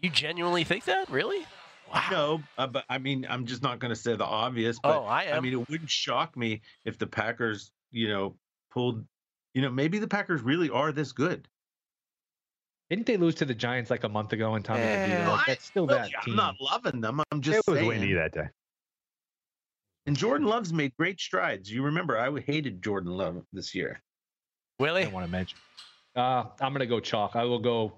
You 0.00 0.10
genuinely 0.10 0.64
think 0.64 0.84
that? 0.84 1.08
Really? 1.10 1.46
Wow. 1.92 2.08
No, 2.10 2.42
uh, 2.58 2.66
but 2.66 2.84
I 2.88 2.98
mean, 2.98 3.26
I'm 3.28 3.46
just 3.46 3.62
not 3.62 3.78
going 3.78 3.90
to 3.90 3.96
say 3.96 4.14
the 4.16 4.24
obvious. 4.24 4.78
But 4.82 4.96
Oh, 4.98 5.04
I 5.04 5.24
am. 5.24 5.42
mean, 5.42 5.52
it 5.52 5.68
wouldn't 5.70 5.90
shock 5.90 6.36
me 6.36 6.60
if 6.84 6.98
the 6.98 7.06
Packers, 7.06 7.70
you 7.92 8.08
know, 8.08 8.34
pulled. 8.70 9.04
You 9.54 9.62
know, 9.62 9.70
maybe 9.70 9.98
the 9.98 10.08
Packers 10.08 10.42
really 10.42 10.68
are 10.68 10.92
this 10.92 11.12
good. 11.12 11.48
Didn't 12.90 13.06
they 13.06 13.16
lose 13.16 13.34
to 13.36 13.44
the 13.44 13.54
Giants 13.54 13.90
like 13.90 14.04
a 14.04 14.08
month 14.08 14.32
ago 14.32 14.54
in 14.54 14.62
Tommy 14.62 14.80
DeVito? 14.80 15.28
Like, 15.28 15.46
That's 15.46 15.64
still 15.64 15.86
Look, 15.86 15.98
that 15.98 16.10
I'm 16.26 16.36
not 16.36 16.56
loving 16.60 17.00
them. 17.00 17.20
I'm 17.32 17.40
just 17.40 17.58
it 17.58 17.70
was 17.70 17.78
saying. 17.78 17.88
windy 17.88 18.12
that 18.14 18.32
day. 18.32 18.48
And 20.06 20.16
Jordan 20.16 20.46
Love's 20.46 20.72
made 20.72 20.94
great 20.96 21.18
strides. 21.20 21.70
You 21.72 21.82
remember, 21.82 22.16
I 22.18 22.38
hated 22.40 22.82
Jordan 22.82 23.10
Love 23.16 23.42
this 23.52 23.74
year. 23.74 24.00
Really? 24.78 25.04
I 25.04 25.08
want 25.08 25.26
to 25.26 25.32
mention. 25.32 25.58
Uh, 26.16 26.44
I'm 26.60 26.72
going 26.72 26.80
to 26.80 26.86
go 26.86 26.98
chalk. 26.98 27.36
I 27.36 27.44
will 27.44 27.58
go 27.58 27.92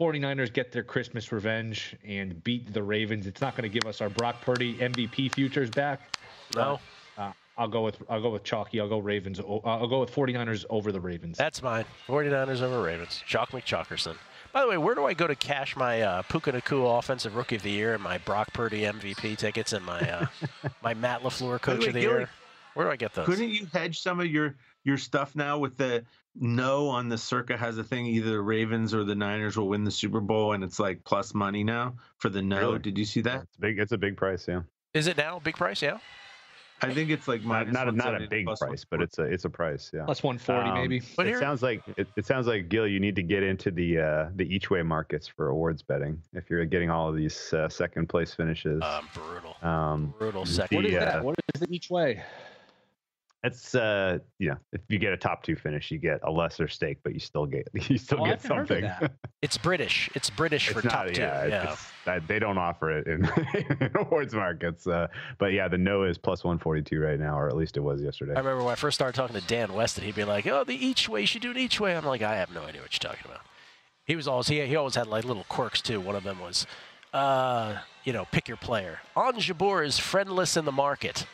49ers 0.00 0.52
get 0.52 0.72
their 0.72 0.82
Christmas 0.82 1.30
revenge 1.30 1.94
and 2.04 2.42
beat 2.42 2.72
the 2.72 2.82
Ravens. 2.82 3.26
It's 3.26 3.40
not 3.40 3.56
going 3.56 3.70
to 3.70 3.72
give 3.72 3.88
us 3.88 4.00
our 4.00 4.08
Brock 4.08 4.40
Purdy 4.40 4.74
MVP 4.76 5.34
futures 5.34 5.70
back. 5.70 6.16
No. 6.56 6.80
Uh, 7.18 7.32
I'll 7.56 7.68
go 7.68 7.82
with 7.82 8.02
I'll 8.08 8.22
go 8.22 8.30
with 8.30 8.42
chalky. 8.42 8.80
I'll 8.80 8.88
go 8.88 8.98
Ravens. 8.98 9.38
uh, 9.38 9.58
I'll 9.64 9.86
go 9.86 10.00
with 10.00 10.12
49ers 10.12 10.64
over 10.70 10.90
the 10.90 11.00
Ravens. 11.00 11.38
That's 11.38 11.62
mine. 11.62 11.84
49ers 12.08 12.62
over 12.62 12.82
Ravens. 12.82 13.22
Chalk 13.26 13.50
McChalkerson. 13.50 14.16
By 14.52 14.62
the 14.62 14.68
way, 14.68 14.78
where 14.78 14.94
do 14.94 15.04
I 15.04 15.14
go 15.14 15.26
to 15.26 15.34
cash 15.34 15.76
my 15.76 16.00
uh, 16.02 16.22
Puka 16.22 16.52
Nacua 16.52 16.98
Offensive 16.98 17.34
Rookie 17.36 17.56
of 17.56 17.62
the 17.62 17.70
Year 17.70 17.94
and 17.94 18.02
my 18.02 18.18
Brock 18.18 18.52
Purdy 18.52 18.82
MVP 18.82 19.36
tickets 19.36 19.72
and 19.72 19.84
my 19.84 20.00
uh, 20.00 20.26
my 20.82 20.94
Matt 20.94 21.22
LaFleur 21.22 21.60
Coach 21.60 21.80
way, 21.80 21.86
of 21.88 21.94
the 21.94 22.00
Gilly, 22.00 22.18
Year? 22.20 22.30
Where 22.74 22.86
do 22.86 22.92
I 22.92 22.96
get 22.96 23.14
those? 23.14 23.26
Couldn't 23.26 23.50
you 23.50 23.66
hedge 23.72 24.00
some 24.00 24.18
of 24.18 24.26
your 24.26 24.56
your 24.84 24.98
stuff 24.98 25.34
now 25.34 25.58
with 25.58 25.76
the 25.76 26.04
no 26.36 26.88
on 26.88 27.08
the 27.08 27.18
circa 27.18 27.56
has 27.56 27.78
a 27.78 27.84
thing 27.84 28.06
either 28.06 28.30
the 28.30 28.40
Ravens 28.40 28.92
or 28.94 29.04
the 29.04 29.14
Niners 29.14 29.56
will 29.56 29.68
win 29.68 29.84
the 29.84 29.90
Super 29.90 30.20
Bowl 30.20 30.52
and 30.52 30.62
it's 30.64 30.78
like 30.78 31.04
plus 31.04 31.34
money 31.34 31.64
now 31.64 31.94
for 32.18 32.28
the 32.28 32.42
no. 32.42 32.60
Really? 32.60 32.78
Did 32.80 32.98
you 32.98 33.04
see 33.04 33.20
that? 33.22 33.42
It's 33.42 33.56
big. 33.56 33.78
It's 33.78 33.92
a 33.92 33.98
big 33.98 34.16
price. 34.16 34.46
Yeah. 34.46 34.62
Is 34.92 35.06
it 35.06 35.16
now? 35.16 35.40
Big 35.40 35.56
price, 35.56 35.82
yeah? 35.82 35.98
I 36.82 36.92
think 36.92 37.10
it's 37.10 37.28
like 37.28 37.42
Not 37.42 37.66
minus 37.68 37.72
not 37.72 37.88
a, 37.88 37.92
not 37.92 38.22
a 38.22 38.26
big 38.28 38.46
price, 38.46 38.84
but 38.84 39.00
it's 39.00 39.18
a 39.18 39.22
it's 39.22 39.44
a 39.44 39.50
price. 39.50 39.90
Yeah. 39.94 40.04
Plus 40.04 40.22
140 40.22 40.68
Um, 40.68 40.74
maybe. 40.74 41.02
But 41.16 41.26
it 41.26 41.30
here- 41.30 41.40
sounds 41.40 41.62
like 41.62 41.82
it, 41.96 42.06
it 42.16 42.26
sounds 42.26 42.46
like 42.46 42.68
Gill. 42.68 42.86
You 42.86 43.00
need 43.00 43.16
to 43.16 43.22
get 43.22 43.42
into 43.42 43.70
the 43.70 43.98
uh, 43.98 44.28
the 44.34 44.44
each 44.44 44.70
way 44.70 44.82
markets 44.82 45.26
for 45.26 45.48
awards 45.48 45.82
betting 45.82 46.20
if 46.32 46.50
you're 46.50 46.64
getting 46.66 46.90
all 46.90 47.08
of 47.08 47.16
these 47.16 47.52
uh, 47.54 47.68
second 47.68 48.08
place 48.08 48.34
finishes. 48.34 48.82
Um, 48.82 49.08
brutal. 49.14 49.56
Um, 49.62 50.14
Brutal 50.18 50.44
the, 50.44 50.50
second. 50.50 50.76
What 50.76 50.86
is 50.86 50.94
uh, 50.96 51.00
that? 51.00 51.24
What 51.24 51.36
is 51.54 51.62
it 51.62 51.70
each 51.70 51.90
way? 51.90 52.22
It's 53.44 53.74
uh, 53.74 54.18
you 54.38 54.48
know, 54.50 54.56
if 54.72 54.80
you 54.88 54.98
get 54.98 55.12
a 55.12 55.16
top 55.16 55.42
two 55.42 55.54
finish, 55.54 55.90
you 55.90 55.98
get 55.98 56.18
a 56.24 56.30
lesser 56.30 56.66
stake, 56.66 56.98
but 57.04 57.12
you 57.12 57.20
still 57.20 57.44
get 57.46 57.68
you 57.90 57.98
still 57.98 58.20
Oh, 58.20 58.24
I 58.24 58.30
get 58.30 58.42
haven't 58.42 58.56
heard 58.56 58.62
of 58.62 58.68
something. 58.68 58.84
that. 58.84 59.12
It's 59.42 59.58
British. 59.58 60.08
It's 60.14 60.30
British 60.30 60.68
for 60.70 60.78
it's 60.78 60.88
top 60.88 61.04
not, 61.06 61.14
two. 61.14 61.20
yeah, 61.20 61.44
Yeah. 61.44 61.72
It's, 61.74 62.26
they 62.26 62.38
don't 62.38 62.56
offer 62.56 62.90
it 62.98 63.06
in, 63.06 63.26
in 63.80 63.90
awards 63.96 64.32
markets. 64.34 64.86
Uh, 64.86 65.06
but 65.38 65.52
yeah, 65.52 65.68
the 65.68 65.76
no 65.76 66.04
is 66.04 66.16
plus 66.16 66.42
142 66.44 66.98
right 66.98 67.20
now, 67.20 67.38
or 67.38 67.46
at 67.48 67.54
least 67.56 67.76
it 67.76 67.80
was 67.80 68.00
yesterday. 68.00 68.32
I 68.34 68.38
remember 68.38 68.64
when 68.64 68.72
I 68.72 68.76
first 68.76 68.94
started 68.94 69.14
talking 69.14 69.38
to 69.38 69.46
Dan 69.46 69.74
West, 69.74 69.98
and 69.98 70.06
he'd 70.06 70.14
be 70.14 70.24
like, 70.24 70.46
"Oh, 70.46 70.64
the 70.64 70.74
each 70.74 71.10
way, 71.10 71.20
you 71.20 71.26
should 71.26 71.42
do 71.42 71.50
it 71.50 71.58
each 71.58 71.78
way." 71.78 71.94
I'm 71.94 72.06
like, 72.06 72.22
I 72.22 72.36
have 72.36 72.50
no 72.54 72.62
idea 72.62 72.80
what 72.80 72.92
you're 72.94 73.10
talking 73.12 73.30
about. 73.30 73.42
He 74.06 74.16
was 74.16 74.26
always 74.26 74.48
he, 74.48 74.64
he 74.64 74.76
always 74.76 74.94
had 74.94 75.06
like 75.08 75.24
little 75.24 75.44
quirks 75.50 75.82
too. 75.82 76.00
One 76.00 76.16
of 76.16 76.24
them 76.24 76.40
was, 76.40 76.66
uh, 77.12 77.76
you 78.04 78.14
know, 78.14 78.24
pick 78.32 78.48
your 78.48 78.56
player. 78.56 79.00
Ons 79.14 79.46
Jabeur 79.46 79.84
is 79.84 79.98
friendless 79.98 80.56
in 80.56 80.64
the 80.64 80.72
market, 80.72 81.26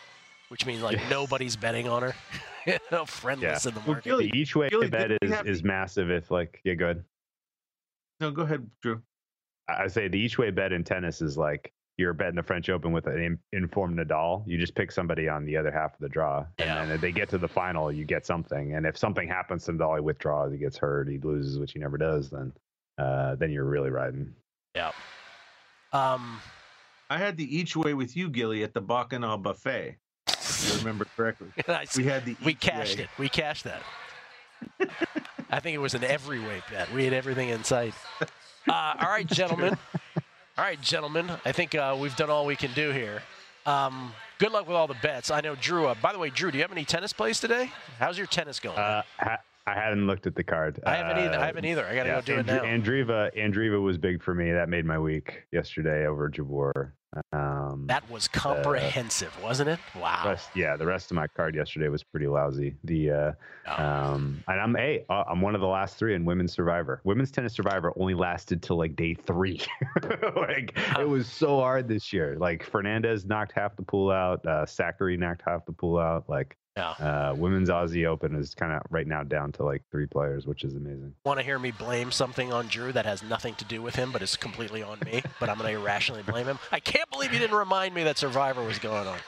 which 0.50 0.66
means 0.66 0.82
like 0.82 0.98
nobody's 1.08 1.56
betting 1.56 1.88
on 1.88 2.02
her. 2.02 2.14
you 2.66 2.76
know, 2.92 3.04
friendless 3.06 3.64
in 3.66 3.74
the 3.74 3.80
Well, 3.80 3.88
market. 3.94 4.04
Gilly, 4.04 4.30
each 4.34 4.54
way 4.56 4.68
Gilly, 4.68 4.90
bet 4.90 5.10
is, 5.22 5.30
have 5.30 5.46
is 5.46 5.62
massive 5.62 6.10
if 6.10 6.30
like 6.30 6.60
yeah, 6.64 6.74
good. 6.74 7.04
No, 8.20 8.30
go 8.30 8.42
ahead, 8.42 8.68
Drew. 8.82 9.00
I 9.68 9.86
say 9.86 10.08
the 10.08 10.18
each 10.18 10.36
way 10.38 10.50
bet 10.50 10.72
in 10.72 10.82
tennis 10.84 11.22
is 11.22 11.38
like 11.38 11.72
you're 11.96 12.12
betting 12.12 12.34
the 12.34 12.42
French 12.42 12.68
Open 12.68 12.92
with 12.92 13.06
an 13.06 13.38
informed 13.52 13.98
Nadal. 13.98 14.42
You 14.46 14.58
just 14.58 14.74
pick 14.74 14.90
somebody 14.90 15.28
on 15.28 15.44
the 15.44 15.56
other 15.56 15.70
half 15.70 15.94
of 15.94 16.00
the 16.00 16.08
draw, 16.08 16.44
Yeah. 16.58 16.80
and 16.82 16.88
then 16.90 16.94
if 16.96 17.00
they 17.00 17.12
get 17.12 17.28
to 17.30 17.38
the 17.38 17.48
final, 17.48 17.92
you 17.92 18.04
get 18.04 18.26
something. 18.26 18.74
And 18.74 18.86
if 18.86 18.96
something 18.98 19.28
happens 19.28 19.64
to 19.66 19.72
Nadal, 19.72 19.96
he 19.96 20.00
withdraws, 20.00 20.50
he 20.52 20.58
gets 20.58 20.76
hurt, 20.78 21.08
he 21.08 21.18
loses, 21.18 21.58
which 21.58 21.72
he 21.72 21.78
never 21.78 21.98
does. 21.98 22.30
Then, 22.30 22.52
uh, 22.98 23.34
then 23.36 23.50
you're 23.52 23.64
really 23.64 23.90
riding. 23.90 24.34
yeah. 24.74 24.92
Um, 25.92 26.40
I 27.10 27.18
had 27.18 27.36
the 27.36 27.56
each 27.56 27.76
way 27.76 27.94
with 27.94 28.16
you, 28.16 28.28
Gilly, 28.30 28.62
at 28.62 28.72
the 28.74 28.80
Bacchanal 28.80 29.38
buffet. 29.38 29.96
If 30.50 30.72
you 30.74 30.78
remember 30.80 31.06
correctly. 31.16 31.48
I- 31.68 31.86
We 31.96 32.04
had 32.04 32.24
the 32.24 32.36
we 32.44 32.54
cashed 32.54 32.98
way. 32.98 33.04
it. 33.04 33.10
We 33.18 33.28
cashed 33.28 33.64
that. 33.64 33.82
I 35.50 35.60
think 35.60 35.74
it 35.74 35.78
was 35.78 35.94
an 35.94 36.04
every 36.04 36.38
way 36.40 36.62
bet. 36.70 36.92
We 36.92 37.04
had 37.04 37.12
everything 37.12 37.48
in 37.48 37.64
sight. 37.64 37.94
Uh, 38.20 38.94
all 39.00 39.08
right, 39.08 39.26
gentlemen. 39.26 39.76
All 40.58 40.64
right, 40.64 40.80
gentlemen. 40.80 41.30
I 41.44 41.52
think 41.52 41.74
uh, 41.74 41.96
we've 41.98 42.14
done 42.16 42.30
all 42.30 42.44
we 42.46 42.56
can 42.56 42.72
do 42.74 42.90
here. 42.90 43.22
Um, 43.66 44.12
good 44.38 44.52
luck 44.52 44.66
with 44.66 44.76
all 44.76 44.86
the 44.86 44.96
bets. 45.02 45.30
I 45.30 45.40
know 45.40 45.54
Drew. 45.54 45.86
Uh, 45.86 45.94
by 46.02 46.12
the 46.12 46.18
way, 46.18 46.30
Drew, 46.30 46.50
do 46.50 46.58
you 46.58 46.62
have 46.62 46.72
any 46.72 46.84
tennis 46.84 47.12
plays 47.12 47.40
today? 47.40 47.70
How's 47.98 48.18
your 48.18 48.26
tennis 48.26 48.60
going? 48.60 48.78
Uh, 48.78 49.02
ha- 49.18 49.38
I 49.66 49.74
haven't 49.74 50.06
looked 50.06 50.26
at 50.26 50.34
the 50.34 50.42
card. 50.44 50.80
I 50.84 50.96
haven't 50.96 51.18
either. 51.24 51.38
I 51.38 51.46
haven't 51.46 51.64
either. 51.64 51.86
I 51.86 51.94
gotta 51.94 52.08
go 52.10 52.20
do 52.22 52.38
it 52.40 52.46
now. 52.46 52.60
Andreeva, 52.62 53.34
Andreeva 53.36 53.80
was 53.80 53.98
big 53.98 54.22
for 54.22 54.34
me. 54.34 54.50
That 54.52 54.68
made 54.68 54.84
my 54.84 54.98
week 54.98 55.44
yesterday 55.52 56.06
over 56.06 56.28
Jabeur. 56.30 56.92
Um, 57.32 57.86
That 57.88 58.08
was 58.08 58.28
comprehensive, 58.28 59.36
wasn't 59.42 59.70
it? 59.70 59.80
Wow. 59.96 60.22
rest, 60.26 60.50
yeah, 60.54 60.76
the 60.76 60.86
rest 60.86 61.10
of 61.10 61.16
my 61.16 61.26
card 61.26 61.56
yesterday 61.56 61.88
was 61.88 62.04
pretty 62.04 62.28
lousy. 62.28 62.76
The 62.84 63.10
uh, 63.10 63.32
um, 63.66 64.42
and 64.46 64.60
I'm 64.60 64.76
a 64.76 65.04
uh, 65.08 65.24
I'm 65.28 65.40
one 65.40 65.54
of 65.54 65.60
the 65.60 65.66
last 65.66 65.96
three 65.96 66.14
in 66.14 66.24
women's 66.24 66.52
Survivor. 66.52 67.00
Women's 67.04 67.30
tennis 67.32 67.54
Survivor 67.54 67.92
only 67.96 68.14
lasted 68.14 68.62
till 68.62 68.78
like 68.78 68.94
day 68.94 69.14
three. 69.14 69.60
like 70.36 70.78
it 70.98 71.08
was 71.08 71.26
so 71.26 71.58
hard 71.58 71.88
this 71.88 72.12
year. 72.12 72.36
Like 72.38 72.62
Fernandez 72.64 73.26
knocked 73.26 73.52
half 73.56 73.74
the 73.76 73.82
pool 73.82 74.10
out. 74.10 74.46
Uh, 74.46 74.64
Zachary 74.66 75.16
knocked 75.16 75.42
half 75.44 75.66
the 75.66 75.72
pool 75.72 75.98
out. 75.98 76.28
Like 76.28 76.56
Yeah. 76.76 76.90
uh, 76.90 77.34
women's 77.36 77.68
Aussie 77.68 78.06
Open 78.06 78.36
is 78.36 78.54
kind 78.54 78.72
of 78.72 78.82
right 78.90 79.06
now 79.06 79.22
down 79.24 79.52
to 79.52 79.64
like 79.64 79.82
three 79.90 80.06
players, 80.06 80.46
which 80.46 80.64
is 80.64 80.76
amazing. 80.76 81.14
Want 81.24 81.38
to 81.38 81.44
hear 81.44 81.58
me 81.58 81.72
blame 81.72 82.10
something 82.12 82.52
on 82.52 82.68
Drew 82.68 82.92
that 82.92 83.04
has 83.06 83.22
nothing 83.22 83.54
to 83.56 83.64
do 83.64 83.82
with 83.82 83.96
him, 83.96 84.12
but 84.12 84.22
is 84.22 84.36
completely 84.36 84.82
on 84.82 84.98
me? 85.04 85.22
but 85.40 85.48
I'm 85.48 85.58
going 85.58 85.72
to 85.72 85.80
irrationally 85.80 86.22
blame 86.22 86.46
him. 86.46 86.58
I 86.70 86.80
can't 86.80 87.10
believe 87.10 87.32
you 87.32 87.38
didn't 87.38 87.56
remind 87.56 87.94
me 87.94 88.04
that 88.04 88.18
Survivor 88.18 88.62
was 88.62 88.78
going 88.78 89.06
on. 89.08 89.18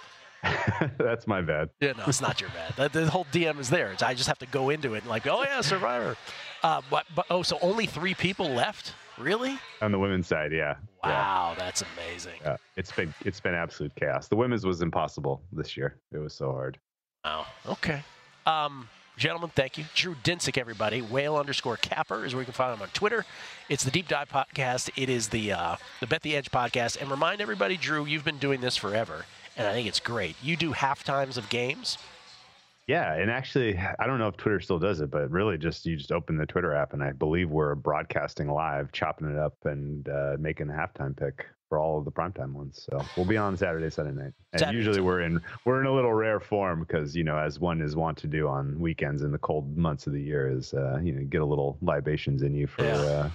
That's 0.98 1.26
my 1.26 1.40
bad. 1.40 1.70
Yeah, 1.80 1.92
no, 1.96 2.04
it's 2.06 2.20
not 2.20 2.40
your 2.40 2.50
bad. 2.50 2.92
The, 2.92 3.00
the 3.00 3.10
whole 3.10 3.26
DM 3.32 3.58
is 3.58 3.70
there. 3.70 3.92
It's, 3.92 4.02
I 4.02 4.14
just 4.14 4.28
have 4.28 4.38
to 4.40 4.46
go 4.46 4.70
into 4.70 4.94
it 4.94 4.98
and 4.98 5.08
like, 5.08 5.26
oh 5.26 5.42
yeah, 5.42 5.60
Survivor. 5.60 6.16
Uh, 6.62 6.80
but, 6.90 7.06
but 7.14 7.26
oh, 7.30 7.42
so 7.42 7.58
only 7.60 7.86
three 7.86 8.14
people 8.14 8.48
left? 8.50 8.94
Really? 9.18 9.58
On 9.82 9.92
the 9.92 9.98
women's 9.98 10.26
side, 10.26 10.52
yeah. 10.52 10.74
Yeah. 11.04 11.10
Wow, 11.10 11.54
that's 11.58 11.82
amazing. 11.96 12.40
Yeah, 12.42 12.56
it's 12.76 12.90
been 12.90 13.12
it's 13.24 13.40
been 13.40 13.54
absolute 13.54 13.94
chaos. 13.94 14.28
The 14.28 14.36
women's 14.36 14.64
was 14.64 14.80
impossible 14.80 15.42
this 15.52 15.76
year. 15.76 15.96
It 16.12 16.18
was 16.18 16.32
so 16.34 16.50
hard. 16.50 16.78
Wow. 17.24 17.46
Okay. 17.68 18.02
Um, 18.46 18.88
gentlemen, 19.16 19.50
thank 19.54 19.78
you. 19.78 19.84
Drew 19.94 20.16
Dinsick, 20.24 20.58
everybody. 20.58 21.00
Whale 21.00 21.36
underscore 21.36 21.76
capper 21.76 22.24
is 22.24 22.34
where 22.34 22.42
you 22.42 22.46
can 22.46 22.54
find 22.54 22.74
him 22.74 22.82
on 22.82 22.88
Twitter. 22.88 23.24
It's 23.68 23.84
the 23.84 23.92
Deep 23.92 24.08
Dive 24.08 24.28
Podcast. 24.28 24.90
It 24.96 25.08
is 25.08 25.28
the 25.28 25.52
uh, 25.52 25.76
the 26.00 26.08
Bet 26.08 26.22
the 26.22 26.34
Edge 26.34 26.50
podcast. 26.50 27.00
And 27.00 27.08
remind 27.08 27.40
everybody, 27.40 27.76
Drew, 27.76 28.06
you've 28.06 28.24
been 28.24 28.38
doing 28.38 28.60
this 28.60 28.76
forever, 28.76 29.24
and 29.56 29.68
I 29.68 29.72
think 29.72 29.86
it's 29.86 30.00
great. 30.00 30.34
You 30.42 30.56
do 30.56 30.72
half 30.72 31.04
times 31.04 31.36
of 31.36 31.48
games. 31.48 31.96
Yeah, 32.88 33.14
and 33.14 33.30
actually, 33.30 33.78
I 33.78 34.06
don't 34.08 34.18
know 34.18 34.26
if 34.26 34.36
Twitter 34.36 34.58
still 34.58 34.80
does 34.80 35.00
it, 35.00 35.12
but 35.12 35.30
really, 35.30 35.56
just 35.56 35.86
you 35.86 35.96
just 35.96 36.10
open 36.10 36.36
the 36.36 36.46
Twitter 36.46 36.74
app, 36.74 36.92
and 36.92 37.04
I 37.04 37.12
believe 37.12 37.50
we're 37.50 37.76
broadcasting 37.76 38.48
live, 38.48 38.90
chopping 38.90 39.30
it 39.30 39.38
up, 39.38 39.54
and 39.64 40.08
uh, 40.08 40.36
making 40.40 40.70
a 40.70 40.72
halftime 40.72 41.16
pick 41.16 41.46
for 41.72 41.78
all 41.78 41.96
of 41.98 42.04
the 42.04 42.12
primetime 42.12 42.52
ones. 42.52 42.86
So 42.90 43.02
we'll 43.16 43.24
be 43.24 43.38
on 43.38 43.56
Saturday, 43.56 43.88
Sunday 43.88 44.12
night, 44.12 44.34
and 44.52 44.60
Saturday. 44.60 44.76
usually 44.76 45.00
we're 45.00 45.22
in 45.22 45.40
we're 45.64 45.80
in 45.80 45.86
a 45.86 45.94
little 45.94 46.12
rare 46.12 46.38
form 46.38 46.80
because 46.80 47.16
you 47.16 47.24
know, 47.24 47.38
as 47.38 47.58
one 47.58 47.80
is 47.80 47.96
wont 47.96 48.18
to 48.18 48.26
do 48.26 48.46
on 48.46 48.78
weekends 48.78 49.22
in 49.22 49.32
the 49.32 49.38
cold 49.38 49.74
months 49.74 50.06
of 50.06 50.12
the 50.12 50.20
year, 50.20 50.50
is 50.54 50.74
uh, 50.74 50.98
you 51.02 51.12
know 51.12 51.24
get 51.24 51.40
a 51.40 51.44
little 51.46 51.78
libations 51.80 52.42
in 52.42 52.54
you 52.54 52.66
for 52.66 52.84
Yeah. 52.84 53.00
uh, 53.00 53.30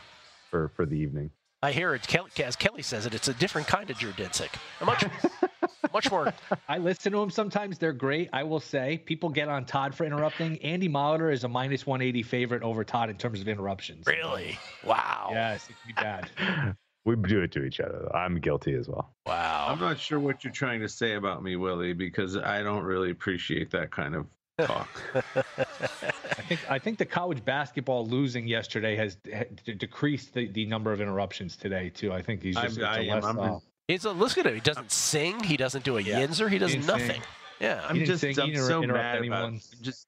for 0.52 0.68
for 0.76 0.86
the 0.86 0.94
evening. 0.96 1.32
I 1.64 1.72
hear 1.72 1.96
it. 1.96 2.06
Kelly, 2.06 2.30
as 2.46 2.56
Kelly 2.56 2.84
says 2.84 3.08
it, 3.08 3.16
it's 3.16 3.28
a 3.28 3.34
different 3.34 3.66
kind 3.66 3.90
of 3.90 3.98
Drew 3.98 4.12
Dinsick. 4.12 4.50
Much, 4.86 5.04
much 5.92 6.12
more. 6.12 6.32
I 6.70 6.78
listen 6.78 7.12
to 7.14 7.18
them 7.18 7.32
sometimes. 7.32 7.80
They're 7.80 7.92
great. 7.92 8.30
I 8.34 8.44
will 8.44 8.60
say 8.60 9.00
people 9.00 9.30
get 9.30 9.48
on 9.50 9.66
Todd 9.66 9.96
for 9.96 10.06
interrupting. 10.06 10.60
Andy 10.62 10.88
Molitor 10.88 11.34
is 11.34 11.44
a 11.44 11.48
minus 11.48 11.88
180 11.88 12.22
favorite 12.22 12.62
over 12.62 12.84
Todd 12.84 13.10
in 13.10 13.18
terms 13.18 13.42
of 13.42 13.48
interruptions. 13.48 14.06
Really? 14.06 14.60
Wow. 14.84 15.30
Yes, 15.32 15.68
it 15.68 15.76
can 15.82 15.88
be 15.88 15.94
bad. 15.94 16.76
We 17.08 17.16
do 17.16 17.42
it 17.42 17.54
to 17.54 17.64
each 17.64 17.80
other. 17.80 18.14
I'm 18.14 18.38
guilty 18.40 18.74
as 18.74 18.90
well. 18.90 19.14
Wow. 19.26 19.68
I'm 19.70 19.80
not 19.80 19.98
sure 19.98 20.20
what 20.20 20.44
you're 20.44 20.52
trying 20.52 20.82
to 20.82 20.90
say 20.90 21.14
about 21.14 21.42
me, 21.42 21.56
Willie, 21.56 21.94
because 21.94 22.36
I 22.36 22.62
don't 22.62 22.84
really 22.84 23.12
appreciate 23.12 23.72
that 23.72 23.92
kind 23.92 24.14
of 24.14 24.28
talk. 24.68 24.90
I 25.16 26.42
think 26.50 26.72
I 26.72 26.80
think 26.80 26.98
the 26.98 27.06
college 27.06 27.44
basketball 27.46 28.06
losing 28.06 28.46
yesterday 28.46 28.96
has 28.98 29.18
had 29.32 29.62
d- 29.64 29.74
decreased 29.76 30.34
the, 30.34 30.48
the 30.48 30.66
number 30.66 30.92
of 30.92 31.00
interruptions 31.00 31.56
today 31.56 31.90
too. 31.90 32.12
I 32.12 32.22
think 32.22 32.44
he's 32.44 32.56
just 32.56 32.80
I'm- 32.82 32.86
I 32.86 33.00
it's 33.00 33.08
a 33.08 33.12
am- 33.30 33.38
less, 33.38 33.46
I'm 33.46 33.54
uh, 33.56 33.60
He's 33.88 34.04
a, 34.04 34.12
look 34.12 34.38
at 34.38 34.46
him. 34.46 34.54
He 34.56 34.60
doesn't 34.60 34.92
sing. 34.92 35.42
He 35.44 35.56
doesn't 35.56 35.86
do 35.86 35.98
a 35.98 36.02
Yeah. 36.02 36.20
yinzer. 36.22 36.52
He 36.52 36.58
does 36.58 36.74
He 36.74 36.80
nothing. 36.80 37.08
sing. 37.12 37.22
Yeah. 37.62 37.86
I'm 37.88 38.04
just 38.04 38.22
I'm 38.22 38.34
so 38.36 38.44
interrupt 38.84 38.88
mad 38.88 38.90
about 38.90 39.16
anyone. 39.18 39.56
it. 39.56 39.64
just 39.82 40.07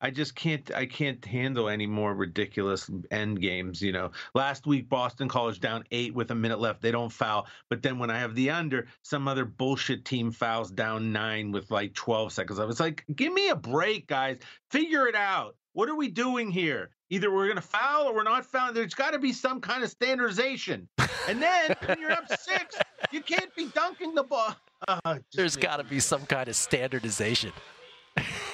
I 0.00 0.10
just 0.10 0.34
can't 0.34 0.70
I 0.74 0.86
can't 0.86 1.24
handle 1.24 1.68
any 1.68 1.86
more 1.86 2.14
ridiculous 2.14 2.90
end 3.10 3.40
games. 3.40 3.82
You 3.82 3.92
know, 3.92 4.10
last 4.34 4.66
week 4.66 4.88
Boston 4.88 5.28
College 5.28 5.60
down 5.60 5.84
eight 5.90 6.14
with 6.14 6.30
a 6.30 6.34
minute 6.34 6.60
left. 6.60 6.80
They 6.80 6.90
don't 6.90 7.12
foul, 7.12 7.46
but 7.68 7.82
then 7.82 7.98
when 7.98 8.10
I 8.10 8.18
have 8.18 8.34
the 8.34 8.50
under, 8.50 8.86
some 9.02 9.26
other 9.26 9.44
bullshit 9.44 10.04
team 10.04 10.30
fouls 10.30 10.70
down 10.70 11.12
nine 11.12 11.50
with 11.52 11.70
like 11.70 11.94
12 11.94 12.32
seconds. 12.32 12.58
I 12.58 12.64
was 12.64 12.80
like, 12.80 13.04
give 13.14 13.32
me 13.32 13.48
a 13.48 13.56
break, 13.56 14.06
guys. 14.06 14.38
Figure 14.70 15.06
it 15.08 15.14
out. 15.16 15.56
What 15.72 15.88
are 15.88 15.96
we 15.96 16.08
doing 16.08 16.50
here? 16.50 16.90
Either 17.10 17.32
we're 17.32 17.48
gonna 17.48 17.60
foul 17.60 18.08
or 18.08 18.14
we're 18.14 18.22
not 18.22 18.44
fouling. 18.44 18.74
There's 18.74 18.94
got 18.94 19.12
to 19.12 19.18
be 19.18 19.32
some 19.32 19.60
kind 19.60 19.82
of 19.82 19.90
standardization. 19.90 20.88
And 21.28 21.42
then 21.42 21.74
when 21.86 22.00
you're 22.00 22.12
up 22.12 22.28
six, 22.28 22.76
you 23.12 23.20
can't 23.20 23.54
be 23.54 23.66
dunking 23.68 24.14
the 24.14 24.24
ball. 24.24 24.54
Oh, 24.86 25.14
just 25.14 25.24
There's 25.34 25.56
got 25.56 25.78
to 25.78 25.84
be 25.84 25.98
some 25.98 26.24
kind 26.26 26.48
of 26.48 26.54
standardization. 26.54 27.52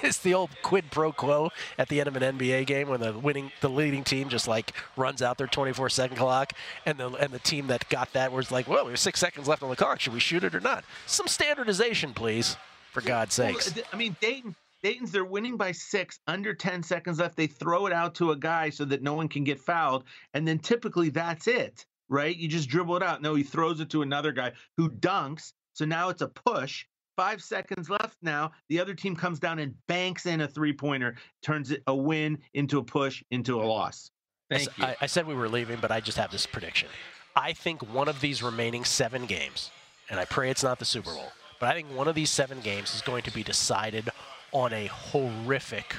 It's 0.04 0.18
the 0.18 0.34
old 0.34 0.50
quid 0.62 0.90
pro 0.90 1.12
quo 1.12 1.50
at 1.78 1.88
the 1.88 2.00
end 2.00 2.08
of 2.08 2.16
an 2.16 2.38
NBA 2.38 2.66
game 2.66 2.88
when 2.88 3.00
the 3.00 3.12
winning, 3.12 3.50
the 3.60 3.68
leading 3.68 4.04
team 4.04 4.28
just 4.28 4.46
like 4.46 4.72
runs 4.96 5.22
out 5.22 5.38
their 5.38 5.46
24 5.46 5.88
second 5.88 6.16
clock, 6.16 6.52
and 6.86 6.98
the 6.98 7.08
and 7.14 7.32
the 7.32 7.38
team 7.38 7.66
that 7.68 7.88
got 7.88 8.12
that 8.12 8.32
was 8.32 8.50
like, 8.50 8.68
well, 8.68 8.86
there's 8.86 9.00
six 9.00 9.20
seconds 9.20 9.48
left 9.48 9.62
on 9.62 9.70
the 9.70 9.76
clock. 9.76 10.00
Should 10.00 10.12
we 10.12 10.20
shoot 10.20 10.44
it 10.44 10.54
or 10.54 10.60
not? 10.60 10.84
Some 11.06 11.26
standardization, 11.26 12.14
please, 12.14 12.56
for 12.92 13.00
God's 13.00 13.38
Well, 13.38 13.58
sakes. 13.58 13.74
I 13.92 13.96
mean, 13.96 14.16
Dayton. 14.20 14.54
Dayton's 14.82 15.10
they're 15.12 15.24
winning 15.24 15.56
by 15.56 15.72
six, 15.72 16.20
under 16.26 16.52
10 16.52 16.82
seconds 16.82 17.18
left. 17.18 17.36
They 17.38 17.46
throw 17.46 17.86
it 17.86 17.92
out 17.94 18.14
to 18.16 18.32
a 18.32 18.36
guy 18.36 18.68
so 18.68 18.84
that 18.84 19.02
no 19.02 19.14
one 19.14 19.28
can 19.28 19.42
get 19.42 19.58
fouled. 19.58 20.04
And 20.34 20.46
then 20.46 20.58
typically 20.58 21.08
that's 21.08 21.48
it, 21.48 21.86
right? 22.10 22.36
You 22.36 22.48
just 22.48 22.68
dribble 22.68 22.98
it 22.98 23.02
out. 23.02 23.22
No, 23.22 23.34
he 23.34 23.42
throws 23.42 23.80
it 23.80 23.88
to 23.90 24.02
another 24.02 24.30
guy 24.30 24.52
who 24.76 24.90
dunks. 24.90 25.54
So 25.72 25.86
now 25.86 26.10
it's 26.10 26.20
a 26.20 26.28
push. 26.28 26.84
Five 27.16 27.42
seconds 27.42 27.88
left 27.88 28.16
now. 28.22 28.50
The 28.68 28.80
other 28.80 28.94
team 28.94 29.14
comes 29.14 29.38
down 29.38 29.58
and 29.60 29.74
banks 29.86 30.26
in 30.26 30.40
a 30.40 30.48
three 30.48 30.72
pointer, 30.72 31.14
turns 31.42 31.70
it 31.70 31.82
a 31.86 31.94
win 31.94 32.38
into 32.54 32.78
a 32.78 32.82
push 32.82 33.22
into 33.30 33.60
a 33.60 33.64
loss. 33.64 34.10
I 34.50 34.56
Thank 34.56 34.68
s- 34.70 34.78
you. 34.78 34.84
I, 34.84 34.96
I 35.02 35.06
said 35.06 35.26
we 35.26 35.34
were 35.34 35.48
leaving, 35.48 35.78
but 35.80 35.90
I 35.90 36.00
just 36.00 36.18
have 36.18 36.30
this 36.30 36.46
prediction. 36.46 36.88
I 37.36 37.52
think 37.52 37.82
one 37.92 38.08
of 38.08 38.20
these 38.20 38.42
remaining 38.42 38.84
seven 38.84 39.26
games, 39.26 39.70
and 40.10 40.18
I 40.18 40.24
pray 40.24 40.50
it's 40.50 40.62
not 40.62 40.78
the 40.78 40.84
Super 40.84 41.10
Bowl, 41.12 41.32
but 41.60 41.68
I 41.68 41.74
think 41.74 41.88
one 41.96 42.08
of 42.08 42.14
these 42.14 42.30
seven 42.30 42.60
games 42.60 42.94
is 42.94 43.00
going 43.00 43.22
to 43.22 43.32
be 43.32 43.42
decided 43.42 44.10
on 44.52 44.72
a 44.72 44.86
horrific 44.86 45.96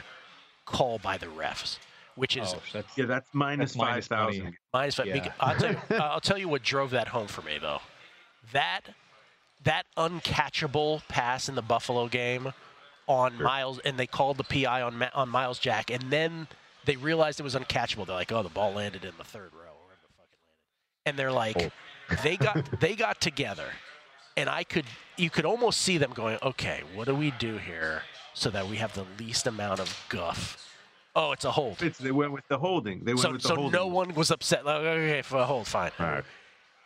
call 0.66 0.98
by 1.00 1.18
the 1.18 1.26
refs, 1.28 1.78
which 2.16 2.38
is 2.38 2.54
oh, 2.54 2.62
that's, 2.74 2.98
yeah, 2.98 3.06
that's 3.06 3.30
minus 3.34 3.72
That's 3.74 3.78
minus 3.78 4.08
5,000. 4.08 4.42
20. 4.42 4.58
minus 4.74 4.96
five. 4.96 5.08
Yeah. 5.08 5.32
I'll 5.40 5.56
tell, 5.58 5.72
you, 5.72 5.80
I'll 5.92 6.22
tell 6.22 6.38
you 6.38 6.48
what 6.48 6.64
drove 6.64 6.92
that 6.92 7.08
home 7.10 7.28
for 7.28 7.42
me, 7.42 7.58
though. 7.62 7.80
That 8.54 8.82
that 9.66 9.86
uncatchable 9.98 11.08
pass 11.08 11.48
in 11.50 11.56
the 11.56 11.62
Buffalo 11.62 12.08
game 12.08 12.54
on 13.08 13.42
Myles, 13.42 13.80
and 13.86 13.98
they 13.98 14.08
called 14.08 14.38
the 14.38 14.44
PI 14.44 14.82
on 14.82 14.98
Ma- 14.98 15.10
on 15.14 15.30
Myles 15.30 15.60
Jack, 15.60 15.92
and 15.92 16.02
then 16.10 16.48
they 16.86 16.96
realized 16.96 17.40
it 17.40 17.44
was 17.44 17.56
uncatchable. 17.56 18.06
They're 18.08 18.16
like, 18.16 18.32
"Oh, 18.32 18.42
the 18.44 18.50
ball 18.50 18.74
landed 18.74 19.06
in 19.06 19.14
the 19.18 19.24
third 19.24 19.52
row, 19.54 19.60
wherever 19.84 20.02
the 20.02 20.14
fuck 20.18 20.28
it 20.32 20.40
landed," 20.48 21.06
and 21.06 21.20
they're 21.20 21.32
like, 21.32 21.56
oh. 21.62 22.16
they 22.24 22.38
got 22.38 22.80
they 22.80 22.96
got 22.96 23.22
together, 23.22 23.68
and 24.38 24.50
I 24.50 24.64
could 24.64 24.86
you 25.18 25.30
could 25.30 25.46
almost 25.46 25.82
see 25.82 25.98
them 26.00 26.12
going, 26.14 26.38
"Okay, 26.42 26.82
what 26.96 27.06
do 27.08 27.14
we 27.16 27.32
do 27.32 27.58
here 27.58 28.02
so 28.34 28.50
that 28.50 28.68
we 28.68 28.78
have 28.78 28.94
the 28.94 29.06
least 29.20 29.46
amount 29.48 29.80
of 29.82 30.06
guff?" 30.10 30.62
Oh, 31.18 31.32
it's 31.32 31.46
a 31.46 31.52
hold. 31.52 31.82
It's, 31.82 31.98
they 31.98 32.12
went 32.12 32.34
with 32.34 32.46
the 32.50 32.58
holding. 32.58 33.04
They 33.06 33.14
went 33.14 33.22
So, 33.22 33.32
with 33.32 33.42
the 33.42 33.48
so 33.48 33.56
holding. 33.56 33.72
no 33.72 33.88
one 33.88 34.14
was 34.16 34.32
upset. 34.32 34.66
Like, 34.66 34.76
Okay, 34.82 35.22
for 35.22 35.38
a 35.38 35.46
hold, 35.46 35.66
fine. 35.66 35.92
Right. 35.98 36.26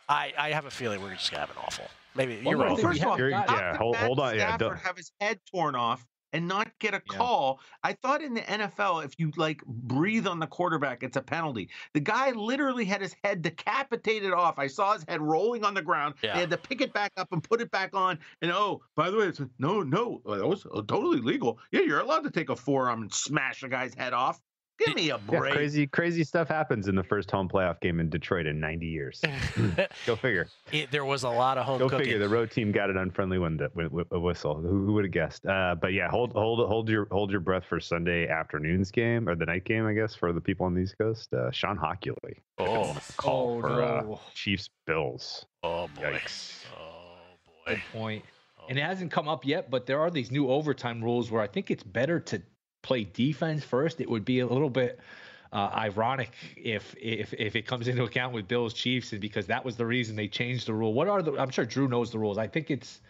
I, 0.08 0.32
I 0.38 0.50
have 0.52 0.66
a 0.66 0.70
feeling 0.70 1.02
we're 1.02 1.14
just 1.14 1.30
gonna 1.32 1.40
have 1.40 1.50
an 1.50 1.56
awful. 1.66 1.86
Maybe 2.14 2.40
Well, 2.44 2.56
you're 2.56 2.62
I 2.66 2.70
right. 2.70 2.78
First 2.80 3.00
of 3.02 3.06
all, 3.08 3.18
You're- 3.18 3.32
how 3.32 3.44
yeah, 3.48 3.76
hold- 3.76 3.94
Matt 3.94 4.04
hold 4.06 4.20
on, 4.20 4.34
yeah, 4.34 4.40
Stafford 4.56 4.58
don't- 4.60 4.78
have 4.80 4.96
his 4.96 5.12
head 5.20 5.40
torn 5.52 5.74
off 5.74 6.04
and 6.32 6.46
not 6.46 6.70
get 6.78 6.94
a 6.94 7.02
Yeah. 7.10 7.18
call. 7.18 7.60
I 7.82 7.92
thought 7.94 8.22
in 8.22 8.34
the 8.34 8.42
NFL, 8.42 9.00
if 9.00 9.18
you 9.18 9.32
like 9.36 9.64
breathe 9.66 10.26
on 10.28 10.38
the 10.38 10.46
quarterback, 10.46 11.02
it's 11.02 11.16
a 11.16 11.22
penalty. 11.22 11.70
The 11.92 11.98
guy 12.00 12.30
literally 12.30 12.84
had 12.84 13.00
his 13.00 13.16
head 13.24 13.42
decapitated 13.42 14.32
off. 14.32 14.56
I 14.58 14.68
saw 14.68 14.92
his 14.94 15.04
head 15.08 15.20
rolling 15.20 15.64
on 15.64 15.74
the 15.74 15.82
ground. 15.82 16.14
Yeah. 16.22 16.34
They 16.34 16.40
had 16.40 16.50
to 16.50 16.56
pick 16.56 16.80
it 16.80 16.92
back 16.92 17.12
up 17.16 17.32
and 17.32 17.42
put 17.42 17.60
it 17.60 17.70
back 17.72 17.94
on. 17.94 18.18
And 18.42 18.52
oh, 18.52 18.82
by 18.96 19.10
the 19.10 19.16
way, 19.16 19.24
it's 19.26 19.40
no, 19.58 19.82
no, 19.82 20.20
that 20.26 20.46
was 20.46 20.66
uh, 20.66 20.82
totally 20.82 21.20
legal. 21.20 21.58
Yeah, 21.72 21.80
you're 21.80 22.00
allowed 22.00 22.22
to 22.24 22.30
take 22.30 22.48
a 22.48 22.56
forearm 22.56 23.02
and 23.02 23.12
smash 23.12 23.62
a 23.64 23.68
guy's 23.68 23.94
head 23.94 24.12
off. 24.12 24.40
Give 24.86 24.94
me 24.94 25.10
a 25.10 25.18
break. 25.18 25.50
Yeah, 25.50 25.56
crazy, 25.56 25.86
crazy 25.86 26.24
stuff 26.24 26.48
happens 26.48 26.88
in 26.88 26.94
the 26.94 27.02
first 27.02 27.30
home 27.30 27.48
playoff 27.48 27.80
game 27.80 28.00
in 28.00 28.08
Detroit 28.08 28.46
in 28.46 28.58
90 28.60 28.86
years. 28.86 29.20
Go 30.06 30.16
figure. 30.16 30.48
It, 30.72 30.90
there 30.90 31.04
was 31.04 31.22
a 31.24 31.28
lot 31.28 31.58
of 31.58 31.66
home 31.66 31.78
Go 31.78 31.88
cooking. 31.88 32.04
figure. 32.06 32.18
The 32.18 32.28
road 32.28 32.50
team 32.50 32.72
got 32.72 32.88
an 32.90 32.96
unfriendly 32.96 33.38
wind, 33.38 33.58
wi- 33.60 33.88
wi- 33.88 34.06
whistle. 34.26 34.54
Who, 34.60 34.86
who 34.86 34.92
would 34.94 35.04
have 35.04 35.12
guessed? 35.12 35.44
Uh, 35.44 35.76
but 35.80 35.92
yeah, 35.92 36.08
hold, 36.08 36.32
hold, 36.32 36.66
hold 36.66 36.88
your, 36.88 37.06
hold 37.10 37.30
your 37.30 37.40
breath 37.40 37.64
for 37.68 37.78
Sunday 37.80 38.26
afternoon's 38.28 38.90
game 38.90 39.28
or 39.28 39.34
the 39.34 39.46
night 39.46 39.64
game, 39.64 39.86
I 39.86 39.92
guess, 39.92 40.14
for 40.14 40.32
the 40.32 40.40
people 40.40 40.64
on 40.66 40.74
the 40.74 40.80
East 40.80 40.96
Coast. 40.98 41.32
Uh, 41.34 41.50
Shawn 41.50 41.76
Hochuli 41.78 42.38
Oh, 42.58 42.96
call 43.16 43.58
Oh, 43.58 43.60
for 43.60 43.82
uh. 43.82 44.16
Chiefs 44.34 44.70
Bills. 44.86 45.44
oh 45.62 45.88
boy. 45.94 46.02
Yikes. 46.02 46.64
Oh 46.78 47.16
Good 47.66 47.80
boy. 47.92 47.98
point. 47.98 48.24
And 48.68 48.78
it 48.78 48.82
hasn't 48.82 49.10
come 49.10 49.28
up 49.28 49.44
yet, 49.44 49.70
but 49.70 49.84
there 49.86 50.00
are 50.00 50.10
these 50.10 50.30
new 50.30 50.48
overtime 50.48 51.02
rules 51.02 51.30
where 51.30 51.42
I 51.42 51.46
think 51.48 51.70
it's 51.70 51.82
better 51.82 52.20
to 52.20 52.40
play 52.82 53.04
defense 53.04 53.64
first, 53.64 54.00
it 54.00 54.08
would 54.08 54.24
be 54.24 54.40
a 54.40 54.46
little 54.46 54.70
bit 54.70 55.00
uh, 55.52 55.70
ironic 55.74 56.32
if 56.56 56.94
if 57.00 57.34
if 57.34 57.56
it 57.56 57.66
comes 57.66 57.88
into 57.88 58.04
account 58.04 58.32
with 58.32 58.46
Bills 58.46 58.72
Chiefs, 58.72 59.12
and 59.12 59.20
because 59.20 59.46
that 59.46 59.64
was 59.64 59.76
the 59.76 59.86
reason 59.86 60.14
they 60.16 60.28
changed 60.28 60.66
the 60.66 60.74
rule. 60.74 60.94
What 60.94 61.08
are 61.08 61.22
the? 61.22 61.32
I'm 61.38 61.50
sure 61.50 61.64
Drew 61.64 61.88
knows 61.88 62.10
the 62.10 62.18
rules. 62.18 62.38
I 62.38 62.46
think 62.46 62.70
it's 62.70 63.00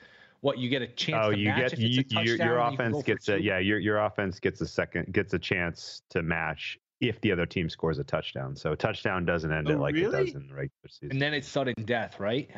what 0.41 0.59
you 0.59 0.71
get 0.71 0.81
a 0.81 0.87
chance. 0.87 1.27
Oh, 1.27 1.31
to 1.33 1.39
you 1.39 1.49
match 1.49 1.59
get 1.59 1.73
if 1.75 1.79
it's 1.81 1.83
you, 1.83 1.89
a 1.89 2.25
your, 2.25 2.37
touchdown, 2.37 2.47
your 2.47 2.57
you 2.57 2.75
offense 2.75 2.93
go 2.95 3.01
for 3.01 3.07
gets 3.07 3.29
a 3.29 3.37
two. 3.37 3.43
yeah 3.43 3.59
your 3.59 3.79
your 3.79 3.99
offense 3.99 4.41
gets 4.41 4.61
a 4.63 4.67
second 4.67 5.13
gets 5.13 5.35
a 5.35 5.39
chance 5.39 6.03
to 6.11 6.23
match 6.23 6.79
if 7.01 7.21
the 7.21 7.31
other 7.33 7.47
team 7.47 7.69
scores 7.69 7.99
a 7.99 8.05
touchdown. 8.05 8.57
So 8.57 8.75
touchdown 8.75 9.25
doesn't 9.25 9.53
end 9.53 9.69
Oh, 9.69 9.73
it 9.73 9.79
like 9.79 9.95
it 9.95 10.11
does 10.11 10.35
in 10.35 10.47
the 10.49 10.55
regular 10.55 10.89
season. 10.89 11.11
and 11.13 11.21
then 11.23 11.35
it's 11.35 11.49
sudden 11.49 11.75
death, 11.85 12.21
right? 12.21 12.51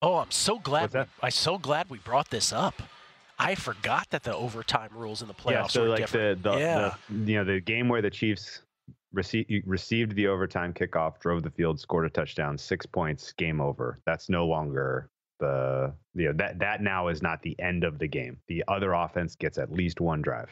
Oh, 0.00 0.16
I'm 0.16 0.30
so 0.32 0.58
glad. 0.58 0.92
We, 0.92 1.00
I'm 1.22 1.30
so 1.30 1.58
glad 1.58 1.88
we 1.88 1.98
brought 1.98 2.30
this 2.30 2.52
up. 2.52 2.82
I 3.42 3.54
forgot 3.54 4.06
that 4.10 4.22
the 4.22 4.34
overtime 4.34 4.90
rules 4.94 5.22
in 5.22 5.28
the 5.28 5.34
playoffs 5.34 5.50
yeah, 5.52 5.66
so 5.66 5.84
like 5.84 5.98
different. 5.98 6.42
the, 6.42 6.50
the, 6.50 6.58
yeah. 6.58 6.94
the 7.08 7.32
you 7.32 7.36
know 7.38 7.44
the 7.44 7.60
game 7.60 7.88
where 7.88 8.02
the 8.02 8.10
Chiefs 8.10 8.62
received 9.12 9.50
received 9.66 10.14
the 10.14 10.28
overtime 10.28 10.72
kickoff, 10.72 11.18
drove 11.18 11.42
the 11.42 11.50
field, 11.50 11.80
scored 11.80 12.06
a 12.06 12.10
touchdown, 12.10 12.56
six 12.56 12.86
points, 12.86 13.32
game 13.32 13.60
over. 13.60 14.00
That's 14.06 14.28
no 14.28 14.46
longer 14.46 15.10
the 15.40 15.92
you 16.14 16.26
know 16.26 16.32
that 16.34 16.58
that 16.60 16.82
now 16.82 17.08
is 17.08 17.20
not 17.20 17.42
the 17.42 17.58
end 17.60 17.84
of 17.84 17.98
the 17.98 18.08
game. 18.08 18.38
The 18.48 18.62
other 18.68 18.92
offense 18.92 19.34
gets 19.34 19.58
at 19.58 19.72
least 19.72 20.00
one 20.00 20.22
drive 20.22 20.50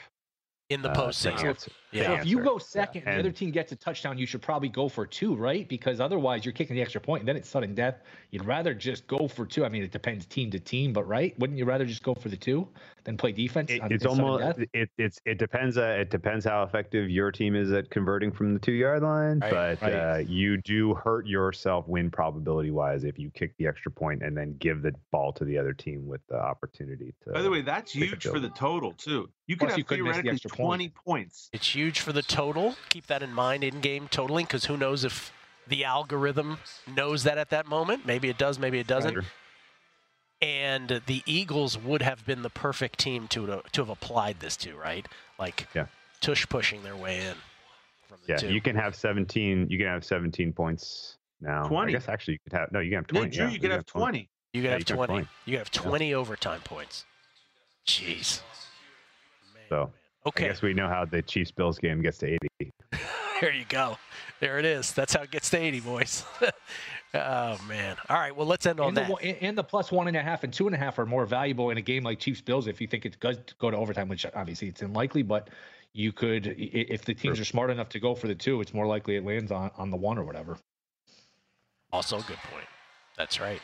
in 0.70 0.80
the 0.82 0.90
uh, 0.90 0.94
to 0.94 1.00
postseason. 1.00 1.44
answer- 1.44 1.70
to 1.70 1.70
So 2.06 2.12
if 2.14 2.26
you 2.26 2.40
go 2.40 2.58
second, 2.58 3.02
and 3.04 3.16
the 3.16 3.20
other 3.20 3.32
team 3.32 3.50
gets 3.50 3.72
a 3.72 3.76
touchdown, 3.76 4.16
you 4.16 4.24
should 4.24 4.40
probably 4.40 4.68
go 4.68 4.88
for 4.88 5.04
two, 5.04 5.34
right? 5.34 5.68
Because 5.68 6.00
otherwise, 6.00 6.44
you're 6.44 6.52
kicking 6.54 6.76
the 6.76 6.82
extra 6.82 7.00
point, 7.00 7.22
and 7.22 7.28
then 7.28 7.36
it's 7.36 7.48
sudden 7.48 7.74
death. 7.74 8.02
You'd 8.30 8.44
rather 8.44 8.72
just 8.72 9.06
go 9.08 9.26
for 9.26 9.44
two. 9.44 9.64
I 9.64 9.68
mean, 9.68 9.82
it 9.82 9.90
depends 9.90 10.24
team 10.26 10.50
to 10.52 10.60
team, 10.60 10.92
but 10.92 11.06
right? 11.08 11.36
Wouldn't 11.38 11.58
you 11.58 11.64
rather 11.64 11.84
just 11.84 12.04
go 12.04 12.14
for 12.14 12.28
the 12.28 12.36
two 12.36 12.68
than 13.04 13.16
play 13.16 13.32
defense? 13.32 13.70
It- 13.70 13.80
on- 13.80 13.92
it's 13.92 14.06
almost 14.06 14.58
it, 14.72 14.90
it's 14.98 15.20
it 15.24 15.38
depends 15.38 15.76
uh, 15.78 15.96
it 16.00 16.10
depends 16.10 16.44
how 16.44 16.62
effective 16.62 17.10
your 17.10 17.30
team 17.30 17.54
is 17.54 17.72
at 17.72 17.90
converting 17.90 18.32
from 18.32 18.54
the 18.54 18.60
two 18.60 18.72
yard 18.72 19.02
line 19.02 19.40
Right, 19.40 19.50
but 19.50 19.82
right. 19.82 19.92
Uh, 19.92 20.18
you 20.18 20.56
do 20.58 20.94
hurt 20.94 21.26
yourself 21.26 21.86
win 21.88 22.10
probability 22.10 22.70
wise 22.70 23.04
if 23.04 23.18
you 23.18 23.30
kick 23.30 23.56
the 23.58 23.66
extra 23.66 23.90
point 23.90 24.22
and 24.22 24.36
then 24.36 24.56
give 24.58 24.82
the 24.82 24.94
ball 25.10 25.32
to 25.34 25.44
the 25.44 25.56
other 25.58 25.72
team 25.72 26.06
with 26.06 26.20
the 26.28 26.36
opportunity 26.38 27.14
to 27.24 27.32
By 27.32 27.42
the 27.42 27.50
way, 27.50 27.62
that's 27.62 27.92
huge 27.92 28.26
for 28.26 28.38
the 28.40 28.50
total 28.50 28.92
too. 28.92 29.28
You 29.46 29.56
Plus 29.56 29.66
could 29.66 29.70
have 29.70 29.78
you 29.78 29.84
could 29.84 29.98
miss 29.98 30.16
the 30.16 30.22
theoretically 30.22 30.30
extra 30.32 30.50
point. 30.50 30.66
twenty 30.66 30.88
points. 30.90 31.50
It's 31.52 31.74
huge 31.74 32.00
for 32.00 32.12
the 32.12 32.22
total. 32.22 32.76
Keep 32.90 33.06
that 33.08 33.22
in 33.22 33.32
mind 33.32 33.64
in 33.64 33.80
game 33.80 34.08
totaling 34.08 34.44
because 34.46 34.66
who 34.66 34.76
knows 34.76 35.04
if 35.04 35.32
the 35.66 35.84
algorithm 35.84 36.58
knows 36.96 37.22
that 37.24 37.38
at 37.38 37.50
that 37.50 37.66
moment. 37.66 38.04
Maybe 38.04 38.28
it 38.28 38.38
does, 38.38 38.58
maybe 38.58 38.78
it 38.78 38.86
doesn't. 38.86 39.12
Sure. 39.14 39.24
And 40.42 41.02
the 41.06 41.22
Eagles 41.26 41.76
would 41.76 42.00
have 42.02 42.24
been 42.24 42.42
the 42.42 42.50
perfect 42.50 42.98
team 42.98 43.28
to 43.28 43.62
to 43.72 43.80
have 43.82 43.90
applied 43.90 44.40
this 44.40 44.56
to, 44.58 44.74
right? 44.76 45.06
Like 45.38 45.68
Yeah. 45.74 45.86
tush 46.20 46.46
pushing 46.48 46.82
their 46.82 46.96
way 46.96 47.20
in. 47.26 47.34
From 48.08 48.18
the 48.26 48.32
yeah 48.32 48.36
two. 48.38 48.52
you 48.52 48.60
can 48.60 48.74
have 48.74 48.96
17 48.96 49.68
you 49.70 49.78
can 49.78 49.86
have 49.86 50.04
17 50.04 50.52
points 50.52 51.16
now 51.40 51.68
20. 51.68 51.90
i 51.90 51.92
guess 51.96 52.08
actually 52.08 52.34
you 52.34 52.38
could 52.42 52.52
have 52.58 52.72
no 52.72 52.80
you 52.80 52.90
can 52.90 52.96
have 53.04 53.12
Nick 53.12 53.20
20 53.22 53.30
Drew, 53.30 53.44
yeah, 53.44 53.50
you 53.52 53.58
could 53.60 53.62
can 53.62 53.70
have 53.70 53.86
twenty. 53.86 54.28
You 54.52 54.62
could 54.62 54.66
Yeah, 54.66 54.72
have 54.72 54.80
you 54.80 54.84
can 54.84 54.96
have 54.98 55.06
20. 55.06 55.12
20. 55.12 55.28
You 55.46 55.58
have 55.58 55.70
20 55.70 56.14
overtime 56.14 56.60
points. 56.62 57.04
Jeez. 57.86 58.40
so 59.68 59.76
oh, 59.76 59.92
Okay. 60.26 60.46
i 60.46 60.48
guess 60.48 60.60
we 60.60 60.74
know 60.74 60.88
how 60.88 61.04
the 61.04 61.22
chiefs 61.22 61.50
bills 61.52 61.78
game 61.78 62.02
gets 62.02 62.18
to 62.18 62.26
80 62.60 62.72
There 63.40 63.52
you 63.52 63.64
go. 63.68 63.96
There 64.40 64.58
it 64.58 64.64
is. 64.64 64.92
That's 64.92 65.14
how 65.14 65.22
it 65.22 65.30
gets 65.30 65.48
to 65.50 65.58
80, 65.58 65.80
boys. 65.80 66.24
oh, 67.14 67.58
man. 67.66 67.96
All 68.08 68.16
right. 68.16 68.34
Well, 68.34 68.46
let's 68.46 68.66
end 68.66 68.80
on 68.80 68.88
and, 68.88 68.96
the, 68.96 69.00
that. 69.00 69.10
one- 69.10 69.22
and 69.22 69.56
the 69.56 69.64
plus 69.64 69.90
one 69.90 70.08
and 70.08 70.16
a 70.16 70.22
half 70.22 70.44
and 70.44 70.52
two 70.52 70.66
and 70.66 70.74
a 70.74 70.78
half 70.78 70.98
are 70.98 71.06
more 71.06 71.24
valuable 71.24 71.70
in 71.70 71.78
a 71.78 71.82
game 71.82 72.04
like 72.04 72.18
Chiefs 72.18 72.40
Bills 72.40 72.66
if 72.66 72.80
you 72.80 72.86
think 72.86 73.06
it 73.06 73.18
does 73.20 73.38
go 73.58 73.70
to 73.70 73.76
overtime, 73.76 74.08
which 74.08 74.26
obviously 74.34 74.68
it's 74.68 74.82
unlikely, 74.82 75.22
but 75.22 75.48
you 75.92 76.12
could 76.12 76.54
if 76.56 77.04
the 77.04 77.14
teams 77.14 77.40
are 77.40 77.44
smart 77.44 77.70
enough 77.70 77.88
to 77.90 77.98
go 77.98 78.14
for 78.14 78.28
the 78.28 78.34
two, 78.34 78.60
it's 78.60 78.74
more 78.74 78.86
likely 78.86 79.16
it 79.16 79.24
lands 79.24 79.50
on, 79.50 79.70
on 79.76 79.90
the 79.90 79.96
one 79.96 80.18
or 80.18 80.24
whatever. 80.24 80.56
Also, 81.92 82.18
a 82.18 82.22
good 82.22 82.36
point. 82.52 82.66
That's 83.16 83.40
right. 83.40 83.60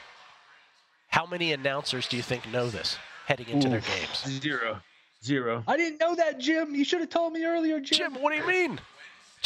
How 1.09 1.25
many 1.27 1.53
announcers 1.53 2.09
do 2.09 2.17
you 2.17 2.23
think 2.23 2.51
know 2.51 2.69
this 2.69 2.99
heading 3.27 3.49
into 3.49 3.69
their 3.69 3.81
games? 3.81 4.41
Zero. 4.41 4.81
Zero. 5.25 5.63
I 5.67 5.77
didn't 5.77 6.01
know 6.01 6.15
that, 6.15 6.39
Jim. 6.39 6.75
You 6.75 6.85
should 6.85 7.01
have 7.01 7.11
told 7.11 7.33
me 7.33 7.45
earlier, 7.45 7.81
Jim. 7.81 8.13
Jim, 8.13 8.23
what 8.23 8.33
do 8.33 8.39
you 8.39 8.47
mean? 8.47 8.81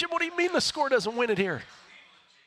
Jim, 0.01 0.09
what 0.09 0.21
do 0.21 0.25
you 0.25 0.35
mean 0.35 0.51
the 0.55 0.63
score 0.63 0.89
doesn't 0.89 1.15
win 1.15 1.29
it 1.29 1.37
here? 1.37 1.61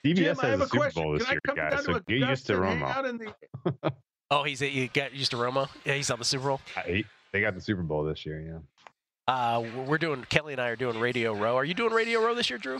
CBS 0.04 0.16
Jim, 0.16 0.40
I 0.40 0.46
has 0.48 0.52
have 0.52 0.62
a 0.62 0.64
a 0.64 0.68
Super 0.68 0.78
question. 0.80 1.04
Bowl 1.04 1.14
this 1.14 1.24
Can 1.24 1.34
year, 1.34 1.56
guys. 1.56 1.72
down 1.72 1.84
So 1.84 1.94
to 1.94 2.00
get 2.08 2.18
used 2.30 2.48
to 2.48 2.54
Augusta 2.56 2.64
and 2.64 3.22
hang 3.22 3.34
Romo. 3.64 3.74
the 3.84 3.94
Oh, 4.32 4.44
he's 4.44 4.60
you 4.62 4.88
got 4.92 5.14
used 5.14 5.30
to 5.32 5.38
Romo? 5.38 5.70
Yeah, 5.86 5.94
he's 5.94 6.10
on 6.10 6.18
the 6.18 6.26
Super 6.26 6.48
Bowl. 6.48 6.62
I- 6.76 7.04
they 7.32 7.42
got 7.42 7.54
the 7.54 7.62
Super 7.62 7.84
Bowl 7.84 8.04
this 8.04 8.26
year, 8.26 8.42
yeah. 8.42 9.32
Uh, 9.32 9.64
we're 9.88 10.00
doing 10.00 10.24
Kelly 10.30 10.54
and 10.54 10.62
I 10.62 10.70
are 10.70 10.76
doing 10.76 11.00
Radio 11.00 11.34
Row. 11.34 11.56
Are 11.56 11.64
you 11.64 11.76
doing 11.76 11.94
Radio 11.94 12.22
Row 12.26 12.34
this 12.34 12.50
year, 12.50 12.58
Drew? 12.58 12.80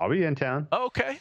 I'll 0.00 0.08
be 0.08 0.24
in 0.24 0.34
town. 0.34 0.66
Oh, 0.72 0.86
okay. 0.86 1.20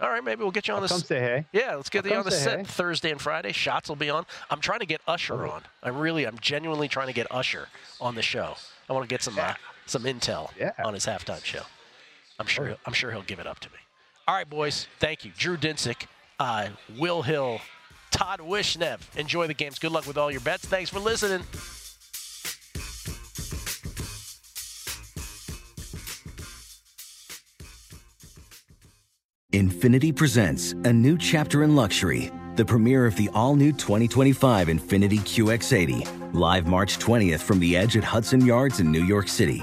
All 0.00 0.08
right, 0.10 0.24
maybe 0.24 0.42
we'll 0.42 0.50
get 0.50 0.66
you 0.66 0.72
on 0.74 0.82
I'll 0.82 0.88
the 0.88 0.94
come 0.94 1.02
say 1.02 1.20
hey. 1.20 1.44
Yeah, 1.52 1.76
let's 1.76 1.90
get 1.90 2.06
I'll 2.06 2.12
you 2.12 2.18
on 2.18 2.24
the 2.24 2.30
set 2.30 2.58
hey. 2.60 2.64
Thursday 2.64 3.10
and 3.10 3.20
Friday. 3.20 3.52
Shots 3.52 3.88
will 3.90 3.96
be 3.96 4.08
on. 4.08 4.24
I'm 4.50 4.60
trying 4.60 4.80
to 4.80 4.86
get 4.86 5.02
Usher 5.06 5.46
on. 5.46 5.62
I'm 5.82 5.96
really, 5.98 6.26
I'm 6.26 6.38
genuinely 6.40 6.88
trying 6.88 7.06
to 7.08 7.12
get 7.12 7.26
Usher 7.30 7.68
on 8.00 8.14
the 8.14 8.22
show. 8.22 8.54
I 8.88 8.92
want 8.94 9.04
to 9.04 9.12
get 9.12 9.22
some 9.22 9.38
uh, 9.38 9.54
some 9.86 10.02
intel 10.04 10.50
on 10.84 10.94
his 10.94 11.04
halftime 11.06 11.44
show. 11.44 11.62
I'm 12.38 12.46
sure, 12.46 12.66
he'll, 12.66 12.78
I'm 12.86 12.92
sure 12.92 13.10
he'll 13.10 13.22
give 13.22 13.38
it 13.38 13.46
up 13.46 13.60
to 13.60 13.68
me. 13.70 13.78
All 14.26 14.34
right, 14.34 14.48
boys. 14.48 14.86
Thank 15.00 15.24
you, 15.24 15.32
Drew 15.36 15.56
Dinsick, 15.56 16.06
uh, 16.40 16.68
Will 16.98 17.22
Hill, 17.22 17.60
Todd 18.10 18.40
Wishnev. 18.40 19.00
Enjoy 19.16 19.46
the 19.46 19.54
games. 19.54 19.78
Good 19.78 19.92
luck 19.92 20.06
with 20.06 20.16
all 20.16 20.30
your 20.30 20.40
bets. 20.40 20.64
Thanks 20.64 20.90
for 20.90 21.00
listening. 21.00 21.44
Infiniti 29.54 30.12
presents 30.12 30.72
a 30.72 30.92
new 30.92 31.16
chapter 31.16 31.62
in 31.62 31.76
luxury, 31.76 32.32
the 32.56 32.64
premiere 32.64 33.06
of 33.06 33.14
the 33.14 33.30
all 33.34 33.54
new 33.54 33.70
2025 33.70 34.66
Infiniti 34.66 35.20
QX80, 35.20 36.34
live 36.34 36.66
March 36.66 36.98
20th 36.98 37.38
from 37.38 37.60
the 37.60 37.76
edge 37.76 37.96
at 37.96 38.02
Hudson 38.02 38.44
Yards 38.44 38.80
in 38.80 38.90
New 38.90 39.04
York 39.04 39.28
City, 39.28 39.62